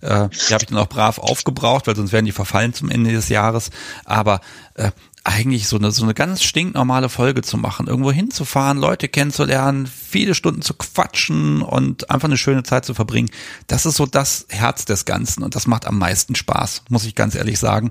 Äh, 0.00 0.28
die 0.30 0.52
habe 0.52 0.64
ich 0.64 0.66
dann 0.68 0.78
auch 0.78 0.88
brav 0.88 1.18
aufgebraucht, 1.18 1.86
weil 1.86 1.94
sonst 1.94 2.12
wären 2.12 2.24
die 2.24 2.32
verfallen 2.32 2.74
zum 2.74 2.90
Ende 2.90 3.12
des 3.12 3.28
Jahres. 3.28 3.70
Aber 4.04 4.40
äh, 4.74 4.90
eigentlich 5.22 5.68
so 5.68 5.76
eine, 5.76 5.90
so 5.90 6.02
eine 6.02 6.14
ganz 6.14 6.42
stinknormale 6.42 7.08
Folge 7.08 7.42
zu 7.42 7.58
machen, 7.58 7.86
irgendwo 7.86 8.10
hinzufahren, 8.10 8.78
Leute 8.78 9.08
kennenzulernen, 9.08 9.86
viele 9.86 10.34
Stunden 10.34 10.62
zu 10.62 10.74
quatschen 10.74 11.62
und 11.62 12.10
einfach 12.10 12.28
eine 12.28 12.38
schöne 12.38 12.62
Zeit 12.62 12.84
zu 12.84 12.94
verbringen. 12.94 13.30
Das 13.66 13.84
ist 13.84 13.96
so 13.96 14.06
das 14.06 14.46
Herz 14.48 14.86
des 14.86 15.04
Ganzen 15.04 15.42
und 15.42 15.54
das 15.54 15.66
macht 15.66 15.86
am 15.86 15.98
meisten 15.98 16.34
Spaß, 16.34 16.84
muss 16.88 17.04
ich 17.04 17.14
ganz 17.14 17.34
ehrlich 17.34 17.58
sagen. 17.58 17.90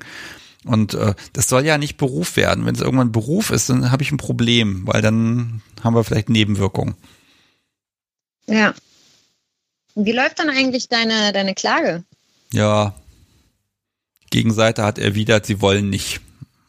Und 0.65 0.93
äh, 0.93 1.13
das 1.33 1.47
soll 1.47 1.65
ja 1.65 1.77
nicht 1.77 1.97
Beruf 1.97 2.35
werden. 2.35 2.65
Wenn 2.65 2.75
es 2.75 2.81
irgendwann 2.81 3.11
Beruf 3.11 3.51
ist, 3.51 3.69
dann 3.69 3.91
habe 3.91 4.03
ich 4.03 4.11
ein 4.11 4.17
Problem, 4.17 4.85
weil 4.87 5.01
dann 5.01 5.61
haben 5.83 5.95
wir 5.95 6.03
vielleicht 6.03 6.29
Nebenwirkungen. 6.29 6.95
Ja. 8.47 8.73
Wie 9.95 10.11
läuft 10.11 10.39
dann 10.39 10.49
eigentlich 10.49 10.89
deine, 10.89 11.31
deine 11.31 11.53
Klage? 11.53 12.03
Ja. 12.51 12.95
Gegenseite 14.31 14.83
hat 14.83 14.99
erwidert, 14.99 15.45
sie 15.45 15.61
wollen 15.61 15.89
nicht. 15.89 16.21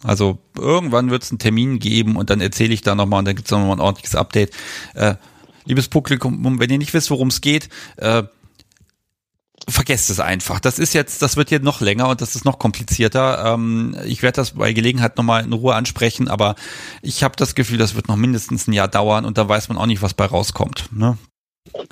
Also 0.02 0.38
irgendwann 0.56 1.10
wird 1.10 1.22
es 1.22 1.30
einen 1.30 1.38
Termin 1.38 1.78
geben 1.78 2.16
und 2.16 2.30
dann 2.30 2.40
erzähle 2.40 2.72
ich 2.72 2.82
da 2.82 2.94
nochmal 2.94 3.20
und 3.20 3.26
dann 3.26 3.36
gibt 3.36 3.48
es 3.48 3.52
nochmal 3.52 3.72
ein 3.72 3.80
ordentliches 3.80 4.14
Update. 4.14 4.52
Äh, 4.94 5.16
liebes 5.64 5.88
Publikum, 5.88 6.58
wenn 6.58 6.70
ihr 6.70 6.78
nicht 6.78 6.94
wisst, 6.94 7.10
worum 7.10 7.28
es 7.28 7.40
geht, 7.40 7.68
äh, 7.96 8.22
vergesst 9.68 10.10
es 10.10 10.20
einfach. 10.20 10.58
Das 10.60 10.78
ist 10.78 10.94
jetzt, 10.94 11.22
das 11.22 11.36
wird 11.36 11.50
jetzt 11.50 11.64
noch 11.64 11.80
länger 11.80 12.08
und 12.08 12.20
das 12.20 12.34
ist 12.34 12.44
noch 12.44 12.58
komplizierter. 12.58 13.54
Ähm, 13.54 13.96
ich 14.04 14.22
werde 14.22 14.36
das 14.36 14.52
bei 14.52 14.72
Gelegenheit 14.72 15.16
nochmal 15.16 15.44
in 15.44 15.52
Ruhe 15.52 15.74
ansprechen, 15.74 16.28
aber 16.28 16.54
ich 17.02 17.22
habe 17.22 17.36
das 17.36 17.54
Gefühl, 17.54 17.78
das 17.78 17.94
wird 17.94 18.08
noch 18.08 18.16
mindestens 18.16 18.66
ein 18.66 18.72
Jahr 18.72 18.88
dauern 18.88 19.24
und 19.24 19.38
da 19.38 19.48
weiß 19.48 19.68
man 19.68 19.78
auch 19.78 19.86
nicht, 19.86 20.02
was 20.02 20.14
bei 20.14 20.24
rauskommt. 20.24 20.88
Ne? 20.92 21.18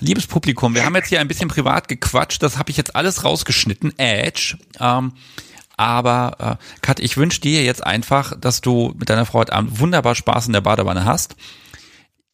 Liebes 0.00 0.26
Publikum, 0.26 0.74
wir 0.74 0.84
haben 0.84 0.94
jetzt 0.94 1.08
hier 1.08 1.20
ein 1.20 1.28
bisschen 1.28 1.48
privat 1.48 1.88
gequatscht, 1.88 2.42
das 2.42 2.58
habe 2.58 2.70
ich 2.70 2.76
jetzt 2.76 2.96
alles 2.96 3.24
rausgeschnitten. 3.24 3.96
Edge. 3.98 4.56
Ähm, 4.80 5.12
Aber 5.78 6.58
äh, 6.60 6.64
Kat, 6.82 6.98
ich 6.98 7.16
wünsche 7.16 7.40
dir 7.40 7.62
jetzt 7.62 7.86
einfach, 7.86 8.38
dass 8.38 8.60
du 8.60 8.94
mit 8.98 9.08
deiner 9.08 9.24
Frau 9.24 9.38
heute 9.38 9.52
Abend 9.52 9.78
wunderbar 9.78 10.16
Spaß 10.16 10.48
in 10.48 10.52
der 10.52 10.60
Badewanne 10.60 11.04
hast. 11.04 11.36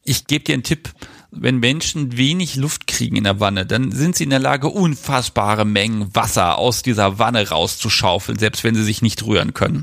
Ich 0.03 0.27
gebe 0.27 0.45
dir 0.45 0.55
einen 0.55 0.63
Tipp, 0.63 0.91
wenn 1.31 1.59
Menschen 1.59 2.17
wenig 2.17 2.57
Luft 2.57 2.87
kriegen 2.87 3.17
in 3.17 3.25
der 3.25 3.41
Wanne, 3.41 3.67
dann 3.67 3.93
sind 3.93 4.17
sie 4.17 4.25
in 4.25 4.31
der 4.31 4.39
Lage, 4.39 4.69
unfassbare 4.69 5.65
Mengen 5.65 6.15
Wasser 6.15 6.57
aus 6.59 6.83
dieser 6.83 7.19
Wanne 7.19 7.49
rauszuschaufeln, 7.49 8.39
selbst 8.39 8.65
wenn 8.65 8.75
sie 8.75 8.85
sich 8.85 9.03
nicht 9.03 9.25
rühren 9.27 9.53
können. 9.53 9.83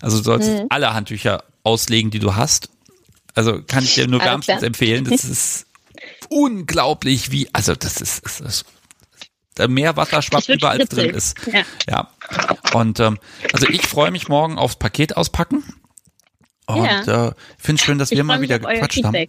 Also 0.00 0.18
du 0.18 0.24
sollst 0.24 0.50
mhm. 0.50 0.66
alle 0.68 0.92
Handtücher 0.92 1.44
auslegen, 1.62 2.10
die 2.10 2.18
du 2.18 2.34
hast. 2.34 2.68
Also 3.34 3.62
kann 3.62 3.84
ich 3.84 3.94
dir 3.94 4.08
nur 4.08 4.20
wärmstens 4.20 4.62
empfehlen. 4.62 5.04
Das 5.04 5.24
ist 5.24 5.66
unglaublich, 6.28 7.30
wie, 7.30 7.48
also 7.52 7.74
das 7.74 8.00
ist, 8.00 8.24
das 8.24 8.40
ist 8.40 8.64
mehr 9.68 9.96
Wasser 9.96 10.22
schwappt 10.22 10.48
überall 10.48 10.78
drin 10.78 11.10
ist. 11.10 11.36
Ja. 11.46 11.62
ja. 11.88 12.08
Und 12.74 13.00
ähm, 13.00 13.18
also 13.52 13.68
ich 13.68 13.86
freue 13.86 14.10
mich 14.10 14.28
morgen 14.28 14.58
aufs 14.58 14.76
Paket 14.76 15.16
auspacken. 15.16 15.64
Und 16.66 16.84
ja. 16.84 17.28
äh, 17.28 17.32
finde 17.58 17.80
es 17.80 17.84
schön, 17.84 17.98
dass 17.98 18.12
ich 18.12 18.18
wir 18.18 18.24
mal 18.24 18.40
wieder 18.40 18.58
gequatscht 18.58 19.04
haben. 19.04 19.26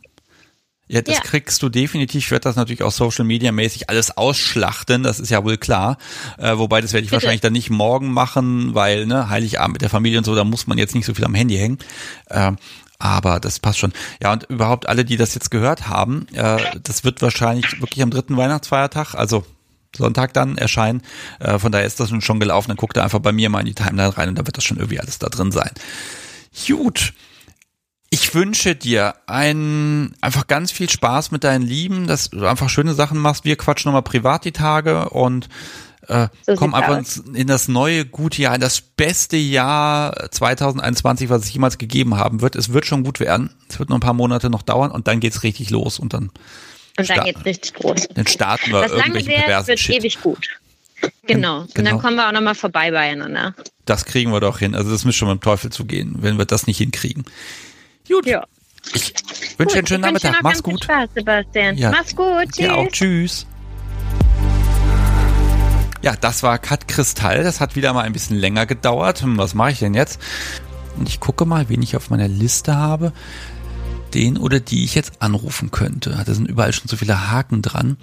Ja, 0.92 1.02
das 1.02 1.16
ja. 1.16 1.22
kriegst 1.22 1.64
du 1.64 1.70
definitiv. 1.70 2.26
Ich 2.26 2.32
werde 2.32 2.44
das 2.44 2.58
natürlich 2.58 2.84
auch 2.84 2.92
Social 2.92 3.24
Media 3.24 3.54
mäßig 3.54 3.90
alles 3.90 4.18
ausschlachten, 4.18 5.04
das 5.04 5.22
ist 5.22 5.30
ja 5.30 5.42
wohl 5.46 5.56
klar. 5.56 5.98
Äh, 6.38 6.58
wobei, 6.58 6.82
das 6.82 6.92
werde 6.92 7.06
ich 7.06 7.12
Bitte. 7.12 7.22
wahrscheinlich 7.22 7.40
dann 7.40 7.54
nicht 7.54 7.70
morgen 7.70 8.12
machen, 8.12 8.76
weil, 8.76 9.06
ne, 9.06 9.30
Heiligabend 9.30 9.76
mit 9.76 9.82
der 9.82 9.90
Familie 9.90 10.18
und 10.18 10.26
so, 10.26 10.36
da 10.36 10.44
muss 10.44 10.68
man 10.68 10.78
jetzt 10.78 10.94
nicht 10.94 11.06
so 11.06 11.14
viel 11.14 11.24
am 11.24 11.34
Handy 11.34 11.56
hängen. 11.56 11.78
Äh, 12.28 12.52
aber 13.00 13.40
das 13.40 13.60
passt 13.60 13.80
schon. 13.80 13.94
Ja, 14.22 14.34
und 14.34 14.44
überhaupt 14.50 14.90
alle, 14.90 15.06
die 15.06 15.16
das 15.16 15.34
jetzt 15.34 15.50
gehört 15.50 15.88
haben, 15.88 16.28
äh, 16.34 16.58
das 16.84 17.06
wird 17.06 17.22
wahrscheinlich 17.22 17.80
wirklich 17.80 18.04
am 18.04 18.12
dritten 18.12 18.36
Weihnachtsfeiertag, 18.36 19.16
also 19.16 19.46
Sonntag 19.96 20.34
dann 20.34 20.58
erscheinen. 20.58 21.02
Äh, 21.40 21.60
von 21.60 21.72
daher 21.72 21.86
ist 21.86 22.00
das 22.00 22.12
schon 22.24 22.40
gelaufen. 22.40 22.70
Dann 22.70 22.78
guckt 22.78 22.98
er 22.98 23.04
einfach 23.04 23.20
bei 23.20 23.32
mir 23.32 23.50
mal 23.50 23.60
in 23.60 23.66
die 23.66 23.76
Timeline 23.76 24.18
rein 24.18 24.30
und 24.30 24.40
da 24.40 24.46
wird 24.46 24.58
das 24.58 24.64
schon 24.64 24.78
irgendwie 24.78 25.00
alles 25.00 25.20
da 25.20 25.28
drin 25.28 25.52
sein. 25.52 25.72
Gut. 26.68 27.14
Ich 28.14 28.36
wünsche 28.36 28.76
dir 28.76 29.16
ein, 29.28 30.14
einfach 30.20 30.48
ganz 30.48 30.72
viel 30.72 30.90
Spaß 30.90 31.32
mit 31.32 31.46
deinen 31.46 31.66
Lieben, 31.66 32.08
dass 32.08 32.30
du 32.30 32.46
einfach 32.46 32.70
schöne 32.70 32.94
Sachen 32.94 33.18
machst. 33.18 33.46
Wir 33.46 33.56
quatschen 33.56 33.90
nochmal 33.90 34.02
privat 34.02 34.44
die 34.44 34.52
Tage 34.52 35.10
und 35.10 35.48
äh, 36.08 36.28
so 36.46 36.56
komm 36.56 36.74
einfach 36.74 36.98
aus. 36.98 37.24
in 37.34 37.48
das 37.48 37.70
neue 37.70 38.06
gute 38.06 38.42
Jahr, 38.42 38.56
in 38.56 38.60
das 38.62 38.82
beste 38.82 39.38
Jahr 39.38 40.30
2021, 40.32 41.30
was 41.30 41.44
es 41.44 41.54
jemals 41.54 41.78
gegeben 41.78 42.18
haben 42.18 42.42
wird. 42.42 42.58
Es 42.58 42.74
wird 42.74 42.86
schon 42.86 43.04
gut 43.04 43.22
werden. 43.22 43.52
Es 43.70 43.80
wird 43.80 43.90
noch 43.90 43.98
ein 43.98 44.02
paar 44.02 44.14
Monate 44.14 44.50
noch 44.50 44.62
dauern 44.62 44.92
und 44.92 45.08
dann 45.08 45.22
geht's 45.22 45.44
richtig 45.44 45.70
los 45.70 45.98
und 46.00 46.14
dann 46.14 46.32
und 46.98 47.10
dann 47.10 47.24
geht's 47.24 47.46
richtig 47.46 47.74
groß. 47.74 48.08
Dann 48.14 48.28
starten 48.28 48.72
wir 48.72 48.82
Was 48.82 48.92
irgendwelchen 48.92 49.32
währt, 49.32 49.68
wird 49.68 49.80
Shit. 49.80 49.98
ewig 49.98 50.22
gut. 50.22 50.48
Genau. 51.26 51.62
Und 51.62 51.78
dann 51.78 51.86
genau. 51.86 52.00
kommen 52.00 52.16
wir 52.16 52.28
auch 52.28 52.32
nochmal 52.32 52.56
vorbei 52.56 52.92
beieinander. 52.92 53.56
Das 53.86 54.06
kriegen 54.06 54.32
wir 54.32 54.40
doch 54.40 54.60
hin. 54.60 54.76
Also 54.76 54.92
das 54.92 55.06
müsste 55.06 55.20
schon 55.20 55.30
mit 55.30 55.42
dem 55.42 55.44
Teufel 55.44 55.72
zugehen, 55.72 56.16
wenn 56.20 56.38
wir 56.38 56.46
das 56.46 56.68
nicht 56.68 56.78
hinkriegen. 56.78 57.26
Gut. 58.08 58.26
Ja. 58.26 58.46
Ich 58.94 59.14
wünsche 59.58 59.74
dir 59.74 59.80
einen 59.80 59.88
schönen 59.88 60.02
Nachmittag. 60.02 60.42
Mach's 60.44 60.62
gut. 60.64 60.84
Spaß, 60.84 61.10
Sebastian. 61.16 61.78
Ja. 61.78 61.92
Mach's 61.92 62.16
gut. 62.16 62.52
Tschüss. 62.52 62.66
Ja, 62.66 62.76
auch 62.76 62.88
tschüss. 62.88 63.48
Ja, 66.02 66.16
das 66.16 66.42
war 66.42 66.58
Kat 66.58 66.88
Kristall. 66.88 67.44
Das 67.44 67.60
hat 67.60 67.76
wieder 67.76 67.94
mal 67.94 68.02
ein 68.02 68.14
bisschen 68.14 68.38
länger 68.38 68.66
gedauert. 68.66 69.22
Hm, 69.22 69.38
was 69.38 69.54
mache 69.54 69.72
ich 69.72 69.80
denn 69.80 69.94
jetzt? 69.94 70.20
Und 70.98 71.08
ich 71.08 71.20
gucke 71.20 71.46
mal, 71.46 71.70
wen 71.70 71.82
ich 71.82 71.96
auf 71.96 72.10
meiner 72.10 72.28
Liste 72.28 72.76
habe. 72.76 73.14
Den 74.14 74.38
oder 74.38 74.60
die 74.60 74.84
ich 74.84 74.96
jetzt 74.96 75.22
anrufen 75.22 75.72
könnte. 75.72 76.22
Da 76.26 76.34
sind 76.34 76.48
überall 76.48 76.74
schon 76.74 76.88
so 76.88 76.98
viele 76.98 77.32
Haken 77.32 77.62
dran. 77.62 77.98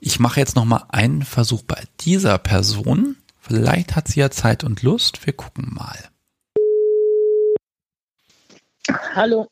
Ich 0.00 0.20
mache 0.20 0.40
jetzt 0.40 0.56
noch 0.56 0.64
mal 0.64 0.84
einen 0.88 1.22
Versuch 1.22 1.62
bei 1.62 1.82
dieser 2.00 2.38
Person. 2.38 3.16
Vielleicht 3.40 3.96
hat 3.96 4.08
sie 4.08 4.20
ja 4.20 4.30
Zeit 4.30 4.64
und 4.64 4.82
Lust. 4.82 5.26
Wir 5.26 5.32
gucken 5.32 5.72
mal. 5.74 5.98
Hallo. 9.14 9.48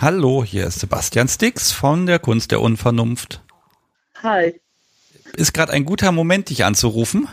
Hallo, 0.00 0.44
hier 0.44 0.66
ist 0.66 0.80
Sebastian 0.80 1.28
Stix 1.28 1.72
von 1.72 2.06
der 2.06 2.18
Kunst 2.18 2.50
der 2.50 2.60
Unvernunft. 2.60 3.42
Hi. 4.22 4.60
Ist 5.34 5.54
gerade 5.54 5.72
ein 5.72 5.84
guter 5.84 6.12
Moment, 6.12 6.50
dich 6.50 6.64
anzurufen? 6.64 7.28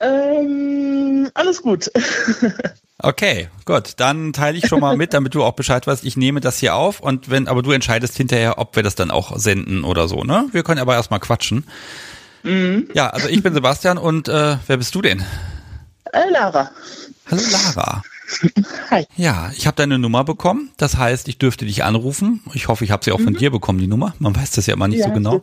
Ähm, 0.00 1.30
alles 1.34 1.62
gut. 1.62 1.90
okay, 2.98 3.48
gut. 3.64 3.94
Dann 3.96 4.32
teile 4.32 4.58
ich 4.58 4.66
schon 4.66 4.80
mal 4.80 4.96
mit, 4.96 5.14
damit 5.14 5.34
du 5.34 5.42
auch 5.44 5.52
Bescheid 5.52 5.86
weißt. 5.86 6.04
Ich 6.04 6.16
nehme 6.16 6.40
das 6.40 6.58
hier 6.58 6.74
auf 6.74 7.00
und 7.00 7.30
wenn, 7.30 7.48
aber 7.48 7.62
du 7.62 7.72
entscheidest 7.72 8.16
hinterher, 8.16 8.58
ob 8.58 8.76
wir 8.76 8.82
das 8.82 8.94
dann 8.94 9.10
auch 9.10 9.36
senden 9.38 9.84
oder 9.84 10.08
so, 10.08 10.24
ne? 10.24 10.48
Wir 10.52 10.62
können 10.62 10.80
aber 10.80 10.94
erstmal 10.94 11.20
quatschen. 11.20 11.64
Mhm. 12.42 12.88
Ja, 12.94 13.10
also 13.10 13.28
ich 13.28 13.42
bin 13.42 13.54
Sebastian 13.54 13.98
und 13.98 14.28
äh, 14.28 14.56
wer 14.66 14.76
bist 14.76 14.94
du 14.94 15.02
denn? 15.02 15.24
Äh, 16.12 16.30
Lara. 16.30 16.70
Hallo 17.30 17.42
Lara. 17.50 18.02
Hi. 18.90 19.06
Ja, 19.16 19.50
ich 19.56 19.66
habe 19.66 19.76
deine 19.76 19.98
Nummer 19.98 20.24
bekommen. 20.24 20.70
Das 20.76 20.96
heißt, 20.96 21.28
ich 21.28 21.38
dürfte 21.38 21.64
dich 21.64 21.84
anrufen. 21.84 22.42
Ich 22.52 22.68
hoffe, 22.68 22.84
ich 22.84 22.90
habe 22.90 23.04
sie 23.04 23.12
auch 23.12 23.18
mhm. 23.18 23.24
von 23.24 23.34
dir 23.34 23.50
bekommen, 23.50 23.78
die 23.78 23.86
Nummer. 23.86 24.14
Man 24.18 24.34
weiß 24.34 24.52
das 24.52 24.66
ja 24.66 24.74
immer 24.74 24.88
nicht 24.88 25.00
ja, 25.00 25.06
so 25.06 25.12
genau. 25.12 25.42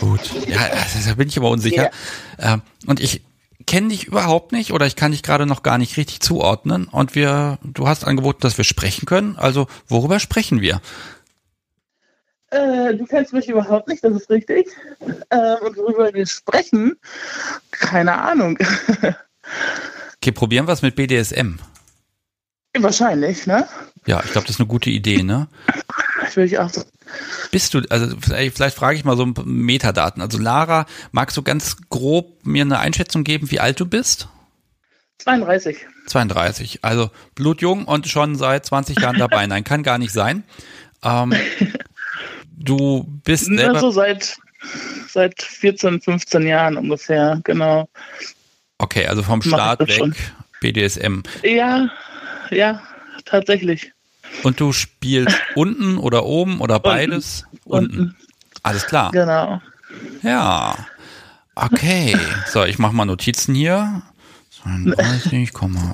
Gut. 0.00 0.20
Ja, 0.48 0.68
da 1.06 1.14
bin 1.14 1.28
ich 1.28 1.38
aber 1.38 1.50
unsicher. 1.50 1.90
Ja. 2.38 2.54
Ähm, 2.54 2.62
und 2.86 3.00
ich 3.00 3.22
kenne 3.66 3.88
dich 3.88 4.06
überhaupt 4.06 4.52
nicht 4.52 4.72
oder 4.72 4.86
ich 4.86 4.96
kann 4.96 5.12
dich 5.12 5.22
gerade 5.22 5.46
noch 5.46 5.62
gar 5.62 5.78
nicht 5.78 5.96
richtig 5.96 6.20
zuordnen. 6.20 6.84
Und 6.84 7.14
wir, 7.14 7.58
du 7.62 7.88
hast 7.88 8.04
angeboten, 8.04 8.40
dass 8.40 8.56
wir 8.56 8.64
sprechen 8.64 9.06
können. 9.06 9.36
Also, 9.36 9.66
worüber 9.88 10.18
sprechen 10.20 10.60
wir? 10.60 10.80
Äh, 12.50 12.94
du 12.94 13.06
kennst 13.06 13.32
mich 13.32 13.48
überhaupt 13.48 13.88
nicht, 13.88 14.04
das 14.04 14.14
ist 14.14 14.30
richtig. 14.30 14.68
Äh, 15.30 15.56
und 15.56 15.76
worüber 15.76 16.12
wir 16.12 16.26
sprechen, 16.26 16.96
keine 17.70 18.20
Ahnung. 18.20 18.58
okay, 20.16 20.32
probieren 20.32 20.66
wir 20.66 20.72
es 20.72 20.82
mit 20.82 20.94
BDSM. 20.94 21.58
Wahrscheinlich, 22.78 23.46
ne? 23.46 23.66
Ja, 24.06 24.22
ich 24.24 24.32
glaube, 24.32 24.46
das 24.46 24.56
ist 24.56 24.60
eine 24.60 24.68
gute 24.68 24.90
Idee, 24.90 25.22
ne? 25.22 25.48
Das 26.20 26.36
will 26.36 26.44
ich 26.44 26.58
auch. 26.58 26.70
Bist 27.50 27.74
du, 27.74 27.82
also 27.90 28.16
vielleicht, 28.20 28.56
vielleicht 28.56 28.76
frage 28.76 28.96
ich 28.96 29.04
mal 29.04 29.16
so 29.16 29.24
ein 29.24 29.34
paar 29.34 29.44
Metadaten. 29.44 30.22
Also 30.22 30.38
Lara, 30.38 30.86
magst 31.10 31.36
du 31.36 31.42
ganz 31.42 31.76
grob 31.90 32.44
mir 32.44 32.62
eine 32.62 32.78
Einschätzung 32.78 33.24
geben, 33.24 33.50
wie 33.50 33.60
alt 33.60 33.78
du 33.80 33.86
bist? 33.86 34.28
32. 35.18 35.86
32, 36.06 36.80
also 36.82 37.10
blutjung 37.34 37.84
und 37.84 38.08
schon 38.08 38.34
seit 38.34 38.66
20 38.66 39.00
Jahren 39.00 39.18
dabei. 39.18 39.46
Nein, 39.46 39.64
kann 39.64 39.82
gar 39.82 39.98
nicht 39.98 40.12
sein. 40.12 40.44
Ähm, 41.02 41.32
du 42.56 43.04
bist 43.24 43.46
selber... 43.46 43.74
Also 43.74 43.90
seit, 43.90 44.36
seit 45.08 45.40
14, 45.42 46.00
15 46.00 46.46
Jahren 46.46 46.76
ungefähr, 46.76 47.40
genau. 47.44 47.88
Okay, 48.78 49.06
also 49.06 49.22
vom 49.22 49.42
Start 49.42 49.80
weg 49.80 49.92
schon. 49.92 50.14
BDSM. 50.60 51.22
Ja, 51.42 51.88
ja, 52.50 52.82
tatsächlich. 53.24 53.92
Und 54.42 54.60
du 54.60 54.72
spielst 54.72 55.36
unten 55.54 55.98
oder 55.98 56.24
oben 56.24 56.60
oder 56.60 56.80
beides? 56.80 57.44
Unten. 57.64 57.98
unten. 57.98 58.16
Alles 58.62 58.86
klar. 58.86 59.10
Genau. 59.12 59.60
Ja. 60.22 60.74
Okay. 61.54 62.16
So, 62.48 62.64
ich 62.64 62.78
mache 62.78 62.94
mal 62.94 63.04
Notizen 63.04 63.54
hier. 63.54 64.02
32, 64.62 65.52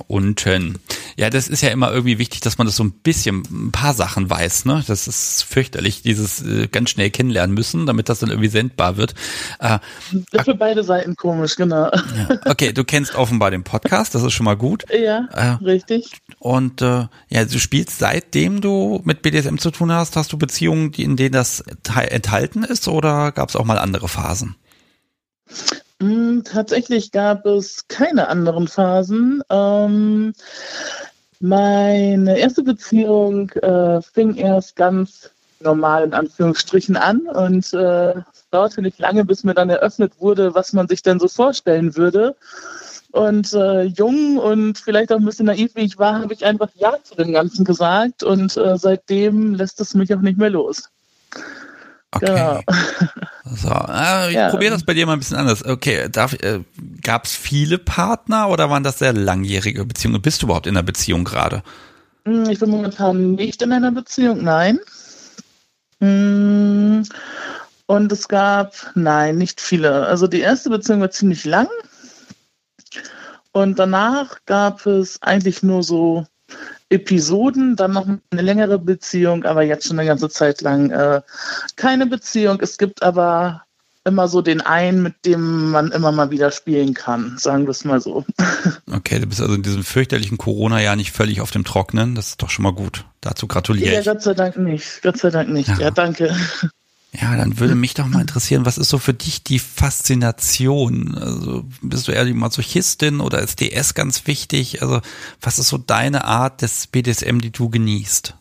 unten. 0.09 0.79
Ja, 1.19 1.31
das 1.31 1.49
ist 1.49 1.63
ja 1.63 1.71
immer 1.71 1.91
irgendwie 1.91 2.21
wichtig, 2.21 2.43
dass 2.43 2.59
man 2.59 2.69
das 2.69 2.77
so 2.77 2.85
ein 2.85 2.93
bisschen, 2.93 3.43
ein 3.51 3.73
paar 3.73 3.93
Sachen 3.93 4.31
weiß, 4.31 4.67
ne? 4.67 4.85
Das 4.87 5.09
ist 5.09 5.43
fürchterlich, 5.43 6.01
dieses 6.03 6.47
äh, 6.47 6.69
ganz 6.69 6.91
schnell 6.91 7.11
kennenlernen 7.11 7.55
müssen, 7.55 7.87
damit 7.87 8.09
das 8.09 8.21
dann 8.21 8.31
irgendwie 8.31 8.49
sendbar 8.49 8.97
wird. 8.97 9.17
Äh, 9.59 9.81
das 10.31 10.45
für 10.45 10.55
beide 10.55 10.85
Seiten 10.85 11.17
komisch, 11.17 11.57
genau. 11.57 11.91
Ja. 11.91 12.39
Okay, 12.45 12.73
du 12.73 12.85
kennst 12.85 13.17
offenbar 13.17 13.51
den 13.51 13.65
Podcast, 13.65 14.15
das 14.15 14.23
ist 14.23 14.33
schon 14.33 14.45
mal 14.45 14.57
gut. 14.57 14.85
Ja, 14.93 15.27
äh, 15.33 15.65
richtig. 15.65 16.13
Und 16.39 16.83
äh, 16.83 17.09
ja, 17.29 17.45
du 17.45 17.59
spielst 17.59 17.99
seitdem 17.99 18.61
du 18.61 19.01
mit 19.03 19.21
BDSM 19.21 19.57
zu 19.57 19.73
tun 19.73 19.91
hast, 19.91 20.15
hast 20.15 20.33
du 20.33 20.39
Beziehungen, 20.39 20.93
in 20.93 21.17
denen 21.17 21.33
das 21.33 21.65
enthalten 21.87 22.63
ist 22.63 22.87
oder 22.87 23.33
gab 23.33 23.49
es 23.49 23.57
auch 23.57 23.65
mal 23.65 23.79
andere 23.79 24.07
Phasen? 24.07 24.55
Hm, 26.01 26.45
tatsächlich 26.45 27.11
gab 27.11 27.45
es 27.45 27.89
keine 27.89 28.29
anderen 28.29 28.69
Phasen. 28.69 29.43
Ähm, 29.51 30.33
meine 31.41 32.39
erste 32.39 32.63
Beziehung 32.63 33.51
äh, 33.51 34.01
fing 34.03 34.37
erst 34.37 34.77
ganz 34.77 35.31
normal 35.61 36.05
in 36.05 36.15
Anführungsstrichen 36.15 36.97
an 36.97 37.23
und 37.23 37.73
äh, 37.75 38.11
es 38.13 38.49
dauerte 38.51 38.81
nicht 38.81 39.01
lange, 39.01 39.25
bis 39.25 39.43
mir 39.43 39.55
dann 39.55 39.71
eröffnet 39.71 40.13
wurde, 40.21 40.55
was 40.55 40.73
man 40.73 40.87
sich 40.87 41.03
denn 41.03 41.19
so 41.19 41.27
vorstellen 41.27 41.97
würde. 41.97 42.37
Und 43.11 43.53
äh, 43.55 43.83
jung 43.85 44.39
und 44.39 44.79
vielleicht 44.79 45.11
auch 45.11 45.17
ein 45.17 45.25
bisschen 45.25 45.47
naiv 45.47 45.75
wie 45.75 45.81
ich 45.81 45.99
war, 45.99 46.21
habe 46.21 46.33
ich 46.33 46.45
einfach 46.45 46.69
Ja 46.75 46.97
zu 47.03 47.17
dem 47.17 47.33
Ganzen 47.33 47.65
gesagt 47.65 48.23
und 48.23 48.57
äh, 48.57 48.77
seitdem 48.79 49.55
lässt 49.55 49.81
es 49.81 49.95
mich 49.95 50.15
auch 50.15 50.21
nicht 50.21 50.39
mehr 50.39 50.51
los. 50.51 50.91
Okay. 52.13 52.27
Genau. 52.27 52.61
So, 53.51 53.69
äh, 53.71 54.29
ich 54.29 54.35
ja. 54.35 54.51
probiere 54.51 54.73
das 54.73 54.85
bei 54.85 54.95
dir 54.95 55.07
mal 55.07 55.15
ein 55.15 55.21
bisschen 55.21 55.39
anders. 55.39 55.65
Okay, 55.65 56.01
äh, 56.01 56.61
gab 57.03 57.25
es 57.25 57.35
viele 57.35 57.79
Partner 57.79 58.49
oder 58.51 58.69
waren 58.69 58.83
das 58.83 58.99
sehr 58.99 59.13
langjährige 59.13 59.85
Beziehungen? 59.85 60.21
Bist 60.21 60.43
du 60.43 60.47
überhaupt 60.47 60.67
in 60.67 60.77
einer 60.77 60.83
Beziehung 60.83 61.25
gerade? 61.25 61.63
Hm, 62.25 62.49
ich 62.51 62.59
bin 62.59 62.71
momentan 62.71 63.33
nicht 63.33 63.63
in 63.63 63.73
einer 63.73 63.91
Beziehung, 63.91 64.43
nein. 64.43 64.79
Hm, 66.01 67.05
und 67.87 68.13
es 68.13 68.29
gab, 68.29 68.75
nein, 68.95 69.37
nicht 69.37 69.61
viele. 69.61 70.07
Also 70.07 70.27
die 70.27 70.41
erste 70.41 70.69
Beziehung 70.69 71.01
war 71.01 71.11
ziemlich 71.11 71.45
lang. 71.45 71.69
Und 73.53 73.79
danach 73.79 74.39
gab 74.45 74.85
es 74.87 75.21
eigentlich 75.23 75.63
nur 75.63 75.83
so 75.83 76.27
Episoden, 76.91 77.77
dann 77.77 77.93
noch 77.93 78.07
eine 78.07 78.43
längere 78.43 78.79
Beziehung, 78.79 79.45
aber 79.45 79.63
jetzt 79.63 79.87
schon 79.87 79.99
eine 79.99 80.09
ganze 80.09 80.29
Zeit 80.29 80.63
lang 80.63 80.91
äh, 80.91 81.21
keine 81.77 82.07
Beziehung. 82.07 82.59
Es 82.61 82.79
gibt 82.79 83.03
aber 83.03 83.63
immer 84.05 84.27
so 84.27 84.41
den 84.41 84.61
einen, 84.61 85.03
mit 85.03 85.27
dem 85.27 85.71
man 85.71 85.93
immer 85.93 86.13
mal 86.13 86.31
wieder 86.31 86.51
spielen 86.51 86.95
kann, 86.95 87.37
sagen 87.39 87.65
wir 87.65 87.71
es 87.71 87.85
mal 87.85 88.01
so. 88.01 88.25
Okay, 88.91 89.21
du 89.21 89.27
bist 89.27 89.41
also 89.41 89.55
in 89.55 89.63
diesem 89.63 89.85
fürchterlichen 89.85 90.39
Corona-Jahr 90.39 90.97
nicht 90.97 91.13
völlig 91.13 91.41
auf 91.41 91.51
dem 91.51 91.65
Trocknen. 91.65 92.15
Das 92.15 92.31
ist 92.31 92.43
doch 92.43 92.51
schon 92.51 92.63
mal 92.63 92.73
gut. 92.73 93.05
Dazu 93.21 93.47
gratuliere 93.47 93.99
ich. 93.99 94.05
Ja, 94.07 94.13
Gott 94.13 94.23
sei 94.23 94.35
Dank 94.35 94.57
nicht. 94.57 95.03
Gott 95.03 95.19
sei 95.19 95.31
Dank 95.31 95.51
nicht. 95.51 95.69
Ja, 95.69 95.79
ja 95.79 95.91
danke. 95.91 96.35
Ja, 97.13 97.37
dann 97.37 97.59
würde 97.59 97.75
mich 97.75 97.95
doch 97.95 98.07
mal 98.07 98.21
interessieren, 98.21 98.67
was 98.67 98.77
ist 98.77 98.91
so 98.91 98.99
für 98.99 99.15
dich 99.15 99.43
die 99.43 99.59
Faszination? 99.59 101.17
Also 101.17 101.65
bist 101.81 102.07
du 102.07 102.13
eher 102.13 102.27
die 102.27 102.35
Masochistin 102.35 103.21
oder 103.21 103.41
ist 103.41 103.61
DS 103.61 103.95
ganz 103.95 104.27
wichtig? 104.27 104.83
Also 104.83 105.01
was 105.41 105.59
ist 105.59 105.69
so 105.69 105.79
deine 105.79 106.25
Art 106.25 106.61
des 106.61 106.87
BDSM, 106.87 107.39
die 107.39 107.51
du 107.51 107.71
genießt? 107.71 108.35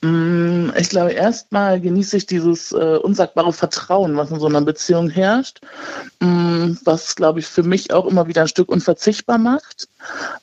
Mm, 0.00 0.70
ich 0.76 0.88
glaube, 0.88 1.12
erstmal 1.12 1.80
genieße 1.80 2.16
ich 2.16 2.26
dieses 2.26 2.72
äh, 2.72 2.96
unsagbare 2.96 3.52
Vertrauen, 3.52 4.16
was 4.16 4.32
in 4.32 4.40
so 4.40 4.46
einer 4.46 4.62
Beziehung 4.62 5.08
herrscht, 5.08 5.60
mm, 6.18 6.72
was, 6.84 7.14
glaube 7.14 7.38
ich, 7.38 7.46
für 7.46 7.62
mich 7.62 7.92
auch 7.92 8.06
immer 8.06 8.26
wieder 8.26 8.42
ein 8.42 8.48
Stück 8.48 8.68
unverzichtbar 8.68 9.38
macht. 9.38 9.88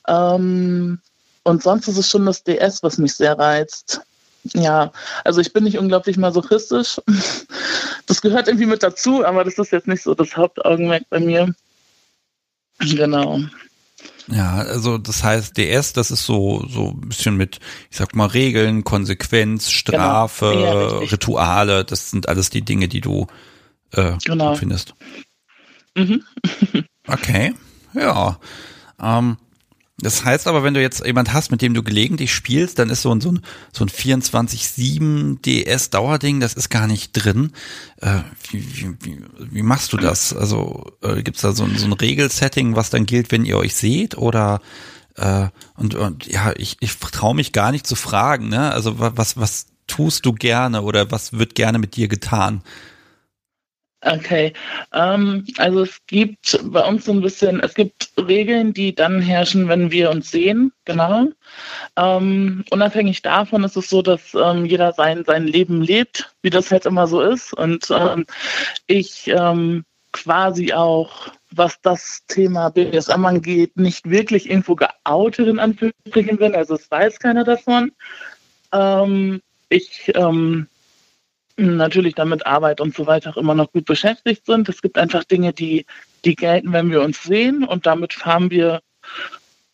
Ähm, 0.08 0.98
und 1.42 1.62
sonst 1.62 1.88
ist 1.88 1.98
es 1.98 2.08
schon 2.08 2.24
das 2.24 2.42
DS, 2.42 2.82
was 2.82 2.96
mich 2.96 3.14
sehr 3.14 3.38
reizt. 3.38 4.00
Ja, 4.54 4.92
also 5.24 5.40
ich 5.40 5.52
bin 5.52 5.64
nicht 5.64 5.78
unglaublich 5.78 6.16
masochistisch. 6.16 7.00
Das 8.06 8.22
gehört 8.22 8.48
irgendwie 8.48 8.66
mit 8.66 8.82
dazu, 8.82 9.24
aber 9.24 9.44
das 9.44 9.56
ist 9.56 9.70
jetzt 9.70 9.86
nicht 9.86 10.02
so 10.02 10.16
das 10.16 10.36
Hauptaugenmerk 10.36 11.04
bei 11.10 11.20
mir. 11.20 11.54
Genau. 12.80 13.38
Ja, 14.26 14.56
also 14.56 14.98
das 14.98 15.22
heißt, 15.22 15.56
DS, 15.56 15.92
das 15.92 16.10
ist 16.10 16.24
so 16.24 16.66
so 16.68 16.88
ein 16.88 17.08
bisschen 17.08 17.36
mit, 17.36 17.60
ich 17.88 17.96
sag 17.96 18.16
mal, 18.16 18.26
Regeln, 18.26 18.82
Konsequenz, 18.82 19.70
Strafe, 19.70 20.50
genau. 20.52 20.64
ja, 20.64 20.98
Rituale, 20.98 21.84
das 21.84 22.10
sind 22.10 22.28
alles 22.28 22.50
die 22.50 22.62
Dinge, 22.62 22.88
die 22.88 23.00
du 23.00 23.28
äh, 23.92 24.14
genau. 24.24 24.56
findest. 24.56 24.94
Mhm. 25.94 26.24
okay, 27.06 27.54
ja. 27.94 28.38
Ähm, 29.00 29.36
das 30.02 30.24
heißt 30.24 30.46
aber, 30.46 30.62
wenn 30.62 30.74
du 30.74 30.80
jetzt 30.80 31.04
jemand 31.04 31.32
hast, 31.32 31.50
mit 31.50 31.62
dem 31.62 31.74
du 31.74 31.82
gelegentlich 31.82 32.32
spielst, 32.34 32.78
dann 32.78 32.90
ist 32.90 33.02
so 33.02 33.14
ein, 33.14 33.20
so 33.20 33.32
ein, 33.32 33.40
so 33.72 33.84
ein 33.84 33.88
24-7 33.88 35.40
DS-Dauerding, 35.42 36.40
das 36.40 36.54
ist 36.54 36.70
gar 36.70 36.86
nicht 36.86 37.12
drin. 37.12 37.52
Äh, 38.00 38.20
wie, 38.50 38.96
wie, 39.00 39.20
wie, 39.38 39.62
machst 39.62 39.92
du 39.92 39.96
das? 39.96 40.34
Also 40.34 40.92
äh, 41.02 41.22
gibt 41.22 41.36
es 41.36 41.42
da 41.42 41.52
so 41.52 41.64
ein, 41.64 41.76
so 41.76 41.86
ein 41.86 41.92
Regelsetting, 41.92 42.76
was 42.76 42.90
dann 42.90 43.06
gilt, 43.06 43.30
wenn 43.30 43.44
ihr 43.44 43.58
euch 43.58 43.74
seht? 43.74 44.16
Oder 44.16 44.60
äh, 45.16 45.48
und, 45.76 45.94
und 45.94 46.26
ja, 46.26 46.52
ich, 46.56 46.76
ich 46.80 46.96
traue 46.96 47.34
mich 47.34 47.52
gar 47.52 47.72
nicht 47.72 47.86
zu 47.86 47.96
fragen, 47.96 48.48
ne? 48.48 48.72
Also 48.72 48.98
was, 48.98 49.36
was 49.36 49.66
tust 49.86 50.24
du 50.24 50.32
gerne 50.32 50.82
oder 50.82 51.10
was 51.10 51.32
wird 51.34 51.54
gerne 51.54 51.78
mit 51.78 51.96
dir 51.96 52.08
getan? 52.08 52.62
Okay, 54.02 54.54
ähm, 54.94 55.44
also 55.58 55.82
es 55.82 55.98
gibt 56.06 56.58
bei 56.64 56.82
uns 56.88 57.04
so 57.04 57.12
ein 57.12 57.20
bisschen, 57.20 57.60
es 57.60 57.74
gibt 57.74 58.10
Regeln, 58.16 58.72
die 58.72 58.94
dann 58.94 59.20
herrschen, 59.20 59.68
wenn 59.68 59.90
wir 59.90 60.10
uns 60.10 60.30
sehen, 60.30 60.72
genau. 60.86 61.26
Ähm, 61.96 62.64
unabhängig 62.70 63.20
davon 63.20 63.62
ist 63.62 63.76
es 63.76 63.90
so, 63.90 64.00
dass 64.00 64.32
ähm, 64.34 64.64
jeder 64.64 64.94
sein, 64.94 65.24
sein 65.26 65.46
Leben 65.46 65.82
lebt, 65.82 66.34
wie 66.40 66.48
das 66.48 66.70
halt 66.70 66.86
immer 66.86 67.06
so 67.06 67.20
ist. 67.20 67.52
Und 67.52 67.90
ähm, 67.90 68.24
ich 68.86 69.28
ähm, 69.28 69.84
quasi 70.12 70.72
auch, 70.72 71.28
was 71.50 71.78
das 71.82 72.22
Thema 72.26 72.70
BDSM 72.70 73.24
angeht, 73.26 73.76
nicht 73.76 74.08
wirklich 74.08 74.48
irgendwo 74.48 74.76
geoutet 74.76 75.46
in 75.46 75.58
Anführungsstrichen 75.58 76.38
bin, 76.38 76.54
also 76.54 76.74
es 76.74 76.90
weiß 76.90 77.18
keiner 77.18 77.44
davon. 77.44 77.92
Ähm, 78.72 79.42
ich 79.68 80.10
natürlich 81.60 82.14
damit 82.14 82.46
Arbeit 82.46 82.80
und 82.80 82.94
so 82.94 83.06
weiter 83.06 83.30
auch 83.30 83.36
immer 83.36 83.54
noch 83.54 83.72
gut 83.72 83.84
beschäftigt 83.84 84.46
sind. 84.46 84.68
Es 84.68 84.82
gibt 84.82 84.98
einfach 84.98 85.24
Dinge, 85.24 85.52
die, 85.52 85.86
die 86.24 86.34
gelten, 86.34 86.72
wenn 86.72 86.90
wir 86.90 87.02
uns 87.02 87.22
sehen 87.22 87.64
und 87.64 87.86
damit 87.86 88.12
fahren 88.12 88.50
wir 88.50 88.80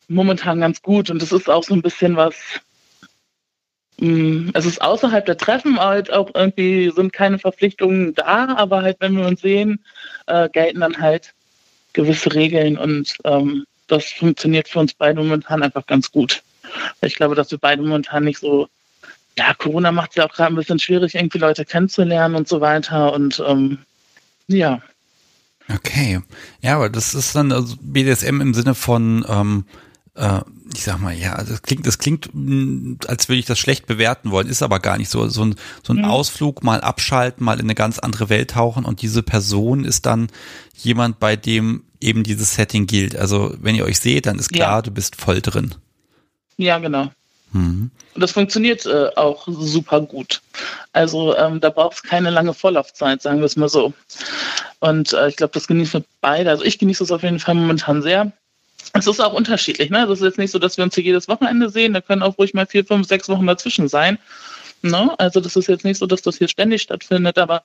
momentan 0.09 0.61
ganz 0.61 0.83
gut. 0.83 1.11
Und 1.11 1.23
es 1.23 1.33
ist 1.33 1.49
auch 1.49 1.65
so 1.65 1.75
ein 1.75 1.83
bisschen 1.83 2.17
was, 2.17 2.35
mm, 3.99 4.51
es 4.55 4.67
ist 4.67 4.83
außerhalb 4.83 5.25
der 5.27 5.37
Treffen 5.37 5.79
halt 5.81 6.13
auch 6.13 6.31
irgendwie 6.35 6.91
sind 6.95 7.13
keine 7.13 7.39
Verpflichtungen 7.39 8.15
da, 8.15 8.55
aber 8.57 8.83
halt, 8.83 8.97
wenn 9.01 9.17
wir 9.17 9.27
uns 9.27 9.41
sehen, 9.41 9.85
äh, 10.27 10.49
gelten 10.49 10.81
dann 10.81 10.99
halt 10.99 11.35
gewisse 11.93 12.35
Regeln 12.35 12.77
und 12.77 13.17
ähm, 13.25 13.65
das 13.87 14.07
funktioniert 14.07 14.69
für 14.69 14.81
uns 14.81 14.95
beide 14.95 15.23
momentan 15.23 15.63
einfach 15.63 15.87
ganz 15.87 16.11
gut. 16.11 16.43
Ich 17.01 17.15
glaube, 17.15 17.35
dass 17.35 17.51
wir 17.51 17.59
beide 17.59 17.83
momentan 17.83 18.25
nicht 18.25 18.41
so 18.41 18.69
ja, 19.39 19.55
Corona 19.55 19.93
macht 19.93 20.11
es 20.11 20.17
ja 20.17 20.27
auch 20.27 20.33
gerade 20.33 20.53
ein 20.53 20.57
bisschen 20.57 20.79
schwierig, 20.79 21.15
irgendwie 21.15 21.39
Leute 21.39 21.65
kennenzulernen 21.65 22.35
und 22.35 22.49
so 22.49 22.61
weiter. 22.61 23.13
Und 23.13 23.43
ähm, 23.47 23.79
ja. 24.47 24.81
Okay. 25.73 26.21
Ja, 26.63 26.77
aber 26.77 26.89
das 26.89 27.15
ist 27.15 27.35
dann 27.35 27.53
also 27.53 27.77
BDSM 27.81 28.41
im 28.41 28.55
Sinne 28.55 28.75
von, 28.75 29.25
ähm, 29.29 29.65
äh, 30.15 30.41
ich 30.75 30.85
sag 30.85 31.01
mal, 31.01 31.15
ja, 31.15 31.43
das 31.43 31.63
klingt, 31.63 31.87
das 31.87 31.99
klingt, 31.99 32.31
mm, 32.33 32.97
als 33.07 33.29
würde 33.29 33.41
ich 33.41 33.47
das 33.47 33.59
schlecht 33.59 33.87
bewerten 33.87 34.31
wollen, 34.31 34.49
ist 34.49 34.63
aber 34.63 34.81
gar 34.81 34.97
nicht 34.97 35.11
so. 35.11 35.29
So 35.29 35.45
ein, 35.45 35.57
so 35.83 35.93
ein 35.93 35.99
mhm. 35.99 36.05
Ausflug, 36.05 36.63
mal 36.63 36.81
abschalten, 36.81 37.45
mal 37.45 37.59
in 37.59 37.67
eine 37.67 37.75
ganz 37.75 37.99
andere 37.99 38.31
Welt 38.31 38.53
tauchen 38.53 38.85
und 38.85 39.03
diese 39.03 39.23
Person 39.23 39.85
ist 39.85 40.07
dann 40.07 40.29
jemand, 40.75 41.19
bei 41.19 41.37
dem 41.37 41.85
eben 42.01 42.23
dieses 42.23 42.55
Setting 42.55 42.87
gilt. 42.87 43.17
Also 43.17 43.55
wenn 43.61 43.75
ihr 43.75 43.85
euch 43.85 43.99
seht, 43.99 44.27
dann 44.27 44.39
ist 44.39 44.53
klar, 44.53 44.77
ja. 44.77 44.83
du 44.83 44.91
bist 44.91 45.17
voll 45.17 45.41
drin. 45.43 45.75
Ja, 46.57 46.79
genau. 46.79 47.11
Mhm. 47.53 47.91
Und 48.15 48.21
das 48.21 48.33
funktioniert 48.33 48.87
äh, 48.87 49.11
auch 49.17 49.47
super 49.49 50.01
gut. 50.01 50.41
Also 50.93 51.37
ähm, 51.37 51.61
da 51.61 51.71
braucht 51.71 51.97
es 51.97 52.03
keine 52.03 52.31
lange 52.31 52.55
Vorlaufzeit, 52.55 53.23
sagen 53.23 53.39
wir 53.39 53.47
es 53.47 53.57
mal 53.57 53.69
so. 53.69 53.93
Und 54.81 55.13
äh, 55.13 55.29
ich 55.29 55.37
glaube, 55.37 55.53
das 55.55 55.67
genießen 55.67 56.01
wir 56.01 56.07
beide. 56.21 56.51
Also 56.51 56.65
ich 56.65 56.79
genieße 56.79 57.05
es 57.05 57.11
auf 57.11 57.23
jeden 57.23 57.39
Fall 57.39 57.55
momentan 57.55 58.03
sehr. 58.03 58.33
Es 58.93 59.07
ist 59.07 59.21
auch 59.21 59.33
unterschiedlich. 59.33 59.91
Ne? 59.91 60.05
Es 60.05 60.21
ist 60.21 60.25
jetzt 60.25 60.39
nicht 60.39 60.51
so, 60.51 60.59
dass 60.59 60.77
wir 60.77 60.85
uns 60.85 60.95
hier 60.95 61.05
jedes 61.05 61.29
Wochenende 61.29 61.69
sehen. 61.69 61.93
Da 61.93 62.01
können 62.01 62.23
auch 62.23 62.39
ruhig 62.39 62.55
mal 62.55 62.67
vier, 62.67 62.85
fünf, 62.85 63.07
sechs 63.07 63.29
Wochen 63.29 63.47
dazwischen 63.47 63.89
sein. 63.89 64.19
Ne? 64.83 65.15
Also 65.19 65.41
das 65.41 65.57
ist 65.57 65.69
jetzt 65.69 65.85
nicht 65.85 65.99
so, 65.99 66.07
dass 66.07 66.23
das 66.23 66.39
hier 66.39 66.49
ständig 66.49 66.83
stattfindet, 66.83 67.39
aber 67.39 67.65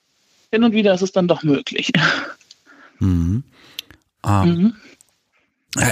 hin 0.50 0.64
und 0.64 0.72
wieder 0.72 0.92
ist 0.94 1.02
es 1.02 1.12
dann 1.12 1.28
doch 1.28 1.42
möglich. 1.42 1.92
Mhm. 2.98 3.42
Um, 4.24 4.44
mhm. 4.44 4.76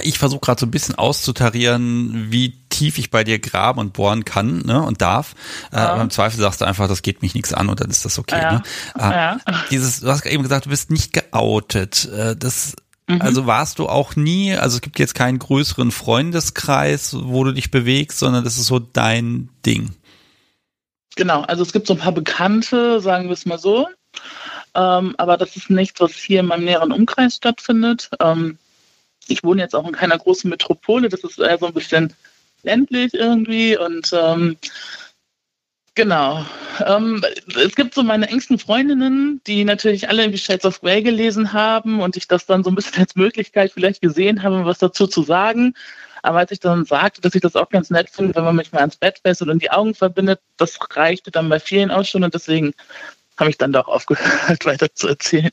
Ich 0.03 0.19
versuche 0.19 0.41
gerade 0.41 0.61
so 0.61 0.67
ein 0.67 0.71
bisschen 0.71 0.95
auszutarieren, 0.97 2.31
wie 2.31 2.53
tief 2.69 2.99
ich 2.99 3.11
bei 3.11 3.25
dir 3.25 3.39
graben 3.39 3.81
und 3.81 3.95
bohren 3.95 4.27
kann 4.27 4.59
ne, 4.59 4.83
und 4.83 5.01
darf. 5.01 5.35
Äh, 5.73 5.77
ja. 5.77 5.97
Äh, 5.97 6.03
Im 6.03 6.11
Zweifel 6.11 6.39
sagst 6.39 6.61
du 6.61 6.67
einfach, 6.67 6.87
das 6.87 7.01
geht 7.01 7.23
mich 7.23 7.35
nichts 7.35 7.55
an 7.55 7.71
und 7.71 7.81
dann 7.81 7.89
ist 7.89 8.05
das 8.05 8.19
okay. 8.19 8.41
Ja. 8.41 8.53
Ne? 8.53 8.63
Äh, 8.99 9.01
ja. 9.01 9.39
Dieses, 9.71 10.01
du 10.01 10.09
hast 10.09 10.27
eben 10.27 10.43
gesagt, 10.43 10.67
du 10.67 10.71
bist 10.71 10.91
nicht 10.91 11.15
geoutet. 11.15 12.07
Äh, 12.13 12.37
das 12.37 12.77
mhm. 13.07 13.23
also 13.23 13.47
warst 13.47 13.79
du 13.79 13.89
auch 13.89 14.17
nie, 14.17 14.55
also 14.55 14.77
es 14.77 14.83
gibt 14.83 14.99
jetzt 14.99 15.15
keinen 15.15 15.39
größeren 15.39 15.93
Freundeskreis, 15.93 17.17
wo 17.19 17.45
du 17.45 17.53
dich 17.53 17.71
bewegst, 17.71 18.19
sondern 18.19 18.45
das 18.45 18.59
ist 18.59 18.67
so 18.67 18.81
dein 18.81 19.49
Ding. 19.65 19.95
Genau, 21.17 21.41
also 21.43 21.63
es 21.63 21.73
gibt 21.73 21.87
so 21.87 21.95
ein 21.95 22.01
paar 22.01 22.13
Bekannte, 22.13 23.01
sagen 23.01 23.27
wir 23.27 23.33
es 23.33 23.47
mal 23.47 23.59
so. 23.59 23.89
Ähm, 24.75 25.15
aber 25.19 25.37
das 25.37 25.57
ist 25.57 25.71
nichts, 25.71 26.01
was 26.01 26.13
hier 26.13 26.41
in 26.41 26.47
meinem 26.47 26.65
näheren 26.65 26.93
Umkreis 26.93 27.37
stattfindet. 27.37 28.11
Ähm, 28.21 28.59
ich 29.31 29.45
wohne 29.45 29.63
jetzt 29.63 29.75
auch 29.75 29.87
in 29.87 29.93
keiner 29.93 30.19
großen 30.19 30.49
Metropole, 30.49 31.09
das 31.09 31.25
ist 31.25 31.39
eher 31.39 31.59
so 31.59 31.67
ein 31.67 31.75
bisschen 31.75 32.13
ländlich 32.63 33.15
irgendwie 33.15 33.77
und 33.77 34.13
ähm, 34.13 34.57
genau. 35.95 36.45
Ähm, 36.85 37.25
es 37.57 37.75
gibt 37.75 37.95
so 37.95 38.03
meine 38.03 38.29
engsten 38.29 38.59
Freundinnen, 38.59 39.41
die 39.47 39.65
natürlich 39.65 40.09
alle 40.09 40.23
irgendwie 40.23 40.39
Shades 40.39 40.65
of 40.65 40.81
Grey 40.81 41.03
gelesen 41.03 41.53
haben 41.53 42.01
und 42.01 42.17
ich 42.17 42.29
das 42.29 42.47
dann 42.47 42.65
so 42.65 42.71
ein 42.71 42.75
bisschen 42.75 43.03
als 43.03 43.17
Möglichkeit 43.17 43.73
vielleicht 43.73 44.01
gesehen 44.01 44.43
habe, 44.43 44.65
was 44.65 44.79
dazu 44.79 45.07
zu 45.07 45.23
sagen. 45.23 45.75
Aber 46.23 46.39
als 46.39 46.51
ich 46.51 46.61
dann 46.61 46.85
sagte, 46.85 47.21
dass 47.21 47.35
ich 47.35 47.41
das 47.41 47.57
auch 47.57 47.71
ganz 47.71 47.91
nett 47.91 48.11
finde, 48.11 48.35
wenn 48.35 48.45
man 48.45 48.57
mich 48.57 48.73
mal 48.73 48.81
ans 48.81 48.97
Bett 48.97 49.21
fesselt 49.23 49.51
und 49.51 49.63
die 49.63 49.71
Augen 49.71 49.95
verbindet, 49.95 50.41
das 50.59 50.79
reichte 50.91 51.31
dann 51.31 51.49
bei 51.49 51.61
vielen 51.61 51.91
auch 51.91 52.05
schon 52.05 52.25
und 52.25 52.35
deswegen 52.35 52.75
habe 53.39 53.51
ich 53.51 53.59
dann 53.59 53.73
doch 53.73 53.89
aufgehört, 53.89 54.65
weiter 54.67 54.95
zu 54.95 55.09
erzählen. 55.09 55.51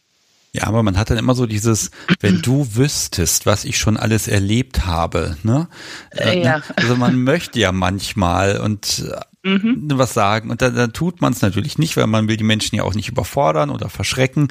Ja, 0.53 0.63
aber 0.63 0.81
man 0.81 0.97
hat 0.97 1.09
dann 1.09 1.17
immer 1.17 1.35
so 1.35 1.45
dieses, 1.45 1.91
wenn 2.19 2.41
du 2.41 2.75
wüsstest, 2.75 3.45
was 3.45 3.65
ich 3.65 3.77
schon 3.77 3.97
alles 3.97 4.27
erlebt 4.27 4.85
habe, 4.85 5.37
ne? 5.43 5.67
Äh, 6.11 6.41
ja. 6.41 6.57
Ne? 6.57 6.63
Also 6.75 6.95
man 6.95 7.21
möchte 7.21 7.59
ja 7.59 7.71
manchmal 7.71 8.59
und 8.59 9.03
äh, 9.43 9.49
mhm. 9.49 9.85
was 9.93 10.13
sagen 10.13 10.49
und 10.49 10.61
dann, 10.61 10.75
dann 10.75 10.93
tut 10.93 11.21
man 11.21 11.33
es 11.33 11.41
natürlich 11.41 11.77
nicht, 11.77 11.97
weil 11.97 12.07
man 12.07 12.27
will 12.27 12.37
die 12.37 12.43
Menschen 12.43 12.75
ja 12.75 12.83
auch 12.83 12.95
nicht 12.95 13.09
überfordern 13.09 13.69
oder 13.69 13.89
verschrecken. 13.89 14.47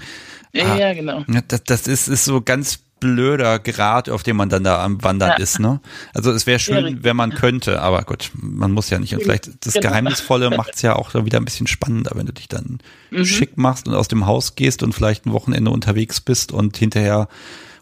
Ja, 0.53 0.77
ja 0.77 0.95
genau. 0.95 1.25
Das, 1.49 1.65
das 1.65 1.87
ist, 1.87 2.09
ist 2.09 2.25
so 2.25 2.41
ganz 2.41 2.86
blöder 3.01 3.59
Grad, 3.59 4.09
auf 4.09 4.23
dem 4.23 4.37
man 4.37 4.49
dann 4.49 4.65
da 4.65 4.83
am 4.83 5.03
Wandern 5.03 5.31
ja. 5.31 5.37
ist. 5.37 5.59
Ne? 5.59 5.81
Also 6.15 6.31
es 6.33 6.47
wäre 6.47 6.59
schön, 6.59 7.05
wenn 7.05 7.17
man 7.17 7.33
könnte, 7.35 7.83
aber 7.83 8.03
gut, 8.03 8.31
man 8.35 8.73
muss 8.73 8.91
ja 8.91 8.99
nicht. 8.99 9.15
Und 9.15 9.23
vielleicht 9.23 9.65
das 9.65 9.75
genau. 9.75 9.89
Geheimnisvolle 9.89 10.51
macht 10.51 10.75
es 10.75 10.83
ja 10.83 10.97
auch 10.97 11.11
dann 11.11 11.27
wieder 11.27 11.39
ein 11.39 11.45
bisschen 11.45 11.67
spannender, 11.67 12.13
wenn 12.15 12.27
du 12.27 12.33
dich 12.33 12.49
dann 12.49 12.79
mhm. 13.11 13.25
schick 13.25 13.57
machst 13.57 13.87
und 13.87 13.95
aus 13.95 14.09
dem 14.09 14.27
Haus 14.27 14.55
gehst 14.55 14.83
und 14.83 14.93
vielleicht 14.95 15.27
ein 15.27 15.33
Wochenende 15.33 15.71
unterwegs 15.71 16.21
bist 16.21 16.53
und 16.53 16.77
hinterher 16.77 17.29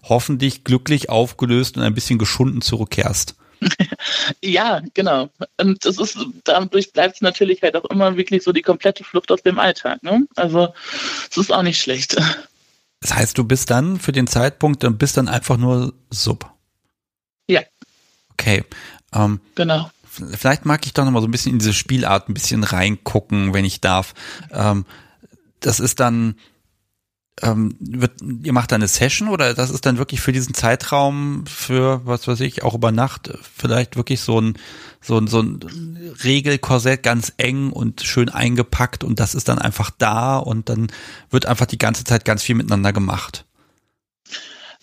hoffentlich 0.03 0.65
glücklich 0.65 1.09
aufgelöst 1.09 1.77
und 1.77 1.83
ein 1.83 1.95
bisschen 1.95 2.19
geschunden 2.19 2.61
zurückkehrst. 2.61 3.37
ja, 4.43 4.83
genau. 4.95 5.31
Und 5.61 5.85
das 5.85 5.99
ist, 5.99 6.19
dadurch 6.45 6.93
bleibt 6.93 7.17
es 7.17 7.21
natürlich 7.21 7.63
halt 7.63 7.77
auch 7.77 7.85
immer 7.87 8.17
wirklich 8.17 8.43
so 8.43 8.53
die 8.53 8.63
komplette 8.63 9.05
Flucht 9.05 9.31
aus 9.31 9.43
dem 9.43 9.59
Alltag. 9.59 10.03
Ne? 10.03 10.27
Also 10.37 10.75
es 11.31 11.37
ist 11.37 11.53
auch 11.53 11.63
nicht 11.63 11.81
schlecht. 11.81 12.17
Das 13.01 13.15
heißt, 13.15 13.37
du 13.37 13.45
bist 13.45 13.71
dann 13.71 13.99
für 13.99 14.13
den 14.13 14.27
Zeitpunkt, 14.27 14.83
dann 14.83 14.99
bist 14.99 15.17
dann 15.17 15.29
einfach 15.29 15.57
nur 15.57 15.95
Sub. 16.11 16.51
Ja. 17.49 17.61
Okay. 18.33 18.65
Ähm, 19.13 19.41
genau. 19.55 19.91
Vielleicht 20.07 20.65
mag 20.65 20.87
ich 20.87 20.95
doch 20.95 21.05
noch 21.05 21.11
mal 21.11 21.21
so 21.21 21.27
ein 21.27 21.33
bisschen 21.33 21.53
in 21.53 21.59
diese 21.59 21.73
Spielart 21.73 22.29
ein 22.29 22.35
bisschen 22.35 22.65
reingucken, 22.65 23.53
wenn 23.53 23.65
ich 23.65 23.81
darf. 23.81 24.15
Ähm, 24.51 24.87
das 25.61 25.81
ist 25.81 26.01
dann, 26.01 26.37
ähm, 27.43 27.77
wird, 27.81 28.13
ihr 28.43 28.53
macht 28.53 28.71
dann 28.71 28.81
eine 28.81 28.89
Session 28.89 29.29
oder 29.29 29.55
das 29.55 29.71
ist 29.71 29.87
dann 29.87 29.99
wirklich 29.99 30.21
für 30.21 30.33
diesen 30.33 30.55
Zeitraum, 30.55 31.45
für 31.47 32.01
was 32.05 32.29
weiß 32.29 32.41
ich, 32.41 32.63
auch 32.63 32.75
über 32.75 32.93
Nacht 32.93 33.31
vielleicht 33.57 33.97
wirklich 33.97 34.21
so 34.21 34.41
ein, 34.41 34.55
so 35.01 35.19
ein, 35.19 35.27
so 35.27 35.41
ein 35.41 36.15
Regelkorsett 36.23 37.03
ganz 37.03 37.33
eng 37.37 37.71
und 37.71 38.03
schön 38.03 38.29
eingepackt 38.29 39.03
und 39.03 39.19
das 39.19 39.35
ist 39.35 39.49
dann 39.49 39.59
einfach 39.59 39.91
da 39.91 40.37
und 40.37 40.69
dann 40.69 40.89
wird 41.31 41.47
einfach 41.47 41.67
die 41.67 41.79
ganze 41.79 42.05
Zeit 42.05 42.25
ganz 42.25 42.43
viel 42.43 42.55
miteinander 42.55 42.93
gemacht. 42.93 43.45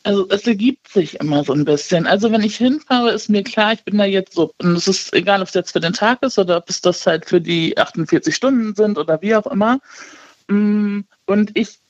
Also 0.03 0.27
es 0.29 0.47
ergibt 0.47 0.87
sich 0.87 1.19
immer 1.19 1.43
so 1.43 1.53
ein 1.53 1.63
bisschen. 1.63 2.07
Also 2.07 2.31
wenn 2.31 2.41
ich 2.41 2.57
hinfahre, 2.57 3.11
ist 3.11 3.29
mir 3.29 3.43
klar, 3.43 3.73
ich 3.73 3.83
bin 3.83 3.99
da 3.99 4.05
jetzt 4.05 4.33
so. 4.33 4.51
Und 4.57 4.75
es 4.75 4.87
ist 4.87 5.13
egal, 5.13 5.41
ob 5.41 5.47
es 5.47 5.53
jetzt 5.53 5.73
für 5.73 5.79
den 5.79 5.93
Tag 5.93 6.23
ist 6.23 6.39
oder 6.39 6.57
ob 6.57 6.69
es 6.69 6.81
das 6.81 7.05
halt 7.05 7.25
für 7.25 7.39
die 7.39 7.77
48 7.77 8.35
Stunden 8.35 8.73
sind 8.73 8.97
oder 8.97 9.21
wie 9.21 9.35
auch 9.35 9.45
immer. 9.45 9.79
Mm, 10.47 11.01
und 11.27 11.51
ich 11.53 11.81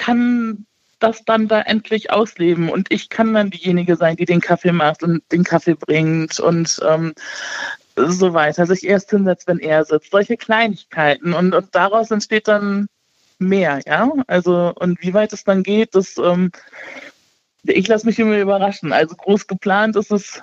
kann 0.00 0.66
das 0.98 1.24
dann 1.24 1.46
da 1.46 1.60
endlich 1.60 2.10
ausleben 2.10 2.70
und 2.70 2.90
ich 2.90 3.10
kann 3.10 3.34
dann 3.34 3.50
diejenige 3.50 3.96
sein, 3.96 4.16
die 4.16 4.24
den 4.24 4.40
Kaffee 4.40 4.72
macht 4.72 5.02
und 5.02 5.22
den 5.30 5.44
Kaffee 5.44 5.74
bringt 5.74 6.40
und 6.40 6.80
ähm, 6.88 7.14
so 7.96 8.32
weiter, 8.32 8.64
sich 8.64 8.86
erst 8.86 9.10
hinsetzt, 9.10 9.46
wenn 9.46 9.58
er 9.58 9.84
sitzt, 9.84 10.10
solche 10.10 10.38
Kleinigkeiten 10.38 11.34
und, 11.34 11.54
und 11.54 11.74
daraus 11.74 12.10
entsteht 12.10 12.48
dann 12.48 12.88
mehr, 13.38 13.80
ja. 13.86 14.10
Also 14.26 14.72
und 14.74 15.02
wie 15.02 15.12
weit 15.12 15.34
es 15.34 15.44
dann 15.44 15.62
geht, 15.62 15.94
das 15.94 16.16
ähm, 16.16 16.50
ich 17.62 17.86
lasse 17.86 18.06
mich 18.06 18.18
immer 18.18 18.38
überraschen. 18.38 18.92
Also 18.92 19.14
groß 19.16 19.46
geplant 19.46 19.96
ist 19.96 20.10
es 20.10 20.40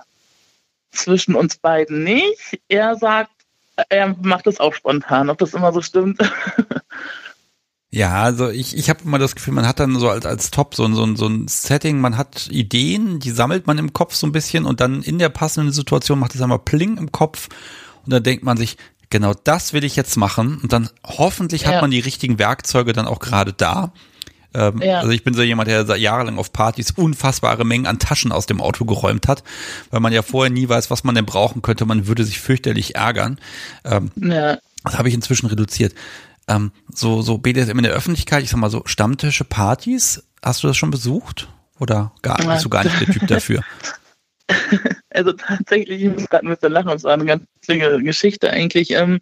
zwischen 0.92 1.34
uns 1.34 1.58
beiden 1.58 2.04
nicht. 2.04 2.60
Er 2.68 2.96
sagt, 2.96 3.32
er 3.90 4.16
macht 4.22 4.46
es 4.46 4.60
auch 4.60 4.76
spontan. 4.76 5.32
Ob 5.32 5.40
das 5.40 5.56
immer 5.56 5.74
so 5.74 5.82
stimmt? 5.82 6.20
Ja, 7.98 8.22
also 8.22 8.50
ich, 8.50 8.78
ich 8.78 8.92
habe 8.92 9.00
immer 9.06 9.18
das 9.18 9.34
Gefühl, 9.34 9.56
man 9.56 9.68
hat 9.68 9.80
dann 9.80 9.98
so 9.98 10.08
als, 10.08 10.24
als 10.24 10.52
Top 10.52 10.76
so, 10.76 10.88
so, 10.94 11.16
so 11.16 11.26
ein 11.26 11.48
Setting, 11.48 12.00
man 12.00 12.16
hat 12.16 12.48
Ideen, 12.52 13.20
die 13.20 13.32
sammelt 13.32 13.66
man 13.66 13.80
im 13.80 13.92
Kopf 13.92 14.14
so 14.14 14.28
ein 14.28 14.32
bisschen 14.32 14.66
und 14.66 14.82
dann 14.82 15.02
in 15.02 15.18
der 15.18 15.30
passenden 15.30 15.74
Situation 15.74 16.20
macht 16.20 16.36
es 16.36 16.42
einmal 16.44 16.60
Pling 16.60 16.98
im 16.98 17.12
Kopf 17.12 17.50
und 18.06 18.14
dann 18.14 18.22
denkt 18.22 18.44
man 18.44 18.56
sich, 18.56 18.78
genau 19.10 19.34
das 19.44 19.74
will 19.74 19.84
ich 19.84 19.96
jetzt 19.96 20.16
machen 20.16 20.60
und 20.62 20.74
dann 20.74 20.92
hoffentlich 21.04 21.66
hat 21.66 21.82
man 21.82 21.90
die 21.90 22.00
richtigen 22.00 22.38
Werkzeuge 22.38 22.94
dann 22.94 23.08
auch 23.08 23.18
gerade 23.18 23.52
da. 23.52 23.94
Ähm, 24.54 24.80
ja. 24.80 25.00
Also 25.00 25.10
ich 25.10 25.24
bin 25.24 25.34
so 25.34 25.42
jemand, 25.42 25.68
der 25.68 25.84
jahrelang 25.98 26.38
auf 26.38 26.54
Partys 26.54 26.92
unfassbare 26.92 27.66
Mengen 27.66 27.88
an 27.88 27.98
Taschen 27.98 28.32
aus 28.32 28.46
dem 28.46 28.62
Auto 28.62 28.86
geräumt 28.86 29.28
hat, 29.28 29.44
weil 29.90 30.02
man 30.02 30.14
ja 30.14 30.22
vorher 30.22 30.52
nie 30.52 30.70
weiß, 30.70 30.92
was 30.92 31.04
man 31.04 31.16
denn 31.16 31.26
brauchen 31.26 31.64
könnte. 31.64 31.88
Man 31.88 32.06
würde 32.06 32.26
sich 32.26 32.40
fürchterlich 32.40 32.94
ärgern. 32.94 33.40
Ähm, 33.84 34.12
ja. 34.18 34.60
Das 34.84 35.00
habe 35.00 35.10
ich 35.10 35.16
inzwischen 35.16 35.48
reduziert 35.48 35.96
ähm, 36.48 36.72
so, 36.94 37.22
so 37.22 37.38
BDSM 37.38 37.78
in 37.78 37.84
der 37.84 37.94
Öffentlichkeit, 37.94 38.44
ich 38.44 38.50
sag 38.50 38.60
mal 38.60 38.70
so 38.70 38.84
Stammtische, 38.86 39.44
Partys, 39.44 40.24
hast 40.44 40.64
du 40.64 40.68
das 40.68 40.78
schon 40.78 40.92
besucht? 40.92 41.50
Oder 41.80 42.12
gar, 42.22 42.38
bist 42.38 42.66
du 42.66 42.70
gar 42.70 42.84
nicht 42.84 43.00
der 43.00 43.08
Typ 43.08 43.28
dafür? 43.28 43.64
Also 45.10 45.34
tatsächlich, 45.34 46.04
ich 46.04 46.12
muss 46.12 46.30
gerade 46.30 46.46
ein 46.46 46.54
bisschen 46.54 46.72
lachen, 46.72 46.92
es 46.92 47.04
war 47.04 47.14
eine 47.14 47.26
ganz 47.26 47.44
lustige 47.56 48.02
Geschichte 48.04 48.52
eigentlich. 48.52 48.92
Ähm, 48.92 49.20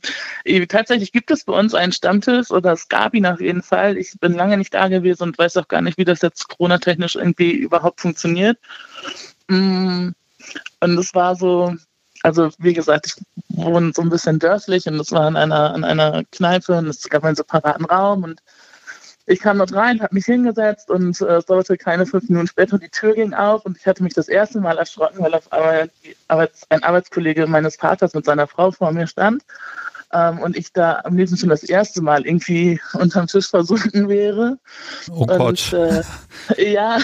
tatsächlich 0.68 1.14
gibt 1.14 1.32
es 1.32 1.46
bei 1.46 1.54
uns 1.58 1.74
einen 1.74 1.94
Stammtisch 1.94 2.52
oder 2.52 2.74
es 2.74 2.90
gab 2.90 3.14
ihn 3.14 3.26
auf 3.26 3.40
jeden 3.40 3.64
Fall. 3.64 3.98
Ich 3.98 4.12
bin 4.20 4.34
lange 4.34 4.58
nicht 4.58 4.74
da 4.74 4.90
gewesen 4.90 5.24
und 5.24 5.38
weiß 5.38 5.56
auch 5.58 5.68
gar 5.70 5.82
nicht, 5.82 5.98
wie 5.98 6.04
das 6.04 6.22
jetzt 6.22 6.50
Corona-technisch 6.50 7.16
irgendwie 7.16 7.54
überhaupt 7.54 8.02
funktioniert. 8.02 8.60
Mm, 9.48 10.10
und 10.82 10.98
es 11.00 11.16
war 11.16 11.36
so, 11.36 11.74
also 12.26 12.50
wie 12.58 12.74
gesagt, 12.74 13.06
ich 13.06 13.24
wohne 13.56 13.92
so 13.94 14.02
ein 14.02 14.10
bisschen 14.10 14.40
dörflich 14.40 14.88
und 14.88 14.98
das 14.98 15.12
war 15.12 15.28
in 15.28 15.36
einer, 15.36 15.76
in 15.76 15.84
einer 15.84 16.24
Kneipe 16.32 16.76
und 16.76 16.88
es 16.88 17.08
gab 17.08 17.24
einen 17.24 17.36
separaten 17.36 17.86
Raum 17.86 18.24
und 18.24 18.42
ich 19.28 19.40
kam 19.40 19.60
dort 19.60 19.74
rein, 19.74 20.02
habe 20.02 20.16
mich 20.16 20.26
hingesetzt 20.26 20.90
und 20.90 21.22
äh, 21.22 21.36
es 21.36 21.46
dauerte 21.46 21.78
keine 21.78 22.08
fünf 22.08 22.28
Minuten 22.28 22.48
später, 22.48 22.80
die 22.80 22.90
Tür 22.90 23.14
ging 23.14 23.36
auf 23.36 23.64
und 23.66 23.78
ich 23.78 23.86
hatte 23.86 24.02
mich 24.02 24.16
das 24.16 24.28
erste 24.28 24.60
Mal 24.60 24.80
erschrocken, 24.80 25.20
weil 25.20 25.36
auf 25.36 25.52
einmal 25.54 25.92
Arbeits-, 26.28 26.66
ein 26.70 26.82
Arbeitskollege 26.82 27.46
meines 27.46 27.76
Vaters 27.76 28.16
mit 28.16 28.26
seiner 28.26 28.48
Frau 28.48 28.72
vor 28.72 28.92
mir 28.92 29.06
stand 29.06 29.44
ähm, 30.16 30.40
und 30.40 30.56
ich 30.56 30.72
da 30.72 31.02
am 31.04 31.18
liebsten 31.18 31.38
schon 31.38 31.50
das 31.50 31.64
erste 31.64 32.02
Mal 32.02 32.26
irgendwie 32.26 32.80
unterm 32.94 33.28
Tisch 33.28 33.50
versunken 33.50 34.08
wäre. 34.08 34.58
Oh 35.12 35.26
und, 35.26 35.38
Gott. 35.38 35.74
Äh, 35.74 36.04
ja. 36.74 37.00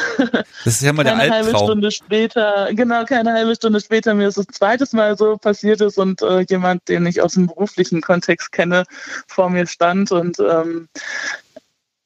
Das 0.63 0.75
ist 0.75 0.81
ja 0.81 0.93
mal 0.93 1.03
der. 1.03 1.17
Eine 1.17 1.31
halbe 1.31 1.49
Stunde 1.49 1.91
später, 1.91 2.69
genau, 2.71 3.03
keine 3.03 3.33
halbe 3.33 3.55
Stunde 3.55 3.81
später 3.81 4.13
mir 4.13 4.29
ist 4.29 4.37
das 4.37 4.47
zweites 4.47 4.93
Mal 4.93 5.17
so 5.17 5.37
passiert 5.37 5.81
ist 5.81 5.97
und 5.97 6.21
äh, 6.21 6.45
jemand, 6.49 6.87
den 6.87 7.05
ich 7.05 7.21
aus 7.21 7.33
dem 7.33 7.47
beruflichen 7.47 8.01
Kontext 8.01 8.51
kenne, 8.51 8.85
vor 9.27 9.49
mir 9.49 9.67
stand 9.67 10.11
und 10.11 10.39
ähm, 10.39 10.87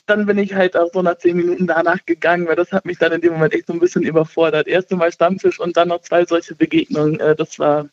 dann 0.08 0.26
bin 0.26 0.38
ich 0.38 0.53
halt 0.53 0.78
auch 0.78 0.89
so 0.93 1.01
nach 1.01 1.18
zehn 1.18 1.38
Minuten 1.38 1.68
danach 1.68 2.03
gegangen, 2.06 2.47
weil 2.47 2.56
das 2.56 2.72
hat 2.72 2.86
mich 2.86 2.97
dann 2.97 3.12
in 3.12 3.22
dem 3.22 3.34
Moment 3.34 3.53
echt 3.53 3.68
so 3.68 3.74
ein 3.74 3.80
bisschen 3.80 4.03
überfordert. 4.03 4.68
Erste 4.68 4.95
Mal 4.95 5.12
Stammtisch 5.12 5.60
und 5.60 5.78
dann 5.78 5.88
noch 5.88 6.01
zwei 6.01 6.26
solche 6.26 6.56
Begegnungen. 6.56 7.20
Äh, 7.20 7.36
das 7.36 7.58
war 7.58 7.89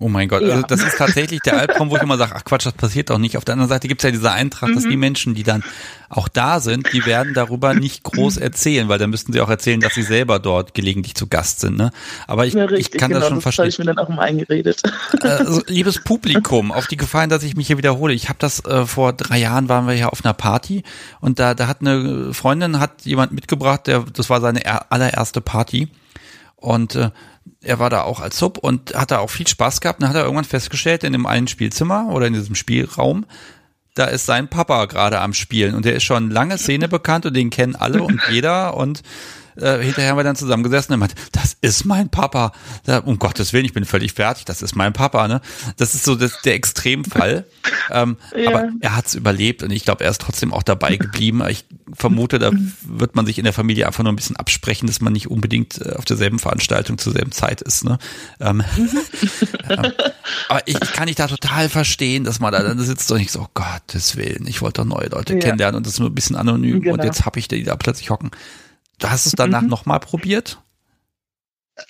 Oh 0.00 0.08
mein 0.08 0.28
Gott, 0.28 0.42
ja. 0.42 0.50
also 0.50 0.62
das 0.62 0.80
ist 0.80 0.96
tatsächlich 0.96 1.40
der 1.40 1.58
Albtraum, 1.58 1.90
wo 1.90 1.96
ich 1.96 2.02
immer 2.02 2.16
sage, 2.18 2.32
ach 2.36 2.44
Quatsch, 2.44 2.64
das 2.64 2.72
passiert 2.72 3.10
doch 3.10 3.18
nicht. 3.18 3.36
Auf 3.36 3.44
der 3.44 3.54
anderen 3.54 3.68
Seite 3.68 3.88
gibt 3.88 4.00
es 4.00 4.04
ja 4.04 4.12
diese 4.12 4.30
Eintracht, 4.30 4.70
mhm. 4.70 4.74
dass 4.76 4.84
die 4.84 4.94
mhm. 4.94 5.00
Menschen, 5.00 5.34
die 5.34 5.42
dann 5.42 5.64
auch 6.08 6.28
da 6.28 6.60
sind, 6.60 6.92
die 6.92 7.04
werden 7.04 7.34
darüber 7.34 7.74
nicht 7.74 8.04
groß 8.04 8.36
erzählen, 8.36 8.88
weil 8.88 9.00
dann 9.00 9.10
müssten 9.10 9.32
sie 9.32 9.40
auch 9.40 9.48
erzählen, 9.48 9.80
dass 9.80 9.94
sie 9.94 10.04
selber 10.04 10.38
dort 10.38 10.72
gelegentlich 10.72 11.16
zu 11.16 11.26
Gast 11.26 11.58
sind. 11.58 11.76
Ne? 11.76 11.90
Aber 12.28 12.46
ich, 12.46 12.54
ja, 12.54 12.66
richtig, 12.66 12.94
ich 12.94 13.00
kann 13.00 13.08
genau, 13.08 13.20
das 13.20 13.28
schon 13.28 13.38
das 13.38 13.42
verstehen. 13.42 13.66
ich 13.66 13.78
mir 13.80 13.86
dann 13.86 13.98
auch 13.98 14.08
mal 14.08 14.22
eingeredet. 14.22 14.82
Also, 15.20 15.62
liebes 15.66 16.04
Publikum, 16.04 16.70
auf 16.70 16.86
die 16.86 16.96
Gefallen, 16.96 17.28
dass 17.28 17.42
ich 17.42 17.56
mich 17.56 17.66
hier 17.66 17.76
wiederhole. 17.76 18.14
Ich 18.14 18.28
habe 18.28 18.38
das 18.38 18.64
äh, 18.64 18.86
vor 18.86 19.12
drei 19.12 19.38
Jahren 19.38 19.68
waren 19.68 19.88
wir 19.88 19.94
hier 19.94 20.12
auf 20.12 20.24
einer 20.24 20.34
Party 20.34 20.84
und 21.20 21.40
da, 21.40 21.54
da 21.54 21.66
hat 21.66 21.80
eine 21.80 22.32
Freundin 22.34 22.78
hat 22.78 23.04
jemand 23.04 23.32
mitgebracht, 23.32 23.88
der 23.88 24.04
das 24.12 24.30
war 24.30 24.40
seine 24.40 24.62
allererste 24.92 25.40
Party 25.40 25.88
und 26.54 26.94
äh, 26.94 27.10
er 27.62 27.78
war 27.78 27.90
da 27.90 28.02
auch 28.02 28.20
als 28.20 28.38
Sub 28.38 28.58
und 28.58 28.94
hat 28.94 29.10
da 29.10 29.18
auch 29.18 29.30
viel 29.30 29.46
Spaß 29.46 29.80
gehabt. 29.80 30.02
Dann 30.02 30.08
hat 30.08 30.16
er 30.16 30.22
irgendwann 30.22 30.44
festgestellt, 30.44 31.04
in 31.04 31.12
dem 31.12 31.26
einen 31.26 31.48
Spielzimmer 31.48 32.08
oder 32.10 32.26
in 32.26 32.34
diesem 32.34 32.54
Spielraum, 32.54 33.26
da 33.94 34.04
ist 34.04 34.26
sein 34.26 34.48
Papa 34.48 34.84
gerade 34.84 35.20
am 35.20 35.32
Spielen 35.34 35.74
und 35.74 35.84
der 35.84 35.96
ist 35.96 36.04
schon 36.04 36.30
lange 36.30 36.56
Szene 36.56 36.88
bekannt 36.88 37.26
und 37.26 37.34
den 37.34 37.50
kennen 37.50 37.74
alle 37.74 38.02
und 38.02 38.20
jeder 38.30 38.76
und 38.76 39.02
äh, 39.60 39.82
hinterher 39.82 40.10
haben 40.10 40.18
wir 40.18 40.24
dann 40.24 40.36
zusammengesessen 40.36 40.94
und 40.94 41.00
meint, 41.00 41.14
das 41.32 41.56
ist 41.60 41.84
mein 41.84 42.08
Papa. 42.08 42.52
Da, 42.84 42.98
um 42.98 43.18
Gottes 43.18 43.52
Willen, 43.52 43.64
ich 43.64 43.72
bin 43.72 43.84
völlig 43.84 44.12
fertig, 44.12 44.44
das 44.44 44.62
ist 44.62 44.76
mein 44.76 44.92
Papa. 44.92 45.28
Ne? 45.28 45.40
Das 45.76 45.94
ist 45.94 46.04
so 46.04 46.14
das, 46.14 46.40
der 46.42 46.54
Extremfall. 46.54 47.44
ähm, 47.90 48.16
ja. 48.36 48.48
Aber 48.48 48.70
er 48.80 48.96
hat 48.96 49.06
es 49.06 49.14
überlebt 49.14 49.62
und 49.62 49.70
ich 49.70 49.84
glaube, 49.84 50.04
er 50.04 50.10
ist 50.10 50.20
trotzdem 50.20 50.52
auch 50.52 50.62
dabei 50.62 50.96
geblieben. 50.96 51.42
Ich 51.48 51.64
vermute, 51.92 52.38
da 52.38 52.50
wird 52.82 53.16
man 53.16 53.26
sich 53.26 53.38
in 53.38 53.44
der 53.44 53.52
Familie 53.52 53.86
einfach 53.86 54.04
nur 54.04 54.12
ein 54.12 54.16
bisschen 54.16 54.36
absprechen, 54.36 54.86
dass 54.86 55.00
man 55.00 55.12
nicht 55.12 55.30
unbedingt 55.30 55.80
äh, 55.80 55.94
auf 55.96 56.04
derselben 56.04 56.38
Veranstaltung 56.38 56.98
zur 56.98 57.12
selben 57.12 57.32
Zeit 57.32 57.60
ist. 57.60 57.84
Ne? 57.84 57.98
Ähm, 58.40 58.62
ähm, 59.68 59.92
aber 60.48 60.62
ich, 60.66 60.76
ich, 60.80 60.92
kann 60.92 61.06
nicht 61.06 61.18
da 61.18 61.26
total 61.26 61.68
verstehen, 61.68 62.24
dass 62.24 62.40
man 62.40 62.52
da 62.52 62.62
dann 62.62 62.78
sitzt 62.78 63.10
und 63.12 63.20
ich 63.20 63.32
so, 63.32 63.40
oh 63.40 63.48
Gottes 63.54 64.16
Willen, 64.16 64.46
ich 64.46 64.62
wollte 64.62 64.82
doch 64.82 64.88
neue 64.88 65.08
Leute 65.08 65.34
ja. 65.34 65.40
kennenlernen 65.40 65.76
und 65.76 65.86
das 65.86 65.94
ist 65.94 66.00
nur 66.00 66.10
ein 66.10 66.14
bisschen 66.14 66.36
anonym 66.36 66.82
genau. 66.82 66.94
und 66.94 67.04
jetzt 67.04 67.24
habe 67.24 67.38
ich 67.38 67.48
die 67.48 67.62
da 67.62 67.76
plötzlich 67.76 68.10
hocken. 68.10 68.30
Du 68.98 69.08
hast 69.08 69.26
es 69.26 69.32
danach 69.32 69.62
mhm. 69.62 69.68
nochmal 69.68 70.00
probiert? 70.00 70.60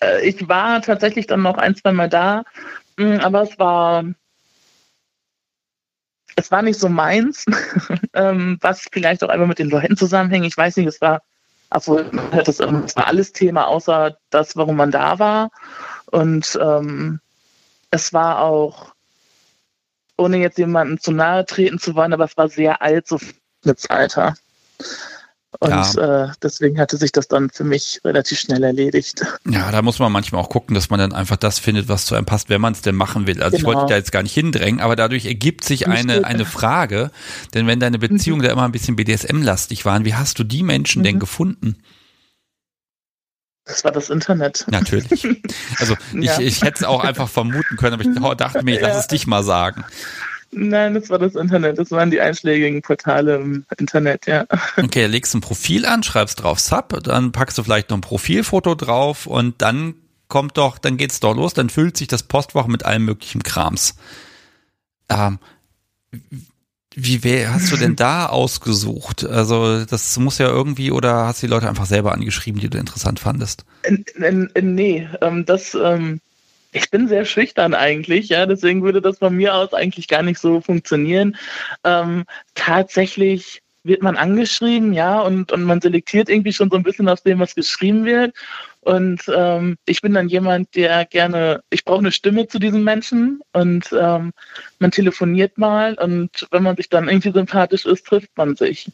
Äh, 0.01 0.29
ich 0.29 0.49
war 0.49 0.83
tatsächlich 0.83 1.27
dann 1.27 1.43
noch 1.43 1.57
ein, 1.57 1.75
zwei 1.75 1.93
Mal 1.93 2.09
da, 2.09 2.45
mm, 2.97 3.21
aber 3.21 3.43
es 3.43 3.59
war, 3.59 4.05
es 6.37 6.51
war 6.51 6.63
nicht 6.63 6.79
so 6.79 6.89
meins, 6.89 7.47
ähm, 8.15 8.59
was 8.61 8.87
vielleicht 8.93 9.25
auch 9.25 9.29
einfach 9.29 9.47
mit 9.47 9.59
den 9.59 9.71
Leuten 9.71 9.97
zusammenhängt. 9.97 10.47
Ich 10.47 10.57
weiß 10.57 10.77
nicht, 10.77 10.87
es 10.87 11.01
war, 11.01 11.23
also 11.71 11.99
es 11.99 12.61
war 12.97 13.07
alles 13.07 13.33
Thema, 13.33 13.67
außer 13.67 14.17
das, 14.31 14.57
warum 14.57 14.77
man 14.77 14.91
da 14.91 15.19
war. 15.19 15.51
Und 16.07 16.59
ähm, 16.61 17.21
es 17.91 18.13
war 18.13 18.41
auch, 18.41 18.93
ohne 20.17 20.39
jetzt 20.39 20.59
jemandem 20.59 21.01
zu 21.01 21.13
nahe 21.13 21.47
treten 21.47 21.79
zu 21.79 21.95
wollen, 21.95 22.13
aber 22.13 22.25
es 22.25 22.37
war 22.37 22.49
sehr 22.49 22.83
alt, 22.83 23.07
so 23.07 23.19
mit 23.65 23.91
Alter. 23.91 24.35
Und 25.61 25.71
ja. 25.71 26.27
äh, 26.27 26.29
deswegen 26.41 26.79
hatte 26.79 26.97
sich 26.97 27.11
das 27.11 27.27
dann 27.27 27.51
für 27.51 27.65
mich 27.65 28.01
relativ 28.05 28.39
schnell 28.39 28.63
erledigt. 28.63 29.25
Ja, 29.49 29.73
da 29.73 29.83
muss 29.83 29.99
man 29.99 30.13
manchmal 30.13 30.41
auch 30.41 30.51
gucken, 30.51 30.75
dass 30.75 30.89
man 30.89 31.01
dann 31.01 31.13
einfach 31.13 31.37
das 31.37 31.59
findet, 31.59 31.89
was 31.89 32.07
zu 32.07 32.15
einem 32.15 32.27
passt, 32.27 32.49
wenn 32.49 32.61
man 32.61 32.75
es 32.75 32.83
denn 32.83 32.95
machen 32.95 33.27
will. 33.27 33.43
Also 33.43 33.57
genau. 33.57 33.59
ich 33.59 33.65
wollte 33.67 33.79
genau. 33.79 33.89
da 33.89 33.97
jetzt 33.97 34.13
gar 34.13 34.23
nicht 34.23 34.35
hindrängen, 34.35 34.81
aber 34.81 34.95
dadurch 34.95 35.27
ergibt 35.27 35.65
sich 35.65 35.89
eine, 35.89 36.25
eine 36.25 36.45
Frage. 36.45 37.11
Denn 37.55 37.67
wenn 37.67 37.81
deine 37.81 37.99
Beziehungen 37.99 38.43
mhm. 38.43 38.47
da 38.47 38.53
immer 38.53 38.65
ein 38.65 38.73
bisschen 38.73 38.95
BDSM-lastig 38.95 39.85
waren, 39.85 40.05
wie 40.05 40.15
hast 40.15 40.39
du 40.39 40.45
die 40.45 40.63
Menschen 40.63 41.01
mhm. 41.01 41.05
denn 41.05 41.19
gefunden? 41.19 41.77
Das 43.65 43.85
war 43.85 43.93
das 43.93 44.11
Internet. 44.11 44.65
Natürlich. 44.69 45.27
Also 45.79 45.95
ich, 46.13 46.25
ja. 46.25 46.41
ich 46.41 46.63
hätte 46.63 46.79
es 46.79 46.85
auch 46.85 47.05
einfach 47.05 47.29
vermuten 47.29 47.77
können, 47.77 47.95
aber 47.95 48.03
ich 48.03 48.37
dachte 48.39 48.65
mir, 48.65 48.75
ich 48.75 48.81
lass 48.81 48.95
ja. 48.95 49.01
es 49.01 49.07
dich 49.07 49.27
mal 49.27 49.45
sagen. 49.45 49.85
Nein, 50.51 50.95
das 50.95 51.11
war 51.11 51.19
das 51.19 51.35
Internet. 51.35 51.79
Das 51.79 51.91
waren 51.91 52.11
die 52.11 52.21
einschlägigen 52.21 52.81
Portale 52.81 53.37
im 53.37 53.65
Internet, 53.79 54.27
ja. 54.27 54.47
Okay, 54.77 55.07
legst 55.07 55.35
ein 55.35 55.41
Profil 55.41 55.85
an, 55.85 56.03
schreibst 56.03 56.43
drauf 56.43 56.59
Sub, 56.59 56.99
dann 57.03 57.33
packst 57.33 57.59
du 57.59 57.63
vielleicht 57.63 57.91
noch 57.91 57.99
ein 57.99 58.03
Profilfoto 58.03 58.75
drauf 58.75 59.27
und 59.27 59.61
dann 59.61 59.95
kommt 60.29 60.57
doch, 60.57 60.79
dann 60.79 60.97
geht's 60.97 61.21
doch 61.21 61.35
los, 61.35 61.55
dann 61.55 61.71
füllt 61.71 61.97
sich 61.97 62.09
das 62.09 62.23
Postfach 62.23 62.67
mit 62.67 62.85
allem 62.85 63.05
möglichen 63.05 63.43
Krams. 63.43 63.97
Ähm, 65.11 65.39
wie 66.95 67.23
wär, 67.25 67.53
hast 67.53 67.71
du 67.71 67.77
denn 67.77 67.97
da 67.97 68.27
ausgesucht? 68.31 69.25
Also 69.25 69.85
das 69.85 70.19
muss 70.19 70.39
ja 70.39 70.49
irgendwie, 70.49 70.91
oder 70.91 71.27
hast 71.27 71.43
du 71.43 71.47
die 71.47 71.53
Leute 71.53 71.69
einfach 71.69 71.87
selber 71.87 72.13
angeschrieben, 72.13 72.61
die 72.61 72.71
du 72.71 72.79
interessant 72.79 73.21
fandest? 73.21 73.65
Nee, 74.61 75.09
ähm, 75.21 75.45
das, 75.45 75.75
ähm, 75.75 76.21
ich 76.79 76.91
bin 76.91 77.09
sehr 77.09 77.25
schüchtern 77.25 77.75
eigentlich, 77.75 78.29
ja, 78.29 78.47
deswegen 78.47 78.83
würde 78.83 79.03
das 79.03 79.19
von 79.19 79.35
mir 79.35 79.55
aus 79.55 79.75
eigentlich 79.75 80.09
gar 80.09 80.23
nicht 80.23 80.39
so 80.39 80.61
funktionieren. 80.61 81.37
Ähm, 81.85 82.25
tatsächlich 82.55 83.63
wird 83.85 84.03
man 84.03 84.17
angeschrieben, 84.17 84.93
ja, 84.93 85.21
und, 85.21 85.53
und 85.53 85.65
man 85.65 85.81
selektiert 85.81 86.29
irgendwie 86.29 86.53
schon 86.53 86.71
so 86.71 86.77
ein 86.77 86.83
bisschen 86.83 87.09
aus 87.09 87.23
dem, 87.23 87.39
was 87.39 87.55
geschrieben 87.55 88.05
wird. 88.05 88.35
Und 88.81 89.23
ähm, 89.35 89.77
ich 89.87 90.01
bin 90.01 90.15
dann 90.15 90.29
jemand, 90.29 90.75
der 90.75 91.05
gerne, 91.05 91.63
ich 91.71 91.85
brauche 91.85 91.99
eine 91.99 92.13
Stimme 92.13 92.49
zu 92.49 92.59
diesen 92.59 92.85
Menschen 92.85 93.41
und 93.53 93.93
ähm, 93.93 94.33
man 94.79 94.91
telefoniert 94.91 95.59
mal 95.59 95.95
und 95.95 96.47
wenn 96.51 96.63
man 96.63 96.77
sich 96.77 96.89
dann 96.89 97.09
irgendwie 97.09 97.33
sympathisch 97.33 97.85
ist, 97.85 98.07
trifft 98.07 98.31
man 98.37 98.57
sich. 98.57 98.91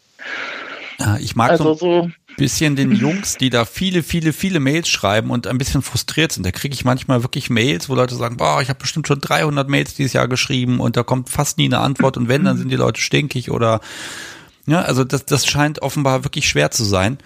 Ja, 0.98 1.16
ich 1.18 1.34
mag 1.34 1.50
also 1.50 1.74
so 1.74 2.02
ein 2.02 2.14
bisschen 2.36 2.76
den 2.76 2.92
Jungs, 2.92 3.36
die 3.36 3.50
da 3.50 3.64
viele, 3.64 4.02
viele, 4.02 4.32
viele 4.32 4.60
Mails 4.60 4.88
schreiben 4.88 5.30
und 5.30 5.46
ein 5.46 5.58
bisschen 5.58 5.82
frustriert 5.82 6.32
sind. 6.32 6.44
Da 6.46 6.52
kriege 6.52 6.74
ich 6.74 6.84
manchmal 6.84 7.22
wirklich 7.22 7.50
Mails, 7.50 7.88
wo 7.88 7.94
Leute 7.94 8.14
sagen, 8.14 8.36
boah, 8.36 8.62
ich 8.62 8.68
habe 8.68 8.78
bestimmt 8.78 9.08
schon 9.08 9.20
300 9.20 9.68
Mails 9.68 9.94
dieses 9.94 10.12
Jahr 10.12 10.28
geschrieben 10.28 10.80
und 10.80 10.96
da 10.96 11.02
kommt 11.02 11.30
fast 11.30 11.58
nie 11.58 11.66
eine 11.66 11.78
Antwort 11.78 12.16
und 12.16 12.28
wenn, 12.28 12.44
dann 12.44 12.56
sind 12.56 12.68
die 12.68 12.76
Leute 12.76 13.00
stinkig 13.00 13.50
oder 13.50 13.80
ja, 14.66 14.82
also 14.82 15.04
das, 15.04 15.26
das 15.26 15.46
scheint 15.46 15.82
offenbar 15.82 16.24
wirklich 16.24 16.48
schwer 16.48 16.70
zu 16.70 16.84
sein. 16.84 17.18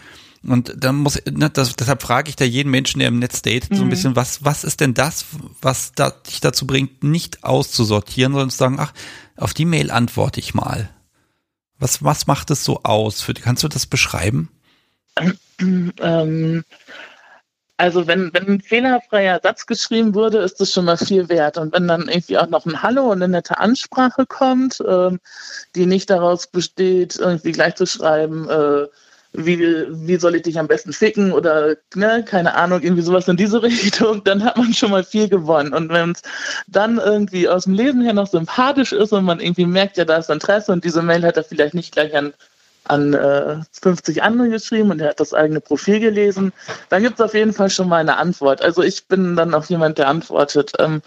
Und 0.46 0.72
dann 0.76 0.96
muss, 0.96 1.20
ne, 1.30 1.50
das, 1.50 1.74
deshalb 1.74 2.02
frage 2.02 2.30
ich 2.30 2.36
da 2.36 2.44
jeden 2.44 2.70
Menschen, 2.70 3.00
der 3.00 3.08
im 3.08 3.18
Netz 3.18 3.42
datet, 3.42 3.70
mhm. 3.70 3.76
so 3.76 3.82
ein 3.82 3.86
mhm. 3.86 3.90
bisschen, 3.90 4.16
was, 4.16 4.44
was 4.44 4.64
ist 4.64 4.80
denn 4.80 4.94
das, 4.94 5.26
was 5.60 5.92
da, 5.94 6.10
dich 6.10 6.40
dazu 6.40 6.66
bringt, 6.66 7.02
nicht 7.02 7.44
auszusortieren, 7.44 8.32
sondern 8.32 8.50
zu 8.50 8.56
sagen, 8.56 8.76
ach, 8.78 8.92
auf 9.36 9.54
die 9.54 9.64
Mail 9.64 9.90
antworte 9.90 10.40
ich 10.40 10.54
mal. 10.54 10.90
Was, 11.78 12.02
was 12.02 12.26
macht 12.26 12.50
es 12.50 12.64
so 12.64 12.80
aus? 12.82 13.20
Für, 13.20 13.34
kannst 13.34 13.62
du 13.62 13.68
das 13.68 13.86
beschreiben? 13.86 14.50
Ähm, 15.60 16.64
also 17.76 18.08
wenn, 18.08 18.34
wenn 18.34 18.46
ein 18.46 18.60
fehlerfreier 18.60 19.40
Satz 19.40 19.66
geschrieben 19.66 20.14
wurde, 20.14 20.38
ist 20.38 20.60
das 20.60 20.72
schon 20.72 20.84
mal 20.84 20.96
viel 20.96 21.28
wert. 21.28 21.58
Und 21.58 21.72
wenn 21.72 21.86
dann 21.86 22.08
irgendwie 22.08 22.36
auch 22.36 22.48
noch 22.48 22.66
ein 22.66 22.82
Hallo 22.82 23.04
und 23.04 23.22
eine 23.22 23.28
nette 23.28 23.58
Ansprache 23.58 24.26
kommt, 24.26 24.82
ähm, 24.86 25.20
die 25.76 25.86
nicht 25.86 26.10
daraus 26.10 26.48
besteht, 26.48 27.16
irgendwie 27.16 27.52
gleich 27.52 27.76
zu 27.76 27.86
schreiben, 27.86 28.48
äh, 28.50 28.86
wie, 29.44 29.86
wie 29.88 30.16
soll 30.16 30.34
ich 30.34 30.42
dich 30.42 30.58
am 30.58 30.66
besten 30.66 30.92
ficken 30.92 31.32
oder 31.32 31.76
ne, 31.94 32.24
keine 32.26 32.54
Ahnung, 32.54 32.82
irgendwie 32.82 33.02
sowas 33.02 33.28
in 33.28 33.36
diese 33.36 33.62
Richtung, 33.62 34.22
dann 34.24 34.44
hat 34.44 34.56
man 34.56 34.74
schon 34.74 34.90
mal 34.90 35.04
viel 35.04 35.28
gewonnen. 35.28 35.72
Und 35.72 35.90
wenn 35.90 36.12
es 36.12 36.22
dann 36.66 36.98
irgendwie 36.98 37.48
aus 37.48 37.64
dem 37.64 37.74
Lesen 37.74 38.02
her 38.02 38.12
noch 38.12 38.26
sympathisch 38.26 38.92
ist 38.92 39.12
und 39.12 39.24
man 39.24 39.40
irgendwie 39.40 39.66
merkt, 39.66 39.96
ja, 39.96 40.04
da 40.04 40.16
ist 40.16 40.30
Interesse 40.30 40.72
und 40.72 40.84
diese 40.84 41.02
Mail 41.02 41.24
hat 41.24 41.36
er 41.36 41.44
vielleicht 41.44 41.74
nicht 41.74 41.92
gleich 41.92 42.16
an, 42.16 42.34
an 42.84 43.14
äh, 43.14 43.56
50 43.80 44.22
andere 44.22 44.48
geschrieben 44.48 44.90
und 44.90 45.00
er 45.00 45.10
hat 45.10 45.20
das 45.20 45.34
eigene 45.34 45.60
Profil 45.60 46.00
gelesen, 46.00 46.52
dann 46.88 47.02
gibt 47.02 47.20
es 47.20 47.24
auf 47.24 47.34
jeden 47.34 47.52
Fall 47.52 47.70
schon 47.70 47.88
mal 47.88 48.00
eine 48.00 48.16
Antwort. 48.16 48.62
Also 48.62 48.82
ich 48.82 49.06
bin 49.06 49.36
dann 49.36 49.54
auch 49.54 49.66
jemand, 49.66 49.98
der 49.98 50.08
antwortet. 50.08 50.72
Ähm, 50.78 51.02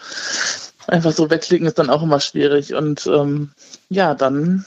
einfach 0.87 1.11
so 1.11 1.29
wegklicken 1.29 1.67
ist 1.67 1.79
dann 1.79 1.89
auch 1.89 2.03
immer 2.03 2.19
schwierig. 2.19 2.73
Und 2.73 3.05
ähm, 3.07 3.51
ja, 3.89 4.13
dann 4.13 4.65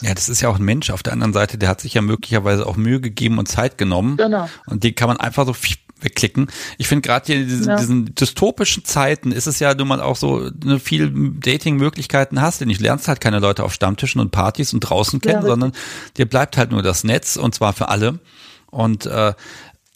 ja, 0.00 0.14
das 0.14 0.28
ist 0.28 0.40
ja 0.40 0.48
auch 0.48 0.58
ein 0.58 0.64
Mensch 0.64 0.90
auf 0.90 1.02
der 1.02 1.12
anderen 1.12 1.32
Seite, 1.32 1.58
der 1.58 1.68
hat 1.68 1.80
sich 1.80 1.94
ja 1.94 2.02
möglicherweise 2.02 2.66
auch 2.66 2.76
Mühe 2.76 3.00
gegeben 3.00 3.38
und 3.38 3.46
Zeit 3.46 3.78
genommen. 3.78 4.16
Genau. 4.16 4.48
Und 4.66 4.84
die 4.84 4.92
kann 4.92 5.08
man 5.08 5.16
einfach 5.16 5.46
so 5.46 5.56
wegklicken. 6.00 6.48
Ich 6.78 6.88
finde 6.88 7.02
gerade 7.02 7.26
hier 7.26 7.36
in 7.36 7.48
diesen, 7.48 7.66
ja. 7.66 7.76
diesen, 7.76 8.14
dystopischen 8.14 8.84
Zeiten 8.84 9.32
ist 9.32 9.46
es 9.46 9.58
ja 9.58 9.74
nun 9.74 9.88
mal 9.88 10.00
auch 10.00 10.16
so, 10.16 10.50
eine 10.62 10.78
viel 10.78 11.10
Dating-Möglichkeiten 11.40 12.40
hast, 12.40 12.60
denn 12.60 12.70
ich 12.70 12.80
lernst 12.80 13.08
halt 13.08 13.20
keine 13.20 13.38
Leute 13.38 13.64
auf 13.64 13.72
Stammtischen 13.72 14.20
und 14.20 14.30
Partys 14.30 14.72
und 14.74 14.80
draußen 14.80 15.20
kennen, 15.20 15.42
ja, 15.42 15.48
sondern 15.48 15.72
dir 16.16 16.26
bleibt 16.26 16.56
halt 16.56 16.70
nur 16.70 16.82
das 16.82 17.02
Netz 17.02 17.36
und 17.36 17.54
zwar 17.54 17.72
für 17.72 17.88
alle. 17.88 18.20
Und 18.70 19.06
äh, 19.06 19.32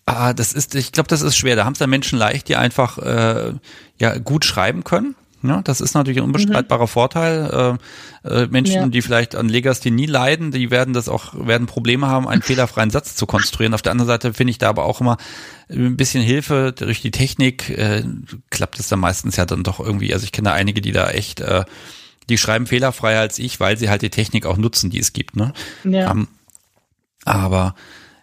ah, 0.06 0.32
das 0.32 0.54
ist, 0.54 0.74
ich 0.74 0.92
glaube, 0.92 1.08
das 1.08 1.20
ist 1.20 1.36
schwer. 1.36 1.54
Da 1.54 1.64
haben 1.64 1.74
es 1.74 1.80
ja 1.80 1.86
Menschen 1.86 2.18
leicht, 2.18 2.48
die 2.48 2.56
einfach 2.56 2.98
äh, 2.98 3.52
ja 3.98 4.18
gut 4.18 4.44
schreiben 4.46 4.84
können 4.84 5.14
ja, 5.42 5.62
das 5.62 5.80
ist 5.80 5.94
natürlich 5.94 6.18
ein 6.18 6.24
unbestreitbarer 6.24 6.84
mhm. 6.84 6.88
Vorteil. 6.88 7.78
Äh, 8.24 8.28
äh, 8.28 8.46
Menschen, 8.48 8.74
ja. 8.74 8.86
die 8.86 9.00
vielleicht 9.00 9.34
an 9.34 9.48
Legasthenie 9.48 10.06
leiden, 10.06 10.50
die 10.50 10.70
werden 10.70 10.92
das 10.92 11.08
auch, 11.08 11.32
werden 11.34 11.66
Probleme 11.66 12.06
haben, 12.08 12.28
einen 12.28 12.42
fehlerfreien 12.42 12.90
Satz 12.90 13.16
zu 13.16 13.26
konstruieren. 13.26 13.72
Auf 13.72 13.82
der 13.82 13.92
anderen 13.92 14.08
Seite 14.08 14.34
finde 14.34 14.50
ich 14.50 14.58
da 14.58 14.68
aber 14.68 14.84
auch 14.84 15.00
immer 15.00 15.16
ein 15.70 15.96
bisschen 15.96 16.22
Hilfe 16.22 16.74
durch 16.76 17.00
die 17.00 17.10
Technik. 17.10 17.70
Äh, 17.70 18.04
klappt 18.50 18.78
es 18.78 18.88
dann 18.88 19.00
meistens 19.00 19.36
ja 19.36 19.46
dann 19.46 19.62
doch 19.62 19.80
irgendwie. 19.80 20.12
Also 20.12 20.24
ich 20.24 20.32
kenne 20.32 20.50
da 20.50 20.54
einige, 20.54 20.80
die 20.82 20.92
da 20.92 21.10
echt, 21.10 21.40
äh, 21.40 21.64
die 22.28 22.36
schreiben 22.36 22.66
fehlerfreier 22.66 23.20
als 23.20 23.38
ich, 23.38 23.60
weil 23.60 23.78
sie 23.78 23.88
halt 23.88 24.02
die 24.02 24.10
Technik 24.10 24.44
auch 24.44 24.58
nutzen, 24.58 24.90
die 24.90 25.00
es 25.00 25.12
gibt. 25.12 25.36
Ne? 25.36 25.52
Ja. 25.84 26.10
Um, 26.10 26.20
ähm, 26.20 26.28
aber 27.24 27.74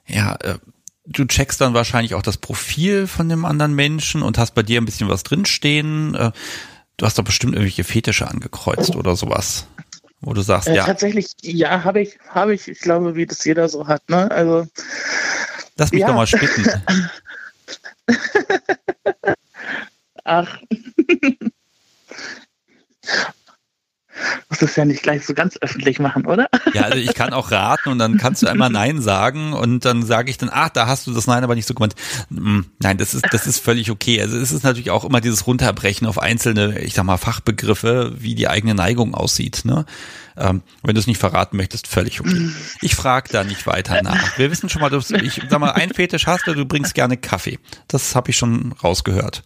ja, 0.08 0.36
äh, 0.36 0.58
du 1.08 1.26
checkst 1.26 1.62
dann 1.62 1.74
wahrscheinlich 1.74 2.14
auch 2.14 2.22
das 2.22 2.38
Profil 2.38 3.08
von 3.08 3.30
dem 3.30 3.46
anderen 3.46 3.74
Menschen 3.74 4.22
und 4.22 4.38
hast 4.38 4.54
bei 4.54 4.64
dir 4.64 4.80
ein 4.80 4.86
bisschen 4.86 5.10
was 5.10 5.24
drinstehen. 5.24 6.16
Äh, 6.16 6.32
Du 6.98 7.06
hast 7.06 7.18
doch 7.18 7.24
bestimmt 7.24 7.54
irgendwelche 7.54 7.84
Fetische 7.84 8.28
angekreuzt 8.28 8.96
oder 8.96 9.16
sowas. 9.16 9.68
Wo 10.20 10.34
du 10.34 10.42
sagst, 10.42 10.68
äh, 10.68 10.76
ja. 10.76 10.86
Tatsächlich, 10.86 11.28
ja, 11.44 11.84
habe 11.84 12.02
ich, 12.02 12.18
habe 12.30 12.56
ich. 12.56 12.68
Ich 12.68 12.80
glaube, 12.80 13.16
wie 13.16 13.28
das 13.28 13.46
jeder 13.46 13.70
so 13.70 13.88
hat, 13.88 14.10
ne? 14.10 14.30
Also. 14.32 14.68
Lass 15.78 15.92
mich 15.92 16.02
ja. 16.02 16.08
doch 16.08 16.16
mal 16.16 16.26
spicken. 16.26 16.66
Ach. 20.24 20.60
muss 24.50 24.60
das 24.60 24.76
ja 24.76 24.86
nicht 24.86 25.04
gleich 25.04 25.26
so 25.26 25.34
ganz 25.34 25.58
öffentlich 25.62 26.00
machen, 26.00 26.26
oder? 26.26 26.48
Ja, 26.74 26.84
also 26.84 26.98
ich 26.98 27.14
kann 27.14 27.34
auch 27.34 27.52
raten 27.52 27.90
und 27.90 28.00
dann 28.00 28.18
kannst 28.18 28.42
du 28.42 28.48
einmal 28.48 28.70
Nein 28.70 29.02
sagen 29.02 29.54
und 29.54 29.86
dann 29.86 30.04
sage 30.04 30.30
ich 30.30 30.38
dann, 30.38 30.50
ach, 30.52 30.70
da 30.70 30.88
hast 30.88 31.08
du 31.08 31.14
das 31.14 31.28
Nein 31.28 31.44
aber 31.44 31.56
nicht 31.56 31.68
so 31.68 31.74
gemeint. 31.74 31.96
Hm, 32.30 32.66
nein, 32.80 32.98
das 32.98 33.14
ist, 33.14 33.26
das 33.32 33.48
ist 33.48 33.60
völlig 33.60 33.92
okay. 33.92 34.22
Also 34.22 34.38
es 34.38 34.52
ist 34.52 34.64
natürlich 34.64 34.92
auch 34.92 35.06
immer 35.06 35.22
dieses 35.22 35.48
Runterbrechen 35.48 36.08
auf 36.08 36.20
einzelne, 36.20 36.80
ich 36.80 36.94
sag 36.94 37.06
mal, 37.06 37.18
Fachbegriffe, 37.18 38.14
wie 38.18 38.36
die 38.36 38.48
eigene 38.48 38.76
Neigung 38.76 39.16
aussieht. 39.16 39.66
Ne? 39.66 39.86
Ähm, 40.38 40.62
wenn 40.84 40.96
du 40.96 41.00
es 41.00 41.08
nicht 41.08 41.20
verraten 41.20 41.58
möchtest, 41.58 41.88
völlig 41.88 42.20
okay. 42.20 42.52
Ich 42.82 42.96
frage 42.96 43.30
da 43.32 43.44
nicht 43.44 43.66
weiter 43.66 44.02
nach. 44.04 44.38
Wir 44.38 44.52
wissen 44.52 44.70
schon 44.70 44.82
mal, 44.82 44.90
dass 44.90 45.10
ich 45.12 45.42
sag 45.50 45.60
mal, 45.60 45.72
ein 45.72 45.92
Fetisch 45.92 46.28
hast 46.28 46.48
du, 46.48 46.54
du 46.54 46.66
bringst 46.66 46.94
gerne 46.94 47.18
Kaffee. 47.18 47.60
Das 47.88 48.16
habe 48.16 48.30
ich 48.30 48.38
schon 48.38 48.74
rausgehört. 48.84 49.44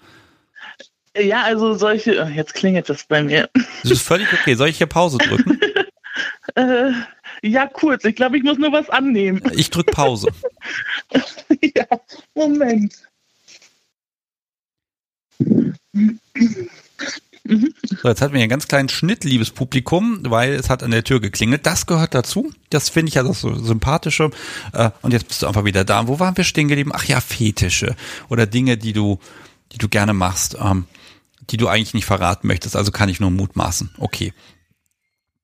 Ja, 1.17 1.43
also 1.43 1.73
solche. 1.73 2.23
Oh, 2.23 2.27
jetzt 2.27 2.53
klingelt 2.53 2.89
das 2.89 3.03
bei 3.03 3.23
mir. 3.23 3.49
Das 3.83 3.91
ist 3.91 4.01
völlig 4.01 4.31
okay. 4.31 4.55
Soll 4.55 4.69
ich 4.69 4.77
hier 4.77 4.87
Pause 4.87 5.17
drücken? 5.17 5.59
äh, 6.55 6.91
ja, 7.41 7.67
kurz. 7.67 8.05
Ich 8.05 8.15
glaube, 8.15 8.37
ich 8.37 8.43
muss 8.43 8.57
nur 8.57 8.71
was 8.71 8.89
annehmen. 8.89 9.41
Ich 9.53 9.69
drücke 9.69 9.91
Pause. 9.91 10.29
ja, 11.61 11.85
Moment. 12.33 12.93
So, 17.43 18.07
jetzt 18.07 18.21
hatten 18.21 18.33
wir 18.33 18.37
hier 18.37 18.43
einen 18.43 18.49
ganz 18.49 18.67
kleinen 18.67 18.89
Schnitt, 18.89 19.23
liebes 19.23 19.51
Publikum, 19.51 20.19
weil 20.29 20.53
es 20.53 20.69
hat 20.69 20.83
an 20.83 20.91
der 20.91 21.03
Tür 21.03 21.19
geklingelt. 21.19 21.65
Das 21.65 21.87
gehört 21.87 22.13
dazu. 22.13 22.51
Das 22.69 22.89
finde 22.89 23.09
ich 23.09 23.15
ja 23.15 23.23
das 23.23 23.41
so 23.41 23.53
sympathische. 23.55 24.29
Äh, 24.73 24.91
und 25.01 25.11
jetzt 25.11 25.27
bist 25.27 25.41
du 25.41 25.47
einfach 25.47 25.65
wieder 25.65 25.83
da. 25.83 26.07
Wo 26.07 26.19
waren 26.19 26.37
wir 26.37 26.43
stehen 26.43 26.67
geblieben? 26.67 26.91
Ach 26.93 27.05
ja, 27.05 27.19
Fetische 27.19 27.95
oder 28.29 28.45
Dinge, 28.45 28.77
die 28.77 28.93
du, 28.93 29.19
die 29.73 29.79
du 29.79 29.89
gerne 29.89 30.13
machst. 30.13 30.55
Ähm, 30.61 30.85
die 31.51 31.57
du 31.57 31.67
eigentlich 31.67 31.93
nicht 31.93 32.05
verraten 32.05 32.47
möchtest. 32.47 32.75
Also 32.75 32.91
kann 32.91 33.09
ich 33.09 33.19
nur 33.19 33.31
mutmaßen. 33.31 33.91
Okay. 33.97 34.33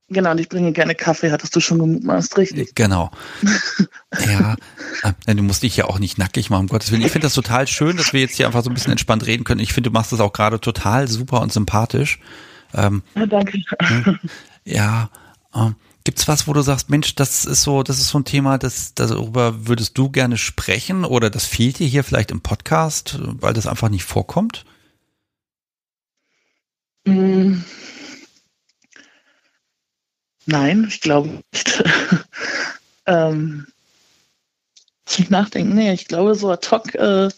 Genau, 0.10 0.32
und 0.32 0.40
ich 0.40 0.48
bringe 0.48 0.72
gerne 0.72 0.96
Kaffee, 0.96 1.32
hattest 1.32 1.54
du 1.54 1.60
schon 1.60 1.80
gemutmaßt, 1.80 2.38
richtig? 2.38 2.76
Genau. 2.76 3.12
ja, 4.26 4.56
äh, 5.04 5.36
du 5.36 5.44
musst 5.44 5.64
dich 5.64 5.76
ja 5.76 5.86
auch 5.86 6.00
nicht 6.00 6.18
nackig 6.18 6.50
machen, 6.50 6.62
um 6.62 6.68
Gottes 6.68 6.92
Willen. 6.92 7.02
Ich 7.02 7.12
finde 7.12 7.26
das 7.26 7.34
total 7.34 7.68
schön, 7.68 7.98
dass 7.98 8.14
wir 8.14 8.22
jetzt 8.22 8.38
hier 8.38 8.46
einfach 8.46 8.64
so 8.64 8.70
ein 8.70 8.74
bisschen 8.74 8.94
entspannt 8.94 9.26
reden 9.26 9.44
können. 9.44 9.60
Ich 9.60 9.74
finde, 9.74 9.90
du 9.90 9.94
machst 9.94 10.14
das 10.14 10.22
auch 10.22 10.32
gerade 10.32 10.62
total 10.62 11.10
super 11.10 11.42
und 11.42 11.52
sympathisch. 11.52 12.20
Ähm, 12.74 13.04
ja, 13.16 13.26
danke. 13.26 13.62
Ja, 14.64 15.10
ähm, 15.54 15.76
gibt's 16.06 16.28
was, 16.30 16.48
wo 16.48 16.54
du 16.54 16.62
sagst, 16.62 16.90
Mensch, 16.90 17.16
das 17.16 17.44
ist 17.44 17.64
so, 17.64 17.84
das 17.84 18.00
ist 18.00 18.08
so 18.08 18.20
ein 18.20 18.26
Thema, 18.26 18.58
das, 18.58 18.94
darüber 18.94 19.68
würdest 19.68 19.98
du 19.98 20.10
gerne 20.10 20.38
sprechen 20.38 21.04
oder 21.04 21.30
das 21.30 21.46
fehlt 21.46 21.80
dir 21.80 21.88
hier 21.88 22.06
vielleicht 22.06 22.32
im 22.32 22.40
Podcast, 22.40 23.20
weil 23.22 23.54
das 23.54 23.68
einfach 23.68 23.90
nicht 23.90 24.06
vorkommt? 24.06 24.64
Hm. 27.08 27.64
Nein, 30.46 30.86
ich 30.88 31.02
glaube 31.02 31.30
nicht. 31.30 31.84
ähm, 33.06 33.68
ich 35.10 35.30
nachdenken, 35.30 35.76
nee, 35.76 35.94
ich 35.94 36.08
glaube 36.08 36.36
so 36.36 36.52
ad 36.52 36.68
hoc 36.70 36.94
äh, 36.96 37.30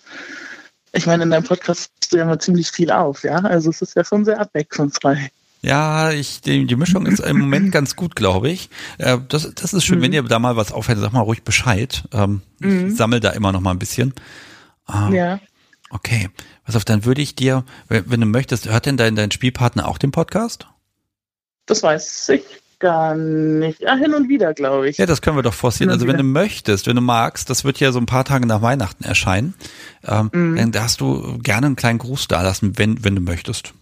ich 0.93 1.05
meine, 1.05 1.23
in 1.23 1.29
deinem 1.29 1.43
Podcast 1.43 1.91
du 2.11 2.17
ja 2.17 2.25
mal 2.25 2.39
ziemlich 2.39 2.71
viel 2.71 2.91
auf, 2.91 3.23
ja? 3.23 3.37
Also 3.37 3.69
es 3.69 3.81
ist 3.81 3.95
ja 3.95 4.03
schon 4.03 4.25
sehr 4.25 4.39
abwechslungsreich. 4.39 5.29
Ja, 5.61 6.11
ich, 6.11 6.41
die, 6.41 6.65
die 6.65 6.75
Mischung 6.75 7.05
ist 7.05 7.19
im 7.19 7.37
Moment 7.37 7.71
ganz 7.73 7.95
gut, 7.95 8.15
glaube 8.15 8.49
ich. 8.49 8.69
Äh, 8.97 9.17
das, 9.27 9.53
das 9.53 9.73
ist 9.73 9.85
schön, 9.85 9.99
mhm. 9.99 10.03
wenn 10.03 10.13
ihr 10.13 10.23
da 10.23 10.39
mal 10.39 10.55
was 10.55 10.71
auffällt, 10.71 10.99
sag 10.99 11.13
mal 11.13 11.19
ruhig 11.19 11.43
Bescheid. 11.43 12.03
Ähm, 12.13 12.41
mhm. 12.59 12.89
Ich 12.89 12.95
sammle 12.95 13.19
da 13.19 13.31
immer 13.31 13.51
noch 13.51 13.61
mal 13.61 13.71
ein 13.71 13.79
bisschen. 13.79 14.13
Ähm, 14.91 15.13
ja. 15.13 15.39
Okay. 15.89 16.29
Pass 16.65 16.75
auf, 16.75 16.85
dann 16.85 17.05
würde 17.05 17.21
ich 17.21 17.35
dir, 17.35 17.63
wenn, 17.87 18.21
du 18.21 18.27
möchtest, 18.27 18.69
hört 18.69 18.85
denn 18.85 18.97
dein, 18.97 19.15
dein 19.15 19.31
Spielpartner 19.31 19.87
auch 19.87 19.97
den 19.97 20.11
Podcast? 20.11 20.67
Das 21.65 21.83
weiß 21.83 22.29
ich 22.29 22.43
gar 22.79 23.15
nicht. 23.15 23.85
Ah, 23.87 23.95
hin 23.95 24.13
und 24.13 24.29
wieder, 24.29 24.53
glaube 24.53 24.89
ich. 24.89 24.97
Ja, 24.97 25.05
das 25.05 25.21
können 25.21 25.35
wir 25.35 25.43
doch 25.43 25.53
forcieren. 25.53 25.91
Also 25.91 26.07
wenn 26.07 26.17
du 26.17 26.23
möchtest, 26.23 26.87
wenn 26.87 26.95
du 26.95 27.01
magst, 27.01 27.49
das 27.49 27.65
wird 27.65 27.79
ja 27.79 27.91
so 27.91 27.99
ein 27.99 28.05
paar 28.05 28.23
Tage 28.23 28.47
nach 28.47 28.61
Weihnachten 28.61 29.03
erscheinen, 29.03 29.53
ähm, 30.07 30.29
mhm. 30.31 30.55
dann 30.55 30.71
darfst 30.71 31.01
du 31.01 31.37
gerne 31.39 31.67
einen 31.67 31.75
kleinen 31.75 31.99
Gruß 31.99 32.27
da 32.27 32.41
lassen, 32.41 32.77
wenn, 32.77 33.03
wenn 33.03 33.15
du 33.15 33.21
möchtest. 33.21 33.73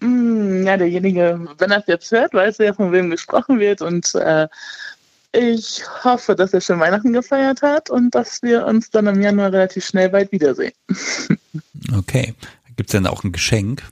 Mm, 0.00 0.66
ja, 0.66 0.76
derjenige, 0.76 1.48
wenn 1.58 1.70
er 1.70 1.80
es 1.80 1.86
jetzt 1.86 2.12
hört, 2.12 2.34
weiß 2.34 2.60
er 2.60 2.66
ja, 2.66 2.72
von 2.74 2.92
wem 2.92 3.10
gesprochen 3.10 3.58
wird. 3.58 3.82
Und 3.82 4.14
äh, 4.14 4.48
ich 5.34 5.82
hoffe, 6.04 6.34
dass 6.34 6.52
er 6.52 6.60
schon 6.60 6.80
Weihnachten 6.80 7.12
gefeiert 7.12 7.62
hat 7.62 7.90
und 7.90 8.14
dass 8.14 8.42
wir 8.42 8.66
uns 8.66 8.90
dann 8.90 9.06
im 9.06 9.20
Januar 9.20 9.52
relativ 9.52 9.84
schnell 9.84 10.08
bald 10.08 10.32
wiedersehen. 10.32 10.72
Okay. 11.94 12.34
Gibt 12.76 12.88
es 12.88 12.92
denn 12.92 13.06
auch 13.06 13.22
ein 13.22 13.30
Geschenk? 13.30 13.82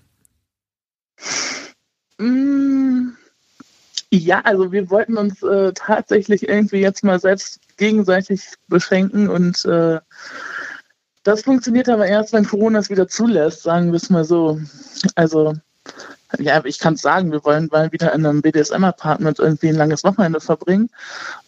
Mm, 2.18 3.10
ja, 4.10 4.40
also 4.40 4.72
wir 4.72 4.90
wollten 4.90 5.16
uns 5.16 5.42
äh, 5.42 5.72
tatsächlich 5.74 6.48
irgendwie 6.48 6.80
jetzt 6.80 7.04
mal 7.04 7.20
selbst 7.20 7.60
gegenseitig 7.76 8.42
beschenken 8.68 9.28
und 9.28 9.64
äh, 9.66 10.00
das 11.22 11.42
funktioniert 11.42 11.88
aber 11.88 12.06
erst, 12.06 12.32
wenn 12.32 12.44
Corona 12.46 12.80
es 12.80 12.90
wieder 12.90 13.06
zulässt, 13.06 13.62
sagen 13.62 13.92
wir 13.92 13.96
es 13.96 14.10
mal 14.10 14.24
so. 14.24 14.60
Also 15.14 15.54
ja, 16.38 16.64
ich 16.64 16.78
kann 16.78 16.94
es 16.94 17.02
sagen, 17.02 17.32
wir 17.32 17.44
wollen 17.44 17.68
mal 17.70 17.92
wieder 17.92 18.12
in 18.14 18.26
einem 18.26 18.42
BDSM-Apartment 18.42 19.38
irgendwie 19.38 19.68
ein 19.68 19.74
langes 19.74 20.04
Wochenende 20.04 20.40
verbringen. 20.40 20.90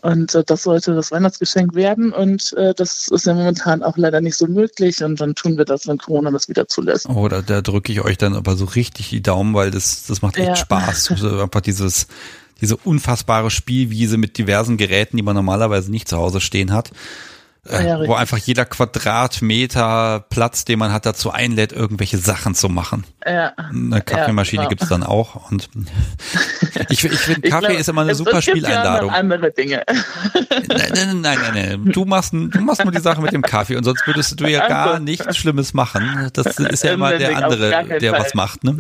Und 0.02 0.34
äh, 0.34 0.44
das 0.44 0.62
sollte 0.62 0.94
das 0.94 1.10
Weihnachtsgeschenk 1.10 1.74
werden. 1.74 2.12
Und 2.12 2.52
äh, 2.54 2.74
das 2.74 3.08
ist 3.08 3.26
ja 3.26 3.34
momentan 3.34 3.82
auch 3.82 3.96
leider 3.96 4.20
nicht 4.20 4.36
so 4.36 4.46
möglich. 4.46 5.02
Und 5.02 5.20
dann 5.20 5.34
tun 5.34 5.56
wir 5.56 5.64
das, 5.64 5.86
wenn 5.86 5.98
Corona 5.98 6.30
das 6.30 6.48
wieder 6.48 6.68
zulässt. 6.68 7.08
Oh, 7.08 7.28
da, 7.28 7.42
da 7.42 7.60
drücke 7.60 7.92
ich 7.92 8.02
euch 8.02 8.18
dann 8.18 8.34
aber 8.34 8.56
so 8.56 8.64
richtig 8.64 9.10
die 9.10 9.22
Daumen, 9.22 9.54
weil 9.54 9.70
das, 9.70 10.06
das 10.06 10.22
macht 10.22 10.36
echt 10.36 10.48
ja. 10.48 10.56
Spaß. 10.56 11.10
Also 11.14 11.40
einfach 11.40 11.60
dieses, 11.60 12.06
diese 12.60 12.76
unfassbare 12.76 13.50
Spielwiese 13.50 14.16
mit 14.16 14.36
diversen 14.36 14.76
Geräten, 14.76 15.16
die 15.16 15.22
man 15.22 15.36
normalerweise 15.36 15.90
nicht 15.90 16.08
zu 16.08 16.16
Hause 16.16 16.40
stehen 16.40 16.72
hat. 16.72 16.90
Äh, 17.68 17.86
ja, 17.86 18.06
wo 18.06 18.14
einfach 18.14 18.38
jeder 18.38 18.64
Quadratmeter 18.64 20.24
Platz, 20.28 20.64
den 20.64 20.78
man 20.78 20.92
hat, 20.92 21.06
dazu 21.06 21.30
einlädt, 21.30 21.72
irgendwelche 21.72 22.18
Sachen 22.18 22.54
zu 22.54 22.68
machen. 22.68 23.04
Ja. 23.26 23.52
Eine 23.56 24.02
Kaffeemaschine 24.02 24.62
ja, 24.62 24.68
genau. 24.68 24.70
gibt's 24.70 24.88
dann 24.88 25.02
auch. 25.02 25.50
Und 25.50 25.70
ich, 26.90 27.04
ich 27.04 27.18
finde, 27.18 27.48
Kaffee 27.48 27.66
glaub, 27.66 27.80
ist 27.80 27.88
immer 27.88 28.02
eine 28.02 28.14
super 28.14 28.42
Spieleinladung. 28.42 29.10
Ja 29.10 29.24
andere 29.24 29.50
Dinge. 29.52 29.82
Nein, 30.68 30.92
nein, 30.94 31.20
nein, 31.20 31.38
nein, 31.40 31.54
nein. 31.54 31.92
Du 31.92 32.04
machst, 32.04 32.32
du 32.32 32.60
machst 32.60 32.84
nur 32.84 32.92
die 32.92 33.00
Sache 33.00 33.20
mit 33.20 33.32
dem 33.32 33.42
Kaffee 33.42 33.76
und 33.76 33.84
sonst 33.84 34.06
würdest 34.06 34.38
du 34.38 34.46
ja 34.46 34.68
gar 34.68 35.00
nichts 35.00 35.36
Schlimmes 35.36 35.74
machen. 35.74 36.30
Das 36.32 36.46
ist 36.58 36.84
ja 36.84 36.92
immer 36.92 37.16
der 37.16 37.36
andere, 37.36 37.98
der 37.98 38.12
was 38.12 38.34
macht, 38.34 38.64
ne? 38.64 38.76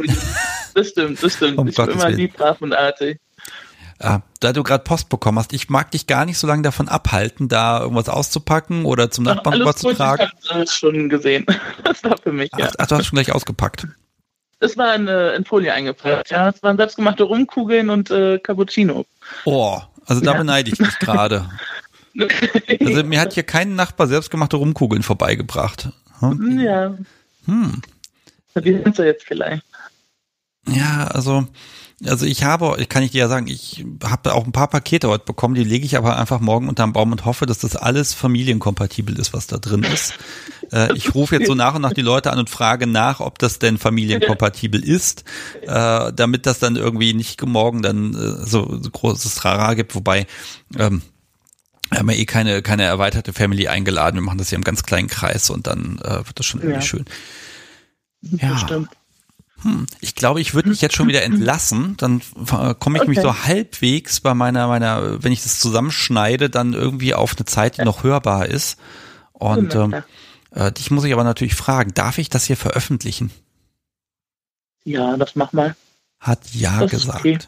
Das 0.74 0.88
stimmt, 0.88 1.22
das 1.22 1.34
stimmt. 1.34 1.58
Um 1.58 1.68
ich 1.68 1.76
bin 1.76 1.88
immer 1.88 2.10
lieb, 2.10 2.36
brav 2.36 2.60
und 2.60 2.74
artig. 2.74 3.20
Ah, 4.00 4.20
da 4.40 4.52
du 4.52 4.62
gerade 4.62 4.82
Post 4.82 5.08
bekommen 5.08 5.38
hast, 5.38 5.52
ich 5.52 5.68
mag 5.70 5.90
dich 5.92 6.06
gar 6.06 6.24
nicht 6.24 6.38
so 6.38 6.46
lange 6.46 6.62
davon 6.62 6.88
abhalten, 6.88 7.48
da 7.48 7.80
irgendwas 7.80 8.08
auszupacken 8.08 8.84
oder 8.84 9.10
zum 9.10 9.24
Nachbarn 9.24 9.60
überzutragen. 9.60 10.28
Ich 10.42 10.50
habe 10.50 10.66
schon 10.66 11.08
gesehen. 11.08 11.46
Das 11.84 12.02
war 12.02 12.16
für 12.18 12.32
mich, 12.32 12.50
ja. 12.56 12.68
Ach, 12.68 12.74
ach, 12.78 12.86
du 12.86 12.96
hast 12.96 13.06
schon 13.06 13.16
gleich 13.16 13.32
ausgepackt. 13.32 13.86
Es 14.58 14.76
war 14.76 14.94
in, 14.94 15.06
in 15.06 15.44
Folie 15.44 15.72
eingepackt, 15.72 16.30
ja. 16.30 16.48
Es 16.48 16.62
waren 16.62 16.76
selbstgemachte 16.76 17.24
Rumkugeln 17.24 17.90
und 17.90 18.10
äh, 18.10 18.38
Cappuccino. 18.38 19.04
Oh, 19.44 19.80
also 20.06 20.20
da 20.20 20.32
ja. 20.32 20.38
beneide 20.38 20.70
ich 20.70 20.78
dich 20.78 20.98
gerade. 20.98 21.48
also 22.80 23.04
mir 23.04 23.20
hat 23.20 23.34
hier 23.34 23.42
kein 23.42 23.74
Nachbar 23.74 24.06
selbstgemachte 24.06 24.56
Rumkugeln 24.56 25.02
vorbeigebracht. 25.02 25.90
Hm? 26.20 26.60
Ja. 26.60 26.96
Hm. 27.46 27.82
Die 28.56 28.72
sind 28.72 28.96
sie 28.96 29.04
jetzt 29.04 29.24
vielleicht. 29.24 29.64
Ja, 30.68 31.08
also 31.08 31.46
also 32.04 32.26
ich 32.26 32.42
habe, 32.42 32.76
ich 32.78 32.88
kann 32.88 33.02
ich 33.02 33.12
dir 33.12 33.18
ja 33.18 33.28
sagen, 33.28 33.46
ich 33.46 33.84
habe 34.02 34.34
auch 34.34 34.44
ein 34.44 34.52
paar 34.52 34.68
Pakete 34.68 35.08
heute 35.08 35.24
bekommen, 35.24 35.54
die 35.54 35.64
lege 35.64 35.86
ich 35.86 35.96
aber 35.96 36.18
einfach 36.18 36.40
morgen 36.40 36.68
unterm 36.68 36.92
Baum 36.92 37.12
und 37.12 37.24
hoffe, 37.24 37.46
dass 37.46 37.58
das 37.58 37.76
alles 37.76 38.12
familienkompatibel 38.14 39.18
ist, 39.18 39.32
was 39.32 39.46
da 39.46 39.58
drin 39.58 39.84
ist. 39.84 40.14
Äh, 40.72 40.94
ich 40.96 41.14
rufe 41.14 41.36
jetzt 41.36 41.46
so 41.46 41.54
nach 41.54 41.74
und 41.74 41.82
nach 41.82 41.92
die 41.92 42.02
Leute 42.02 42.32
an 42.32 42.38
und 42.38 42.50
frage 42.50 42.86
nach, 42.86 43.20
ob 43.20 43.38
das 43.38 43.58
denn 43.58 43.78
familienkompatibel 43.78 44.82
ist, 44.82 45.24
äh, 45.62 46.12
damit 46.12 46.46
das 46.46 46.58
dann 46.58 46.76
irgendwie 46.76 47.14
nicht 47.14 47.44
morgen 47.44 47.82
dann 47.82 48.14
äh, 48.14 48.46
so, 48.46 48.78
so 48.80 48.90
großes 48.90 49.36
Trara 49.36 49.74
gibt, 49.74 49.94
wobei 49.94 50.26
ähm, 50.78 51.02
wir 51.90 51.98
haben 52.00 52.10
ja 52.10 52.16
eh 52.16 52.24
keine, 52.24 52.62
keine 52.62 52.84
erweiterte 52.84 53.32
Family 53.32 53.68
eingeladen. 53.68 54.16
Wir 54.16 54.22
machen 54.22 54.38
das 54.38 54.48
hier 54.48 54.56
im 54.56 54.64
ganz 54.64 54.82
kleinen 54.82 55.08
Kreis 55.08 55.48
und 55.50 55.66
dann 55.66 55.98
äh, 56.02 56.26
wird 56.26 56.38
das 56.38 56.46
schon 56.46 56.60
irgendwie 56.60 56.80
ja. 56.80 56.82
schön. 56.82 57.04
Ja. 58.22 58.52
Bestimmt 58.54 58.88
hm, 59.64 59.86
ich 60.00 60.14
glaube, 60.14 60.40
ich 60.40 60.54
würde 60.54 60.68
mich 60.68 60.82
jetzt 60.82 60.94
schon 60.94 61.08
wieder 61.08 61.22
entlassen. 61.22 61.96
Dann 61.96 62.20
komme 62.78 62.98
ich 62.98 63.02
okay. 63.02 63.08
mich 63.08 63.20
so 63.20 63.44
halbwegs 63.44 64.20
bei 64.20 64.34
meiner, 64.34 64.68
meiner, 64.68 65.24
wenn 65.24 65.32
ich 65.32 65.42
das 65.42 65.58
zusammenschneide, 65.58 66.50
dann 66.50 66.74
irgendwie 66.74 67.14
auf 67.14 67.34
eine 67.36 67.46
Zeit, 67.46 67.78
die 67.78 67.82
noch 67.82 68.04
hörbar 68.04 68.46
ist. 68.46 68.78
Und 69.32 69.74
ähm, 69.74 70.02
äh, 70.50 70.70
dich 70.70 70.90
muss 70.90 71.04
ich 71.04 71.12
aber 71.12 71.24
natürlich 71.24 71.54
fragen, 71.54 71.94
darf 71.94 72.18
ich 72.18 72.28
das 72.28 72.44
hier 72.44 72.56
veröffentlichen? 72.56 73.30
Ja, 74.84 75.16
das 75.16 75.34
mach 75.34 75.52
mal. 75.52 75.74
Hat 76.20 76.40
ja 76.52 76.80
das 76.80 76.90
gesagt. 76.90 77.20
Okay. 77.20 77.38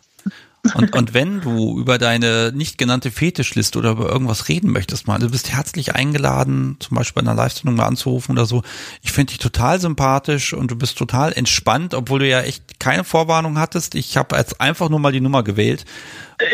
Und, 0.74 0.94
und 0.94 1.14
wenn 1.14 1.40
du 1.40 1.78
über 1.78 1.98
deine 1.98 2.52
nicht 2.54 2.78
genannte 2.78 3.10
Fetischliste 3.10 3.78
oder 3.78 3.90
über 3.92 4.08
irgendwas 4.08 4.48
reden 4.48 4.70
möchtest, 4.70 5.06
mal, 5.06 5.18
du 5.18 5.30
bist 5.30 5.52
herzlich 5.52 5.94
eingeladen, 5.94 6.76
zum 6.80 6.96
Beispiel 6.96 7.22
bei 7.22 7.30
einer 7.30 7.36
Live-Sendung 7.36 7.76
mal 7.76 7.86
anzurufen 7.86 8.32
oder 8.32 8.46
so. 8.46 8.62
Ich 9.02 9.12
finde 9.12 9.30
dich 9.30 9.38
total 9.38 9.80
sympathisch 9.80 10.52
und 10.52 10.70
du 10.70 10.76
bist 10.76 10.98
total 10.98 11.32
entspannt, 11.32 11.94
obwohl 11.94 12.20
du 12.20 12.28
ja 12.28 12.40
echt 12.40 12.80
keine 12.80 13.04
Vorwarnung 13.04 13.58
hattest. 13.58 13.94
Ich 13.94 14.16
habe 14.16 14.36
jetzt 14.36 14.60
einfach 14.60 14.88
nur 14.88 15.00
mal 15.00 15.12
die 15.12 15.20
Nummer 15.20 15.42
gewählt 15.42 15.84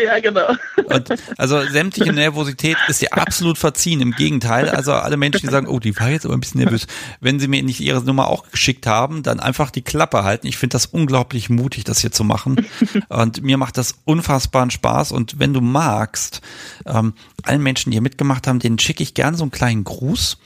ja, 0.03 0.19
genau. 0.19 0.47
Und 0.85 1.09
also 1.37 1.61
sämtliche 1.63 2.13
Nervosität 2.13 2.77
ist 2.87 3.01
ja 3.01 3.09
absolut 3.11 3.57
verziehen. 3.57 4.01
Im 4.01 4.11
Gegenteil, 4.11 4.69
also 4.69 4.93
alle 4.93 5.17
Menschen, 5.17 5.47
die 5.47 5.51
sagen, 5.51 5.67
oh, 5.67 5.79
die 5.79 5.97
war 5.99 6.09
jetzt 6.09 6.25
aber 6.25 6.33
ein 6.33 6.39
bisschen 6.39 6.61
nervös, 6.61 6.87
wenn 7.19 7.39
sie 7.39 7.47
mir 7.47 7.63
nicht 7.63 7.79
ihre 7.79 8.01
Nummer 8.03 8.27
auch 8.27 8.49
geschickt 8.49 8.87
haben, 8.87 9.23
dann 9.23 9.39
einfach 9.39 9.71
die 9.71 9.81
Klappe 9.81 10.23
halten. 10.23 10.47
Ich 10.47 10.57
finde 10.57 10.73
das 10.73 10.85
unglaublich 10.85 11.49
mutig, 11.49 11.83
das 11.83 11.99
hier 11.99 12.11
zu 12.11 12.23
machen. 12.23 12.65
Und 13.09 13.43
mir 13.43 13.57
macht 13.57 13.77
das 13.77 13.95
unfassbaren 14.05 14.71
Spaß. 14.71 15.11
Und 15.11 15.39
wenn 15.39 15.53
du 15.53 15.61
magst, 15.61 16.41
ähm, 16.85 17.13
allen 17.43 17.61
Menschen, 17.61 17.91
die 17.91 17.95
hier 17.95 18.01
mitgemacht 18.01 18.47
haben, 18.47 18.59
denen 18.59 18.79
schicke 18.79 19.03
ich 19.03 19.13
gerne 19.13 19.37
so 19.37 19.43
einen 19.43 19.51
kleinen 19.51 19.83
Gruß 19.83 20.37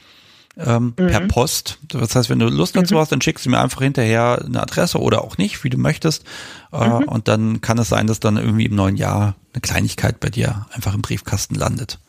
ähm, 0.60 0.94
mhm. 0.98 1.08
per 1.08 1.22
Post. 1.22 1.80
Das 1.88 2.16
heißt, 2.16 2.30
wenn 2.30 2.40
du 2.40 2.48
Lust 2.48 2.76
dazu 2.76 2.96
mhm. 2.96 3.00
hast, 3.00 3.12
dann 3.12 3.22
schickst 3.22 3.46
du 3.46 3.50
mir 3.50 3.60
einfach 3.60 3.82
hinterher 3.82 4.44
eine 4.44 4.62
Adresse 4.62 5.00
oder 5.00 5.24
auch 5.24 5.38
nicht, 5.38 5.64
wie 5.64 5.70
du 5.70 5.78
möchtest. 5.78 6.24
Äh, 6.72 6.88
mhm. 6.88 7.04
Und 7.04 7.28
dann 7.28 7.62
kann 7.62 7.78
es 7.78 7.90
sein, 7.90 8.08
dass 8.08 8.20
dann 8.20 8.38
irgendwie 8.38 8.66
im 8.66 8.76
neuen 8.76 8.98
Jahr 8.98 9.36
eine 9.54 9.62
Kleinigkeit 9.62 10.20
bei 10.20 10.30
dir 10.30 10.66
einfach 10.72 10.94
im 10.94 11.02
Briefkasten 11.02 11.56
landet. 11.56 12.00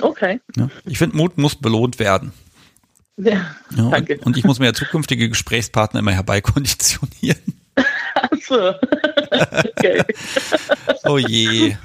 Okay. 0.00 0.40
Ja, 0.56 0.68
ich 0.84 0.98
finde, 0.98 1.16
Mut 1.16 1.36
muss 1.36 1.56
belohnt 1.56 1.98
werden. 1.98 2.32
Ja, 3.16 3.54
ja 3.76 3.90
danke. 3.90 4.18
Und, 4.24 4.36
ich 4.36 4.44
muss 4.44 4.58
mir 4.58 4.66
ja 4.66 4.72
zukünftige 4.72 5.28
Gesprächspartner 5.28 6.00
immer 6.00 6.12
herbeikonditionieren. 6.12 7.60
Ach 8.14 8.28
so. 8.46 8.74
Okay. 9.32 10.02
oh 11.04 11.16
je. 11.16 11.76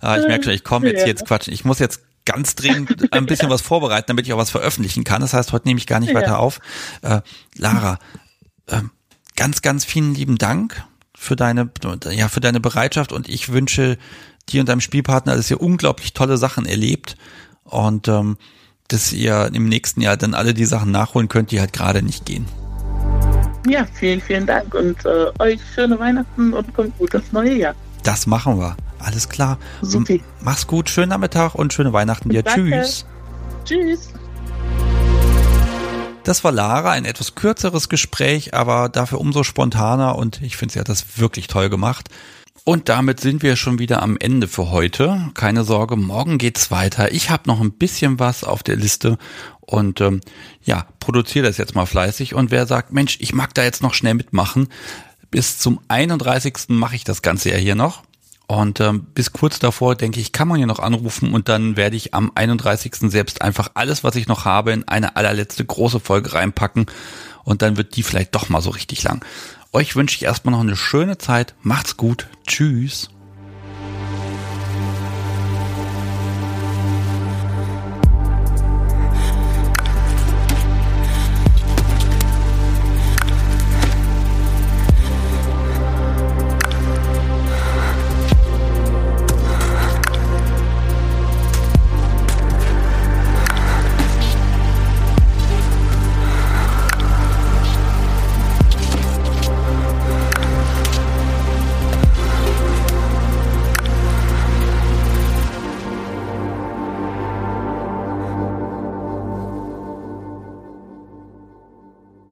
Ah, 0.00 0.16
ich 0.18 0.26
merke 0.26 0.44
schon, 0.44 0.52
ich 0.54 0.64
komme 0.64 0.86
jetzt 0.86 1.00
ja. 1.00 1.04
hier 1.04 1.12
jetzt 1.12 1.26
quatschen. 1.26 1.52
Ich 1.52 1.64
muss 1.64 1.78
jetzt 1.78 2.00
ganz 2.24 2.54
dringend 2.54 3.12
ein 3.12 3.26
bisschen 3.26 3.50
was 3.50 3.60
vorbereiten, 3.60 4.06
damit 4.08 4.26
ich 4.26 4.32
auch 4.32 4.38
was 4.38 4.50
veröffentlichen 4.50 5.04
kann. 5.04 5.20
Das 5.20 5.34
heißt, 5.34 5.52
heute 5.52 5.68
nehme 5.68 5.78
ich 5.78 5.86
gar 5.86 6.00
nicht 6.00 6.10
ja. 6.10 6.14
weiter 6.14 6.38
auf. 6.38 6.60
Äh, 7.02 7.20
Lara, 7.56 7.98
äh, 8.66 8.80
ganz, 9.36 9.62
ganz 9.62 9.84
vielen 9.84 10.14
lieben 10.14 10.38
Dank 10.38 10.84
für 11.16 11.36
deine, 11.36 11.70
ja, 12.10 12.28
für 12.28 12.40
deine 12.40 12.60
Bereitschaft 12.60 13.12
und 13.12 13.28
ich 13.28 13.52
wünsche 13.52 13.98
dir 14.48 14.60
und 14.60 14.68
deinem 14.68 14.80
Spielpartner, 14.80 15.36
dass 15.36 15.50
ihr 15.50 15.60
unglaublich 15.60 16.12
tolle 16.12 16.36
Sachen 16.36 16.66
erlebt 16.66 17.16
und 17.64 18.08
ähm, 18.08 18.36
dass 18.88 19.12
ihr 19.12 19.50
im 19.52 19.68
nächsten 19.68 20.00
Jahr 20.00 20.16
dann 20.16 20.34
alle 20.34 20.54
die 20.54 20.66
Sachen 20.66 20.90
nachholen 20.90 21.28
könnt, 21.28 21.50
die 21.50 21.60
halt 21.60 21.72
gerade 21.72 22.02
nicht 22.02 22.26
gehen. 22.26 22.46
Ja, 23.66 23.86
vielen, 23.94 24.20
vielen 24.20 24.46
Dank 24.46 24.74
und 24.74 25.04
äh, 25.06 25.26
euch 25.38 25.60
schöne 25.74 25.98
Weihnachten 25.98 26.52
und 26.52 26.74
kommt 26.74 26.98
gut 26.98 27.14
das 27.14 27.32
neue 27.32 27.54
Jahr. 27.54 27.74
Das 28.04 28.26
machen 28.26 28.58
wir. 28.58 28.76
Alles 28.98 29.28
klar. 29.30 29.58
Super. 29.80 30.16
Mach's 30.42 30.66
gut, 30.66 30.90
schönen 30.90 31.08
Nachmittag 31.08 31.54
und 31.54 31.72
schöne 31.72 31.92
Weihnachten 31.92 32.28
dir. 32.28 32.42
Danke. 32.42 32.70
Tschüss. 32.70 33.06
Tschüss. 33.64 34.12
Das 36.22 36.44
war 36.44 36.52
Lara, 36.52 36.92
ein 36.92 37.06
etwas 37.06 37.34
kürzeres 37.34 37.88
Gespräch, 37.88 38.54
aber 38.54 38.88
dafür 38.88 39.20
umso 39.20 39.42
spontaner 39.42 40.16
und 40.16 40.40
ich 40.42 40.56
finde, 40.56 40.74
sie 40.74 40.80
hat 40.80 40.88
das 40.88 41.18
wirklich 41.18 41.48
toll 41.48 41.70
gemacht. 41.70 42.08
Und 42.64 42.88
damit 42.88 43.20
sind 43.20 43.42
wir 43.42 43.56
schon 43.56 43.78
wieder 43.78 44.02
am 44.02 44.16
Ende 44.16 44.48
für 44.48 44.70
heute. 44.70 45.30
Keine 45.34 45.64
Sorge, 45.64 45.96
morgen 45.96 46.38
geht's 46.38 46.70
weiter. 46.70 47.12
Ich 47.12 47.28
habe 47.28 47.42
noch 47.46 47.60
ein 47.60 47.72
bisschen 47.72 48.18
was 48.18 48.42
auf 48.42 48.62
der 48.62 48.76
Liste 48.76 49.18
und 49.60 50.00
ähm, 50.00 50.20
ja, 50.62 50.86
produziere 50.98 51.46
das 51.46 51.58
jetzt 51.58 51.74
mal 51.74 51.84
fleißig. 51.84 52.34
Und 52.34 52.50
wer 52.50 52.66
sagt, 52.66 52.92
Mensch, 52.92 53.18
ich 53.20 53.34
mag 53.34 53.52
da 53.54 53.62
jetzt 53.62 53.82
noch 53.82 53.92
schnell 53.92 54.14
mitmachen, 54.14 54.68
bis 55.34 55.58
zum 55.58 55.80
31. 55.88 56.68
mache 56.68 56.94
ich 56.94 57.02
das 57.02 57.20
Ganze 57.20 57.50
ja 57.50 57.56
hier 57.56 57.74
noch. 57.74 58.04
Und 58.46 58.78
ähm, 58.78 59.04
bis 59.14 59.32
kurz 59.32 59.58
davor, 59.58 59.96
denke 59.96 60.20
ich, 60.20 60.30
kann 60.30 60.46
man 60.46 60.60
ja 60.60 60.66
noch 60.66 60.78
anrufen 60.78 61.34
und 61.34 61.48
dann 61.48 61.76
werde 61.76 61.96
ich 61.96 62.14
am 62.14 62.30
31. 62.36 63.10
selbst 63.10 63.42
einfach 63.42 63.72
alles, 63.74 64.04
was 64.04 64.14
ich 64.14 64.28
noch 64.28 64.44
habe, 64.44 64.70
in 64.70 64.86
eine 64.86 65.16
allerletzte 65.16 65.64
große 65.64 65.98
Folge 65.98 66.34
reinpacken 66.34 66.86
und 67.42 67.62
dann 67.62 67.76
wird 67.76 67.96
die 67.96 68.04
vielleicht 68.04 68.32
doch 68.36 68.48
mal 68.48 68.60
so 68.60 68.70
richtig 68.70 69.02
lang. 69.02 69.24
Euch 69.72 69.96
wünsche 69.96 70.14
ich 70.14 70.22
erstmal 70.22 70.52
noch 70.52 70.60
eine 70.60 70.76
schöne 70.76 71.18
Zeit. 71.18 71.54
Macht's 71.62 71.96
gut. 71.96 72.28
Tschüss. 72.46 73.10